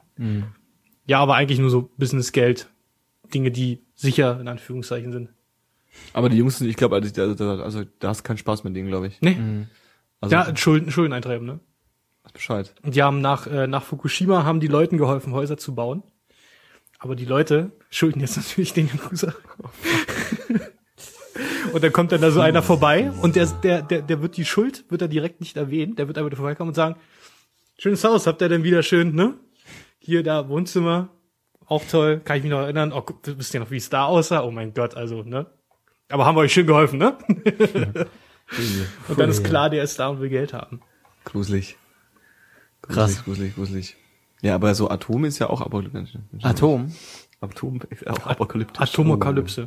Ja, 1.06 1.18
aber 1.18 1.34
eigentlich 1.34 1.58
nur 1.58 1.70
so 1.70 1.90
Business-Geld. 1.96 2.68
Dinge, 3.32 3.50
die 3.50 3.80
sicher 3.94 4.38
in 4.40 4.46
Anführungszeichen 4.48 5.10
sind. 5.10 5.30
Aber 6.12 6.28
die 6.28 6.36
Jungs 6.36 6.58
sind, 6.58 6.68
ich 6.68 6.76
glaube, 6.76 6.94
also, 6.96 7.10
da- 7.34 7.62
also 7.62 7.82
da 7.98 8.08
hast 8.08 8.20
du 8.20 8.24
keinen 8.24 8.36
Spaß 8.38 8.62
mit 8.64 8.76
denen, 8.76 8.88
glaube 8.88 9.06
ich. 9.08 9.20
Nee. 9.20 9.36
Also 10.20 10.34
Ja, 10.36 10.54
Schulden, 10.56 10.90
Schulden 10.90 11.12
eintreiben, 11.12 11.46
ne? 11.46 11.58
Bescheid. 12.32 12.74
Und 12.82 12.94
die 12.94 13.02
haben 13.02 13.20
nach, 13.20 13.46
äh, 13.46 13.66
nach 13.66 13.82
Fukushima 13.82 14.44
haben 14.44 14.60
die 14.60 14.66
Leuten 14.66 14.98
geholfen, 14.98 15.32
Häuser 15.32 15.56
zu 15.56 15.74
bauen. 15.74 16.02
Aber 16.98 17.16
die 17.16 17.24
Leute 17.24 17.72
schulden 17.90 18.20
jetzt 18.20 18.36
natürlich 18.36 18.72
den 18.72 18.88
Yakuza. 18.88 19.34
und 21.72 21.82
dann 21.82 21.92
kommt 21.92 22.12
dann 22.12 22.20
da 22.20 22.30
so 22.30 22.40
einer 22.40 22.62
vorbei 22.62 23.10
und 23.22 23.36
der, 23.36 23.46
der, 23.46 23.82
der, 23.82 24.02
der 24.02 24.22
wird 24.22 24.36
die 24.36 24.44
Schuld, 24.44 24.84
wird 24.90 25.02
er 25.02 25.08
direkt 25.08 25.40
nicht 25.40 25.56
erwähnen. 25.56 25.96
Der 25.96 26.06
wird 26.08 26.18
einfach 26.18 26.34
vorbeikommen 26.36 26.68
und 26.68 26.74
sagen, 26.74 26.96
schönes 27.78 28.04
Haus, 28.04 28.26
habt 28.26 28.40
ihr 28.42 28.48
denn 28.48 28.64
wieder 28.64 28.82
schön, 28.82 29.14
ne? 29.14 29.34
Hier, 29.98 30.22
da, 30.22 30.48
Wohnzimmer, 30.48 31.10
auch 31.66 31.84
toll, 31.90 32.20
kann 32.20 32.36
ich 32.36 32.42
mich 32.42 32.50
noch 32.50 32.60
erinnern. 32.60 32.92
Oh, 32.92 33.02
wisst 33.24 33.54
ihr 33.54 33.60
noch, 33.60 33.70
wie 33.70 33.78
es 33.78 33.88
da 33.88 34.04
aussah? 34.04 34.42
Oh 34.42 34.50
mein 34.50 34.74
Gott, 34.74 34.94
also, 34.96 35.22
ne? 35.22 35.46
Aber 36.08 36.26
haben 36.26 36.36
wir 36.36 36.40
euch 36.40 36.52
schön 36.52 36.66
geholfen, 36.66 36.98
ne? 36.98 37.16
und 39.08 39.18
dann 39.18 39.30
ist 39.30 39.42
klar, 39.42 39.70
der 39.70 39.82
ist 39.82 39.98
da 39.98 40.08
und 40.08 40.20
will 40.20 40.28
Geld 40.28 40.52
haben. 40.52 40.82
Gruselig. 41.24 41.76
Krass. 42.82 43.24
Gruselig, 43.24 43.54
gruselig, 43.54 43.54
gruselig. 43.54 44.03
Ja, 44.44 44.54
aber 44.56 44.74
so 44.74 44.90
Atom 44.90 45.24
ist 45.24 45.38
ja 45.38 45.48
auch 45.48 45.62
apokalyptisch. 45.62 46.18
Atom. 46.42 46.92
Atom 47.40 47.80
ist 47.90 48.06
auch 48.06 48.26
apokalyptisch. 48.26 48.80
Atomokalypse. 48.80 49.66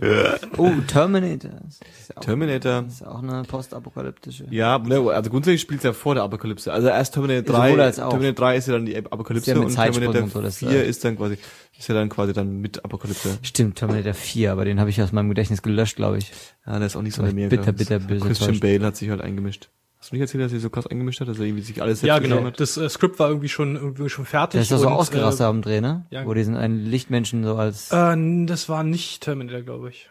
Oh, 0.58 0.72
Terminator. 0.88 1.52
Das 1.64 1.74
ist 1.76 1.82
ja 2.10 2.18
auch, 2.18 2.22
Terminator. 2.22 2.82
das 2.84 2.94
ist 2.94 3.06
auch 3.06 3.22
eine 3.24 3.44
postapokalyptische. 3.44 4.46
Ja, 4.52 4.78
ne, 4.80 5.00
also 5.12 5.30
grundsätzlich 5.32 5.62
spielt 5.62 5.80
es 5.80 5.84
ja 5.84 5.94
vor 5.94 6.14
der 6.16 6.24
Apokalypse. 6.24 6.72
Also 6.72 6.88
erst 6.90 7.14
Terminator 7.16 7.56
Sowohl 7.56 7.76
3, 7.78 7.84
als 7.84 8.00
auch. 8.00 8.10
Terminator 8.10 8.46
3 8.48 8.58
ist 8.58 8.68
ja 8.68 8.74
dann 8.74 8.86
die 8.86 8.98
Apokalypse 8.98 9.52
Ist 9.52 9.58
ja 9.58 9.64
und 9.64 9.74
Terminator 9.76 10.24
und 10.24 10.32
so, 10.32 10.42
das 10.42 10.58
4 10.58 10.68
war- 10.70 10.76
ist 10.76 11.04
dann 11.06 11.18
quasi, 11.18 11.38
ist 11.78 11.88
ja 11.88 11.96
dann 11.96 12.10
quasi 12.10 12.34
dann 12.34 12.62
mit 12.62 12.84
Apokalypse. 12.86 13.38
Stimmt, 13.42 13.78
Terminator 13.78 14.14
4, 14.14 14.52
aber 14.52 14.66
den 14.66 14.80
habe 14.80 14.90
ich 14.92 15.02
aus 15.02 15.12
meinem 15.12 15.30
Gedächtnis 15.30 15.62
gelöscht, 15.62 15.96
glaube 15.96 16.18
ich. 16.20 16.32
Ja, 16.66 16.78
der 16.78 16.88
ist 16.88 16.96
auch 16.96 17.02
nicht 17.02 17.16
so 17.16 17.24
mir. 17.24 17.50
bitter, 17.50 17.72
bitter 17.74 18.00
böse 18.00 18.26
Christian. 18.26 18.60
Bale 18.60 18.86
hat 18.86 18.96
sich 18.96 19.10
halt 19.10 19.22
eingemischt. 19.22 19.70
Hast 20.08 20.14
du 20.14 20.16
nicht 20.16 20.22
erzählt, 20.22 20.46
dass 20.46 20.54
er 20.54 20.62
so 20.62 20.70
krass 20.70 20.88
eingemischt 20.88 21.20
hat, 21.20 21.28
dass 21.28 21.38
er 21.38 21.44
irgendwie 21.44 21.64
sich 21.64 21.82
alles 21.82 22.00
selbst 22.00 22.08
Ja, 22.08 22.20
genau. 22.20 22.42
hat? 22.46 22.62
Das 22.62 22.78
äh, 22.78 22.88
Skript 22.88 23.20
war 23.20 23.28
irgendwie 23.28 23.50
schon 23.50 23.76
irgendwie 23.76 24.08
schon 24.08 24.24
fertig. 24.24 24.54
Der 24.54 24.62
ist 24.62 24.72
doch 24.72 24.78
so 24.78 24.88
ausgerastet 24.88 25.46
am 25.46 25.62
Dreh, 25.62 25.82
ne? 25.82 26.06
ja. 26.12 26.26
Wo 26.26 26.34
diesen 26.34 26.56
einen 26.56 26.86
Lichtmenschen 26.86 27.44
so 27.44 27.58
als 27.58 27.92
Äh, 27.92 28.14
äh, 28.14 28.46
das 28.46 28.70
war 28.70 28.86
nicht 28.86 29.24
Terminator, 29.24 29.64
glaube 29.64 29.90
ich. 29.90 30.10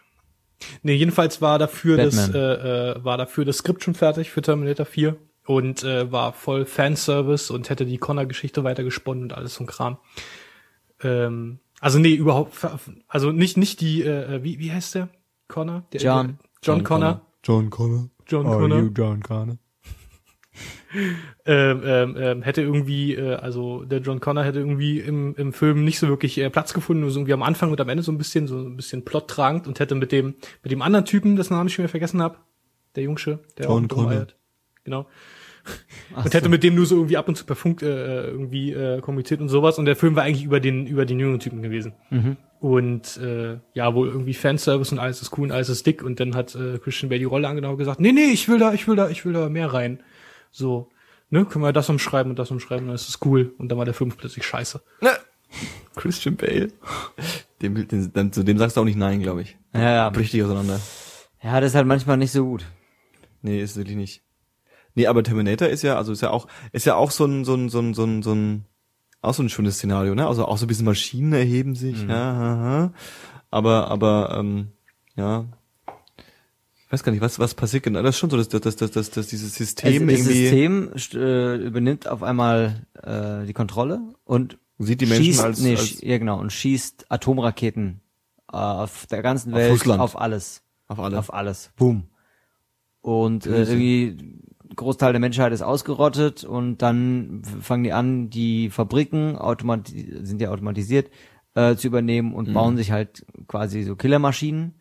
Nee, 0.83 0.93
jedenfalls 0.93 1.41
war 1.41 1.57
dafür 1.57 1.97
das 1.97 2.15
Batman. 2.15 2.35
äh, 2.35 2.91
äh, 2.91 3.03
war 3.03 3.17
dafür 3.17 3.43
das 3.43 3.57
Skript 3.57 3.83
schon 3.83 3.95
fertig 3.95 4.29
für 4.29 4.43
Terminator 4.43 4.85
4 4.85 5.15
und 5.47 5.83
äh, 5.83 6.11
war 6.11 6.31
voll 6.31 6.67
Fanservice 6.67 7.49
und 7.49 7.71
hätte 7.71 7.87
die 7.87 7.97
Connor-Geschichte 7.97 8.63
weitergesponnen 8.63 9.23
und 9.23 9.33
alles 9.33 9.55
so 9.55 9.63
ein 9.63 9.67
Kram. 9.67 9.97
Ähm, 11.01 11.57
also 11.79 11.97
nee, 11.97 12.13
überhaupt, 12.13 12.51
also 13.07 13.31
nicht 13.31 13.57
nicht 13.57 13.81
die, 13.81 14.03
äh, 14.03 14.43
wie 14.43 14.59
wie 14.59 14.71
heißt 14.71 14.93
der 14.93 15.09
Connor? 15.47 15.85
Der, 15.91 16.01
John. 16.01 16.27
Der, 16.27 16.35
John, 16.61 16.75
John 16.77 16.83
Connor. 16.83 17.21
John 17.43 17.69
Connor. 17.71 18.09
John 18.27 18.43
Connor. 18.45 18.91
John 18.95 19.23
Connor? 19.23 19.57
Ähm, 21.45 21.81
ähm, 21.83 22.15
ähm, 22.17 22.41
hätte 22.41 22.61
irgendwie, 22.61 23.15
äh, 23.15 23.35
also 23.35 23.83
der 23.83 23.99
John 23.99 24.19
Connor 24.19 24.43
hätte 24.43 24.59
irgendwie 24.59 24.99
im, 24.99 25.35
im 25.35 25.53
Film 25.53 25.83
nicht 25.83 25.99
so 25.99 26.07
wirklich 26.07 26.37
äh, 26.37 26.49
Platz 26.49 26.73
gefunden, 26.73 27.01
nur 27.01 27.11
so 27.11 27.19
irgendwie 27.19 27.33
am 27.33 27.43
Anfang 27.43 27.71
und 27.71 27.81
am 27.81 27.89
Ende 27.89 28.03
so 28.03 28.11
ein 28.11 28.17
bisschen, 28.17 28.47
so 28.47 28.57
ein 28.57 28.75
bisschen 28.75 29.05
plottragend 29.05 29.67
und 29.67 29.79
hätte 29.79 29.95
mit 29.95 30.11
dem, 30.11 30.35
mit 30.63 30.71
dem 30.71 30.81
anderen 30.81 31.05
Typen, 31.05 31.35
dessen 31.35 31.53
Namen 31.53 31.67
ich 31.67 31.73
schon 31.73 31.83
wieder 31.83 31.91
vergessen 31.91 32.21
habe, 32.21 32.37
der 32.95 33.03
Jungsche, 33.03 33.39
der 33.57 33.65
John 33.67 33.85
auch 33.85 33.89
Connor. 33.89 34.27
Genau. 34.83 35.07
und 36.15 36.33
hätte 36.33 36.49
mit 36.49 36.63
dem 36.63 36.75
nur 36.75 36.85
so 36.85 36.95
irgendwie 36.95 37.17
ab 37.17 37.27
und 37.27 37.35
zu 37.35 37.45
per 37.45 37.55
Funk 37.55 37.81
äh, 37.81 38.27
irgendwie 38.27 38.71
äh, 38.71 39.01
kommuniziert 39.01 39.41
und 39.41 39.49
sowas. 39.49 39.77
Und 39.77 39.85
der 39.85 39.95
Film 39.95 40.15
war 40.15 40.23
eigentlich 40.23 40.45
über 40.45 40.59
den 40.59 40.87
über 40.87 41.05
den 41.05 41.19
jüngeren 41.19 41.39
Typen 41.39 41.61
gewesen. 41.61 41.93
Und 42.59 43.17
äh, 43.17 43.57
ja, 43.73 43.93
wohl 43.93 44.07
irgendwie 44.07 44.33
Fanservice 44.33 44.91
und 44.91 44.99
alles 44.99 45.21
ist 45.21 45.37
cool 45.37 45.45
und 45.45 45.51
alles 45.51 45.69
ist 45.69 45.85
dick. 45.85 46.03
Und 46.03 46.19
dann 46.19 46.35
hat 46.35 46.55
äh, 46.55 46.79
Christian 46.79 47.09
Bale 47.09 47.19
die 47.19 47.25
Rolle 47.25 47.47
angenommen 47.47 47.73
und 47.73 47.79
gesagt, 47.79 47.99
nee, 47.99 48.11
nee, 48.11 48.31
ich 48.31 48.49
will 48.49 48.59
da, 48.59 48.73
ich 48.73 48.87
will 48.87 48.95
da, 48.95 49.09
ich 49.09 49.25
will 49.25 49.33
da 49.33 49.49
mehr 49.49 49.73
rein. 49.73 49.99
So, 50.57 50.89
ne, 51.29 51.45
können 51.45 51.63
wir 51.63 51.71
das 51.71 51.87
umschreiben 51.89 52.31
und 52.31 52.39
das 52.39 52.49
umschreiben, 52.49 52.87
dann 52.87 52.95
ist 52.95 53.07
es 53.09 53.19
cool. 53.23 53.53
Und 53.59 53.69
dann 53.69 53.77
war 53.77 53.85
der 53.85 53.93
Film 53.93 54.11
plötzlich 54.11 54.43
scheiße. 54.45 54.81
Christian 55.95 56.35
Bale. 56.35 56.69
Dem, 57.61 57.87
den, 57.87 58.11
dann, 58.13 58.33
zu 58.33 58.43
dem 58.43 58.57
sagst 58.57 58.75
du 58.75 58.81
auch 58.81 58.85
nicht 58.85 58.97
nein, 58.97 59.21
glaube 59.21 59.43
ich. 59.43 59.57
Ja, 59.73 59.81
ja. 59.91 60.09
Bricht 60.09 60.33
dich 60.33 60.43
auseinander. 60.43 60.79
Ja, 61.43 61.61
das 61.61 61.71
ist 61.71 61.75
halt 61.75 61.85
manchmal 61.87 62.17
nicht 62.17 62.31
so 62.31 62.43
gut. 62.43 62.65
Nee, 63.43 63.61
ist 63.61 63.77
wirklich 63.77 63.95
nicht. 63.95 64.23
Nee, 64.95 65.05
aber 65.07 65.21
Terminator 65.23 65.67
ist 65.67 65.83
ja, 65.83 65.95
also 65.95 66.11
ist 66.11 66.21
ja 66.21 66.31
auch, 66.31 66.47
ist 66.71 66.85
ja 66.87 66.95
auch 66.95 67.11
so 67.11 67.25
ein, 67.25 67.45
so 67.45 67.53
ein, 67.53 67.69
so 67.69 67.79
ein, 67.79 67.93
so 67.93 68.03
ein, 68.03 68.23
so 68.23 68.33
ein 68.33 68.65
auch 69.21 69.33
so 69.35 69.43
ein 69.43 69.49
schönes 69.49 69.75
Szenario, 69.75 70.15
ne? 70.15 70.27
Also 70.27 70.45
auch 70.45 70.57
so 70.57 70.65
ein 70.65 70.67
bisschen 70.67 70.85
Maschinen 70.85 71.33
erheben 71.33 71.75
sich, 71.75 72.03
Mhm. 72.03 72.09
ja, 72.09 72.31
aha. 72.31 72.93
aber, 73.51 73.89
aber, 73.89 74.35
ähm, 74.39 74.71
ja. 75.15 75.45
Ich 76.87 76.93
weiß 76.93 77.03
gar 77.03 77.11
nicht, 77.11 77.21
was, 77.21 77.37
was 77.37 77.53
passiert 77.53 77.83
genau. 77.83 78.01
Das 78.01 78.15
ist 78.15 78.19
schon 78.19 78.29
so, 78.29 78.37
dass, 78.37 78.47
dass, 78.47 78.77
dass, 78.77 78.91
dass, 78.91 79.09
dass 79.11 79.27
dieses 79.27 79.53
System 79.55 79.87
Also 79.87 80.05
das 80.05 80.13
irgendwie 80.19 80.41
System 80.41 80.89
st- 80.95 81.19
äh, 81.19 81.55
übernimmt 81.57 82.07
auf 82.07 82.23
einmal 82.23 82.85
äh, 83.03 83.45
die 83.45 83.51
Kontrolle 83.53 83.99
und 84.23 84.57
sieht 84.79 85.01
die 85.01 85.05
Menschen 85.05 85.25
schießt, 85.25 85.43
als, 85.43 85.59
nee, 85.61 85.75
als 85.75 85.99
ja 86.01 86.17
genau, 86.17 86.39
und 86.39 86.51
schießt 86.53 87.07
Atomraketen 87.09 87.99
äh, 88.51 88.55
auf 88.55 89.05
der 89.07 89.21
ganzen 89.21 89.51
Auf 89.53 89.59
Welt 89.59 89.71
Russland. 89.73 89.99
auf 90.01 90.17
alles. 90.19 90.63
auf 90.87 90.99
alle. 90.99 91.19
Auf 91.19 91.33
alles. 91.33 91.71
Boom. 91.75 92.03
Und 93.01 93.45
äh, 93.45 93.63
irgendwie 93.63 94.39
Großteil 94.75 95.11
der 95.13 95.19
Menschheit 95.19 95.51
ist 95.51 95.61
ausgerottet 95.61 96.43
und 96.45 96.77
dann 96.81 97.41
fangen 97.61 97.83
die 97.83 97.91
an, 97.93 98.29
die 98.29 98.69
Fabriken 98.69 99.37
sind 100.23 100.41
ja 100.41 100.51
automatisiert 100.51 101.09
äh, 101.55 101.75
zu 101.75 101.87
übernehmen 101.87 102.29
Mhm. 102.29 102.35
und 102.35 102.53
bauen 102.53 102.77
sich 102.77 102.91
halt 102.91 103.25
quasi 103.47 103.83
so 103.83 103.95
Killermaschinen. 103.97 104.73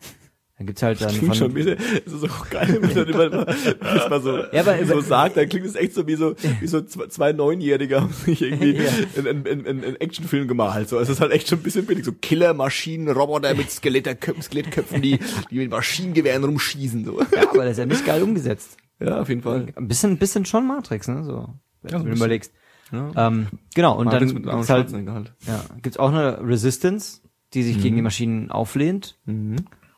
Dann 0.58 0.66
gibt's 0.66 0.82
halt 0.82 1.02
dann 1.02 1.10
Klingt 1.10 1.26
von, 1.26 1.34
schon 1.34 1.54
wieder, 1.54 1.76
es 2.06 2.12
ist 2.14 2.24
auch 2.24 2.48
geil, 2.48 2.78
wenn 2.80 2.94
man 2.94 3.06
immer, 3.30 3.46
wenn 3.46 4.10
mal 4.10 4.22
so, 4.22 4.38
Ja, 4.52 4.60
aber- 4.62 4.86
so 4.86 5.00
sagt, 5.02 5.36
dann 5.36 5.48
klingt 5.50 5.66
es 5.66 5.74
echt 5.74 5.92
so 5.92 6.06
wie 6.06 6.14
so, 6.14 6.34
wie 6.60 6.66
so 6.66 6.80
zwei, 6.80 7.32
Neunjährige 7.34 8.00
haben 8.00 8.12
sich 8.12 8.40
irgendwie 8.40 8.78
einen, 9.18 9.46
einen, 9.46 9.66
einen, 9.66 9.84
einen 9.84 9.96
Actionfilm 9.96 10.48
gemalt, 10.48 10.88
so. 10.88 10.98
Es 10.98 11.10
ist 11.10 11.20
halt 11.20 11.32
echt 11.32 11.48
schon 11.48 11.58
ein 11.58 11.62
bisschen 11.62 11.84
billig, 11.84 12.06
so 12.06 12.12
Killermaschinen, 12.12 13.10
Roboter 13.14 13.54
mit 13.54 13.70
Skeletterköpfen, 13.70 14.42
Skelettköpfen, 14.42 15.02
die, 15.02 15.18
die 15.50 15.56
mit 15.58 15.70
Maschinengewehren 15.70 16.42
rumschießen, 16.44 17.04
so. 17.04 17.20
ja, 17.20 17.50
aber 17.50 17.64
das 17.64 17.72
ist 17.72 17.78
ja 17.78 17.86
nicht 17.86 18.06
geil 18.06 18.22
umgesetzt. 18.22 18.78
Ja, 18.98 19.20
auf 19.20 19.28
jeden 19.28 19.42
Fall. 19.42 19.66
Ein 19.76 19.88
bisschen, 19.88 20.12
ein 20.12 20.18
bisschen 20.18 20.46
schon 20.46 20.66
Matrix, 20.66 21.06
ne? 21.06 21.22
So, 21.22 21.50
wenn 21.82 21.92
Ja, 21.92 21.98
so 21.98 22.04
du 22.06 22.12
überlegst. 22.12 22.54
Ja. 22.92 23.10
Ähm, 23.28 23.48
genau, 23.74 23.98
und 23.98 24.06
Matrix 24.06 24.32
dann 24.32 24.42
gibt's 24.42 24.70
halt, 24.70 24.90
halt. 24.90 25.32
ja, 25.46 25.64
gibt's 25.82 25.98
auch 25.98 26.08
eine 26.08 26.38
Resistance, 26.40 27.20
die 27.52 27.62
sich 27.62 27.82
gegen 27.82 27.96
die 27.96 28.00
Maschinen 28.02 28.50
auflehnt. 28.50 29.18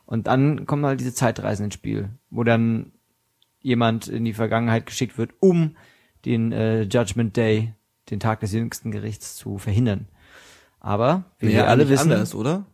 Und 0.09 0.25
dann 0.25 0.65
kommen 0.65 0.87
halt 0.87 0.99
diese 0.99 1.13
Zeitreisen 1.13 1.65
ins 1.65 1.75
Spiel, 1.75 2.09
wo 2.31 2.43
dann 2.43 2.93
jemand 3.61 4.07
in 4.07 4.25
die 4.25 4.33
Vergangenheit 4.33 4.87
geschickt 4.87 5.19
wird, 5.19 5.35
um 5.39 5.75
den 6.25 6.51
äh, 6.51 6.81
Judgment 6.81 7.37
Day, 7.37 7.75
den 8.09 8.19
Tag 8.19 8.39
des 8.39 8.51
jüngsten 8.51 8.89
Gerichts, 8.89 9.35
zu 9.35 9.59
verhindern. 9.59 10.07
Aber, 10.79 11.25
wie 11.37 11.45
Nee, 11.45 11.53
wir 11.53 11.67
alle 11.67 11.89
wissen, 11.89 12.11
anders, 12.11 12.33
oder? 12.33 12.65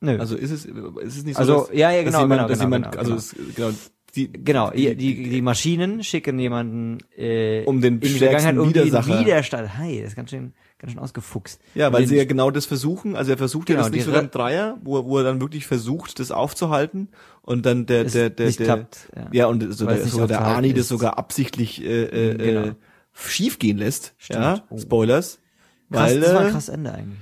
nö. 0.00 0.18
Also 0.18 0.34
ist 0.34 0.50
es, 0.50 0.64
ist 0.64 1.16
es 1.18 1.24
nicht 1.24 1.34
so, 1.34 1.40
Also, 1.40 1.66
dass, 1.66 1.76
ja, 1.76 1.90
ja, 1.90 2.02
dass 2.02 2.06
genau, 2.06 2.20
jemand, 2.22 2.38
genau, 2.38 2.48
dass 2.48 2.58
genau, 2.58 2.76
jemand, 2.76 2.92
genau, 2.92 3.12
also, 3.12 3.36
genau. 3.36 3.48
es, 3.48 3.54
genau, 3.54 3.70
die, 4.14 4.32
Genau, 4.32 4.70
die, 4.70 4.96
die, 4.96 5.28
die 5.28 5.42
Maschinen 5.42 6.02
schicken 6.04 6.38
jemanden 6.38 7.00
äh, 7.18 7.64
Um 7.66 7.82
den 7.82 7.96
in 7.96 8.00
die 8.00 8.08
Vergangenheit, 8.08 8.56
um 8.56 8.72
den. 8.72 8.86
Widerstand. 8.86 9.76
Hey, 9.76 10.00
das 10.00 10.12
ist 10.12 10.16
ganz 10.16 10.30
schön, 10.30 10.54
ganz 10.78 10.92
schön 10.92 11.00
ausgefuchst. 11.00 11.60
Ja, 11.74 11.88
Um 11.88 11.94
weil 11.94 12.06
sie 12.06 12.16
ja 12.16 12.24
genau 12.24 12.50
das 12.50 12.66
versuchen. 12.66 13.16
Also 13.16 13.30
er 13.32 13.38
versucht 13.38 13.66
Genau, 13.66 13.80
ja 13.80 13.84
das 13.86 13.92
nicht 13.92 14.04
so 14.04 14.12
beim 14.12 14.30
Dreier, 14.30 14.78
wo 14.82 14.98
er, 14.98 15.04
wo 15.06 15.18
er 15.18 15.24
dann 15.24 15.40
wirklich 15.40 15.66
versucht, 15.66 16.18
das 16.20 16.30
aufzuhalten 16.30 17.08
und 17.42 17.64
dann 17.66 17.86
der 17.86 18.04
der 18.04 18.30
der 18.30 18.50
der 18.50 18.64
klappt, 18.66 19.08
ja. 19.16 19.28
ja, 19.32 19.46
und 19.46 19.62
so 19.74 19.86
Weil 19.86 19.96
der, 19.96 20.06
sogar 20.06 20.26
der 20.28 20.38
aufzuhalten 20.38 20.58
Ani 20.64 20.72
das 20.74 20.80
ist. 20.82 20.88
sogar 20.88 21.18
absichtlich 21.18 21.82
äh, 21.82 22.04
äh, 22.04 22.36
Genau. 22.36 22.60
äh, 22.68 22.74
schief 23.12 23.58
gehen 23.58 23.78
lässt. 23.78 24.14
Stimmt. 24.18 24.40
Ja, 24.40 24.62
Oh. 24.68 24.78
Spoilers. 24.78 25.38
krass, 25.90 26.10
weil 26.10 26.20
das 26.20 26.34
war 26.34 26.40
ein 26.42 26.50
krasses 26.52 26.68
Ende 26.68 26.92
eigentlich. 26.92 27.20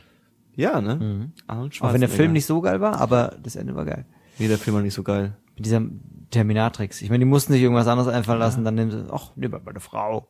ja, 0.57 0.81
ne? 0.81 1.31
Arnold 1.47 1.81
Auch 1.81 1.93
wenn 1.93 2.01
der. 2.01 2.09
Film 2.09 2.33
nicht 2.33 2.47
so 2.47 2.61
geil 2.61 2.81
war, 2.81 3.01
aber 3.01 3.37
das 3.43 3.55
Ende 3.57 3.75
war 3.77 3.85
geil. 3.85 4.05
nee, 4.39 4.49
der 4.49 4.59
Film 4.59 4.75
war 4.77 4.83
nicht 4.83 4.95
so 4.95 5.03
geil. 5.05 5.37
Mit 5.57 5.67
dieser 5.67 5.83
Terminatrix. 6.31 7.01
Ich 7.03 7.11
meine, 7.11 7.21
die 7.25 7.31
mussten 7.31 7.53
sich 7.53 7.63
irgendwas 7.63 7.87
anderes 7.87 8.13
einfallen 8.13 8.41
lassen, 8.41 8.65
dann 8.65 8.75
nehmen 8.75 8.91
sie, 8.91 9.05
ach, 9.13 9.31
wir 9.37 9.49
mal 9.51 9.63
eine 9.65 9.79
Frau. 9.79 10.29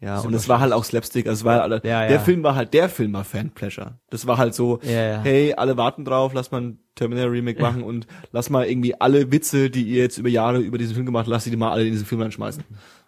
Ja, 0.00 0.20
und 0.20 0.32
es 0.32 0.48
war 0.48 0.60
halt 0.60 0.72
auch 0.72 0.84
Slapstick, 0.84 1.26
also 1.26 1.40
es 1.40 1.44
war 1.44 1.60
halt, 1.62 1.84
Ja, 1.84 2.02
der 2.02 2.12
ja. 2.12 2.18
Film 2.20 2.44
war 2.44 2.54
halt, 2.54 2.72
der 2.72 2.88
Film 2.88 3.12
war 3.14 3.24
Fan-Pleasure. 3.24 3.98
Das 4.10 4.28
war 4.28 4.38
halt 4.38 4.54
so, 4.54 4.78
Ja, 4.82 4.90
ja. 4.90 5.20
hey, 5.22 5.54
alle 5.54 5.76
warten 5.76 6.04
drauf, 6.04 6.32
lass 6.34 6.52
mal 6.52 6.60
ein 6.60 6.78
Terminator-Remake 6.94 7.60
machen 7.60 7.82
und 7.82 8.06
lass 8.30 8.48
mal 8.48 8.66
irgendwie 8.66 9.00
alle 9.00 9.32
Witze, 9.32 9.70
die 9.70 9.82
ihr 9.82 10.02
jetzt 10.02 10.18
über 10.18 10.28
Jahre 10.28 10.58
über 10.58 10.78
diesen 10.78 10.94
Film 10.94 11.04
gemacht 11.06 11.22
habt, 11.22 11.30
lass 11.30 11.44
die 11.44 11.56
mal 11.56 11.72
alle 11.72 11.84
in 11.84 11.90
diesen 11.92 12.06
Film 12.06 12.22
reinschmeißen. 12.22 12.62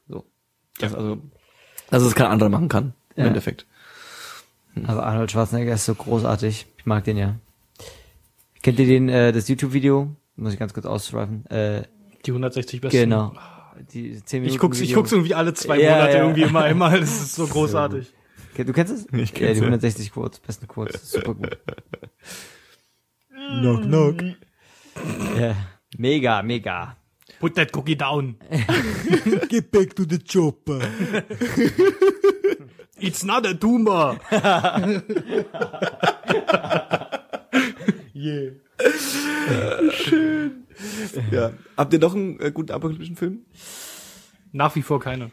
So. 0.09 0.24
Das, 0.80 0.93
also, 0.95 1.18
dass 1.91 2.03
es 2.03 2.14
kein 2.16 2.26
anderer 2.26 2.49
machen 2.49 2.68
kann, 2.68 2.95
im 3.14 3.22
Ja. 3.22 3.28
Endeffekt. 3.28 3.66
Aber 4.84 5.05
Arnold 5.07 5.30
Schwarzenegger 5.30 5.74
ist 5.74 5.84
so 5.84 5.95
großartig. 5.95 6.66
Ich 6.76 6.86
mag 6.86 7.05
den 7.05 7.16
ja. 7.16 7.36
Kennt 8.62 8.78
ihr 8.80 8.86
den, 8.86 9.09
äh, 9.09 9.32
das 9.32 9.49
YouTube-Video? 9.49 10.09
Muss 10.36 10.53
ich 10.55 10.59
ganz 10.59 10.74
kurz 10.74 10.86
ausschweifen. 10.86 11.47
Äh, 11.47 11.82
Die 12.26 12.30
160 12.32 12.80
besten. 12.80 12.97
genau. 12.99 13.32
Die 13.93 14.23
10 14.23 14.41
Minuten 14.43 14.55
Ich 14.55 14.61
guck's, 14.61 14.81
ich 14.81 14.95
guck's 14.95 15.12
irgendwie 15.12 15.35
alle 15.35 15.55
zwei 15.55 15.79
Ja, 15.81 15.93
Monate 15.93 16.16
ja. 16.16 16.23
irgendwie 16.23 16.43
immer 16.43 16.62
einmal. 16.62 17.01
Das 17.01 17.11
ist 17.21 17.35
so 17.35 17.47
großartig. 17.49 18.12
Okay, 18.53 18.64
Du 18.64 18.73
kennst 18.73 18.93
es? 18.93 19.07
Ich 19.12 19.31
ja, 19.31 19.47
kenn's, 19.47 19.53
die 19.55 19.61
ja. 19.61 19.66
160 19.66 20.12
Quotes, 20.12 20.41
besten 20.41 20.66
Quotes. 20.68 21.11
Super 21.12 21.35
gut. 21.35 21.59
Knock, 23.61 23.83
knock. 23.83 24.16
Ja. 25.39 25.57
Mega, 25.97 26.43
mega. 26.43 26.97
Put 27.41 27.55
that 27.55 27.73
cookie 27.73 27.97
down. 27.97 28.37
Get 29.49 29.71
back 29.71 29.95
to 29.97 30.05
the 30.05 30.18
chopper. 30.18 30.81
It's 32.99 33.25
not 33.25 33.47
a 33.47 33.55
tumor. 33.55 34.18
yeah. 38.12 38.51
Ja. 41.31 41.53
Habt 41.77 41.93
ihr 41.93 41.99
noch 41.99 42.14
einen 42.14 42.39
äh, 42.41 42.51
guten 42.53 42.73
apokalyptischen 42.73 43.16
Film? 43.16 43.41
Nach 44.53 44.75
wie 44.77 44.83
vor 44.83 45.01
keine. 45.01 45.31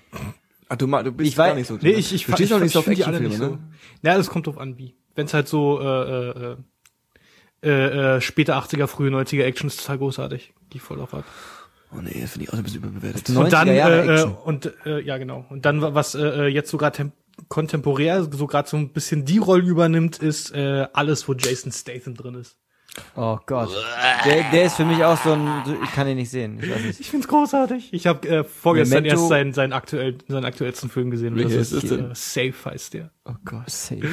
Ah, 0.69 0.75
du, 0.75 0.87
ma- 0.87 1.01
du 1.03 1.11
bist 1.11 1.29
Ich 1.29 1.35
gar 1.35 1.49
weiß- 1.51 1.55
nicht 1.55 1.67
so. 1.67 1.77
Nee, 1.81 1.91
ich, 1.91 2.13
ich, 2.13 2.25
du 2.25 2.33
stehst 2.33 2.51
auch 2.53 2.59
nicht 2.59 2.73
so 2.73 2.79
auf 2.79 2.87
Actionfilme, 2.87 3.29
nicht 3.29 3.39
ne? 3.39 3.45
so. 3.45 3.57
Ja, 4.07 4.17
das 4.17 4.27
kommt 4.27 4.47
drauf 4.47 4.57
an, 4.57 4.77
wie. 4.77 4.95
Wenn's 5.15 5.33
halt 5.33 5.47
so, 5.47 5.79
äh, 5.81 6.29
äh, 6.29 6.55
äh, 7.63 8.15
äh, 8.17 8.21
später 8.21 8.57
80er, 8.57 8.87
frühe 8.87 9.09
90er 9.09 9.43
Action 9.43 9.67
ist 9.67 9.79
total 9.81 9.97
großartig. 9.97 10.53
Die 10.73 10.79
voll 10.79 10.97
drauf 10.97 11.13
ab. 11.13 11.23
Oh 11.95 12.01
nee, 12.01 12.19
das 12.21 12.31
finde 12.31 12.43
ich 12.45 12.49
auch 12.53 12.57
ein 12.57 12.63
bisschen 12.63 12.83
überbewertet. 12.83 13.29
Und 13.29 13.51
dann, 13.53 13.69
90er 13.69 13.73
Jahre 13.73 14.01
äh, 14.01 14.05
äh, 14.07 14.13
Action. 14.15 14.35
und, 14.35 14.73
äh, 14.85 14.99
ja, 15.01 15.17
genau. 15.17 15.45
Und 15.49 15.65
dann, 15.65 15.81
wa- 15.81 15.93
was, 15.95 16.13
äh, 16.15 16.21
äh, 16.21 16.47
jetzt 16.47 16.69
sogar 16.69 16.91
tem 16.91 17.13
kontemporär, 17.49 18.27
so 18.31 18.45
gerade 18.47 18.67
so 18.67 18.77
ein 18.77 18.89
bisschen 18.89 19.23
die 19.23 19.37
Rolle 19.37 19.63
übernimmt, 19.63 20.17
ist, 20.17 20.51
äh, 20.53 20.87
alles, 20.93 21.27
wo 21.27 21.33
Jason 21.33 21.71
Statham 21.71 22.15
drin 22.15 22.35
ist. 22.35 22.57
Oh 23.15 23.37
Gott. 23.45 23.69
Der, 24.25 24.43
der 24.51 24.63
ist 24.65 24.75
für 24.75 24.85
mich 24.85 25.03
auch 25.03 25.17
so 25.23 25.33
ein, 25.33 25.47
ich 25.83 25.91
kann 25.91 26.07
ihn 26.07 26.17
nicht 26.17 26.29
sehen. 26.29 26.59
Ich 26.61 26.69
weiß 26.69 26.81
nicht. 26.83 26.99
Ich 26.99 27.09
find's 27.11 27.27
großartig. 27.27 27.89
Ich 27.93 28.07
habe 28.07 28.27
äh, 28.27 28.43
vorgestern 28.43 29.03
Memento- 29.03 29.19
erst 29.21 29.27
seinen, 29.29 29.53
seinen, 29.53 29.73
aktuell, 29.73 30.17
seinen 30.27 30.45
aktuellsten 30.45 30.89
Film 30.89 31.09
gesehen. 31.11 31.33
Und 31.33 31.39
Welcher 31.39 31.57
das 31.57 31.71
ist 31.71 31.83
ist, 31.83 31.91
das 31.91 31.97
denn? 31.97 32.11
äh, 32.11 32.51
Safe 32.53 32.71
heißt 32.71 32.93
der. 32.93 33.11
Oh 33.25 33.33
Gott. 33.45 33.69
Safe. 33.69 34.01
Der 34.01 34.09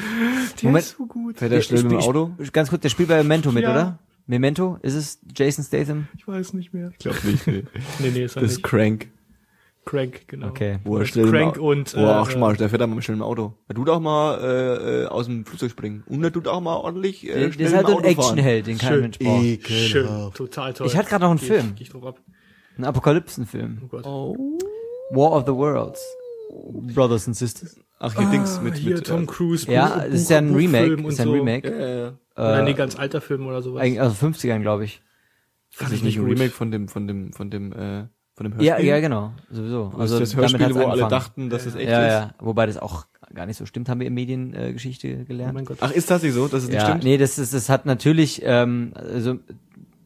Moment. 0.65 0.85
ist 0.85 0.97
so 0.97 1.07
gut. 1.07 1.39
Fährt 1.39 1.53
der 1.53 1.61
dem 1.61 1.79
Spiel- 1.79 1.97
Auto? 1.99 2.33
Ganz 2.53 2.69
kurz, 2.71 2.83
der 2.83 2.89
spielt 2.91 3.09
bei 3.09 3.17
Memento 3.19 3.53
mit, 3.53 3.63
Ja. 3.65 3.71
oder? 3.73 3.99
Memento? 4.27 4.79
Ist 4.83 4.95
es 4.95 5.19
Jason 5.37 5.65
Statham? 5.65 6.09
Ich 6.17 6.27
weiß 6.27 6.55
nicht 6.55 6.73
mehr. 6.73 6.91
Ich 6.93 6.99
glaube 6.99 7.19
nicht. 7.25 7.47
Nee. 7.47 7.65
Nee, 7.99 8.11
nee, 8.11 8.25
ist 8.25 8.37
er 8.37 8.43
Das 8.43 8.53
ist. 8.53 8.63
Crank. 8.63 9.09
Crank, 9.85 10.27
genau. 10.29 10.49
Okay. 10.49 10.79
Wo 10.85 10.97
er 10.99 11.05
schnell 11.07 11.31
Crank 11.31 11.57
im, 11.57 11.63
und, 11.63 11.95
wo 11.95 12.01
er 12.01 12.21
auch 12.23 12.31
äh, 12.31 12.39
mal, 12.39 12.57
der 12.57 12.69
fährt 12.69 12.81
dann 12.81 12.91
mal 12.95 13.03
schnell 13.03 13.17
im 13.19 13.23
Auto. 13.23 13.55
Er 13.69 13.75
tut 13.75 13.89
auch 13.91 14.01
mal 14.01 14.39
äh, 14.41 15.03
äh, 15.03 15.07
aus 15.07 15.27
dem 15.27 15.45
Flugzeug 15.45 15.71
springen. 15.71 16.03
Und 16.07 16.23
er 16.25 16.33
tut 16.33 16.49
auch 16.49 16.61
mal 16.61 16.77
ordentlich 16.77 17.29
äh, 17.29 17.35
Der, 17.41 17.53
schnell 17.53 17.67
ist 17.67 17.75
halt 17.75 17.89
im 17.89 17.91
ein 17.91 17.97
Auto 17.99 18.03
fahren. 18.03 18.19
Actionheld, 18.39 18.67
den 18.67 18.79
kein. 18.79 19.01
Mensch 19.01 19.19
braucht. 19.19 19.69
Schön, 19.71 20.09
total 20.35 20.73
toll. 20.75 20.87
Ich 20.87 20.97
hatte 20.97 21.09
gerade 21.11 21.25
noch 21.25 21.31
einen 21.31 21.41
Geh 21.41 21.47
Film. 21.47 21.73
Geh 21.77 21.83
ich 21.83 21.91
drauf 21.91 22.05
ab. 22.07 22.21
Ein 22.79 22.85
Apokalypsenfilm. 22.85 23.83
Oh 23.85 23.87
Gott. 23.89 24.07
Oh. 24.07 24.59
War 25.11 25.33
of 25.33 25.45
the 25.47 25.53
Worlds. 25.53 26.01
Brothers 26.95 27.27
and 27.27 27.37
Sisters. 27.37 27.77
Ach, 27.99 28.15
hier 28.17 28.27
Dings 28.31 28.61
mit, 28.61 28.75
Ah, 28.75 28.77
Hier 28.77 28.95
mit 28.97 29.07
Tom 29.07 29.27
Cruise. 29.27 29.71
Ja, 29.71 29.87
Buch- 29.89 30.03
das 30.05 30.15
ist 30.15 30.31
ja 30.31 30.39
ein 30.39 30.49
Buch- 30.51 30.59
Remake. 30.59 30.97
Und 30.97 31.05
Ist 31.07 31.19
ja 31.19 31.25
ein 31.25 31.29
so. 31.29 31.35
Remake. 31.35 31.71
Ja, 31.71 31.87
ja, 31.87 32.15
ja. 32.37 32.59
Äh, 32.61 32.63
nee, 32.65 32.73
ganz 32.75 32.99
alter 32.99 33.21
Film 33.21 33.47
oder 33.47 33.63
sowas. 33.63 33.83
Also 33.99 34.27
50ern, 34.27 34.61
glaube 34.61 34.85
ich. 34.85 35.01
Fand 35.71 35.91
Das 35.91 35.93
ich 35.93 36.01
ist 36.01 36.05
nicht 36.05 36.19
ein. 36.19 36.25
Remake 36.25 36.51
von 36.51 36.71
dem, 36.71 36.89
von 36.89 37.07
dem, 37.07 37.33
von 37.33 37.51
dem, 37.51 37.73
äh, 37.73 38.05
von 38.35 38.45
dem 38.45 38.55
Hörspiel. 38.55 38.67
Ja, 38.67 38.79
ja, 38.79 39.01
genau. 39.01 39.33
Sowieso. 39.51 39.93
Also 39.99 40.19
das 40.19 40.31
damit 40.33 40.53
Hörspiel, 40.59 40.75
wo 40.75 40.79
alle 40.81 40.89
angefangen. 41.05 41.11
dachten, 41.11 41.51
dass 41.51 41.67
es 41.67 41.75
echt 41.75 41.89
Ja, 41.91 42.07
ist. 42.07 42.13
ja. 42.13 42.35
Wobei 42.41 42.67
das 42.67 42.79
auch 42.79 43.07
gar 43.33 43.47
nicht 43.47 43.57
so 43.57 43.67
stimmt, 43.67 43.89
haben 43.89 44.01
wir 44.01 44.07
in 44.07 44.15
Mediengeschichte 44.15 45.09
äh, 45.09 45.19
Oh 45.23 45.25
gelernt. 45.25 45.55
mein 45.55 45.65
Gott. 45.65 45.79
Ach, 45.81 45.91
ist 45.91 46.11
das 46.11 46.23
nicht 46.23 46.35
so, 46.35 46.47
dass 46.49 46.65
es 46.65 46.69
nicht 46.69 46.77
ja, 46.81 46.87
stimmt? 46.87 47.05
nee, 47.05 47.17
das 47.17 47.39
ist, 47.39 47.55
das 47.55 47.69
hat 47.69 47.87
natürlich, 47.87 48.43
ähm, 48.45 48.93
also 48.95 49.39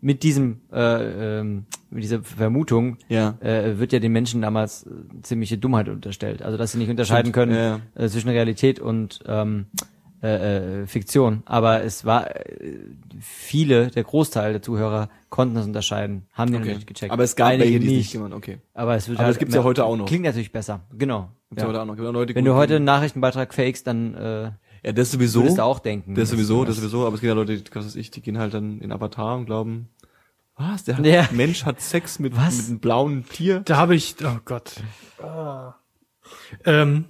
mit 0.00 0.22
diesem 0.22 0.60
äh, 0.72 1.38
ähm, 1.40 1.64
mit 1.90 2.05
dieser 2.05 2.22
Vermutung, 2.22 2.98
Ja. 3.09 3.36
äh, 3.40 3.78
wird 3.78 3.92
ja 3.92 3.98
den 3.98 4.12
Menschen 4.12 4.42
damals 4.42 4.84
äh, 4.86 4.90
ziemliche 5.22 5.59
Dummheit 5.59 5.88
unterstellt. 5.88 6.42
Also 6.42 6.56
dass 6.56 6.72
sie 6.72 6.78
nicht 6.78 6.90
unterscheiden 6.90 7.32
Stimmt, 7.32 7.34
können 7.34 7.55
ja, 7.55 7.80
Äh, 8.05 8.09
zwischen 8.09 8.28
Realität 8.28 8.78
und 8.78 9.20
ähm, 9.26 9.66
äh, 10.22 10.82
äh, 10.82 10.86
Fiktion. 10.86 11.42
Aber 11.46 11.82
es 11.84 12.04
war 12.04 12.34
äh, 12.34 12.78
viele, 13.20 13.88
der 13.88 14.04
Großteil 14.04 14.52
der 14.52 14.62
Zuhörer 14.62 15.08
konnten 15.28 15.54
das 15.54 15.66
unterscheiden, 15.66 16.26
haben 16.32 16.52
den 16.52 16.62
Okay. 16.62 16.74
nicht 16.74 16.86
gecheckt. 16.86 17.12
Aber 17.12 17.22
es 17.24 17.36
gab 17.36 17.48
Einige 17.48 17.64
welche, 17.64 17.78
die 17.80 17.86
es 17.86 17.92
nicht. 17.92 17.98
nicht 17.98 18.12
gemacht 18.12 18.32
Okay. 18.32 18.58
Aber 18.74 18.96
es 18.96 19.08
wird 19.08 19.18
Aber 19.18 19.26
halt 19.26 19.34
das 19.36 19.38
gibt's 19.38 19.54
ja 19.54 19.62
heute 19.62 19.84
auch 19.84 19.96
noch. 19.96 20.06
Klingt 20.06 20.24
natürlich 20.24 20.50
besser. 20.52 20.80
Genau. 20.96 21.28
Gibt's 21.50 21.62
Ja. 21.62 21.68
heute 21.68 21.80
auch 21.82 21.84
noch. 21.86 21.96
Gibt 21.96 22.06
auch 22.08 22.12
Leute, 22.12 22.34
Wenn 22.34 22.44
du 22.44 22.54
heute 22.54 22.76
einen 22.76 22.84
Nachrichtenbeitrag 22.84 23.54
fakest, 23.54 23.86
dann 23.86 24.14
äh, 24.14 24.50
Ja, 24.84 24.92
das 24.92 25.10
sowieso. 25.12 25.40
würdest 25.42 25.58
du 25.58 25.62
auch 25.62 25.78
denken. 25.80 26.14
Das 26.14 26.30
sowieso, 26.30 26.64
das 26.64 26.76
sowieso, 26.76 27.06
aber 27.06 27.14
es 27.14 27.20
gibt 27.20 27.28
ja 27.28 27.34
Leute, 27.34 27.56
die, 27.56 27.64
was 27.74 27.84
weiß 27.86 27.96
ich, 27.96 28.10
die 28.10 28.20
gehen 28.20 28.38
halt 28.38 28.54
dann 28.54 28.80
in 28.80 28.90
Avatar 28.92 29.36
und 29.36 29.46
glauben, 29.46 29.88
was, 30.56 30.84
der 30.84 30.96
hat, 30.98 31.06
Ja. 31.06 31.28
Mensch 31.32 31.64
hat 31.64 31.80
Sex 31.80 32.18
mit, 32.18 32.36
Was? 32.36 32.56
mit 32.58 32.66
einem 32.68 32.78
blauen 32.80 33.24
Tier. 33.28 33.60
Da 33.60 33.76
habe 33.76 33.94
ich, 33.94 34.16
oh 34.24 34.38
Gott. 34.44 34.72
Ah. 35.22 35.74
Ähm, 36.64 37.04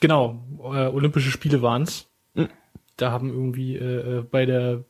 genau, 0.00 0.44
äh, 0.72 0.86
Olympische 0.86 1.30
Spiele 1.30 1.60
waren's. 1.62 2.07
Da 2.98 3.10
haben 3.10 3.30
irgendwie 3.30 3.76
äh, 3.76 4.18
äh, 4.18 4.22
bei 4.22 4.44
der, 4.44 4.84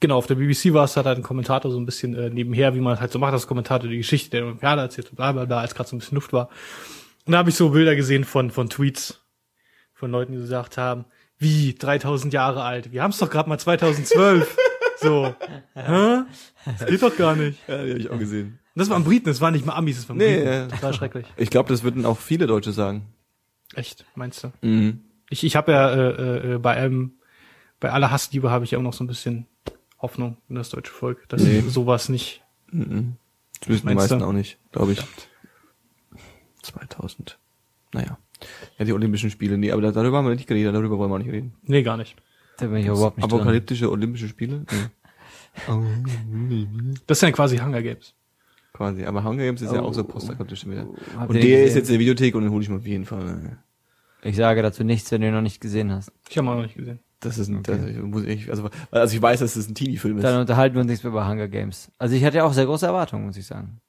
genau, 0.00 0.16
auf 0.16 0.26
der 0.26 0.36
BBC 0.36 0.72
war 0.72 0.84
es, 0.84 0.96
hat 0.96 1.04
halt 1.06 1.18
ein 1.18 1.22
Kommentator 1.22 1.70
so 1.70 1.78
ein 1.78 1.84
bisschen 1.86 2.14
äh, 2.14 2.30
nebenher, 2.30 2.74
wie 2.74 2.80
man 2.80 2.98
halt 2.98 3.12
so 3.12 3.18
macht, 3.18 3.34
das 3.34 3.46
Kommentator 3.46 3.88
die 3.90 3.98
Geschichte 3.98 4.30
der 4.30 4.44
Olympiade 4.46 4.80
erzählt, 4.80 5.10
und 5.10 5.16
bla 5.16 5.32
bla 5.32 5.44
bla, 5.44 5.60
als 5.60 5.74
gerade 5.74 5.88
so 5.88 5.96
ein 5.96 5.98
bisschen 5.98 6.14
Luft 6.14 6.32
war. 6.32 6.48
Und 7.26 7.32
da 7.32 7.38
habe 7.38 7.50
ich 7.50 7.56
so 7.56 7.70
Bilder 7.70 7.94
gesehen 7.94 8.24
von, 8.24 8.50
von 8.50 8.68
Tweets 8.70 9.20
von 9.92 10.10
Leuten, 10.10 10.32
die 10.32 10.38
gesagt 10.38 10.78
haben, 10.78 11.04
wie, 11.38 11.74
3000 11.74 12.32
Jahre 12.32 12.62
alt, 12.62 12.92
wir 12.92 13.02
haben 13.02 13.10
es 13.10 13.18
doch 13.18 13.28
gerade 13.30 13.48
mal 13.48 13.58
2012. 13.58 14.56
so, 15.00 15.34
hä? 15.74 16.20
Das 16.78 16.86
geht 16.86 17.02
doch 17.02 17.16
gar 17.16 17.34
nicht. 17.36 17.58
Ja, 17.68 17.82
die 17.84 17.90
habe 17.90 18.00
ich 18.00 18.10
auch 18.10 18.18
gesehen. 18.18 18.58
Und 18.74 18.78
das 18.80 18.88
waren 18.90 19.04
Briten, 19.04 19.26
das 19.26 19.40
waren 19.40 19.52
nicht 19.52 19.66
mal 19.66 19.74
Amis, 19.74 19.96
das 19.96 20.08
waren 20.08 20.16
Nee, 20.18 20.36
Briten. 20.36 20.46
ja. 20.46 20.66
Das 20.68 20.82
war 20.82 20.92
schrecklich. 20.92 21.26
Ich 21.36 21.50
glaube, 21.50 21.68
das 21.68 21.82
würden 21.82 22.06
auch 22.06 22.18
viele 22.18 22.46
Deutsche 22.46 22.72
sagen. 22.72 23.06
Echt, 23.74 24.04
meinst 24.14 24.44
du? 24.44 24.52
Mhm. 24.62 25.00
Ich, 25.32 25.44
ich 25.44 25.56
habe 25.56 25.72
ja 25.72 25.90
äh, 25.94 26.54
äh, 26.54 26.58
bei 26.58 26.76
allem, 26.76 27.12
bei 27.80 27.90
aller 27.90 28.10
Hassliebe 28.10 28.50
habe 28.50 28.64
ich 28.64 28.70
ja 28.72 28.78
auch 28.78 28.82
noch 28.82 28.92
so 28.92 29.02
ein 29.02 29.06
bisschen 29.06 29.46
Hoffnung 29.98 30.36
in 30.48 30.56
das 30.56 30.68
deutsche 30.70 30.92
Volk, 30.92 31.28
dass 31.28 31.42
Nee. 31.42 31.60
sowas 31.60 32.08
nicht. 32.08 32.42
Mhm. 32.70 33.14
Das 33.60 33.68
wissen 33.68 33.88
die 33.88 33.94
meisten 33.94 34.18
du? 34.18 34.26
auch 34.26 34.32
nicht, 34.32 34.58
glaube 34.72 34.92
ich. 34.92 35.02
2000. 36.62 37.38
Naja. 37.92 38.18
Ja, 38.78 38.84
die 38.84 38.92
Olympischen 38.92 39.30
Spiele. 39.30 39.56
Nee, 39.56 39.70
aber 39.72 39.82
da- 39.82 39.92
darüber 39.92 40.18
haben 40.18 40.26
wir 40.26 40.34
nicht 40.34 40.48
geredet, 40.48 40.74
darüber 40.74 40.98
wollen 40.98 41.10
wir 41.10 41.14
auch 41.14 41.18
nicht 41.18 41.30
reden. 41.32 41.54
Nee, 41.62 41.82
gar 41.82 41.96
nicht. 41.96 42.16
Da 42.58 42.66
bin 42.66 42.76
ich 42.78 42.86
überhaupt 42.86 43.16
nicht 43.16 43.30
drin. 43.30 43.40
Apokalyptische 43.40 43.90
Olympische 43.90 44.28
Spiele? 44.28 44.64
Nee. 44.70 46.66
Das 47.06 47.20
sind 47.20 47.28
ja 47.28 47.32
quasi 47.34 47.58
Hunger 47.58 47.82
Games. 47.82 48.14
Quasi. 48.72 49.04
Aber 49.04 49.22
Hunger 49.22 49.44
Games 49.44 49.60
ist 49.60 49.70
ja 49.72 49.82
auch 49.82 49.92
so 49.92 50.02
postapokalyptisch 50.02 50.66
wieder. 50.66 50.86
Und 50.88 51.34
der 51.34 51.42
den 51.42 51.42
ist 51.42 51.42
gesehen? 51.42 51.76
jetzt 51.76 51.88
in 51.88 51.92
der 51.94 52.00
Videothek 52.00 52.34
und 52.34 52.42
den 52.42 52.50
hole 52.50 52.62
ich 52.62 52.68
mir 52.70 52.76
auf 52.76 52.86
jeden 52.86 53.04
Fall. 53.04 53.58
Ich 54.24 54.36
sage 54.36 54.62
dazu 54.62 54.84
nichts, 54.84 55.10
wenn 55.10 55.20
du 55.20 55.28
ihn 55.28 55.34
noch 55.34 55.40
nicht 55.42 55.60
gesehen 55.60 55.90
hast. 55.90 56.12
Ich 56.28 56.38
habe 56.38 56.46
noch 56.46 56.62
nicht 56.62 56.76
gesehen. 56.76 57.00
Das 57.20 57.38
ist 57.38 57.48
ein, 57.48 57.62
das 57.62 57.78
muss 58.02 58.24
ich, 58.24 58.50
also, 58.50 58.68
also 58.90 59.14
ich 59.14 59.22
weiß, 59.22 59.40
dass 59.40 59.54
das 59.54 59.68
ein 59.68 59.74
Teenie-Film 59.76 60.18
ist. 60.18 60.24
Dann 60.24 60.40
unterhalten 60.40 60.74
wir 60.74 60.82
uns 60.82 60.90
nicht 60.90 61.04
mehr 61.04 61.12
über 61.12 61.28
Hunger 61.28 61.46
Games. 61.48 61.90
Also 61.98 62.16
ich 62.16 62.24
hatte 62.24 62.38
ja 62.38 62.44
auch 62.44 62.52
sehr 62.52 62.66
große 62.66 62.84
Erwartungen, 62.86 63.26
muss 63.26 63.36
ich 63.36 63.46
sagen. 63.46 63.80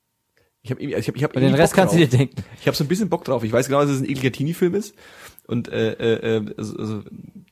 Ich 0.62 0.72
habe 0.72 0.82
ich 0.82 1.08
hab, 1.08 1.16
ich 1.16 1.24
hab 1.24 1.34
den 1.34 1.54
Rest 1.56 1.74
Bock 1.74 1.78
kannst 1.82 1.96
du 1.96 2.00
drauf. 2.00 2.10
dir 2.10 2.18
denken. 2.18 2.44
Ich 2.62 2.68
habe 2.68 2.78
so 2.78 2.84
ein 2.84 2.88
bisschen 2.88 3.10
Bock 3.10 3.26
drauf. 3.26 3.44
Ich 3.44 3.52
weiß 3.52 3.68
genau, 3.68 3.82
dass 3.82 3.90
es 3.90 4.02
ein 4.02 4.06
ekliger 4.10 4.32
Teenie-Film 4.32 4.76
ist. 4.76 4.96
Und 5.48 5.68
äh, 5.68 5.94
äh, 5.94 6.38
äh, 6.38 6.54
also, 6.58 6.78
also 6.78 7.04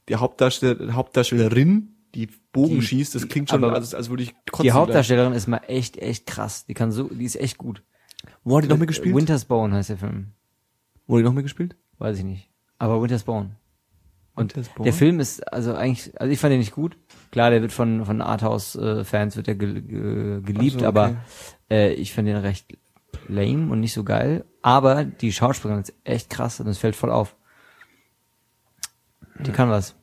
die 0.07 0.15
Hauptdarsteller, 0.15 0.93
Hauptdarstellerin, 0.93 1.95
die 2.13 2.27
Bogen 2.53 2.75
Die- 2.79 2.81
schießt, 2.83 3.15
das 3.15 3.27
klingt 3.27 3.49
schon, 3.49 3.63
als, 3.63 3.95
als 3.95 4.09
würde 4.09 4.23
ich 4.23 4.33
kotzen. 4.51 4.63
Die. 4.63 4.71
Hauptdarstellerin 4.71 5.33
ist 5.33 5.47
mal 5.47 5.61
echt, 5.67 5.97
echt 5.97 6.27
krass. 6.27 6.65
Die 6.67 6.73
kann 6.73 6.91
so, 6.91 7.09
die 7.09 7.25
ist 7.25 7.35
echt 7.35 7.57
gut. 7.57 7.83
Wo 8.43 8.57
hat 8.57 8.63
die 8.65 8.69
noch 8.69 8.77
mitgespielt? 8.77 9.15
Winter's 9.15 9.45
Bone 9.45 9.73
heißt 9.75 9.89
der 9.89 9.97
Film. 9.97 10.33
Wo 11.07 11.15
hat 11.15 11.21
die 11.21 11.25
noch 11.25 11.33
mitgespielt? 11.33 11.75
Weiß 11.97 12.17
ich 12.19 12.23
nicht. 12.23 12.50
Aber 12.81 12.99
Winter's 12.99 13.23
Bone. 13.23 13.51
Und 14.33 14.55
Winter's 14.55 14.73
Bone? 14.73 14.85
der 14.85 14.93
Film 14.93 15.19
ist 15.19 15.41
also 15.53 15.75
eigentlich, 15.75 16.19
also 16.19 16.33
ich 16.33 16.39
fand 16.39 16.51
den 16.51 16.59
nicht 16.59 16.71
gut. 16.73 16.97
Klar, 17.29 17.51
der 17.51 17.61
wird 17.61 17.71
von 17.71 18.05
von 18.05 18.21
Arthouse-Fans 18.21 19.35
wird 19.35 19.45
der 19.45 19.53
ge, 19.53 19.81
ge, 19.81 20.41
geliebt, 20.41 20.77
Ach 20.77 20.79
so, 20.79 20.87
okay. 20.87 20.87
aber 20.87 21.15
äh, 21.69 21.93
ich 21.93 22.11
fand 22.11 22.27
den 22.27 22.37
recht 22.37 22.75
lame 23.27 23.71
und 23.71 23.81
nicht 23.81 23.93
so 23.93 24.03
geil. 24.03 24.45
Aber 24.63 25.03
die 25.05 25.31
Schauspielerin 25.31 25.83
ist 25.83 25.93
echt 26.03 26.31
krass 26.31 26.59
und 26.59 26.67
es 26.67 26.79
fällt 26.79 26.95
voll 26.95 27.11
auf. 27.11 27.35
Die 29.45 29.51
kann 29.51 29.69
was. 29.69 29.95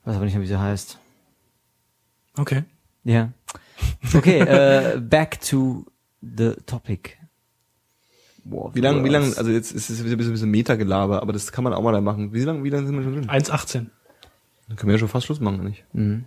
Ich 0.00 0.06
weiß 0.06 0.16
aber 0.16 0.24
nicht 0.24 0.34
mehr, 0.34 0.42
wie 0.42 0.46
sie 0.46 0.58
heißt. 0.58 0.98
Okay. 2.38 2.64
Ja. 3.04 3.32
Okay, 4.14 4.40
äh, 4.40 4.98
back 4.98 5.40
to 5.42 5.84
the 6.22 6.54
topic. 6.64 7.18
War 8.50 8.66
of 8.66 8.74
Wie 8.74 8.80
lange, 8.80 9.02
wie 9.04 9.08
lange, 9.08 9.26
also 9.36 9.50
jetzt 9.50 9.72
ist 9.72 9.90
es 9.90 10.00
ein 10.00 10.16
bisschen, 10.16 10.32
bisschen 10.32 10.50
Metagelaber, 10.50 11.22
aber 11.22 11.32
das 11.32 11.50
kann 11.52 11.64
man 11.64 11.72
auch 11.72 11.82
mal 11.82 11.92
da 11.92 12.00
machen. 12.00 12.32
Wie 12.32 12.40
lange, 12.42 12.62
wie 12.64 12.70
lange 12.70 12.86
sind 12.86 12.96
wir 12.96 13.02
schon 13.04 13.14
drin? 13.14 13.28
1,18. 13.28 13.86
Dann 14.68 14.76
können 14.76 14.88
wir 14.88 14.94
ja 14.94 14.98
schon 14.98 15.08
fast 15.08 15.26
Schluss 15.26 15.40
machen, 15.40 15.64
nicht? 15.64 15.84
Mhm. 15.92 16.24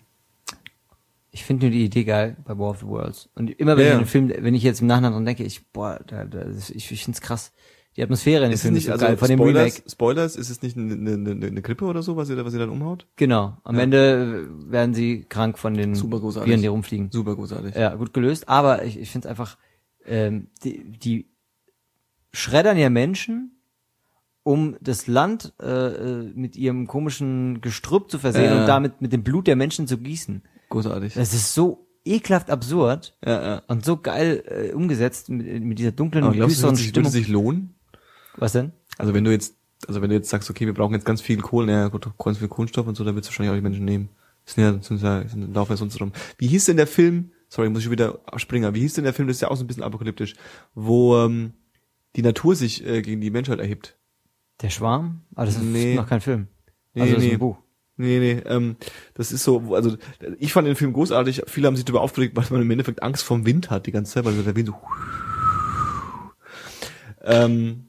Ich 1.31 1.43
finde 1.45 1.67
nur 1.67 1.71
die 1.71 1.85
Idee 1.85 2.03
geil 2.05 2.37
bei 2.45 2.57
War 2.57 2.69
of 2.71 2.79
the 2.79 2.87
Worlds. 2.87 3.29
Und 3.35 3.51
immer 3.59 3.77
wenn 3.77 3.85
Ja, 3.85 3.91
ich 3.91 3.93
ja. 3.93 3.99
den 3.99 4.07
Film, 4.07 4.31
wenn 4.43 4.55
ich 4.55 4.63
jetzt 4.63 4.81
im 4.81 4.87
Nachhinein 4.87 5.11
dran 5.13 5.25
denke, 5.25 5.43
ich, 5.43 5.67
boah, 5.71 5.99
da, 6.07 6.25
da, 6.25 6.45
ich, 6.73 6.91
ich 6.91 7.03
find's 7.03 7.21
krass. 7.21 7.51
Die 7.97 8.03
Atmosphäre 8.03 8.45
in 8.45 8.49
dem 8.51 8.53
Ist 8.53 8.59
es 8.59 8.61
Film 8.63 8.73
nicht, 8.75 8.83
ist 8.83 8.87
so 8.87 8.91
also 8.93 9.05
geil. 9.05 9.17
Von 9.17 9.27
dem 9.27 9.39
Spoilers, 9.39 9.61
Remake. 9.75 9.89
Spoilers, 9.89 10.35
ist 10.35 10.49
es 10.49 10.61
nicht 10.61 10.77
eine, 10.77 10.93
eine, 10.93 11.31
eine, 11.31 11.61
Grippe 11.61 11.85
oder 11.85 12.01
so, 12.01 12.15
was 12.15 12.29
ihr, 12.29 12.35
da- 12.35 12.45
was 12.45 12.53
ihr 12.53 12.59
dann 12.59 12.69
umhaut? 12.69 13.05
Genau. 13.15 13.57
Am 13.63 13.75
Ja. 13.75 13.81
Ende 13.81 14.47
werden 14.71 14.93
sie 14.93 15.25
krank 15.27 15.57
von 15.59 15.73
den. 15.73 15.95
Viren, 15.95 16.61
die 16.61 16.67
rumfliegen. 16.67 17.11
Super 17.11 17.35
großartig. 17.35 17.75
Ja, 17.75 17.93
gut 17.95 18.13
gelöst. 18.13 18.47
Aber 18.47 18.85
ich, 18.85 18.97
ich 18.99 19.09
finde 19.11 19.27
es 19.27 19.29
einfach, 19.29 19.57
ähm, 20.05 20.47
die, 20.63 20.83
die 20.83 21.27
schreddern 22.33 22.77
ja 22.77 22.89
Menschen, 22.89 23.51
um 24.43 24.77
das 24.81 25.07
Land 25.07 25.53
äh, 25.61 25.65
äh, 25.67 26.31
mit 26.35 26.55
ihrem 26.55 26.87
komischen 26.87 27.61
Gestrüpp 27.61 28.09
zu 28.09 28.19
versehen 28.19 28.45
Ja. 28.45 28.61
und 28.61 28.67
damit 28.67 29.01
mit 29.01 29.13
dem 29.13 29.23
Blut 29.23 29.47
der 29.47 29.55
Menschen 29.55 29.87
zu 29.87 29.97
gießen. 29.97 30.41
Großartig. 30.69 31.13
Das 31.15 31.33
ist 31.33 31.53
so 31.53 31.87
ekelhaft 32.05 32.49
absurd 32.49 33.15
Ja, 33.25 33.41
ja. 33.41 33.61
und 33.67 33.83
so 33.85 33.97
geil 33.97 34.43
äh, 34.47 34.73
umgesetzt 34.73 35.29
mit, 35.29 35.63
mit 35.63 35.77
dieser 35.79 35.91
dunklen, 35.91 36.23
Aber 36.23 36.33
glaubst 36.33 36.57
du, 36.63 36.67
düsteren 36.69 36.75
sich, 36.75 36.87
würde 36.87 36.91
Stimmung. 37.09 37.11
sich 37.11 37.27
lohnen? 37.27 37.75
Was 38.37 38.53
denn? 38.53 38.71
Also 38.97 39.13
wenn 39.13 39.23
du 39.23 39.31
jetzt, 39.31 39.55
also 39.87 40.01
wenn 40.01 40.09
du 40.09 40.15
jetzt 40.15 40.29
sagst, 40.29 40.49
okay, 40.49 40.65
wir 40.65 40.73
brauchen 40.73 40.93
jetzt 40.93 41.05
ganz 41.05 41.21
viel 41.21 41.39
Kohle, 41.41 41.71
ja 41.71 41.87
gut, 41.89 42.07
ganz 42.17 42.37
viel 42.37 42.47
Kohlenstoff 42.47 42.87
und 42.87 42.95
so, 42.95 43.03
dann 43.03 43.15
wird 43.15 43.25
es 43.25 43.29
wahrscheinlich 43.29 43.51
auch 43.51 43.55
die 43.55 43.61
Menschen 43.61 43.85
nehmen. 43.85 44.09
Das 44.45 44.55
sind 44.55 44.63
ja, 44.63 44.81
sind 44.81 45.01
ja, 45.01 45.27
sind, 45.27 45.53
laufen 45.53 45.73
ja 45.73 45.77
sonst 45.77 45.99
rum. 46.01 46.11
Wie 46.37 46.47
hieß 46.47 46.65
denn 46.65 46.77
der 46.77 46.87
Film, 46.87 47.31
sorry, 47.49 47.69
muss 47.69 47.83
ich 47.83 47.91
wieder 47.91 48.19
springen, 48.37 48.73
wie 48.73 48.79
hieß 48.79 48.93
denn 48.93 49.03
der 49.03 49.13
Film, 49.13 49.27
das 49.27 49.37
ist 49.37 49.41
ja 49.41 49.49
auch 49.51 49.57
so 49.57 49.63
ein 49.63 49.67
bisschen 49.67 49.83
apokalyptisch, 49.83 50.35
wo 50.73 51.17
ähm, 51.17 51.53
die 52.15 52.21
Natur 52.21 52.55
sich 52.55 52.85
äh, 52.85 53.01
gegen 53.01 53.21
die 53.21 53.29
Menschheit 53.31 53.59
erhebt? 53.59 53.97
Der 54.61 54.69
Schwarm? 54.69 55.21
Aber 55.35 55.45
das 55.45 55.55
ist 55.55 55.61
Nee. 55.63 55.95
noch 55.95 56.07
kein 56.07 56.21
Film. 56.21 56.47
Nee, 56.93 57.01
also 57.03 57.13
das 57.15 57.23
ist 57.23 57.27
nee. 57.29 57.35
ein 57.35 57.39
Buch. 57.39 57.57
Nee, 57.97 58.19
nee, 58.19 58.41
ähm, 58.45 58.77
das 59.13 59.31
ist 59.33 59.43
so, 59.43 59.73
also 59.75 59.97
ich 60.37 60.53
fand 60.53 60.67
den 60.67 60.77
Film 60.77 60.93
großartig, 60.93 61.43
viele 61.47 61.67
haben 61.67 61.75
sich 61.75 61.83
darüber 61.83 62.01
aufgeregt, 62.01 62.35
weil 62.37 62.45
man 62.49 62.61
im 62.61 62.71
Endeffekt 62.71 63.03
Angst 63.03 63.23
vorm 63.23 63.45
Wind 63.45 63.69
hat 63.69 63.87
die 63.87 63.91
ganze 63.91 64.13
Zeit, 64.13 64.25
weil 64.25 64.41
der 64.41 64.55
Wind 64.55 64.67
so 64.67 64.75
ähm, 67.21 67.87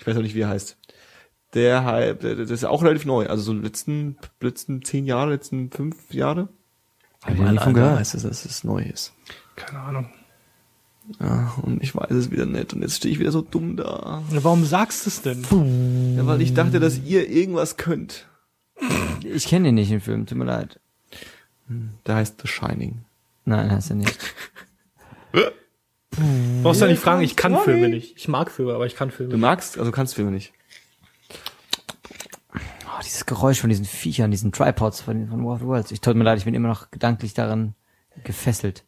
ich 0.00 0.06
weiß 0.06 0.16
auch 0.16 0.22
nicht, 0.22 0.34
wie 0.34 0.40
er 0.40 0.48
heißt. 0.48 0.78
Der, 1.54 2.14
der, 2.14 2.34
der 2.34 2.50
ist 2.50 2.64
auch 2.64 2.82
relativ 2.82 3.04
neu, 3.04 3.26
also 3.28 3.42
so 3.42 3.52
letzten, 3.52 4.16
letzten 4.40 4.82
zehn 4.82 5.04
Jahre, 5.06 5.30
letzten 5.30 5.70
fünf 5.70 6.12
Jahre. 6.12 6.48
Hab 7.22 7.34
ich 7.34 7.40
nie 7.40 7.58
von 7.58 7.74
gehört. 7.74 7.98
heißt 8.00 8.14
es, 8.14 8.22
dass 8.24 8.44
es 8.44 8.64
neu 8.64 8.82
ist. 8.82 9.12
Keine 9.56 9.78
Ahnung. 9.80 10.10
Ja, 11.20 11.54
und 11.62 11.82
ich 11.82 11.94
weiß 11.94 12.10
es 12.12 12.30
wieder 12.30 12.46
nicht 12.46 12.72
und 12.72 12.82
jetzt 12.82 12.96
stehe 12.96 13.12
ich 13.12 13.20
wieder 13.20 13.30
so 13.32 13.42
dumm 13.42 13.76
da. 13.76 14.22
Warum 14.30 14.64
sagst 14.64 15.04
du 15.04 15.10
es 15.10 15.22
denn? 15.22 16.16
Ja, 16.16 16.26
weil 16.26 16.40
ich 16.40 16.54
dachte, 16.54 16.80
dass 16.80 16.98
ihr 16.98 17.28
irgendwas 17.28 17.76
könnt. 17.76 18.26
Ich 19.22 19.46
kenne 19.46 19.68
den 19.68 19.74
nicht, 19.74 19.90
den 19.90 20.00
Film, 20.00 20.26
tut 20.26 20.38
mir 20.38 20.44
leid. 20.44 20.80
Der 22.06 22.16
heißt 22.16 22.40
The 22.40 22.48
Shining. 22.48 23.04
Nein, 23.44 23.70
heißt 23.70 23.90
er 23.90 23.96
nicht. 23.96 24.18
Brauchst 26.62 26.80
du 26.80 26.84
ja 26.86 26.90
nicht 26.90 27.00
fragen, 27.00 27.22
ich 27.22 27.36
kann 27.36 27.56
Filme 27.58 27.88
nicht. 27.88 28.16
Ich 28.16 28.28
mag 28.28 28.50
Filme, 28.50 28.74
aber 28.74 28.86
ich 28.86 28.96
kann 28.96 29.10
Filme 29.10 29.32
Du 29.32 29.38
magst, 29.38 29.78
also 29.78 29.90
kannst 29.90 30.14
Filme 30.14 30.30
nicht. 30.30 30.52
Oh, 32.54 33.00
dieses 33.04 33.26
Geräusch 33.26 33.60
von 33.60 33.68
diesen 33.68 33.84
Viechern, 33.84 34.30
diesen 34.30 34.52
Tripods 34.52 35.00
von, 35.00 35.28
von 35.28 35.44
War 35.44 35.54
of 35.54 35.60
the 35.60 35.66
Worlds. 35.66 35.90
Ich 35.90 36.00
tut 36.00 36.16
mir 36.16 36.24
leid, 36.24 36.38
ich 36.38 36.44
bin 36.44 36.54
immer 36.54 36.68
noch 36.68 36.90
gedanklich 36.90 37.34
daran 37.34 37.74
gefesselt. 38.22 38.84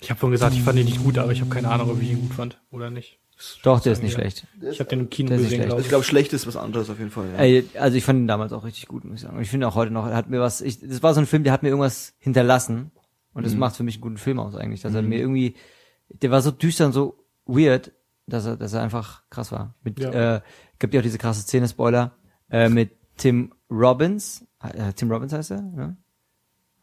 Ich 0.00 0.10
habe 0.10 0.18
vorhin 0.20 0.32
gesagt, 0.32 0.54
ich 0.54 0.62
fand 0.62 0.78
ihn 0.78 0.84
nicht 0.84 1.02
gut, 1.02 1.18
aber 1.18 1.32
ich 1.32 1.40
habe 1.40 1.50
keine 1.50 1.68
Ahnung, 1.68 1.90
ob 1.90 2.00
ich 2.02 2.10
ihn 2.10 2.20
gut 2.20 2.34
fand 2.34 2.60
oder 2.70 2.90
nicht. 2.90 3.18
Doch, 3.62 3.80
der 3.80 3.92
ist 3.92 4.02
nicht 4.02 4.14
schlecht. 4.14 4.46
Ich 4.62 4.80
habe 4.80 4.88
den 4.88 5.00
im 5.00 5.10
Kino 5.10 5.28
Der 5.28 5.36
ist 5.36 5.42
nicht 5.42 5.50
gesehen, 5.50 5.58
schlecht. 5.58 5.66
glaube 5.68 5.72
Also 5.76 5.80
ich 5.80 5.86
ich. 5.86 5.88
glaube, 5.90 6.04
schlecht 6.04 6.32
ist 6.32 6.46
was 6.46 6.56
anderes 6.56 6.88
auf 6.88 6.98
jeden 6.98 7.10
Fall. 7.10 7.28
Ja. 7.32 7.38
Ey, 7.38 7.68
also 7.78 7.96
ich 7.96 8.04
fand 8.04 8.18
ihn 8.20 8.26
damals 8.26 8.52
auch 8.52 8.64
richtig 8.64 8.88
gut, 8.88 9.04
muss 9.04 9.16
ich 9.16 9.20
sagen. 9.22 9.36
Und 9.36 9.42
ich 9.42 9.50
finde 9.50 9.68
auch 9.68 9.74
heute 9.74 9.92
noch, 9.92 10.06
er 10.06 10.16
hat 10.16 10.30
mir 10.30 10.40
was, 10.40 10.60
ich, 10.62 10.80
das 10.80 11.02
war 11.02 11.12
so 11.12 11.20
ein 11.20 11.26
Film, 11.26 11.44
der 11.44 11.52
hat 11.52 11.62
mir 11.62 11.68
irgendwas 11.68 12.14
hinterlassen. 12.18 12.92
Und 13.34 13.44
das 13.44 13.54
macht 13.54 13.76
für 13.76 13.82
mich 13.82 13.96
einen 13.96 14.00
guten 14.02 14.16
Film 14.16 14.38
aus 14.38 14.54
eigentlich, 14.54 14.80
dass 14.80 14.94
er 14.94 15.02
mir 15.02 15.18
irgendwie, 15.18 15.54
der 16.08 16.30
war 16.30 16.40
so 16.40 16.50
düster 16.50 16.86
und 16.86 16.92
so 16.92 17.22
weird, 17.44 17.92
dass 18.26 18.46
er, 18.46 18.56
dass 18.56 18.72
er 18.72 18.80
einfach 18.82 19.22
krass 19.28 19.52
war. 19.52 19.74
Mit, 19.82 20.00
Ja. 20.00 20.36
äh, 20.36 20.40
gibt 20.78 20.94
ja 20.94 21.00
auch 21.00 21.04
diese 21.04 21.18
krasse 21.18 21.42
Szene, 21.42 21.68
Spoiler, 21.68 22.16
äh, 22.50 22.70
mit 22.70 22.92
Tim 23.18 23.52
Robbins, 23.70 24.46
äh, 24.62 24.94
Tim 24.94 25.10
Robbins 25.10 25.34
heißt 25.34 25.50
er, 25.50 25.60
ne? 25.60 25.96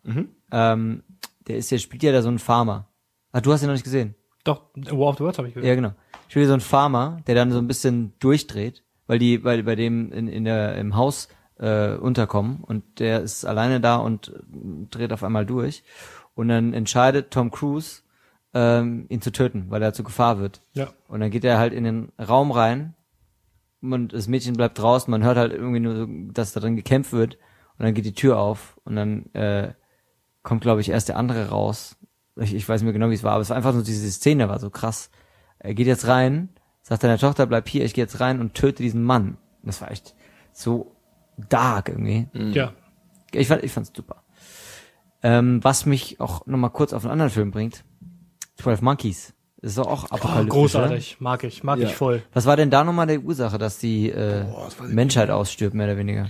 Mhm. 0.03 0.29
Ähm, 0.51 1.03
der 1.47 1.57
ist 1.57 1.71
ja, 1.71 1.79
spielt 1.79 2.03
ja 2.03 2.11
da 2.11 2.21
so 2.21 2.29
ein 2.29 2.37
Farmer. 2.37 2.87
Ah, 3.33 3.41
du 3.41 3.51
hast 3.51 3.61
ihn 3.61 3.67
noch 3.67 3.73
nicht 3.73 3.83
gesehen. 3.83 4.15
Doch, 4.43 4.61
War 4.75 5.09
of 5.09 5.17
the 5.17 5.23
Worlds 5.23 5.37
habe 5.39 5.47
ich 5.47 5.53
gesehen. 5.53 5.67
Ja, 5.67 5.75
genau. 5.75 5.93
Ich 6.29 6.35
will 6.35 6.45
so 6.45 6.53
ein 6.53 6.61
Farmer, 6.61 7.17
der 7.27 7.35
dann 7.35 7.51
so 7.51 7.57
ein 7.57 7.67
bisschen 7.67 8.13
durchdreht, 8.19 8.83
weil 9.07 9.19
die 9.19 9.39
bei, 9.39 9.61
bei 9.63 9.75
dem 9.75 10.11
in, 10.11 10.27
in 10.27 10.45
der, 10.45 10.75
im 10.75 10.95
Haus 10.95 11.27
äh, 11.57 11.95
unterkommen 11.95 12.59
und 12.61 12.99
der 12.99 13.21
ist 13.21 13.45
alleine 13.45 13.81
da 13.81 13.97
und 13.97 14.29
äh, 14.29 14.87
dreht 14.89 15.11
auf 15.13 15.23
einmal 15.23 15.45
durch. 15.45 15.83
Und 16.35 16.47
dann 16.47 16.73
entscheidet 16.73 17.31
Tom 17.31 17.51
Cruise, 17.51 18.01
ähm, 18.53 19.05
ihn 19.09 19.21
zu 19.21 19.31
töten, 19.31 19.65
weil 19.69 19.81
er 19.81 19.93
zu 19.93 20.03
Gefahr 20.03 20.39
wird. 20.39 20.61
Ja. 20.73 20.89
Und 21.07 21.19
dann 21.19 21.31
geht 21.31 21.43
er 21.43 21.57
halt 21.57 21.73
in 21.73 21.83
den 21.83 22.11
Raum 22.19 22.51
rein 22.51 22.93
und 23.81 24.13
das 24.13 24.27
Mädchen 24.27 24.55
bleibt 24.55 24.77
draußen, 24.79 25.09
man 25.09 25.23
hört 25.23 25.37
halt 25.37 25.53
irgendwie 25.53 25.79
nur, 25.79 25.95
so, 25.95 26.07
dass 26.31 26.53
da 26.53 26.59
drin 26.59 26.75
gekämpft 26.75 27.13
wird 27.13 27.35
und 27.77 27.85
dann 27.85 27.93
geht 27.93 28.05
die 28.05 28.13
Tür 28.13 28.39
auf 28.39 28.79
und 28.85 28.95
dann 28.95 29.33
äh, 29.33 29.73
kommt, 30.43 30.61
glaube 30.61 30.81
ich, 30.81 30.89
erst 30.89 31.09
der 31.09 31.17
andere 31.17 31.49
raus. 31.49 31.97
Ich, 32.35 32.53
ich 32.53 32.67
weiß 32.67 32.81
nicht 32.81 32.85
mehr 32.85 32.93
genau, 32.93 33.09
wie 33.09 33.15
es 33.15 33.23
war, 33.23 33.33
aber 33.33 33.41
es 33.41 33.49
war 33.49 33.57
einfach 33.57 33.73
nur 33.73 33.83
diese 33.83 34.09
Szene, 34.11 34.49
war 34.49 34.59
so 34.59 34.69
krass. 34.69 35.09
Er 35.59 35.73
geht 35.73 35.87
jetzt 35.87 36.07
rein, 36.07 36.49
sagt 36.81 37.03
deiner 37.03 37.17
Tochter, 37.17 37.45
bleib 37.45 37.67
hier, 37.69 37.85
ich 37.85 37.93
gehe 37.93 38.03
jetzt 38.03 38.19
rein 38.19 38.39
und 38.39 38.53
töte 38.55 38.81
diesen 38.83 39.03
Mann. 39.03 39.37
Das 39.61 39.81
war 39.81 39.91
echt 39.91 40.15
so 40.51 40.95
dark 41.49 41.89
irgendwie. 41.89 42.27
Ja. 42.33 42.73
Ich 43.31 43.47
fand, 43.47 43.63
ich 43.63 43.71
fand's 43.71 43.91
super. 43.95 44.23
Ähm, 45.21 45.63
was 45.63 45.85
mich 45.85 46.19
auch 46.19 46.45
nochmal 46.47 46.71
kurz 46.71 46.91
auf 46.93 47.03
einen 47.05 47.11
anderen 47.11 47.31
Film 47.31 47.51
bringt. 47.51 47.83
12 48.57 48.81
Monkeys. 48.81 49.33
Das 49.61 49.71
ist 49.71 49.77
doch 49.77 49.87
auch 49.87 50.03
Oh, 50.11 50.15
apokalyptisch. 50.15 50.41
Oder? 50.41 50.49
großartig. 50.49 51.17
Mag 51.21 51.43
ich, 51.45 51.63
mag 51.63 51.79
Ja. 51.79 51.87
ich 51.87 51.95
voll. 51.95 52.21
Was 52.33 52.45
war 52.45 52.57
denn 52.57 52.69
da 52.69 52.83
nochmal 52.83 53.07
die 53.07 53.19
Ursache, 53.19 53.57
dass 53.57 53.77
die 53.77 54.09
äh, 54.09 54.43
Boah, 54.43 54.65
das 54.65 54.79
Menschheit 54.89 55.29
ausstirbt, 55.29 55.73
mehr 55.73 55.87
oder 55.87 55.97
weniger? 55.97 56.29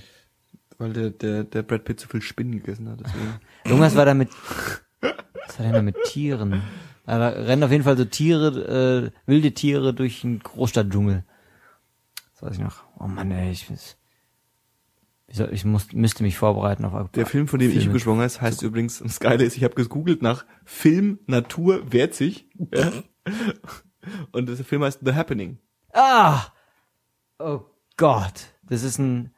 Weil 0.77 0.93
der, 0.93 1.09
der, 1.09 1.43
der 1.43 1.63
Brad 1.63 1.85
Pitt 1.85 1.99
zu 1.99 2.07
viel 2.07 2.21
Spinnen 2.21 2.51
gegessen 2.53 2.87
hat, 2.89 2.99
deswegen. 3.03 3.39
Irgendwas 3.65 3.95
war 3.95 4.05
da 4.05 4.13
mit, 4.13 4.29
was 5.03 5.59
war 5.59 5.65
denn 5.65 5.73
da 5.73 5.81
mit 5.81 5.95
Tieren? 6.05 6.61
Da 7.05 7.27
rennen 7.29 7.63
auf 7.63 7.71
jeden 7.71 7.83
Fall 7.83 7.97
so 7.97 8.05
Tiere, 8.05 9.11
äh, 9.11 9.29
wilde 9.29 9.51
Tiere 9.53 9.93
durch 9.93 10.23
einen 10.23 10.39
Großstadtdschungel. 10.39 11.25
Das 12.33 12.41
weiß 12.43 12.53
ich 12.53 12.63
noch. 12.63 12.83
Oh 12.97 13.07
Mann, 13.07 13.31
ey, 13.31 13.51
ich, 13.51 13.69
ich, 15.27 15.39
ich 15.39 15.65
muss, 15.65 15.91
müsste 15.91 16.23
mich 16.23 16.37
vorbereiten 16.37 16.85
auf 16.85 17.11
Der 17.11 17.25
Film, 17.25 17.47
von 17.47 17.59
dem 17.59 17.71
ich 17.71 17.77
Filme. 17.79 17.93
geschwungen 17.93 18.25
ist, 18.25 18.39
heißt 18.41 18.61
übrigens, 18.61 18.99
das 18.99 19.19
Geile 19.19 19.43
ist, 19.43 19.57
ich 19.57 19.63
habe 19.63 19.75
gegoogelt 19.75 20.21
nach 20.21 20.45
Film 20.63 21.19
Natur 21.27 21.91
wehrt 21.91 22.13
sich. 22.13 22.47
Ja. 22.73 22.91
Und 24.31 24.47
der 24.49 24.57
Film 24.57 24.83
heißt 24.83 24.99
The 25.03 25.13
Happening. 25.13 25.59
Ah! 25.93 26.41
Oh 27.39 27.61
Gott. 27.97 28.53
Das 28.63 28.83
ist 28.83 28.97
ein 28.97 29.33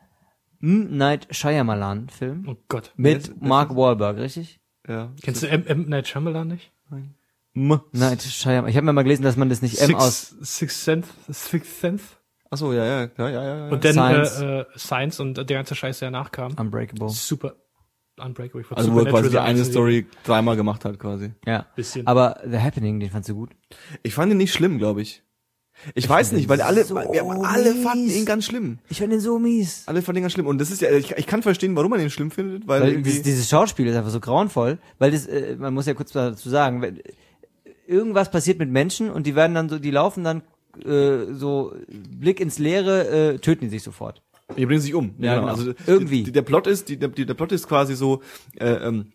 M. 0.61 0.97
Night 0.97 1.27
Shyamalan 1.31 2.09
Film 2.09 2.45
Oh 2.47 2.55
Gott. 2.67 2.93
mit 2.95 3.29
wer 3.39 3.47
Mark 3.47 3.75
Wahlberg, 3.75 4.17
richtig? 4.17 4.59
Ja. 4.87 5.11
Kennst 5.21 5.43
du 5.43 5.47
M. 5.47 5.65
M. 5.65 5.89
Night 5.89 6.07
Shyamalan 6.07 6.47
nicht? 6.47 6.71
M. 7.53 7.81
Night 7.91 8.21
Shyamalan. 8.21 8.69
Ich 8.69 8.75
habe 8.75 8.85
mir 8.85 8.93
mal 8.93 9.03
gelesen, 9.03 9.23
dass 9.23 9.37
man 9.37 9.49
das 9.49 9.61
nicht 9.61 9.79
M 9.79 9.95
aus 9.95 10.29
Six, 10.29 10.57
Sixth 10.57 10.83
Sense. 10.83 11.09
Sixth 11.31 11.79
Sense. 11.79 12.05
Achso, 12.49 12.73
ja, 12.73 12.85
ja, 12.85 13.09
ja, 13.17 13.29
ja, 13.29 13.43
ja. 13.43 13.69
Und 13.69 13.83
dann 13.83 13.93
Science. 13.93 14.39
Äh, 14.39 14.59
äh, 14.59 14.65
Science 14.77 15.19
und 15.19 15.37
der 15.37 15.45
ganze 15.45 15.75
Scheiß, 15.75 15.99
der 15.99 16.11
nachkam. 16.11 16.53
Unbreakable. 16.53 17.09
Super. 17.09 17.55
Unbreakable. 18.17 18.63
Also 18.71 18.93
wo 18.93 18.99
er 18.99 19.05
quasi 19.05 19.29
die 19.29 19.39
eine 19.39 19.65
Story 19.65 20.05
dreimal 20.23 20.55
gemacht 20.55 20.85
hat, 20.85 20.97
quasi. 20.99 21.33
Ja. 21.45 21.65
Bisschen. 21.75 22.07
Aber 22.07 22.39
The 22.45 22.59
Happening, 22.59 22.99
den 22.99 23.09
fandst 23.09 23.29
du 23.29 23.35
gut? 23.35 23.51
Ich 24.03 24.13
fand 24.13 24.31
ihn 24.31 24.37
nicht 24.37 24.53
schlimm, 24.53 24.77
glaube 24.77 25.01
ich. 25.01 25.21
Ich, 25.93 26.07
weiß 26.07 26.31
nicht, 26.31 26.49
weil 26.49 26.61
alle, 26.61 26.83
so 26.83 26.97
haben 26.97 27.45
alle 27.45 27.75
fanden 27.75 28.09
ihn 28.09 28.25
ganz 28.25 28.45
schlimm. 28.45 28.79
Ich 28.89 28.99
fand 28.99 29.11
den 29.11 29.19
so 29.19 29.37
mies. 29.39 29.83
Alle 29.85 30.01
fanden 30.01 30.19
ihn 30.19 30.23
ganz 30.23 30.33
schlimm. 30.33 30.47
Und 30.47 30.59
das 30.59 30.71
ist 30.71 30.81
ja, 30.81 30.91
ich, 30.91 31.11
ich 31.11 31.27
kann 31.27 31.43
verstehen, 31.43 31.75
warum 31.75 31.91
man 31.91 31.99
ihn 31.99 32.09
schlimm 32.09 32.31
findet, 32.31 32.67
weil, 32.67 32.81
Weil 32.81 32.91
irgendwie, 32.91 33.21
dieses, 33.21 33.49
Schauspiel 33.49 33.87
ist 33.87 33.95
einfach 33.95 34.11
so 34.11 34.19
grauenvoll, 34.19 34.79
weil 34.99 35.11
das, 35.11 35.27
äh, 35.27 35.55
man 35.57 35.73
muss 35.73 35.85
ja 35.85 35.93
kurz 35.93 36.11
dazu 36.11 36.49
sagen, 36.49 36.81
wenn, 36.81 36.99
irgendwas 37.87 38.31
passiert 38.31 38.59
mit 38.59 38.69
Menschen 38.69 39.11
und 39.11 39.27
die 39.27 39.35
werden 39.35 39.53
dann 39.53 39.69
so, 39.69 39.79
die 39.79 39.91
laufen 39.91 40.23
dann 40.23 40.41
äh, 40.83 41.33
so 41.33 41.73
Blick 41.87 42.39
ins 42.39 42.59
Leere, 42.59 43.33
äh, 43.33 43.37
töten 43.39 43.65
die 43.65 43.69
sich 43.69 43.83
sofort. 43.83 44.21
Die 44.57 44.65
bringen 44.65 44.81
sich 44.81 44.93
um. 44.93 45.15
Ja, 45.17 45.35
genau. 45.39 45.47
Also 45.47 45.73
Irgendwie. 45.87 46.23
Die, 46.23 46.31
der 46.31 46.43
Plot 46.43 46.67
ist, 46.67 46.89
die, 46.89 46.97
der, 46.97 47.09
der 47.09 47.33
Plot 47.33 47.51
ist 47.51 47.67
quasi 47.67 47.95
so, 47.95 48.21
äh, 48.59 48.69
ähm, 48.73 49.07
äh, 49.07 49.14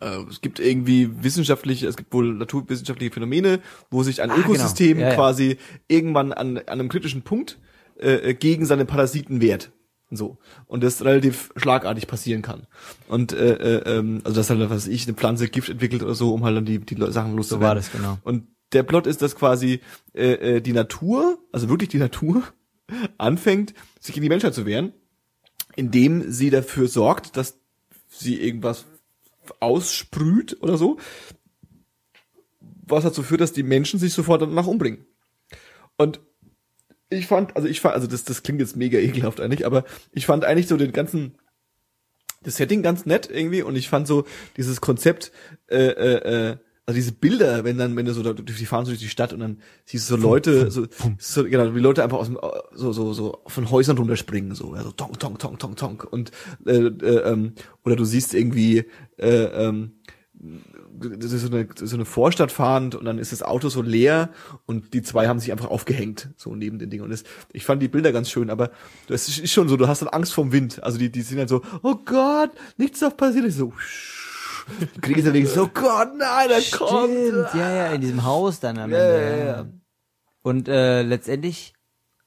es 0.00 0.40
gibt 0.40 0.60
irgendwie 0.60 1.10
wissenschaftliche, 1.22 1.86
es 1.86 1.96
gibt 1.96 2.12
wohl 2.12 2.34
naturwissenschaftliche 2.34 3.12
Phänomene, 3.12 3.60
wo 3.90 4.02
sich 4.02 4.22
ein 4.22 4.30
Ah, 4.30 4.36
Ökosystem 4.38 4.98
genau. 4.98 5.02
Ja, 5.02 5.08
ja. 5.10 5.14
quasi 5.14 5.58
irgendwann 5.88 6.32
an, 6.32 6.58
an 6.58 6.64
einem 6.66 6.88
kritischen 6.88 7.22
Punkt 7.22 7.58
äh, 7.98 8.30
äh, 8.30 8.34
gegen 8.34 8.66
seine 8.66 8.84
Parasiten 8.84 9.40
wehrt. 9.40 9.70
So. 10.10 10.38
Und 10.66 10.82
das 10.82 11.04
relativ 11.04 11.52
schlagartig 11.56 12.06
passieren 12.06 12.42
kann. 12.42 12.66
Und 13.08 13.32
äh, 13.32 13.54
äh, 13.54 13.98
ähm, 13.98 14.20
also 14.24 14.36
dass 14.36 14.50
halt, 14.50 14.60
was 14.60 14.70
weiß 14.70 14.86
ich, 14.88 15.06
eine 15.06 15.16
Pflanze 15.16 15.48
Gift 15.48 15.70
entwickelt 15.70 16.02
oder 16.02 16.14
so, 16.14 16.34
um 16.34 16.44
halt 16.44 16.56
dann 16.56 16.64
die, 16.64 16.78
die 16.78 16.96
Sachen 17.12 17.34
loszuwerden. 17.36 17.44
So 17.44 17.60
war 17.60 17.74
das, 17.74 17.92
genau. 17.92 18.18
Und 18.22 18.48
der 18.72 18.82
Plot 18.82 19.06
ist, 19.06 19.22
dass 19.22 19.36
quasi 19.36 19.80
äh, 20.14 20.56
äh, 20.56 20.60
die 20.60 20.72
Natur, 20.72 21.38
also 21.52 21.68
wirklich 21.68 21.88
die 21.88 21.98
Natur, 21.98 22.42
anfängt, 23.18 23.74
sich 24.00 24.14
gegen 24.14 24.24
die 24.24 24.28
Menschheit 24.28 24.54
zu 24.54 24.66
wehren, 24.66 24.92
indem 25.76 26.30
sie 26.30 26.50
dafür 26.50 26.88
sorgt, 26.88 27.36
dass 27.36 27.58
sie 28.08 28.40
irgendwas 28.40 28.84
aussprüht 29.60 30.58
oder 30.62 30.76
so, 30.76 30.98
was 32.60 33.04
dazu 33.04 33.22
führt, 33.22 33.40
dass 33.40 33.52
die 33.52 33.62
Menschen 33.62 33.98
sich 33.98 34.12
sofort 34.12 34.42
danach 34.42 34.66
umbringen. 34.66 35.06
Und 35.96 36.20
ich 37.10 37.26
fand, 37.26 37.56
also 37.56 37.68
ich 37.68 37.80
fand, 37.80 37.94
also 37.94 38.06
das, 38.06 38.24
das 38.24 38.42
klingt 38.42 38.60
jetzt 38.60 38.76
mega 38.76 38.98
ekelhaft 38.98 39.40
eigentlich, 39.40 39.66
aber 39.66 39.84
ich 40.12 40.26
fand 40.26 40.44
eigentlich 40.44 40.68
so 40.68 40.76
den 40.76 40.92
ganzen, 40.92 41.38
das 42.42 42.56
Setting 42.56 42.82
ganz 42.82 43.06
nett 43.06 43.30
irgendwie 43.30 43.62
und 43.62 43.76
ich 43.76 43.88
fand 43.88 44.06
so 44.06 44.24
dieses 44.56 44.80
Konzept, 44.80 45.32
äh, 45.68 45.76
äh, 45.76 46.50
äh, 46.50 46.56
also 46.92 47.00
diese 47.00 47.12
Bilder, 47.12 47.64
wenn 47.64 47.78
dann, 47.78 47.96
wenn 47.96 48.04
du 48.04 48.12
so, 48.12 48.22
da, 48.22 48.34
die 48.34 48.66
fahren 48.66 48.84
so 48.84 48.90
durch 48.90 49.00
die 49.00 49.08
Stadt 49.08 49.32
und 49.32 49.40
dann 49.40 49.58
siehst 49.86 50.10
du 50.10 50.16
so 50.16 50.20
Leute, 50.20 50.70
so, 50.70 50.86
so 51.18 51.44
genau, 51.44 51.74
wie 51.74 51.80
Leute 51.80 52.04
einfach 52.04 52.18
aus 52.18 52.26
dem, 52.26 52.38
so, 52.74 52.92
so, 52.92 53.14
so 53.14 53.40
von 53.46 53.70
Häusern 53.70 53.96
runterspringen, 53.96 54.54
so, 54.54 54.74
ja, 54.74 54.82
so 54.82 54.92
tong, 54.92 55.18
tong, 55.18 55.38
tong, 55.38 55.58
tong, 55.58 55.76
tong 55.76 56.00
und, 56.10 56.32
äh, 56.66 56.72
äh, 56.72 57.32
ähm, 57.32 57.52
oder 57.84 57.96
du 57.96 58.04
siehst 58.04 58.34
irgendwie, 58.34 58.84
äh, 59.16 59.44
ähm, 59.44 59.92
das 60.34 61.32
ist 61.32 61.42
so 61.42 61.48
eine, 61.48 61.66
so 61.74 61.96
eine 61.96 62.04
Vorstadt 62.04 62.52
fahrend 62.52 62.94
und 62.94 63.06
dann 63.06 63.18
ist 63.18 63.32
das 63.32 63.42
Auto 63.42 63.70
so 63.70 63.80
leer 63.80 64.30
und 64.66 64.92
die 64.92 65.00
zwei 65.00 65.28
haben 65.28 65.40
sich 65.40 65.50
einfach 65.50 65.70
aufgehängt, 65.70 66.28
so 66.36 66.54
neben 66.54 66.78
den 66.78 66.90
Dingen. 66.90 67.04
Und 67.04 67.10
das, 67.10 67.24
ich 67.52 67.64
fand 67.64 67.80
die 67.80 67.88
Bilder 67.88 68.12
ganz 68.12 68.28
schön, 68.28 68.50
aber 68.50 68.70
das 69.06 69.28
ist 69.28 69.52
schon 69.52 69.68
so, 69.68 69.76
du 69.76 69.88
hast 69.88 70.02
dann 70.02 70.08
Angst 70.08 70.34
vom 70.34 70.52
Wind. 70.52 70.82
Also 70.82 70.98
die, 70.98 71.10
die 71.10 71.22
sind 71.22 71.38
dann 71.38 71.48
so, 71.48 71.62
oh 71.82 71.94
Gott, 72.04 72.50
nichts 72.76 73.00
darf 73.00 73.16
passieren. 73.16 73.48
Ich 73.48 73.54
so, 73.54 73.68
kriege 73.68 74.21
ich 75.06 75.16
ich 75.26 75.48
so, 75.50 75.68
Gott, 75.74 76.10
nein, 76.16 76.50
er 76.50 76.62
kommt. 76.76 77.10
Stimmt, 77.12 77.54
ja, 77.54 77.70
ja, 77.70 77.86
in 77.92 78.00
diesem 78.00 78.24
Haus 78.24 78.60
dann 78.60 78.78
am 78.78 78.90
Ja, 78.90 78.98
Ende. 78.98 79.22
ja, 79.30 79.36
Ja, 79.36 79.44
ja. 79.62 79.66
Und 80.42 80.68
äh, 80.68 81.02
letztendlich, 81.02 81.74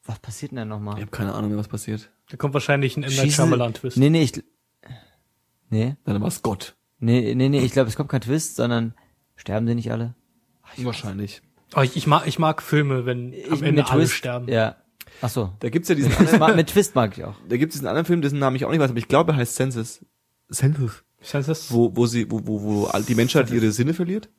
was 0.06 0.20
passiert 0.20 0.52
denn 0.52 0.57
da 0.57 0.66
nochmal? 0.66 0.95
Ich 0.95 1.02
habe 1.02 1.12
keine 1.12 1.34
Ahnung 1.34 1.57
was 1.57 1.68
passiert. 1.68 2.12
Da 2.30 2.38
kommt 2.38 2.53
wahrscheinlich 2.53 2.95
ein 2.98 3.03
M. 3.03 3.14
Night 3.16 3.32
Shyamalan-Twist. 3.32 3.98
Nee, 3.98 4.10
nee, 4.10 4.24
ich, 4.24 4.34
nee, 5.70 5.95
Dann 6.06 6.22
war 6.22 6.28
es 6.28 6.41
Gott. 6.41 6.76
nee, 6.99 7.34
nee, 7.36 7.49
nee, 7.49 7.60
ich 7.60 7.72
glaube, 7.72 7.90
es 7.90 7.95
kommt 7.95 8.10
kein 8.10 8.22
Twist, 8.22 8.56
sondern 8.56 8.94
sterben 9.36 9.68
sie 9.68 9.76
nicht 9.76 9.91
alle? 9.91 10.16
Wahrscheinlich. 10.78 11.41
Oh, 11.76 11.82
ich, 11.82 11.95
ich, 11.95 12.07
mag, 12.07 12.26
ich 12.28 12.40
mag 12.40 12.62
Filme, 12.62 13.06
wenn 13.06 13.28
am 13.28 13.34
Ich- 13.34 13.52
Ende 13.62 13.72
mit 13.82 13.91
alle 13.91 14.02
Twist, 14.03 14.14
sterben. 14.14 14.48
Ja. 14.48 14.76
Ach 15.22 15.30
so. 15.30 15.53
Da 15.60 15.70
gibt's 15.70 15.88
ja 15.88 15.95
diesen 15.95 16.14
anderen, 16.16 16.56
mit 16.56 16.68
Twist 16.70 16.95
mag 16.95 17.18
ich 17.18 17.24
auch. 17.24 17.36
da 17.48 17.57
gibt's 17.57 17.76
diesen 17.76 17.88
anderen 17.88 18.06
Film, 18.06 18.22
dessen 18.22 18.40
Namen 18.40 18.56
ich 18.56 18.66
auch 18.66 18.72
nicht 18.72 18.80
weiß, 18.80 18.90
aber 18.90 18.99
ich 18.99 19.07
glaube, 19.07 19.32
er 19.34 19.38
heißt 19.38 19.56
Census. 19.56 20.03
Census. 20.52 21.03
Senses? 21.26 21.72
wo, 21.72 21.95
wo 21.95 22.06
sie, 22.06 22.30
wo, 22.31 22.41
wo, 22.45 22.61
wo 22.64 22.99
die 22.99 23.15
Menschheit 23.15 23.52
ihre 23.52 23.72
Sinne 23.72 23.93
verliert. 23.93 24.30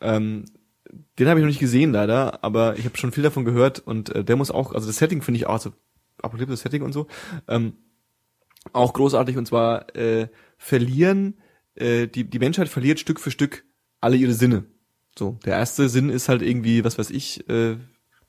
Ähm, 0.00 0.44
den 1.18 1.28
habe 1.28 1.40
ich 1.40 1.44
noch 1.44 1.50
nicht 1.50 1.60
gesehen 1.60 1.92
leider, 1.92 2.44
aber 2.44 2.76
ich 2.78 2.84
habe 2.84 2.96
schon 2.96 3.12
viel 3.12 3.22
davon 3.22 3.44
gehört 3.44 3.80
und 3.80 4.10
äh, 4.10 4.24
der 4.24 4.36
muss 4.36 4.50
auch, 4.50 4.72
also 4.72 4.86
das 4.86 4.96
Setting 4.96 5.22
finde 5.22 5.38
ich 5.38 5.46
auch, 5.46 5.54
also 5.54 5.72
apokalyptisches 6.22 6.62
Setting 6.62 6.82
und 6.82 6.92
so, 6.92 7.06
ähm, 7.48 7.74
auch 8.72 8.92
großartig 8.92 9.36
und 9.36 9.46
zwar 9.46 9.94
äh, 9.96 10.28
verlieren, 10.56 11.38
äh, 11.74 12.06
die, 12.06 12.24
die 12.24 12.38
Menschheit 12.38 12.68
verliert 12.68 13.00
Stück 13.00 13.20
für 13.20 13.30
Stück 13.30 13.64
alle 14.00 14.16
ihre 14.16 14.32
Sinne. 14.32 14.64
So, 15.18 15.38
der 15.44 15.56
erste 15.56 15.88
Sinn 15.88 16.10
ist 16.10 16.28
halt 16.28 16.42
irgendwie, 16.42 16.84
was 16.84 16.98
weiß 16.98 17.10
ich, 17.10 17.48
äh, 17.48 17.76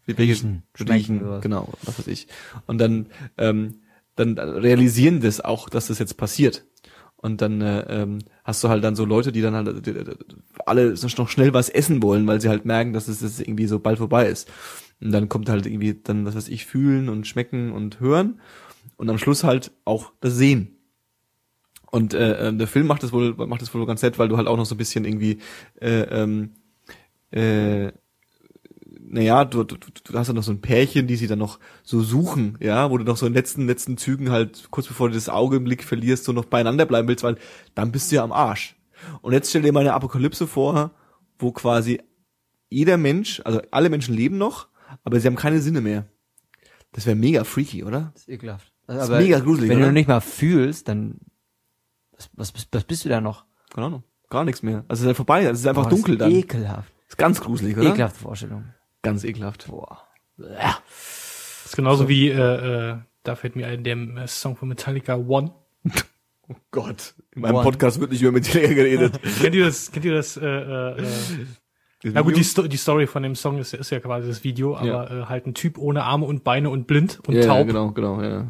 welche 0.06 0.22
Riechen, 0.22 0.64
Riechen, 0.80 1.41
genau, 1.41 1.73
was 1.82 1.98
weiß 1.98 2.07
ich. 2.07 2.27
Und 2.68 2.77
dann, 2.77 3.07
ähm, 3.38 3.82
dann 4.15 4.38
realisieren 4.38 5.19
das 5.19 5.41
auch, 5.41 5.68
dass 5.68 5.88
das 5.88 5.99
jetzt 5.99 6.15
passiert. 6.15 6.65
Und 7.26 7.42
dann 7.42 7.60
äh, 7.60 7.82
ähm, 7.90 8.20
hast 8.44 8.64
du 8.64 8.70
halt 8.70 8.84
dann 8.84 8.96
so 8.96 9.04
Leute, 9.04 9.32
die 9.32 9.42
dann 9.42 9.56
halt 9.56 9.88
äh, 9.88 10.16
alle 10.68 10.96
so 10.96 11.08
noch 11.18 11.28
schnell 11.28 11.56
was 11.56 11.70
essen 11.70 12.04
wollen, 12.04 12.28
weil 12.28 12.40
sie 12.40 12.50
halt 12.50 12.66
merken, 12.66 12.94
dass 12.94 13.08
es 13.08 13.22
das 13.22 13.40
irgendwie 13.40 13.66
so 13.66 13.80
bald 13.80 13.98
vorbei 13.98 14.28
ist. 14.28 14.48
Und 15.02 15.12
dann 15.12 15.28
kommt 15.28 15.50
halt 15.50 15.66
irgendwie 15.66 16.00
dann, 16.04 16.28
was 16.28 16.36
weiß 16.36 16.50
ich, 16.50 16.68
fühlen 16.68 17.10
und 17.10 17.26
schmecken 17.26 17.72
und 17.72 18.00
hören. 18.00 18.40
Und 18.98 19.10
am 19.10 19.18
Schluss 19.18 19.44
halt 19.44 19.72
auch 19.86 20.12
das 20.22 20.36
Sehen. 20.36 20.78
Und 21.90 22.14
äh, 22.14 22.54
der 22.54 22.68
Film 22.68 22.86
macht 22.86 23.02
das 23.02 23.12
wohl, 23.12 23.34
macht 23.34 23.64
das 23.64 23.74
wohl 23.74 23.88
ganz 23.88 24.04
nett, 24.04 24.20
weil 24.20 24.28
du 24.28 24.38
halt 24.38 24.48
auch 24.48 24.58
noch 24.58 24.68
so 24.68 24.76
ein 24.76 24.78
bisschen 24.78 25.04
irgendwie 25.04 25.40
äh, 25.82 26.02
ähm, 26.02 26.52
äh, 27.32 27.92
naja, 29.07 29.45
du, 29.45 29.64
du, 29.64 29.76
du 29.77 30.18
hast 30.18 30.27
dann 30.27 30.36
noch 30.36 30.44
so 30.44 30.52
ein 30.52 30.61
Pärchen, 30.61 31.07
die 31.07 31.15
sie 31.15 31.27
dann 31.27 31.40
noch 31.40 31.60
so 31.84 32.02
suchen, 32.02 32.57
ja, 32.60 32.90
wo 32.90 32.98
du 32.98 33.03
noch 33.03 33.18
so 33.18 33.26
in 33.26 33.34
den 33.34 33.38
letzten, 33.38 33.68
letzten 33.68 33.98
Zügen 33.98 34.32
halt, 34.32 34.68
kurz 34.72 34.88
bevor 34.88 35.10
du 35.10 35.15
das 35.15 35.30
Auge 35.30 35.57
im 35.57 35.64
Blick 35.64 35.84
verlierst, 35.84 36.23
so 36.23 36.32
noch 36.32 36.45
beieinander 36.45 36.86
bleiben 36.86 37.07
willst, 37.07 37.23
weil 37.23 37.38
dann 37.76 37.91
bist 37.91 38.11
du 38.11 38.15
ja 38.15 38.23
am 38.23 38.32
Arsch. 38.32 38.76
Und 39.22 39.34
jetzt 39.34 39.49
stell 39.49 39.61
dir 39.61 39.72
mal 39.72 39.82
eine 39.82 39.94
Apokalypse 39.94 40.48
vor, 40.48 40.91
wo 41.38 41.52
quasi 41.52 42.02
jeder 42.69 42.98
Mensch, 42.98 43.41
also 43.45 43.61
alle 43.72 43.90
Menschen 43.90 44.15
leben 44.15 44.38
noch, 44.38 44.68
aber 45.03 45.19
sie 45.19 45.27
haben 45.27 45.36
keine 45.36 45.61
Sinne 45.61 45.82
mehr. 45.82 46.06
Das 46.91 47.06
wäre 47.06 47.15
mega 47.15 47.44
freaky, 47.44 47.84
oder? 47.84 48.11
Das 48.14 48.23
ist 48.23 48.30
ekelhaft. 48.30 48.72
ist 48.88 49.10
mega 49.10 49.40
gruselig, 49.40 49.69
Wenn 49.69 49.77
oder? 49.80 49.88
du 49.88 49.94
nicht 49.94 50.07
mal 50.07 50.22
fühlst, 50.22 50.88
dann 50.88 51.19
was, 52.14 52.30
was, 52.53 52.68
was, 52.72 52.84
bist 52.86 53.06
du 53.06 53.10
da 53.10 53.19
noch? 53.19 53.45
Keine 53.73 53.88
Ahnung. 53.88 54.03
Gar 54.30 54.45
nichts 54.45 54.64
mehr. 54.64 54.86
Also 54.88 54.94
es 54.94 55.02
ist 55.02 55.07
halt 55.07 55.18
vorbei, 55.18 55.44
es 55.44 55.60
ist 55.60 55.68
einfach 55.68 55.84
Boah, 55.84 55.90
das 55.90 55.99
dunkel 55.99 56.14
ist 56.15 56.22
dann. 56.22 56.32
Ekelhaft. 56.32 56.94
ist 57.07 57.18
ganz 57.18 57.41
gruselig, 57.41 57.77
oder? 57.77 57.90
Ekelhafte 57.90 58.19
Vorstellung. 58.19 58.64
Ganz 59.06 59.23
ekelhaft. 59.23 59.68
Boah. 59.68 60.02
Das 60.38 61.65
ist 61.65 61.76
genauso 61.76 62.10
wie, 62.10 62.30
äh, 62.30 62.91
äh, 62.91 62.98
da 63.23 63.36
fällt 63.36 63.56
mir 63.56 63.68
ein, 63.68 63.84
der 63.84 63.95
äh, 63.95 64.27
Song 64.27 64.56
von 64.56 64.68
Metallica 64.68 65.15
One. 65.15 65.53
Oh 66.48 66.53
Gott. 66.69 67.15
In 67.32 67.41
meinem 67.41 67.56
One. 67.56 67.64
Podcast 67.64 67.99
wird 67.99 68.11
nicht 68.11 68.22
über 68.22 68.32
Metallica 68.32 68.72
geredet. 68.76 69.19
kennt 69.41 69.56
ihr 69.56 69.65
das, 69.65 69.91
kennt 69.91 70.06
ihr 70.06 70.14
das, 70.14 70.38
äh, 70.38 70.45
äh, 70.45 71.02
äh, 71.02 71.06
Na 72.03 72.22
gut, 72.22 72.38
die, 72.38 72.44
Sto 72.44 72.68
die 72.68 72.77
Story 72.77 73.07
von 73.07 73.23
dem 73.23 73.34
Song 73.34 73.57
ist, 73.57 73.73
ist 73.73 73.90
ja 73.90 73.99
quasi 73.99 74.27
das 74.27 74.44
Video, 74.44 74.77
aber 74.77 75.10
äh, 75.10 75.26
halt 75.26 75.48
ein 75.48 75.56
Typ 75.56 75.80
ohne 75.80 76.03
Arme 76.03 76.27
und 76.27 76.44
Beine 76.44 76.69
und 76.69 76.86
blind 76.86 77.19
und 77.27 77.34
ja, 77.34 77.41
ja, 77.41 77.48
taub 77.48 77.65
genau, 77.65 77.91
genau, 77.94 78.22
ja. 78.22 78.45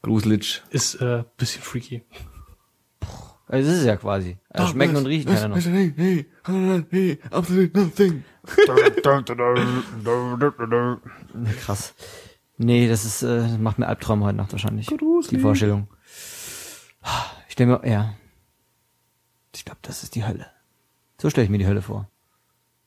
Gruselig. 0.00 0.62
ist 0.70 0.94
äh, 0.94 1.24
bisschen 1.36 1.60
freaky. 1.60 2.04
Also 3.48 3.66
das 3.68 3.76
ist 3.76 3.80
es 3.82 3.86
ja 3.86 3.96
quasi. 3.96 4.38
Also 4.50 4.72
schmecken 4.72 4.96
und 4.96 5.06
riechen 5.06 5.32
kann 5.32 5.36
er 5.36 5.48
noch. 5.48 5.56
Hey, 5.56 5.92
hey, 5.96 6.26
hey, 6.90 7.18
absolutely 7.30 7.80
nothing. 7.80 8.24
Krass. 11.60 11.94
Nee, 12.58 12.88
das 12.88 13.04
ist, 13.04 13.22
äh, 13.22 13.58
macht 13.58 13.78
mir 13.78 13.86
Albtraum 13.86 14.24
heute 14.24 14.36
Nacht 14.36 14.52
wahrscheinlich. 14.52 14.86
Gruselig. 14.86 15.28
Die 15.28 15.38
Vorstellung. 15.40 15.88
Ich 17.46 17.52
stelle 17.52 17.78
mir, 17.78 17.88
ja. 17.88 18.14
Ich 19.54 19.64
glaube, 19.64 19.78
das 19.82 20.02
ist 20.02 20.14
die 20.14 20.26
Hölle. 20.26 20.46
So 21.20 21.30
stelle 21.30 21.44
ich 21.44 21.50
mir 21.50 21.58
die 21.58 21.66
Hölle 21.66 21.82
vor. 21.82 22.10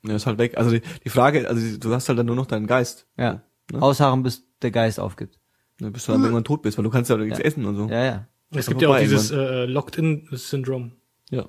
Ja, 0.03 0.15
ist 0.15 0.25
halt 0.25 0.37
weg. 0.37 0.57
Also 0.57 0.71
die, 0.71 0.81
die 1.03 1.09
Frage, 1.09 1.47
also 1.47 1.77
du 1.77 1.93
hast 1.93 2.09
halt 2.09 2.19
dann 2.19 2.25
nur 2.25 2.35
noch 2.35 2.45
deinen 2.45 2.67
Geist. 2.67 3.05
Ja. 3.17 3.41
Ne? 3.71 3.81
Ausharren, 3.81 4.23
bis 4.23 4.43
der 4.61 4.71
Geist 4.71 4.99
aufgibt. 4.99 5.39
Ne, 5.79 5.91
bis 5.91 6.05
du 6.05 6.11
dann 6.11 6.21
irgendwann 6.21 6.43
tot 6.43 6.61
bist, 6.61 6.77
weil 6.77 6.83
du 6.83 6.89
kannst 6.89 7.09
ja 7.09 7.17
nichts 7.17 7.39
Ja. 7.39 7.45
essen 7.45 7.65
und 7.65 7.75
so. 7.75 7.87
Ja, 7.87 8.03
ja. 8.03 8.27
Es 8.51 8.67
gibt 8.67 8.81
ja 8.81 8.89
auch 8.89 8.97
dieses 8.99 9.31
äh, 9.31 9.65
Locked-in-Syndrom, 9.65 10.91
Ja. 11.29 11.47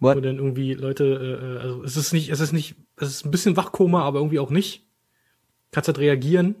wo 0.00 0.08
What? 0.08 0.16
dann 0.24 0.36
irgendwie 0.38 0.74
Leute, 0.74 1.04
äh, 1.04 1.44
äh, 1.56 1.58
also 1.60 1.84
es 1.84 1.96
ist 1.96 2.12
nicht, 2.12 2.30
es 2.30 2.40
ist 2.40 2.52
nicht, 2.52 2.74
es 2.96 3.08
ist 3.10 3.24
ein 3.24 3.30
bisschen 3.30 3.56
Wachkoma, 3.56 4.02
aber 4.02 4.18
irgendwie 4.18 4.38
auch 4.40 4.50
nicht. 4.50 4.84
Kannst 5.70 5.88
halt 5.88 5.98
reagieren, 5.98 6.56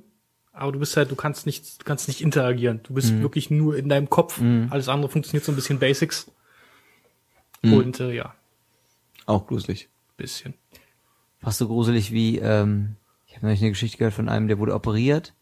aber 0.52 0.72
du 0.72 0.78
bist 0.78 0.96
halt, 0.96 1.10
du 1.10 1.16
kannst 1.16 1.46
nicht, 1.46 1.80
du 1.80 1.84
kannst 1.84 2.08
nicht 2.08 2.20
interagieren. 2.22 2.80
Du 2.84 2.94
bist 2.94 3.12
wirklich 3.20 3.50
nur 3.50 3.76
in 3.76 3.88
deinem 3.88 4.08
Kopf. 4.08 4.40
Alles 4.70 4.88
andere 4.88 5.10
funktioniert 5.10 5.44
so 5.44 5.52
ein 5.52 5.56
bisschen 5.56 5.78
Basics. 5.78 6.30
Und 7.62 8.00
äh, 8.00 8.12
ja, 8.14 8.34
Auch 9.26 9.46
gruselig. 9.46 9.88
bisschen. 10.16 10.54
Fast 11.40 11.58
so 11.58 11.66
gruselig 11.68 12.10
wie, 12.12 12.38
ähm, 12.38 12.96
ich 13.26 13.34
habe 13.36 13.46
neulich 13.46 13.60
eine 13.60 13.70
Geschichte 13.70 13.98
gehört 13.98 14.14
von 14.14 14.28
einem, 14.28 14.48
der 14.48 14.58
wurde 14.58 14.74
operiert, 14.74 15.34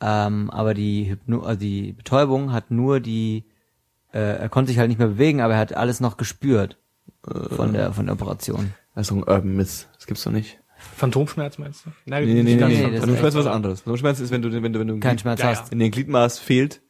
ähm, 0.00 0.50
aber 0.50 0.74
die 0.74 1.10
Hypno 1.10 1.40
also 1.40 1.58
die 1.60 1.92
Betäubung 1.92 2.52
hat 2.52 2.70
nur 2.70 3.00
die, 3.00 3.44
äh, 4.12 4.18
er 4.38 4.48
konnte 4.48 4.70
sich 4.70 4.78
halt 4.78 4.88
nicht 4.88 4.98
mehr 4.98 5.08
bewegen, 5.08 5.40
aber 5.40 5.54
er 5.54 5.60
hat 5.60 5.74
alles 5.74 6.00
noch 6.00 6.16
gespürt 6.16 6.78
von 7.22 7.72
der 7.72 7.92
von 7.92 8.06
der 8.06 8.14
Operation. 8.14 8.72
Das 8.94 9.02
ist 9.02 9.10
doch 9.10 9.16
ein 9.16 9.22
Urban 9.22 9.56
Myth. 9.56 9.88
Das 9.94 10.06
gibt's 10.06 10.24
doch 10.24 10.32
nicht. 10.32 10.58
Phantomschmerz 10.96 11.58
meinst 11.58 11.86
du? 11.86 11.90
Nein, 12.06 12.24
Nee, 12.24 12.34
nee, 12.34 12.42
nee, 12.42 12.42
nicht 12.42 12.54
nee. 12.54 12.60
ganz 12.60 12.74
nee. 12.74 12.98
Phantomschmerz 12.98 13.34
ist 13.34 13.40
was 13.40 13.46
anderes. 13.46 13.80
Phantomschmerz 13.80 14.20
ist, 14.20 14.30
wenn 14.30 14.42
du, 14.42 14.62
wenn 14.62 14.72
du, 14.72 14.78
wenn 14.78 14.88
du 14.88 15.00
Kein 15.00 15.18
Schmerz 15.18 15.40
Ja, 15.40 15.48
hast. 15.48 15.72
in 15.72 15.78
den 15.80 15.90
Gliedmaß 15.90 16.38
fehlt 16.38 16.80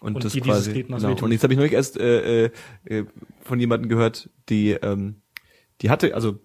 und, 0.00 0.16
Und 0.16 0.24
das 0.24 0.32
die 0.32 0.40
quasi 0.40 0.72
Gliedmaß 0.72 1.02
genau. 1.02 1.22
und 1.22 1.32
jetzt 1.32 1.42
habe 1.42 1.52
ich 1.52 1.58
neulich 1.58 1.72
erst 1.72 1.98
äh, 1.98 2.46
äh, 2.46 2.50
äh, 2.84 3.04
von 3.42 3.58
jemandem 3.58 3.88
gehört, 3.88 4.28
die 4.48 4.72
ähm, 4.72 5.22
die 5.80 5.90
hatte 5.90 6.14
also 6.14 6.38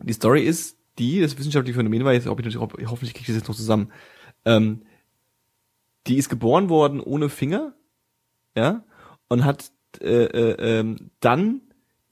die 0.00 0.12
Story 0.12 0.42
ist 0.42 0.76
die 0.98 1.20
das 1.20 1.38
wissenschaftliche 1.38 1.76
Phänomen 1.78 2.04
war 2.04 2.12
jetzt 2.12 2.26
ob 2.26 2.38
ich 2.38 2.44
natürlich 2.44 2.62
ob, 2.62 2.78
hoffentlich 2.86 3.14
kriege 3.14 3.22
ich 3.22 3.26
das 3.28 3.36
jetzt 3.36 3.48
noch 3.48 3.56
zusammen 3.56 3.90
ähm, 4.44 4.82
die 6.08 6.16
ist 6.16 6.28
geboren 6.28 6.68
worden 6.68 7.00
ohne 7.00 7.28
Finger 7.28 7.74
ja 8.56 8.84
und 9.28 9.44
hat 9.44 9.72
äh, 10.00 10.24
äh, 10.24 10.78
ähm, 10.80 11.10
dann 11.20 11.60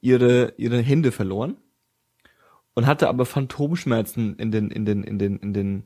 ihre 0.00 0.54
ihre 0.56 0.80
Hände 0.80 1.12
verloren 1.12 1.56
und 2.74 2.86
hatte 2.86 3.08
aber 3.08 3.26
Phantomschmerzen 3.26 4.36
in 4.36 4.50
den 4.50 4.70
in 4.70 4.84
den 4.84 5.02
in 5.02 5.18
den 5.18 5.38
in 5.38 5.52
den 5.52 5.82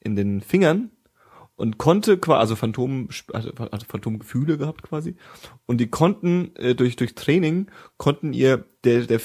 in 0.00 0.16
den 0.16 0.40
Fingern 0.40 0.90
und 1.56 1.78
konnte 1.78 2.18
quasi 2.18 2.40
also 2.40 2.56
Phantom 2.56 3.08
also 3.32 3.52
hatte 3.56 3.86
Phantomgefühle 3.86 4.58
gehabt 4.58 4.82
quasi 4.82 5.16
und 5.66 5.78
die 5.78 5.88
konnten 5.88 6.56
äh, 6.56 6.74
durch 6.74 6.96
durch 6.96 7.14
Training 7.14 7.70
konnten 7.96 8.32
ihr 8.32 8.64
der 8.84 9.06
der 9.06 9.20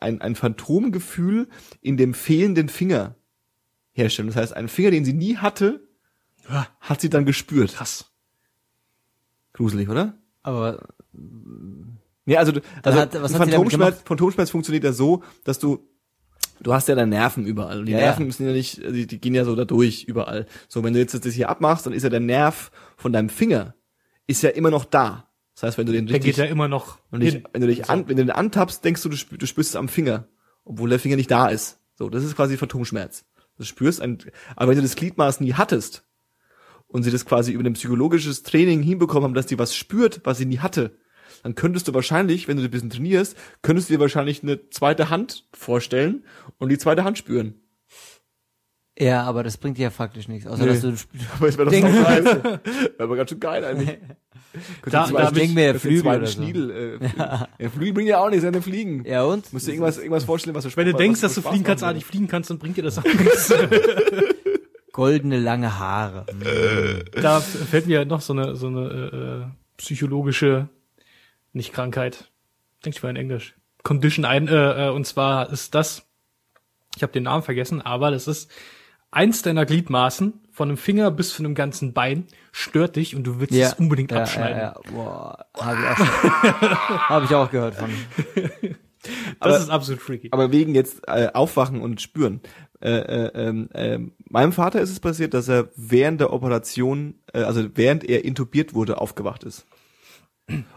ein 0.00 0.20
ein 0.20 0.34
Phantomgefühl 0.34 1.48
in 1.80 1.96
dem 1.96 2.14
fehlenden 2.14 2.68
Finger 2.68 3.16
herstellen. 3.92 4.28
Das 4.28 4.36
heißt 4.36 4.56
einen 4.56 4.68
Finger 4.68 4.90
den 4.90 5.04
sie 5.04 5.12
nie 5.12 5.36
hatte 5.36 5.86
hat 6.80 7.00
sie 7.00 7.10
dann 7.10 7.24
gespürt 7.26 7.74
krass. 7.74 8.10
gruselig 9.52 9.88
oder 9.88 10.14
Aber 10.42 10.88
Ja, 12.26 12.38
also, 12.38 12.52
du- 12.52 12.60
also 12.82 12.98
hat- 13.00 13.12
Phantomschmerz? 13.14 14.02
Phantomschmerz 14.04 14.50
funktioniert 14.50 14.84
ja 14.84 14.92
so, 14.92 15.22
dass 15.44 15.58
du 15.58 15.88
du 16.60 16.72
hast 16.72 16.86
ja 16.88 16.94
da 16.94 17.04
Nerven 17.06 17.44
überall 17.44 17.80
und 17.80 17.86
die 17.86 17.92
Ja, 17.92 17.98
Nerven 17.98 18.26
müssen 18.26 18.46
ja 18.46 18.52
nicht, 18.52 18.80
also 18.80 18.92
die, 18.94 19.06
die 19.08 19.20
gehen 19.20 19.34
ja 19.34 19.44
so 19.44 19.56
da 19.56 19.64
durch 19.64 20.04
überall. 20.04 20.46
So, 20.68 20.84
wenn 20.84 20.92
du 20.92 21.00
jetzt 21.00 21.12
das 21.12 21.34
hier 21.34 21.48
abmachst, 21.48 21.86
dann 21.86 21.92
ist 21.92 22.04
ja 22.04 22.08
der 22.08 22.20
Nerv 22.20 22.70
von 22.96 23.12
deinem 23.12 23.28
Finger 23.28 23.74
ist 24.28 24.42
ja 24.42 24.50
immer 24.50 24.70
noch 24.70 24.84
da. 24.84 25.28
Das 25.54 25.64
heißt, 25.64 25.78
wenn 25.78 25.86
du 25.86 25.92
den 25.92 26.06
Der 26.06 26.14
richtig, 26.16 26.36
geht 26.36 26.44
ja 26.44 26.50
immer 26.50 26.68
noch 26.68 26.98
wenn 27.10 27.18
du 27.20 27.26
dich, 27.30 27.42
wenn 27.52 27.60
du 27.60 27.66
dich 27.66 27.90
an, 27.90 28.08
wenn 28.08 28.16
du 28.16 28.24
den 28.24 28.30
antappst, 28.30 28.84
denkst 28.84 29.02
du, 29.02 29.08
du, 29.08 29.16
spür, 29.16 29.38
du 29.38 29.46
spürst 29.46 29.70
es 29.70 29.76
am 29.76 29.88
Finger, 29.88 30.28
obwohl 30.64 30.88
der 30.88 31.00
Finger 31.00 31.16
nicht 31.16 31.30
da 31.30 31.48
ist. 31.48 31.80
So, 31.96 32.08
das 32.08 32.22
ist 32.24 32.36
quasi 32.36 32.56
Phantomschmerz. 32.56 33.24
Du 33.58 33.64
spürst 33.64 34.00
ein, 34.00 34.18
aber 34.56 34.70
wenn 34.70 34.76
du 34.76 34.82
das 34.82 34.94
Gliedmaß 34.96 35.40
nie 35.40 35.54
hattest 35.54 36.04
und 36.92 37.02
sie 37.02 37.10
das 37.10 37.24
quasi 37.26 37.52
über 37.52 37.64
ein 37.64 37.72
psychologisches 37.72 38.42
Training 38.42 38.82
hinbekommen 38.82 39.24
haben, 39.24 39.34
dass 39.34 39.46
die 39.46 39.58
was 39.58 39.74
spürt, 39.74 40.20
was 40.24 40.38
sie 40.38 40.46
nie 40.46 40.58
hatte, 40.58 40.96
dann 41.42 41.54
könntest 41.56 41.88
du 41.88 41.94
wahrscheinlich, 41.94 42.46
wenn 42.46 42.56
du 42.56 42.62
ein 42.62 42.70
bisschen 42.70 42.90
trainierst, 42.90 43.36
könntest 43.62 43.88
du 43.90 43.94
dir 43.94 44.00
wahrscheinlich 44.00 44.42
eine 44.42 44.70
zweite 44.70 45.10
Hand 45.10 45.46
vorstellen 45.52 46.24
und 46.58 46.68
die 46.68 46.78
zweite 46.78 47.02
Hand 47.02 47.18
spüren. 47.18 47.54
ja, 48.98 49.22
aber 49.24 49.42
das 49.42 49.56
bringt 49.56 49.78
dir 49.78 49.84
ja 49.84 49.90
faktisch 49.90 50.28
nichts, 50.28 50.46
außer 50.46 50.62
Nee. 50.64 50.68
dass 50.68 50.80
du 50.82 50.88
Aber 51.38 51.48
wäre 51.48 51.64
doch 51.64 51.72
Ding. 51.72 51.86
so 51.86 52.02
geil. 52.04 52.24
Wäre 52.24 52.60
aber 52.98 53.16
ganz 53.16 53.30
schön 53.30 53.40
geil 53.40 53.64
eigentlich. 53.64 53.98
Da- 54.84 55.06
da 55.10 55.30
denk 55.30 55.54
mir, 55.54 55.68
könnte 55.72 55.80
Flügel 55.80 56.06
oder 56.16 56.26
so. 56.26 56.32
Schniedel, 56.34 56.70
äh, 56.70 56.98
Flügel. 57.08 57.10
ja, 57.58 57.70
Flügel 57.70 57.92
bringen 57.94 58.08
ja 58.08 58.18
auch 58.18 58.28
nichts, 58.28 58.44
sondern 58.44 58.62
Fliegen. 58.62 59.02
ja 59.06 59.24
und 59.24 59.50
Musst 59.50 59.66
du 59.66 59.70
irgendwas, 59.70 59.96
irgendwas 59.96 60.24
vorstellen, 60.24 60.54
was 60.54 60.64
du 60.64 60.76
Wenn 60.76 60.86
du 60.88 60.92
denkst, 60.92 61.22
was 61.22 61.34
dass 61.34 61.42
du 61.42 61.48
fliegen 61.48 61.64
kannst, 61.64 61.82
ah, 61.82 61.92
nicht 61.94 62.06
fliegen 62.06 62.28
kannst, 62.28 62.50
dann 62.50 62.58
bringt 62.58 62.76
dir 62.76 62.82
das 62.82 62.98
auch 62.98 63.04
nichts. 63.04 63.50
Goldene 64.92 65.38
lange 65.38 65.78
Haare. 65.78 66.26
da 67.20 67.38
f- 67.38 67.68
fällt 67.70 67.86
mir 67.86 68.04
noch 68.04 68.20
so 68.20 68.32
eine, 68.32 68.54
so 68.56 68.66
eine 68.68 68.80
äh, 68.88 69.16
äh, 69.16 69.44
psychologische, 69.78 70.68
nicht 71.52 71.72
Krankheit, 71.72 72.30
denk 72.84 72.96
ich 72.96 73.02
mal 73.02 73.10
in 73.10 73.16
Englisch, 73.16 73.54
Condition 73.82 74.24
ein, 74.24 74.48
äh, 74.48 74.86
äh, 74.86 74.90
und 74.90 75.06
zwar 75.06 75.50
ist 75.50 75.74
das, 75.74 76.06
ich 76.96 77.02
habe 77.02 77.12
den 77.12 77.24
Namen 77.24 77.42
vergessen, 77.42 77.80
aber 77.82 78.10
das 78.10 78.28
ist 78.28 78.50
eins 79.10 79.42
deiner 79.42 79.66
Gliedmaßen, 79.66 80.34
von 80.52 80.68
einem 80.68 80.76
Finger 80.76 81.10
bis 81.10 81.30
zu 81.34 81.42
einem 81.42 81.54
ganzen 81.54 81.94
Bein, 81.94 82.26
stört 82.52 82.96
dich 82.96 83.16
und 83.16 83.24
du 83.24 83.40
willst 83.40 83.54
es 83.54 83.72
unbedingt 83.74 84.10
ja, 84.12 84.18
abschneiden. 84.18 84.58
Ja, 84.58 84.74
ja. 84.84 84.92
Boah, 84.92 85.46
habe 85.58 85.78
ich, 85.80 85.88
auch 85.88 85.96
schon- 85.96 86.70
hab 87.08 87.24
ich 87.24 87.34
auch 87.34 87.50
gehört 87.50 87.74
von. 87.76 87.90
Das 89.02 89.12
Aber- 89.40 89.58
ist 89.58 89.70
absolut 89.70 90.00
freaky. 90.00 90.28
Aber 90.30 90.52
wegen 90.52 90.74
jetzt 90.74 91.02
äh, 91.08 91.28
Aufwachen 91.34 91.80
und 91.80 92.00
Spüren. 92.00 92.40
Äh, 92.80 92.90
äh, 92.90 93.30
ähm, 93.34 93.68
äh, 93.74 93.98
meinem 94.28 94.52
Vater 94.52 94.80
ist 94.80 94.90
es 94.90 94.98
passiert, 95.00 95.34
dass 95.34 95.48
er 95.48 95.68
während 95.76 96.20
der 96.20 96.32
Operation, 96.32 97.14
äh, 97.32 97.42
also 97.42 97.64
während 97.74 98.02
er 98.04 98.24
intubiert 98.24 98.74
wurde, 98.74 99.00
aufgewacht 99.00 99.44
ist. 99.44 99.66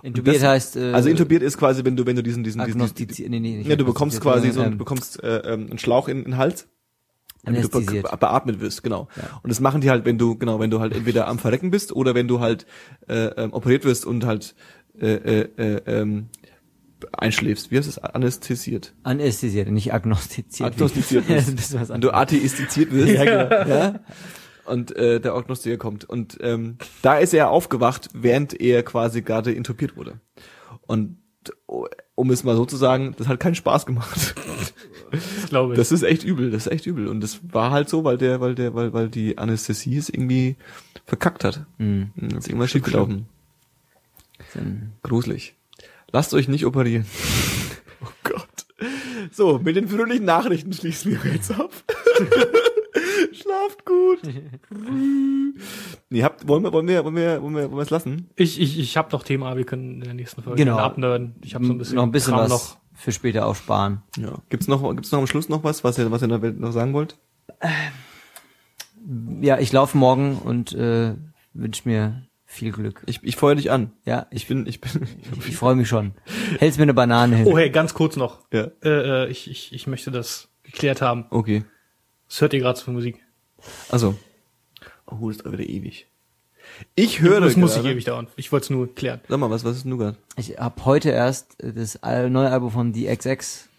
Intubiert 0.03 0.37
Das- 0.37 0.43
heißt 0.43 0.75
äh, 0.77 0.91
Also 0.93 1.09
intubiert 1.09 1.41
ist 1.41 1.57
quasi, 1.57 1.83
wenn 1.83 1.95
du, 1.95 2.05
wenn 2.05 2.15
du 2.15 2.21
diesen, 2.23 2.43
diesen, 2.43 2.63
diesen, 2.63 2.79
agnostiziert. 2.81 3.29
Nee, 3.29 3.39
nee, 3.39 3.57
nicht 3.57 3.67
ja, 3.67 3.75
du 3.75 3.85
bekommst 3.85 4.21
quasi 4.21 4.51
so, 4.51 4.61
ähm, 4.61 4.71
du 4.73 4.77
bekommst 4.77 5.21
äh, 5.23 5.37
ähm, 5.39 5.67
einen 5.69 5.79
Schlauch 5.79 6.07
in, 6.07 6.19
in 6.19 6.23
den 6.25 6.37
Hals, 6.37 6.67
damit 7.43 7.63
du 7.73 7.83
be 7.85 8.03
beatmet 8.19 8.59
wirst, 8.59 8.83
genau. 8.83 9.07
Und 9.43 9.49
das 9.49 9.59
machen 9.59 9.81
die 9.81 9.89
halt, 9.89 10.05
wenn 10.05 10.17
du, 10.17 10.37
genau, 10.37 10.59
wenn 10.59 10.69
du 10.69 10.79
halt 10.79 10.93
entweder 10.95 11.27
am 11.27 11.39
Verrecken 11.39 11.71
bist 11.71 11.91
oder 11.91 12.13
wenn 12.15 12.27
du 12.27 12.39
halt 12.39 12.65
äh, 13.07 13.25
ähm, 13.37 13.53
operiert 13.53 13.83
wirst 13.85 14.05
und 14.05 14.25
halt 14.25 14.55
äh, 14.99 15.07
äh, 15.15 15.49
äh, 15.57 15.81
ähm, 15.87 16.27
einschläfst. 17.13 17.71
Wie 17.71 17.77
heißt 17.77 17.87
es? 17.87 17.97
Anästhesiert. 17.99 18.93
Anästhesiert, 19.03 19.69
nicht 19.69 19.93
agnostiziert. 19.93 20.73
Agnostiziert 20.73 21.25
das 21.29 21.47
wirst. 21.47 21.59
ist 21.59 21.79
was 21.79 21.89
Wenn 21.89 22.01
du 22.01 22.11
atheistiziert 22.11 22.91
wirst. 22.91 23.13
ja, 23.13 23.23
genau. 23.23 23.69
ja? 23.75 23.99
und 24.65 24.95
äh, 24.95 25.19
der 25.19 25.33
Agnostiker 25.33 25.77
kommt. 25.77 26.05
Und 26.05 26.37
ähm, 26.41 26.77
da 27.01 27.17
ist 27.17 27.33
er 27.33 27.49
aufgewacht, 27.49 28.09
während 28.13 28.59
er 28.59 28.83
quasi 28.83 29.21
gerade 29.21 29.51
intubiert 29.51 29.95
wurde. 29.95 30.19
Und 30.81 31.17
oh, 31.67 31.87
um 32.15 32.31
es 32.31 32.43
mal 32.43 32.55
so 32.55 32.65
zu 32.65 32.77
sagen, 32.77 33.13
das 33.17 33.27
hat 33.27 33.39
keinen 33.39 33.55
Spaß 33.55 33.85
gemacht. 33.85 34.35
Das 35.11 35.49
glaube 35.49 35.73
ich. 35.73 35.77
Das 35.77 35.91
ist 35.91 36.03
echt 36.03 36.23
übel, 36.23 36.51
das 36.51 36.65
ist 36.65 36.71
echt 36.71 36.85
übel. 36.85 37.07
Und 37.07 37.21
das 37.21 37.39
war 37.51 37.71
halt 37.71 37.89
so, 37.89 38.03
weil 38.03 38.17
der, 38.17 38.41
weil 38.41 38.55
der, 38.55 38.73
weil, 38.73 38.93
weil 38.93 39.09
die 39.09 39.37
Anästhesie 39.37 39.97
es 39.97 40.09
irgendwie 40.09 40.55
verkackt 41.05 41.43
hat. 41.43 41.65
Mhm. 41.77 42.11
Das 42.15 42.39
ist 42.39 42.47
irgendwas 42.47 42.71
schiefgelaufen. 42.71 43.27
Gruselig. 45.03 45.55
Lasst 46.15 46.33
euch 46.33 46.47
nicht 46.47 46.65
operieren. 46.65 47.05
Oh 48.01 48.07
Gott. 48.23 48.65
So, 49.31 49.57
mit 49.59 49.75
den 49.75 49.87
fröhlichen 49.89 50.25
Nachrichten 50.25 50.71
schließen 50.73 51.11
wir 51.23 51.31
jetzt 51.33 51.51
ab. 51.51 51.71
Schlaft 53.33 53.83
gut. 53.83 54.19
nee, 56.09 56.23
habt, 56.23 56.47
wollen 56.47 56.63
wir, 56.63 56.71
wollen 56.71 56.87
wir, 56.87 57.03
wollen 57.03 57.15
wir, 57.15 57.41
wollen 57.41 57.55
wir, 57.55 57.63
wollen 57.63 57.75
wir 57.77 57.81
es 57.81 57.89
lassen? 57.89 58.29
Ich, 58.35 58.61
ich, 58.61 58.77
ich 58.79 58.95
habe 58.95 59.09
noch 59.11 59.23
Thema, 59.23 59.57
wir 59.57 59.65
können 59.65 59.95
in 59.95 60.01
der 60.01 60.13
nächsten 60.13 60.41
Folge 60.43 60.63
Genau. 60.63 60.77
abnörden. 60.77 61.35
Ich 61.43 61.55
habe 61.55 61.65
so 61.65 61.73
ein 61.73 61.77
bisschen, 61.79 61.95
noch 61.95 62.03
ein 62.03 62.11
bisschen 62.11 62.33
Kram 62.33 62.43
was 62.43 62.49
noch. 62.49 62.77
für 62.93 63.11
später 63.11 63.45
aufsparen. 63.47 64.03
Ja. 64.17 64.37
Gibt's 64.49 64.67
noch, 64.67 64.87
gibt's 64.95 65.11
noch 65.11 65.19
am 65.19 65.27
Schluss 65.27 65.49
noch 65.49 65.63
was, 65.63 65.83
was 65.83 65.97
ihr, 65.97 66.11
was 66.11 66.21
ihr 66.21 66.25
in 66.25 66.29
der 66.29 66.41
Welt 66.41 66.59
noch 66.59 66.71
sagen 66.71 66.93
wollt? 66.93 67.17
Ja, 69.41 69.57
ich 69.59 69.71
laufe 69.73 69.97
morgen 69.97 70.37
und 70.37 70.73
äh, 70.73 71.15
wünsche 71.53 71.89
mir 71.89 72.23
viel 72.45 72.71
Glück. 72.71 73.01
Ich, 73.07 73.19
ich 73.23 73.35
feuer 73.35 73.55
dich 73.55 73.71
an. 73.71 73.91
Ja, 74.05 74.27
Ich 74.29 74.43
ich, 74.43 74.47
bin, 74.47 74.65
ich 74.67 74.79
bin, 74.81 75.07
ich 75.47 75.55
freue 75.57 75.75
mich 75.75 75.87
schon. 75.87 76.13
Hältst 76.59 76.77
mir 76.77 76.83
eine 76.83 76.93
Banane 76.93 77.35
hin. 77.37 77.47
Oh 77.47 77.57
hey, 77.57 77.69
ganz 77.69 77.93
kurz 77.93 78.15
noch. 78.15 78.39
ja. 78.51 78.67
Äh, 78.83 79.25
äh, 79.25 79.27
ich, 79.29 79.49
ich, 79.49 79.73
ich 79.73 79.87
möchte 79.87 80.11
das 80.11 80.47
geklärt 80.63 81.01
haben. 81.01 81.25
Okay. 81.31 81.63
Was 82.27 82.41
hört 82.41 82.53
ihr 82.53 82.59
gerade 82.59 82.79
für 82.79 82.91
Musik? 82.91 83.23
Also. 83.89 84.15
Oh, 85.07 85.29
das 85.29 85.37
ist 85.37 85.51
wieder 85.51 85.67
ewig. 85.67 86.07
Ich 86.95 87.21
höre 87.21 87.41
das 87.41 87.55
muss 87.55 87.71
ich 87.71 87.77
gerade- 87.77 87.91
ewig 87.93 88.05
dauern. 88.05 88.27
Ich 88.35 88.51
wollte 88.51 88.65
es 88.65 88.69
nur 88.71 88.93
klären. 88.93 89.21
Sag 89.27 89.39
mal, 89.39 89.49
was, 89.49 89.63
was 89.63 89.77
ist 89.77 89.85
Nougat? 89.85 90.17
Ich 90.37 90.57
habe 90.57 90.83
heute 90.85 91.09
erst 91.11 91.55
das 91.59 91.99
neue 92.01 92.49
Album 92.49 92.71
von 92.71 92.93
The 92.93 93.05
XX 93.15 93.69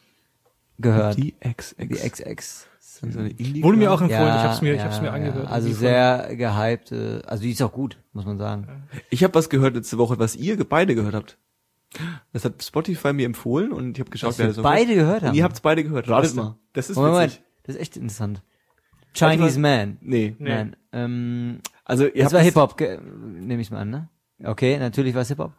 gehört. 0.79 1.17
Die 1.17 1.35
XX. 1.43 2.67
Ist 3.03 3.17
eine 3.17 3.29
Indie- 3.31 3.63
Wurde 3.63 3.77
mir 3.79 3.93
auch 3.93 4.01
empfohlen. 4.01 4.27
ich 4.29 4.43
hab's 4.43 4.63
mir, 4.63 4.73
ich 4.75 4.79
ja, 4.79 4.85
hab's 4.85 5.01
mir 5.01 5.13
angehört. 5.13 5.45
Ja. 5.45 5.51
Also 5.51 5.73
sehr 5.73 6.35
gehypt. 6.37 6.93
äh, 6.93 7.21
Also 7.27 7.43
die 7.43 7.51
ist 7.53 7.63
auch 7.63 7.73
gut, 7.73 7.99
muss 8.13 8.25
man 8.25 8.39
sagen. 8.39 8.85
Ich 9.11 9.23
habe 9.25 9.35
was 9.35 9.49
gehört 9.51 9.75
letzte 9.75 9.99
Woche, 9.99 10.19
was 10.19 10.37
ihr 10.37 10.57
beide 10.69 10.95
gehört 10.95 11.15
habt. 11.15 11.39
Das 12.33 12.45
hat 12.45 12.63
Spotify 12.63 13.13
mir 13.13 13.27
empfohlen 13.27 13.73
und 13.73 13.97
ich 13.97 14.01
habe 14.01 14.11
geschaut, 14.11 14.31
Was 14.31 14.39
wer 14.39 14.49
das 14.49 14.57
beide 14.61 14.95
gehört 14.95 15.23
Und 15.23 15.29
haben. 15.29 15.35
ihr 15.37 15.45
habt's 15.45 15.61
beide 15.61 15.83
gehört. 15.85 16.09
Ratet 16.09 16.35
mal. 16.35 16.57
Das 16.73 16.91
ist 16.91 16.97
Moment, 16.97 17.33
witzig. 17.33 17.43
das 17.65 17.75
ist 17.77 17.81
echt 17.81 17.97
interessant. 17.97 18.43
Chinese 19.15 19.59
Man. 19.59 19.97
Nee. 20.01 20.35
Nee. 20.39 20.49
Nein. 20.51 20.77
Ähm, 20.93 21.61
Also 21.85 22.05
ihr 22.05 22.13
das 22.15 22.25
habt 22.25 22.35
war 22.35 22.41
Hip-Hop, 22.43 22.81
nehme 23.41 23.63
ich 23.63 23.71
mal 23.71 23.79
an, 23.81 23.91
ne? 23.91 24.09
Okay, 24.45 24.79
natürlich 24.79 25.15
war 25.15 25.23
es 25.23 25.29
Hip-Hop. 25.29 25.53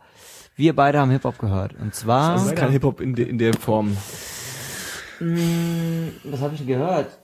Wir 0.55 0.75
beide 0.75 0.99
haben 0.99 1.09
Hip-Hop 1.11 1.39
gehört. 1.39 1.73
Und 1.79 1.95
zwar... 1.95 2.33
Das 2.33 2.45
ist 2.45 2.55
kein 2.55 2.71
Hip-Hop 2.71 3.01
in, 3.01 3.15
de, 3.15 3.27
in 3.27 3.37
der 3.39 3.53
Form. 3.55 3.95
Mm, 5.19 6.09
was 6.25 6.41
habe 6.41 6.53
ich 6.55 6.65
gehört? 6.67 7.17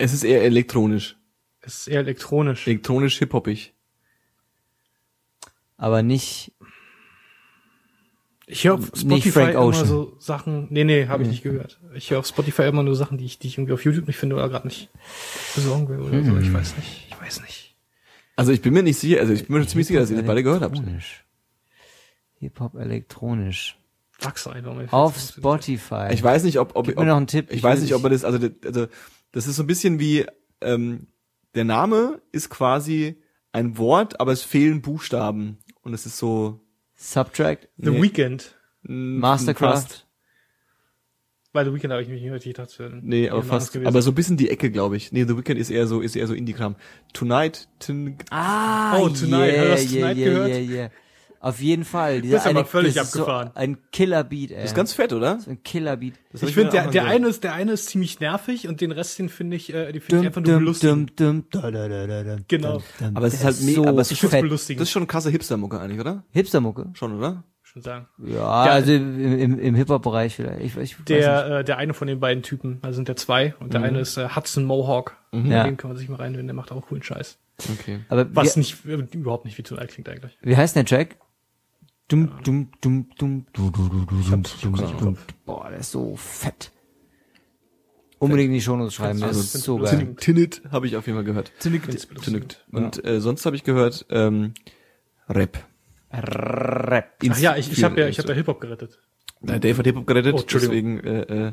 Es 0.00 0.12
ist 0.14 0.24
eher 0.24 0.42
elektronisch. 0.42 1.16
Es 1.60 1.80
ist 1.82 1.88
eher 1.88 2.00
elektronisch. 2.00 2.66
Elektronisch 2.66 3.18
hip-hoppig. 3.18 3.74
Aber 5.76 6.02
nicht... 6.02 6.52
Ich 8.46 8.64
höre 8.64 8.74
auf 8.74 8.80
Nicht 8.80 9.00
Spotify 9.02 9.30
Frank 9.30 9.50
immer 9.52 9.60
Ocean. 9.60 9.86
so 9.86 10.16
Sachen. 10.18 10.66
Nee, 10.70 10.82
nee, 10.84 11.06
habe 11.06 11.22
ich 11.22 11.28
nicht 11.28 11.42
gehört. 11.44 11.78
Ich 11.94 12.10
höre 12.10 12.18
auf 12.18 12.26
Spotify 12.26 12.62
immer 12.62 12.82
nur 12.82 12.96
Sachen, 12.96 13.16
die 13.16 13.24
ich, 13.24 13.38
die 13.38 13.46
ich 13.46 13.56
irgendwie 13.58 13.72
auf 13.74 13.84
YouTube 13.84 14.08
nicht 14.08 14.16
finde 14.16 14.34
oder 14.36 14.48
gerade 14.48 14.66
nicht 14.66 14.88
besorgen 15.54 15.88
will 15.88 16.00
oder 16.00 16.24
so. 16.24 16.36
Ich 16.38 16.52
weiß 16.52 16.76
nicht. 16.76 17.06
Ich 17.10 17.20
weiß 17.20 17.42
nicht. 17.42 17.76
Also 18.34 18.50
ich 18.50 18.60
bin 18.60 18.72
mir 18.72 18.82
nicht 18.82 18.98
sicher, 18.98 19.20
also 19.20 19.32
ich 19.34 19.46
bin 19.46 19.56
mir 19.58 19.66
ziemlich 19.68 19.86
sicher, 19.86 20.00
dass 20.00 20.10
ihr 20.10 20.16
das 20.16 20.26
beide 20.26 20.42
gehört 20.42 20.62
habt. 20.62 20.74
Elektronisch. 20.74 21.24
Hip-Hop 22.40 22.74
elektronisch. 22.74 23.76
Wachs 24.18 24.46
einfach 24.48 24.74
mal. 24.74 24.88
Auf 24.90 25.16
Spotify. 25.18 26.08
Ich 26.12 26.22
weiß 26.22 26.42
nicht, 26.42 26.58
ob, 26.58 26.74
ob, 26.74 26.88
ob 26.88 26.96
mir 26.96 27.04
noch 27.04 27.18
einen 27.18 27.26
Tipp. 27.28 27.50
Ich, 27.50 27.58
Ich 27.58 27.62
weiß 27.62 27.80
nicht, 27.82 27.94
ob 27.94 28.02
er 28.02 28.10
das, 28.10 28.24
also, 28.24 28.38
das- 28.38 28.50
also 28.66 28.86
das 29.32 29.46
ist 29.46 29.56
so 29.56 29.62
ein 29.62 29.66
bisschen 29.66 29.98
wie 30.00 30.26
ähm, 30.60 31.06
der 31.54 31.64
Name 31.64 32.20
ist 32.32 32.48
quasi 32.50 33.16
ein 33.52 33.78
Wort, 33.78 34.20
aber 34.20 34.32
es 34.32 34.42
fehlen 34.42 34.82
Buchstaben 34.82 35.58
und 35.82 35.94
es 35.94 36.06
ist 36.06 36.18
so 36.18 36.60
Subtract. 36.96 37.68
The 37.78 37.90
Nee. 37.90 38.02
Weekend. 38.02 38.54
mm, 38.82 39.18
Mastercraft. 39.18 40.06
Bei 41.52 41.64
The 41.64 41.74
Weekend 41.74 41.92
habe 41.92 42.02
ich 42.02 42.08
mich 42.08 42.22
nicht 42.22 42.30
richtig 42.30 42.54
dazu. 42.54 42.84
Nee, 43.02 43.28
aber 43.28 43.42
fast. 43.42 43.76
Aber 43.76 44.02
so 44.02 44.12
ein 44.12 44.14
bisschen 44.14 44.36
die 44.36 44.50
Ecke, 44.50 44.70
glaube 44.70 44.96
ich. 44.96 45.10
Nee, 45.10 45.24
The 45.24 45.36
Weeknd 45.36 45.58
ist 45.58 45.70
eher 45.70 45.88
so, 45.88 46.00
ist 46.00 46.14
eher 46.14 46.28
so 46.28 46.34
Indie-Kram. 46.34 46.76
Tonight, 47.12 47.66
tin, 47.80 48.16
Ah, 48.30 48.96
Oh, 48.98 49.08
Tonight. 49.08 49.54
Yeah, 49.54 49.70
Hast 49.72 49.90
du 49.90 49.96
yeah, 49.96 50.00
Tonight 50.12 50.16
yeah, 50.18 50.28
gehört? 50.28 50.48
Yeah, 50.50 50.58
yeah. 50.60 50.90
Auf 51.42 51.60
jeden 51.60 51.84
Fall. 51.86 52.20
Dieser 52.20 52.34
Bist 52.36 52.46
aber 52.48 52.58
eine- 52.60 52.68
völlig 52.68 52.94
das 52.94 53.06
ist 53.06 53.12
so 53.12 53.20
abgefahren. 53.20 53.50
ein 53.54 53.78
Killer-Beat, 53.92 54.50
ey. 54.50 54.62
ist 54.64 54.74
ganz 54.74 54.92
fett, 54.92 55.12
oder? 55.14 55.40
so 55.40 55.50
ein 55.50 55.62
Killer-Beat. 55.62 56.14
Das 56.32 56.42
ich 56.42 56.52
finde, 56.54 56.70
der, 56.72 56.88
der 56.88 57.06
eine 57.06 57.28
ist, 57.28 57.42
der 57.44 57.54
eine 57.54 57.72
ist 57.72 57.86
ziemlich 57.88 58.20
nervig 58.20 58.68
und 58.68 58.82
den 58.82 58.92
Rest, 58.92 59.18
den 59.18 59.30
finde 59.30 59.56
ich, 59.56 59.72
äh, 59.72 59.90
die 59.92 60.00
finde 60.00 60.20
ich 60.22 60.26
einfach 60.26 60.42
nur 60.42 60.54
Dum, 60.56 60.64
lustig. 60.64 60.90
dum, 60.90 61.06
dum, 61.16 61.44
da, 61.50 61.70
da, 61.70 61.88
da, 61.88 62.06
da, 62.06 62.22
da, 62.24 62.36
Genau. 62.46 62.72
dum, 62.74 62.82
dum. 62.98 63.16
Aber 63.16 63.26
es 63.26 63.34
ist 63.34 63.44
halt 63.44 63.60
mega, 63.62 63.82
so 63.82 63.88
aber 63.88 64.00
es 64.02 64.12
ist 64.12 64.20
fett. 64.20 64.42
belustigend. 64.42 64.80
das 64.82 64.88
ist 64.88 64.92
schon 64.92 65.06
krasse 65.06 65.30
Hipster-Mucke 65.30 65.80
eigentlich, 65.80 65.98
oder? 66.00 66.24
Hipster-Mucke. 66.32 66.90
Schon, 66.92 67.16
oder? 67.16 67.42
schon 67.62 67.82
sagen. 67.82 68.08
Ja, 68.18 68.64
Der- 68.64 68.72
also 68.72 68.92
im, 68.92 69.38
im, 69.38 69.58
im 69.60 69.74
Hip-Hop-Bereich 69.76 70.34
vielleicht. 70.34 70.58
Ich, 70.60 70.66
ich 70.66 70.76
weiß 70.76 70.98
nicht. 70.98 71.08
Der, 71.08 71.60
äh, 71.60 71.64
der 71.64 71.78
eine 71.78 71.94
von 71.94 72.08
den 72.08 72.18
beiden 72.20 72.42
Typen, 72.42 72.80
also 72.82 72.96
sind 72.96 73.06
der 73.08 73.14
zwei, 73.16 73.54
und 73.60 73.72
der 73.74 73.82
eine 73.82 74.00
ist 74.00 74.16
äh, 74.16 74.28
Hudson 74.34 74.64
Mohawk. 74.64 75.16
Ja. 75.32 75.62
Den 75.64 75.76
kann 75.76 75.88
man 75.90 75.96
sich 75.96 76.08
mal 76.08 76.16
reinhören, 76.16 76.48
der 76.48 76.54
macht 76.54 76.72
auch 76.72 76.82
coolen 76.88 77.02
Scheiß. 77.04 77.38
Okay. 77.78 78.00
Aber 78.08 78.26
Was 78.34 78.56
wie, 78.56 78.60
nicht, 78.60 78.84
äh, 78.86 79.16
überhaupt 79.16 79.44
nicht 79.44 79.56
wie 79.56 79.62
Tonight 79.62 79.90
klingt 79.90 80.08
eigentlich. 80.08 80.36
wie 80.42 80.56
heißt 80.56 80.74
der 80.76 80.84
Track? 80.84 81.16
Dum, 82.10 82.28
dum, 82.42 82.68
dum, 82.80 83.08
dum, 83.16 83.46
du, 83.52 83.70
du, 83.70 83.88
du, 83.88 84.04
du, 84.04 84.22
dum, 84.22 84.42
dum, 84.74 84.96
dum. 84.98 85.16
Boah, 85.46 85.70
der 85.70 85.78
ist 85.78 85.92
so 85.92 86.16
fett. 86.16 86.72
Unbedingt 88.18 88.48
in 88.48 88.54
die 88.54 88.60
Shownotes 88.60 88.94
schreiben, 88.94 89.20
der 89.20 89.28
Also, 89.28 89.40
ist 89.40 89.52
so 89.52 89.78
geil. 89.78 90.14
Tinit 90.18 90.60
habe 90.72 90.88
ich 90.88 90.96
auf 90.96 91.06
jeden 91.06 91.18
Fall 91.18 91.24
gehört. 91.24 91.52
Tinit. 91.60 92.66
Und 92.72 93.04
äh, 93.04 93.20
sonst 93.20 93.46
habe 93.46 93.54
ich 93.54 93.62
gehört 93.62 94.06
ähm, 94.10 94.54
Rap. 95.28 95.64
Rap. 96.12 97.14
Ach 97.30 97.38
ja, 97.38 97.56
ich, 97.56 97.70
ich 97.70 97.84
habe 97.84 98.00
ja, 98.00 98.08
ich 98.08 98.18
habe 98.18 98.28
ja 98.28 98.34
Hip-Hop 98.34 98.60
gerettet. 98.60 98.98
Na, 99.40 99.60
Dave 99.60 99.78
hat 99.78 99.86
Hip-Hop 99.86 100.06
gerettet, 100.06 100.34
Oh, 100.34 100.40
Entschuldigung. 100.40 101.00
deswegen, 101.02 101.28
äh, 101.30 101.46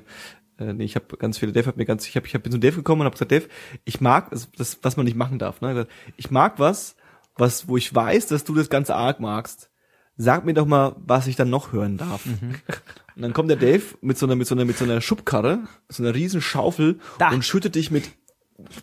äh, 0.58 0.70
äh, 0.70 0.74
nee, 0.74 0.86
ich 0.86 0.96
habe 0.96 1.16
ganz 1.18 1.38
viele, 1.38 1.52
Dave 1.52 1.68
hat 1.68 1.78
mir 1.78 1.86
ganz, 1.86 2.08
ich 2.08 2.16
habe 2.16 2.26
ich 2.26 2.34
hab 2.34 2.42
bin 2.42 2.52
zu 2.52 2.58
Dave 2.58 2.76
gekommen 2.78 3.02
und 3.02 3.06
habe 3.06 3.14
gesagt, 3.14 3.32
Dave, 3.32 3.48
ich 3.86 4.02
mag, 4.02 4.32
das, 4.32 4.52
das, 4.58 4.80
was 4.82 4.98
man 4.98 5.06
nicht 5.06 5.16
machen 5.16 5.38
darf, 5.38 5.62
ne? 5.62 5.88
Ich 6.18 6.32
mag 6.32 6.58
was, 6.58 6.96
was, 7.36 7.68
wo 7.68 7.78
ich 7.78 7.94
weiß, 7.94 8.26
dass 8.28 8.44
du 8.44 8.56
das 8.56 8.72
ganze 8.72 8.96
arg 8.96 9.20
magst. 9.20 9.70
Sag 10.18 10.46
mir 10.46 10.54
doch 10.54 10.66
mal, 10.66 10.96
was 11.06 11.28
ich 11.28 11.36
dann 11.36 11.50
noch 11.50 11.72
hören 11.72 11.98
darf. 11.98 12.26
Und 13.16 13.22
dann 13.22 13.34
kommt 13.34 13.50
der 13.50 13.58
Dave 13.58 13.84
mit 14.02 14.18
so 14.18 14.26
einer, 14.26 14.36
mit 14.36 14.48
so 14.48 14.56
einer, 14.56 14.66
mit 14.66 14.78
so 14.78 14.84
einer 14.86 15.02
Schubkarre, 15.02 15.60
so 15.90 16.04
einer 16.04 16.14
riesen 16.14 16.42
Schaufel 16.42 17.00
Da. 17.18 17.30
und 17.32 17.44
schüttet 17.44 17.74
dich 17.76 17.90
mit 17.90 18.12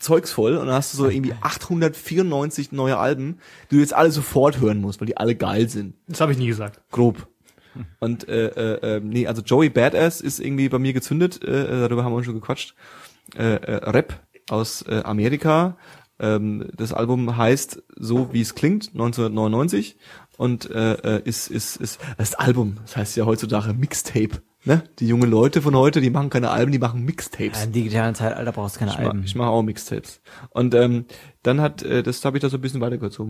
Zeugs 0.00 0.32
voll 0.32 0.56
und 0.56 0.66
dann 0.66 0.74
hast 0.74 0.92
du 0.92 0.98
so 0.98 1.08
irgendwie 1.08 1.34
894 1.40 2.72
neue 2.72 2.96
Alben, 2.96 3.38
die 3.70 3.76
du 3.76 3.80
jetzt 3.80 3.94
alle 3.94 4.10
sofort 4.10 4.60
hören 4.60 4.80
musst, 4.80 5.00
weil 5.00 5.06
die 5.06 5.16
alle 5.16 5.34
geil 5.36 5.68
sind 5.68 5.94
Das 6.08 6.20
habe 6.20 6.32
ich 6.32 6.38
nie 6.38 6.46
gesagt. 6.48 6.80
grob. 6.90 7.28
Und 8.00 8.28
äh, 8.28 8.46
äh, 8.48 8.96
äh, 8.96 9.00
nee, 9.00 9.26
also 9.26 9.42
Joey 9.42 9.68
Badass 9.70 10.20
ist 10.20 10.38
irgendwie 10.40 10.68
bei 10.68 10.78
mir 10.78 10.92
gezündet, 10.92 11.42
äh, 11.44 11.66
darüber 11.88 12.04
haben 12.04 12.14
wir 12.14 12.22
schon 12.24 12.34
gequatscht. 12.34 12.74
Äh, 13.36 13.54
äh, 13.54 13.90
Rap 13.90 14.20
aus 14.48 14.82
äh, 14.82 15.02
Amerika. 15.04 15.76
Ähm, 16.20 16.68
das 16.76 16.92
Album 16.92 17.36
heißt 17.36 17.82
so 17.96 18.32
wie 18.32 18.40
es 18.42 18.54
klingt, 18.54 18.90
1999 18.92 19.96
und 20.36 20.70
äh, 20.70 20.94
äh, 20.94 21.22
ist 21.24 21.48
ist 21.48 21.76
ist 21.76 22.00
das 22.18 22.34
Album, 22.34 22.76
das 22.82 22.96
heißt 22.96 23.16
ja 23.16 23.24
heutzutage 23.26 23.72
Mixtape, 23.72 24.42
ne? 24.64 24.82
Die 24.98 25.06
jungen 25.06 25.30
Leute 25.30 25.62
von 25.62 25.74
heute, 25.76 26.00
die 26.00 26.10
machen 26.10 26.30
keine 26.30 26.50
Alben, 26.50 26.72
die 26.72 26.78
machen 26.78 27.04
Mixtapes. 27.04 27.58
Ja, 27.58 27.64
Im 27.64 27.72
digitalen 27.72 28.14
Zeitalter 28.14 28.52
brauchst 28.52 28.76
du 28.76 28.80
keine 28.80 28.90
Ich 28.92 28.98
mache 28.98 29.06
Alben. 29.08 29.22
ich 29.24 29.34
mach 29.34 29.46
auch 29.46 29.62
Mixtapes. 29.62 30.20
Und 30.50 30.74
ähm, 30.74 31.04
dann 31.42 31.60
hat, 31.60 31.82
äh, 31.82 32.02
das 32.02 32.24
habe 32.24 32.36
ich 32.36 32.40
da 32.42 32.48
so 32.48 32.58
ein 32.58 32.60
bisschen 32.60 32.80
weitergehört, 32.80 33.12
so 33.12 33.24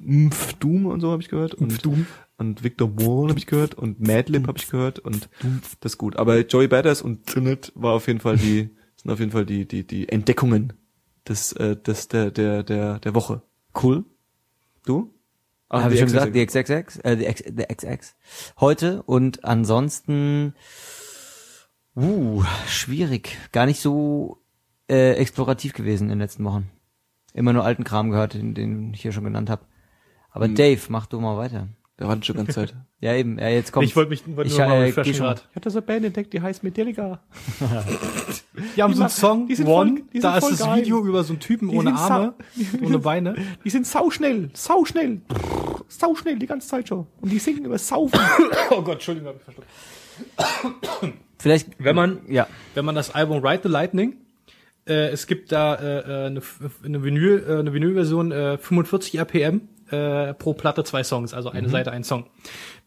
Mf 0.00 0.54
Doom 0.60 0.86
und 0.86 1.00
so 1.00 1.10
habe 1.12 1.22
ich 1.22 1.28
gehört. 1.28 1.54
Und, 1.54 1.84
Doom. 1.84 2.06
und 2.38 2.64
Victor 2.64 2.90
Wall 2.96 3.28
habe 3.28 3.38
ich 3.38 3.46
gehört 3.46 3.74
und 3.74 4.00
Madlib 4.00 4.48
habe 4.48 4.58
ich 4.58 4.68
gehört 4.68 4.98
und 4.98 5.28
das 5.80 5.92
ist 5.92 5.98
gut. 5.98 6.16
Aber 6.16 6.38
Joey 6.40 6.68
Badass 6.68 7.02
und 7.02 7.26
Trinit 7.26 7.72
war 7.74 7.92
auf 7.94 8.06
jeden 8.08 8.20
Fall 8.20 8.36
die, 8.36 8.70
sind 8.96 9.10
auf 9.10 9.20
jeden 9.20 9.32
Fall 9.32 9.46
die, 9.46 9.66
die, 9.66 9.86
die 9.86 10.08
Entdeckungen 10.08 10.72
des, 11.28 11.52
äh, 11.52 11.76
des, 11.76 12.08
der, 12.08 12.30
der, 12.30 12.62
der, 12.64 12.98
der 12.98 13.14
Woche. 13.14 13.42
Cool. 13.80 14.04
Du? 14.84 15.11
Ah, 15.72 15.84
Habe 15.84 15.94
ich 15.94 16.00
schon 16.00 16.08
gesagt, 16.08 16.34
die 16.34 16.44
XXX, 16.44 16.98
äh, 16.98 17.16
die, 17.16 17.24
X, 17.24 17.44
die 17.46 17.64
XX. 17.64 18.14
Heute 18.60 19.02
und 19.04 19.44
ansonsten, 19.46 20.54
uh, 21.96 22.44
schwierig. 22.66 23.38
Gar 23.52 23.64
nicht 23.64 23.80
so 23.80 24.42
äh, 24.90 25.12
explorativ 25.14 25.72
gewesen 25.72 26.04
in 26.04 26.10
den 26.10 26.18
letzten 26.18 26.44
Wochen. 26.44 26.70
Immer 27.32 27.54
nur 27.54 27.64
alten 27.64 27.84
Kram 27.84 28.10
gehört, 28.10 28.34
den, 28.34 28.52
den 28.54 28.92
ich 28.92 29.00
hier 29.00 29.12
schon 29.12 29.24
genannt 29.24 29.48
habe. 29.48 29.64
Aber 30.30 30.44
Hm. 30.44 30.56
Dave, 30.56 30.80
mach 30.90 31.06
du 31.06 31.20
mal 31.20 31.38
weiter. 31.38 31.68
Der 31.98 32.08
war 32.08 32.14
schon 32.22 32.34
die 32.34 32.38
ganze 32.44 32.52
Zeit. 32.52 32.74
Ja, 33.02 33.14
eben. 33.14 33.36
Ja, 33.36 33.48
jetzt 33.48 33.72
kommt. 33.72 33.84
Ich 33.84 33.96
wollte 33.96 34.10
mich 34.10 34.22
wollte 34.36 34.48
Ich, 34.48 34.56
nur 34.56 34.68
mal 34.68 34.84
äh, 34.84 34.92
schon. 34.92 35.04
Ich 35.50 35.56
hatte 35.56 35.70
so 35.70 35.78
eine 35.78 35.86
Band 35.86 36.04
entdeckt, 36.04 36.32
die 36.32 36.40
heißt 36.40 36.62
Metallica. 36.62 37.20
Die 38.76 38.82
haben 38.82 38.92
Die 38.92 38.96
so 38.96 39.02
einen 39.02 39.10
Song, 39.10 39.48
die 39.48 39.54
sind 39.56 39.66
One, 39.66 39.90
voll- 39.90 40.02
die 40.12 40.20
sind 40.20 40.24
da 40.24 40.36
ist 40.36 40.44
voll 40.44 40.50
das 40.52 40.60
geil. 40.60 40.76
Video 40.82 41.04
über 41.04 41.24
so 41.24 41.32
einen 41.32 41.40
Typen 41.40 41.68
Die 41.70 41.76
ohne 41.76 41.90
sind 41.90 41.98
Arme, 41.98 42.34
ohne 42.82 42.98
Beine. 43.00 43.34
Die 43.64 43.70
sind 43.70 43.86
sauschnell, 43.88 44.50
sauschnell, 44.52 45.22
sauschnell 45.88 46.38
die 46.38 46.46
ganze 46.46 46.68
Zeit 46.68 46.86
schon. 46.88 47.06
Und 47.20 47.32
die 47.32 47.38
singen 47.40 47.64
über 47.64 47.78
Saufen. 47.78 48.20
Oh 48.70 48.82
Gott, 48.82 48.94
Entschuldigung, 48.94 49.30
hab 49.30 49.36
ich 49.36 49.42
verschluckt. 49.42 49.68
Vielleicht, 51.38 51.70
Wenn 51.78 51.96
man, 51.96 52.20
ja, 52.28 52.46
wenn 52.74 52.84
man 52.84 52.94
das 52.94 53.12
Album 53.14 53.44
Ride 53.44 53.62
the 53.64 53.68
Lightning, 53.68 54.16
äh, 54.86 55.08
es 55.08 55.26
gibt 55.26 55.50
da 55.50 55.74
äh, 55.74 55.98
äh, 55.98 56.26
eine, 56.26 56.42
eine 56.84 57.02
Vinyl, 57.02 57.44
äh, 57.48 57.58
eine 57.58 57.72
Vinylversion 57.72 58.30
äh, 58.30 58.58
45 58.58 59.18
RPM 59.18 59.62
äh, 59.92 60.34
pro 60.34 60.54
Platte 60.54 60.84
zwei 60.84 61.04
Songs, 61.04 61.34
also 61.34 61.50
eine 61.50 61.68
Seite 61.68 61.92
ein 61.92 62.04
Song. 62.04 62.26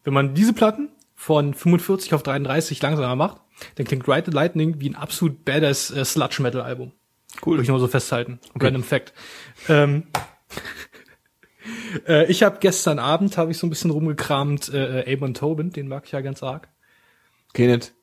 Wenn 0.04 0.14
man 0.14 0.34
diese 0.34 0.52
Platten 0.52 0.90
von 1.14 1.54
45 1.54 2.14
auf 2.14 2.22
33 2.22 2.80
langsamer 2.82 3.16
macht, 3.16 3.40
dann 3.76 3.86
klingt 3.86 4.06
Ride 4.06 4.24
the 4.26 4.32
Lightning 4.32 4.80
wie 4.80 4.90
ein 4.90 4.96
absolut 4.96 5.44
badass 5.44 5.90
äh, 5.90 6.04
Sludge 6.04 6.42
Metal 6.42 6.60
Album. 6.60 6.92
Cool. 7.44 7.54
Würde 7.54 7.62
ich 7.64 7.68
nur 7.68 7.80
so 7.80 7.88
festhalten. 7.88 8.38
Random 8.58 8.82
Fact. 8.82 9.12
Ähm, 9.68 10.04
äh, 12.08 12.30
ich 12.30 12.42
habe 12.42 12.58
gestern 12.60 12.98
Abend 12.98 13.36
habe 13.36 13.50
ich 13.50 13.58
so 13.58 13.66
ein 13.66 13.70
bisschen 13.70 13.90
rumgekramt 13.90 14.72
äh, 14.72 15.00
äh, 15.00 15.16
Amon 15.16 15.34
Tobin, 15.34 15.70
den 15.70 15.88
mag 15.88 16.04
ich 16.06 16.12
ja 16.12 16.20
ganz 16.20 16.42
arg. 16.42 16.68
Kenneth. 17.52 17.94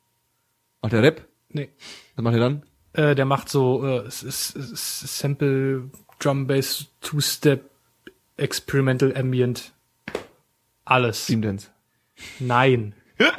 Macht 0.82 0.92
der 0.92 1.02
Rap? 1.02 1.26
Nee. 1.48 1.70
Was 2.16 2.22
macht 2.22 2.34
er 2.34 2.40
dann? 2.40 2.62
Äh, 2.92 3.14
der 3.14 3.24
macht 3.24 3.48
so 3.48 3.84
äh, 3.86 4.04
Sample, 4.08 5.90
Drum 6.18 6.46
Bass, 6.46 6.86
Two-Step, 7.00 7.70
Experimental 8.36 9.16
Ambient. 9.16 9.72
Alles. 10.84 11.24
Stream 11.24 11.42
Dance. 11.42 11.68
Nein. 12.40 12.94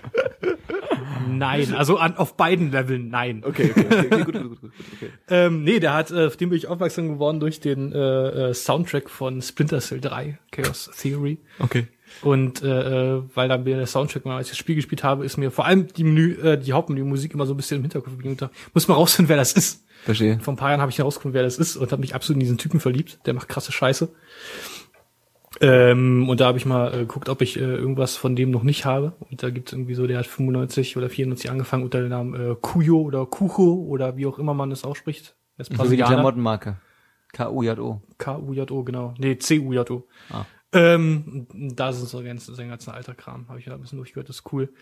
nein. 1.29 1.73
Also 1.73 1.97
an, 1.97 2.17
auf 2.17 2.37
beiden 2.37 2.71
Leveln 2.71 3.09
nein. 3.09 3.43
Okay, 3.45 3.71
okay, 3.71 3.85
okay, 3.85 4.07
okay 4.07 4.23
gut, 4.23 4.33
gut, 4.33 4.49
gut, 4.49 4.61
gut, 4.61 4.71
okay. 4.95 5.09
Ähm, 5.29 5.63
nee, 5.63 5.79
der 5.79 5.93
hat, 5.93 6.11
äh, 6.11 6.27
auf 6.27 6.37
den 6.37 6.49
bin 6.49 6.57
ich 6.57 6.67
aufmerksam 6.67 7.09
geworden 7.09 7.39
durch 7.39 7.59
den 7.59 7.91
äh, 7.91 8.49
äh, 8.49 8.53
Soundtrack 8.53 9.09
von 9.09 9.41
Splinter 9.41 9.79
Cell 9.79 10.01
3, 10.01 10.39
Chaos 10.51 10.89
Theory. 10.97 11.39
Okay. 11.59 11.87
Und 12.21 12.63
äh, 12.63 13.15
äh, 13.15 13.23
weil 13.33 13.49
dann 13.49 13.63
mir 13.63 13.75
der 13.75 13.87
Soundtrack 13.87 14.25
mal, 14.25 14.37
als 14.37 14.47
ich 14.47 14.51
das 14.51 14.57
Spiel 14.57 14.75
gespielt 14.75 15.03
habe, 15.03 15.25
ist 15.25 15.37
mir 15.37 15.51
vor 15.51 15.65
allem 15.65 15.87
die 15.87 16.03
Menü, 16.03 16.35
äh, 16.41 16.57
die 16.57 16.73
Hauptmenü-Musik 16.73 17.33
immer 17.33 17.45
so 17.45 17.53
ein 17.53 17.57
bisschen 17.57 17.77
im 17.77 17.83
Hinterkopf 17.83 18.13
geblieben. 18.13 18.37
Muss 18.73 18.87
man 18.87 18.95
rausfinden, 18.95 19.29
wer 19.29 19.37
das 19.37 19.53
ist. 19.53 19.83
Verstehe. 20.03 20.39
Vor 20.39 20.53
ein 20.53 20.57
paar 20.57 20.69
Jahren 20.69 20.81
habe 20.81 20.91
ich 20.91 20.99
herausgefunden, 20.99 21.33
wer 21.33 21.43
das 21.43 21.57
ist 21.57 21.75
und 21.75 21.91
habe 21.91 21.99
mich 21.99 22.13
absolut 22.15 22.35
in 22.35 22.41
diesen 22.41 22.57
Typen 22.57 22.79
verliebt. 22.79 23.19
Der 23.25 23.33
macht 23.33 23.49
krasse 23.49 23.71
Scheiße. 23.71 24.09
Ähm, 25.61 26.27
und 26.27 26.39
da 26.41 26.47
habe 26.47 26.57
ich 26.57 26.65
mal 26.65 26.93
äh, 26.93 26.97
geguckt, 26.99 27.29
ob 27.29 27.41
ich 27.41 27.57
äh, 27.57 27.61
irgendwas 27.61 28.17
von 28.17 28.35
dem 28.35 28.51
noch 28.51 28.63
nicht 28.63 28.85
habe. 28.85 29.13
Und 29.29 29.41
da 29.41 29.49
gibt's 29.49 29.71
irgendwie 29.73 29.93
so, 29.95 30.05
der 30.07 30.17
hat 30.19 30.25
95 30.27 30.97
oder 30.97 31.09
94 31.09 31.49
angefangen 31.49 31.83
unter 31.83 32.01
dem 32.01 32.09
Namen 32.09 32.33
äh, 32.35 32.55
Kuyo 32.61 32.99
oder 33.01 33.25
Kucho 33.25 33.73
oder 33.87 34.17
wie 34.17 34.25
auch 34.25 34.37
immer 34.39 34.53
man 34.53 34.71
es 34.71 34.83
ausspricht. 34.83 35.35
Er 35.57 35.61
ist 35.61 35.75
So 35.75 35.91
wie 35.91 35.97
die. 35.97 36.03
Klamottenmarke. 36.03 36.77
K-U-J-O. 37.33 38.01
K-U-J-O, 38.17 38.83
genau. 38.83 39.13
Nee, 39.17 39.37
C-U-J-O. 39.37 40.03
Ah. 40.31 40.45
Ähm, 40.73 41.47
da 41.53 41.93
sind 41.93 42.07
so 42.09 42.21
ganz, 42.23 42.45
sein 42.47 42.69
ganzen 42.69 42.91
alter 42.91 43.13
Kram. 43.13 43.47
Habe 43.47 43.59
ich 43.59 43.65
da 43.65 43.73
ein 43.75 43.81
bisschen 43.81 43.97
durchgehört, 43.97 44.27
das 44.29 44.37
ist 44.37 44.53
cool. 44.53 44.73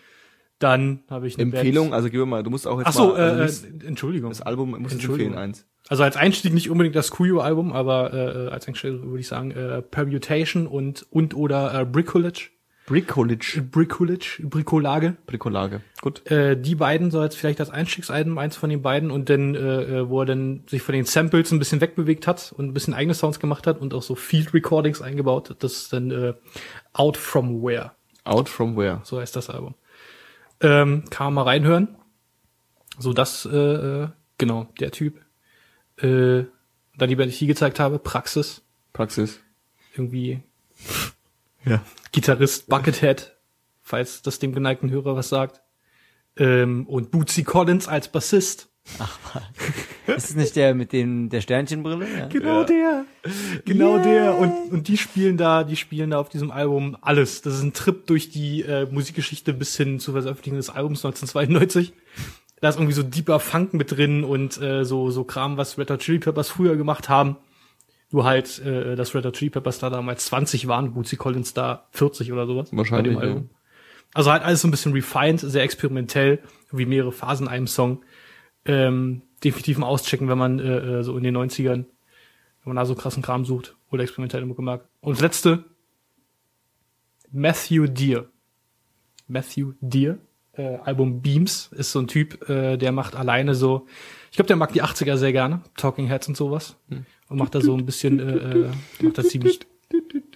Dann 0.60 1.00
habe 1.10 1.26
ich 1.26 1.34
eine 1.34 1.44
Empfehlung, 1.44 1.86
Band- 1.86 1.94
also 1.94 2.10
gib 2.10 2.20
mir 2.20 2.26
mal, 2.26 2.42
du 2.42 2.50
musst 2.50 2.66
auch 2.66 2.78
jetzt 2.78 2.88
Ach 2.88 2.92
so, 2.92 3.08
mal, 3.08 3.16
also 3.40 3.66
äh, 3.66 3.70
äh, 3.70 3.86
Entschuldigung. 3.86 4.30
das 4.30 4.40
Album 4.40 4.70
muss 4.70 4.92
ich 4.92 4.92
Entschuldigung. 4.94 5.32
empfehlen, 5.34 5.50
eins. 5.50 5.66
Also 5.88 6.02
als 6.02 6.16
Einstieg 6.16 6.54
nicht 6.54 6.70
unbedingt 6.70 6.96
das 6.96 7.10
Kuyo-Album, 7.10 7.72
aber 7.72 8.14
äh, 8.14 8.48
als 8.48 8.66
Einstieg 8.66 9.02
würde 9.02 9.20
ich 9.20 9.28
sagen 9.28 9.50
äh, 9.50 9.82
Permutation 9.82 10.66
und 10.66 11.06
und 11.10 11.34
oder 11.36 11.80
äh, 11.80 11.84
Bricolage, 11.84 12.50
Bricolage. 12.86 13.62
Bricolage, 13.62 14.42
Bricolage. 14.42 15.16
Bricolage. 15.26 15.80
Gut. 16.02 16.30
Äh, 16.30 16.60
die 16.60 16.74
beiden 16.74 17.10
so 17.10 17.20
als 17.20 17.34
vielleicht 17.34 17.60
als 17.60 17.70
Einstiegsalbum, 17.70 18.36
eins 18.36 18.56
von 18.56 18.68
den 18.68 18.82
beiden 18.82 19.10
und 19.10 19.30
dann, 19.30 19.54
äh, 19.54 20.00
äh, 20.00 20.08
wo 20.08 20.20
er 20.20 20.26
dann 20.26 20.64
sich 20.66 20.82
von 20.82 20.94
den 20.94 21.06
Samples 21.06 21.50
ein 21.50 21.58
bisschen 21.58 21.80
wegbewegt 21.80 22.26
hat 22.26 22.52
und 22.54 22.66
ein 22.66 22.74
bisschen 22.74 22.92
eigene 22.92 23.14
Sounds 23.14 23.40
gemacht 23.40 23.66
hat 23.66 23.80
und 23.80 23.94
auch 23.94 24.02
so 24.02 24.14
Field 24.14 24.52
Recordings 24.52 25.00
eingebaut. 25.00 25.48
hat. 25.48 25.62
Das 25.62 25.72
ist 25.72 25.92
dann 25.94 26.10
äh, 26.10 26.34
Out 26.92 27.16
From 27.16 27.62
Where, 27.62 27.92
Out 28.24 28.50
from 28.50 28.76
where? 28.76 29.00
so 29.04 29.18
heißt 29.18 29.34
das 29.34 29.48
Album. 29.48 29.74
Ähm, 30.60 31.04
kann 31.08 31.26
man 31.26 31.34
mal 31.34 31.42
reinhören. 31.42 31.96
So 32.98 33.14
das, 33.14 33.46
äh, 33.46 33.56
äh, 33.56 34.08
genau, 34.36 34.68
der 34.78 34.90
Typ. 34.90 35.23
Äh, 35.98 36.44
dann 36.96 37.08
die 37.08 37.16
Band, 37.16 37.30
die 37.30 37.34
ich 37.34 37.38
hier 37.38 37.48
gezeigt 37.48 37.80
habe, 37.80 37.98
Praxis. 37.98 38.62
Praxis. 38.92 39.40
Irgendwie 39.94 40.42
Ja. 41.64 41.82
Gitarrist 42.12 42.68
Buckethead, 42.68 43.32
falls 43.82 44.22
das 44.22 44.38
dem 44.38 44.52
geneigten 44.52 44.90
Hörer 44.90 45.16
was 45.16 45.28
sagt. 45.28 45.62
Ähm, 46.36 46.86
und 46.86 47.10
Bootsy 47.10 47.44
Collins 47.44 47.88
als 47.88 48.08
Bassist. 48.08 48.68
Ist 50.06 50.30
es 50.30 50.36
nicht 50.36 50.56
der 50.56 50.74
mit 50.74 50.92
dem, 50.92 51.30
der 51.30 51.40
Sternchenbrille? 51.40 52.06
Ja. 52.18 52.26
Genau 52.26 52.64
der. 52.64 53.06
Genau 53.64 53.98
der. 53.98 54.36
Und, 54.36 54.72
und 54.72 54.88
die 54.88 54.98
spielen 54.98 55.38
da, 55.38 55.64
die 55.64 55.76
spielen 55.76 56.10
da 56.10 56.18
auf 56.18 56.28
diesem 56.28 56.50
Album 56.50 56.96
alles. 57.00 57.40
Das 57.40 57.54
ist 57.54 57.62
ein 57.62 57.72
Trip 57.72 58.06
durch 58.06 58.28
die 58.28 58.60
äh, 58.60 58.86
Musikgeschichte 58.90 59.54
bis 59.54 59.74
hin 59.76 60.00
zur 60.00 60.20
Veröffentlichung 60.20 60.58
des 60.58 60.68
Albums 60.68 61.02
1992. 61.02 61.94
Da 62.60 62.68
ist 62.68 62.76
irgendwie 62.76 62.94
so 62.94 63.02
deeper 63.02 63.40
Funk 63.40 63.74
mit 63.74 63.92
drin 63.92 64.24
und 64.24 64.60
äh, 64.60 64.84
so, 64.84 65.10
so 65.10 65.24
Kram, 65.24 65.56
was 65.56 65.76
Red 65.76 65.90
Hot 65.90 66.00
Chili 66.00 66.18
Peppers 66.18 66.48
früher 66.48 66.76
gemacht 66.76 67.08
haben. 67.08 67.36
Nur 68.10 68.24
halt, 68.24 68.58
äh, 68.60 68.96
dass 68.96 69.14
Red 69.14 69.26
Hot 69.26 69.36
Chili 69.36 69.50
Peppers 69.50 69.78
da 69.78 69.90
damals 69.90 70.26
20 70.26 70.66
waren, 70.68 70.94
Bootsy 70.94 71.16
Collins 71.16 71.52
da 71.52 71.88
40 71.90 72.32
oder 72.32 72.46
sowas. 72.46 72.68
Wahrscheinlich, 72.72 73.14
bei 73.14 73.20
dem 73.20 73.28
Album. 73.28 73.50
Also 74.14 74.30
halt 74.30 74.44
alles 74.44 74.60
so 74.60 74.68
ein 74.68 74.70
bisschen 74.70 74.92
refined, 74.92 75.40
sehr 75.40 75.64
experimentell, 75.64 76.38
wie 76.70 76.86
mehrere 76.86 77.10
Phasen 77.12 77.46
in 77.46 77.52
einem 77.52 77.66
Song. 77.66 78.04
Ähm, 78.64 79.22
definitiv 79.42 79.76
mal 79.78 79.86
auschecken, 79.86 80.28
wenn 80.28 80.38
man 80.38 80.58
äh, 80.60 80.98
äh, 80.98 81.02
so 81.02 81.16
in 81.16 81.24
den 81.24 81.36
90ern, 81.36 81.84
wenn 81.84 81.86
man 82.64 82.76
da 82.76 82.86
so 82.86 82.94
krassen 82.94 83.22
Kram 83.22 83.44
sucht 83.44 83.76
oder 83.90 84.04
experimentelle 84.04 84.46
Mucke 84.46 84.62
mag. 84.62 84.88
Und 85.00 85.14
das 85.14 85.20
letzte, 85.20 85.64
Matthew 87.30 87.88
Deere. 87.88 88.28
Matthew 89.26 89.72
Deere, 89.80 90.18
äh, 90.56 90.76
Album 90.84 91.20
Beams, 91.20 91.70
ist 91.72 91.92
so 91.92 92.00
ein 92.00 92.06
Typ, 92.06 92.48
äh, 92.48 92.76
der 92.76 92.92
macht 92.92 93.16
alleine 93.16 93.54
so, 93.54 93.86
ich 94.30 94.36
glaube, 94.36 94.48
der 94.48 94.56
mag 94.56 94.72
die 94.72 94.82
80er 94.82 95.16
sehr 95.16 95.32
gerne, 95.32 95.62
Talking 95.76 96.06
Heads 96.06 96.28
und 96.28 96.36
sowas. 96.36 96.76
Und 97.28 97.38
macht 97.38 97.54
da 97.54 97.60
so 97.60 97.76
ein 97.76 97.86
bisschen, 97.86 98.18
äh, 98.20 98.66
äh, 98.66 98.70
macht 99.00 99.18
da 99.18 99.24
ziemlich, 99.24 99.60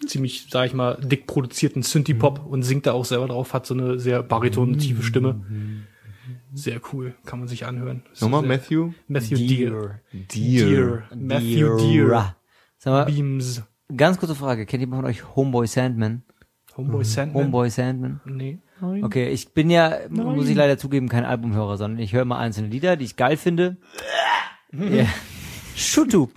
ziemlich, 0.06 0.46
sag 0.50 0.66
ich 0.66 0.74
mal, 0.74 0.98
dick 1.02 1.26
produzierten 1.26 1.82
Synthie-Pop 1.82 2.46
und 2.46 2.62
singt 2.62 2.86
da 2.86 2.92
auch 2.92 3.04
selber 3.04 3.28
drauf, 3.28 3.52
hat 3.54 3.66
so 3.66 3.74
eine 3.74 3.98
sehr 3.98 4.22
bariton-tiefe 4.22 5.02
Stimme. 5.02 5.40
Sehr 6.54 6.80
cool, 6.92 7.14
kann 7.26 7.40
man 7.40 7.48
sich 7.48 7.66
anhören. 7.66 8.02
Ist 8.12 8.22
Nochmal 8.22 8.42
Matthew? 8.42 8.92
Matthew 9.06 9.36
Deere. 9.36 10.00
Deer. 10.12 11.04
Matthew 11.14 11.76
Deere. 11.76 12.36
Sag 12.78 12.92
mal, 12.92 13.04
Beams. 13.04 13.62
ganz 13.94 14.18
kurze 14.18 14.34
Frage. 14.34 14.64
Kennt 14.64 14.80
jemand 14.80 15.02
von 15.02 15.10
euch 15.10 15.36
Homeboy 15.36 15.66
Sandman? 15.66 16.22
Homeboy 16.78 17.04
Sandman? 17.04 17.44
Homeboy 17.44 17.70
Sandman? 17.70 18.20
Nee. 18.24 18.58
Okay, 19.02 19.28
ich 19.30 19.52
bin 19.52 19.68
ja, 19.68 19.98
muss 20.08 20.48
ich 20.48 20.54
leider 20.54 20.78
zugeben, 20.78 21.08
kein 21.08 21.24
Albumhörer, 21.24 21.76
sondern 21.76 21.98
ich 21.98 22.12
höre 22.12 22.24
mal 22.24 22.38
einzelne 22.38 22.68
Lieder, 22.68 22.96
die 22.96 23.04
ich 23.04 23.16
geil 23.16 23.36
finde. 23.36 23.76
ja. 24.72 25.06
Schutub. 25.74 26.30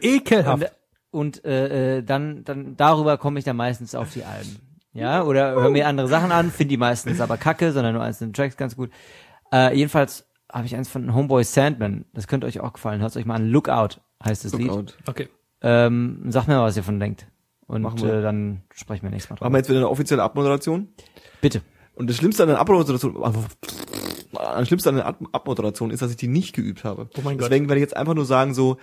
Ekelhaft. 0.00 0.72
Und, 1.10 1.38
und 1.38 1.44
äh, 1.44 1.98
äh, 1.98 2.02
dann, 2.02 2.44
dann 2.44 2.76
darüber 2.76 3.18
komme 3.18 3.40
ich 3.40 3.44
dann 3.44 3.56
meistens 3.56 3.94
auf 3.94 4.12
die 4.12 4.24
Alben. 4.24 4.58
Ja, 4.92 5.24
oder 5.24 5.52
höre 5.52 5.70
mir 5.70 5.88
andere 5.88 6.06
Sachen 6.06 6.30
an, 6.32 6.50
finde 6.50 6.70
die 6.70 6.76
meistens 6.76 7.20
aber 7.20 7.36
kacke, 7.36 7.72
sondern 7.72 7.94
nur 7.94 8.02
einzelne 8.02 8.32
Tracks 8.32 8.56
ganz 8.56 8.76
gut. 8.76 8.90
Äh, 9.52 9.74
jedenfalls 9.76 10.28
habe 10.52 10.66
ich 10.66 10.76
eins 10.76 10.88
von 10.88 11.14
Homeboy 11.14 11.42
Sandman. 11.44 12.04
Das 12.12 12.28
könnte 12.28 12.46
euch 12.46 12.60
auch 12.60 12.74
gefallen. 12.74 13.00
Hört 13.00 13.16
euch 13.16 13.24
mal 13.24 13.36
an. 13.36 13.48
Lookout 13.48 14.00
heißt 14.24 14.44
das 14.44 14.52
Lied. 14.52 14.68
Lookout. 14.68 14.92
Okay. 15.06 15.28
Ähm, 15.62 16.24
sagt 16.28 16.46
mir 16.46 16.54
mal, 16.54 16.64
was 16.64 16.76
ihr 16.76 16.82
von 16.84 17.00
denkt. 17.00 17.26
Und 17.66 17.82
Machen 17.82 18.00
wir. 18.02 18.14
äh, 18.14 18.22
dann 18.22 18.62
sprechen 18.74 19.04
wir 19.04 19.10
nächstes 19.10 19.30
Mal 19.30 19.34
Machen 19.36 19.40
wir 19.42 19.48
drüber. 19.48 19.58
jetzt 19.58 19.68
wieder 19.70 19.78
eine 19.78 19.88
offizielle 19.88 20.22
Abmoderation. 20.22 20.88
Bitte. 21.40 21.62
Und 21.94 22.08
das 22.10 22.16
Schlimmste 22.16 22.42
an 22.42 22.48
der 22.50 22.58
Abmoderation, 22.58 23.22
also, 23.22 23.44
das 24.32 24.66
Schlimmste 24.66 24.88
an 24.90 24.96
der 24.96 25.06
Ab 25.06 25.18
Abmoderation 25.32 25.90
ist, 25.90 26.00
dass 26.02 26.10
ich 26.10 26.16
die 26.16 26.28
nicht 26.28 26.54
geübt 26.54 26.84
habe. 26.84 27.08
Oh 27.16 27.20
mein 27.22 27.38
Gott. 27.38 27.50
Deswegen 27.50 27.68
werde 27.68 27.78
ich 27.80 27.82
jetzt 27.84 27.96
einfach 27.96 28.14
nur 28.14 28.24
sagen 28.24 28.54
so, 28.54 28.78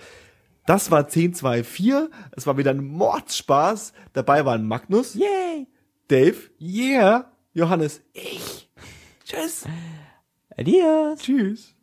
das 0.66 0.90
war 0.90 1.00
1024, 1.00 2.10
es 2.36 2.46
war 2.46 2.56
wieder 2.56 2.70
ein 2.70 2.84
Mordspaß. 2.84 3.92
Dabei 4.12 4.44
waren 4.44 4.66
Magnus, 4.66 5.14
Yay! 5.14 5.66
Dave, 6.08 6.36
Yeah. 6.60 7.32
Johannes, 7.52 8.00
ich. 8.12 8.68
Tschüss. 9.24 9.64
Adios! 10.56 11.18
Tschüss. 11.20 11.74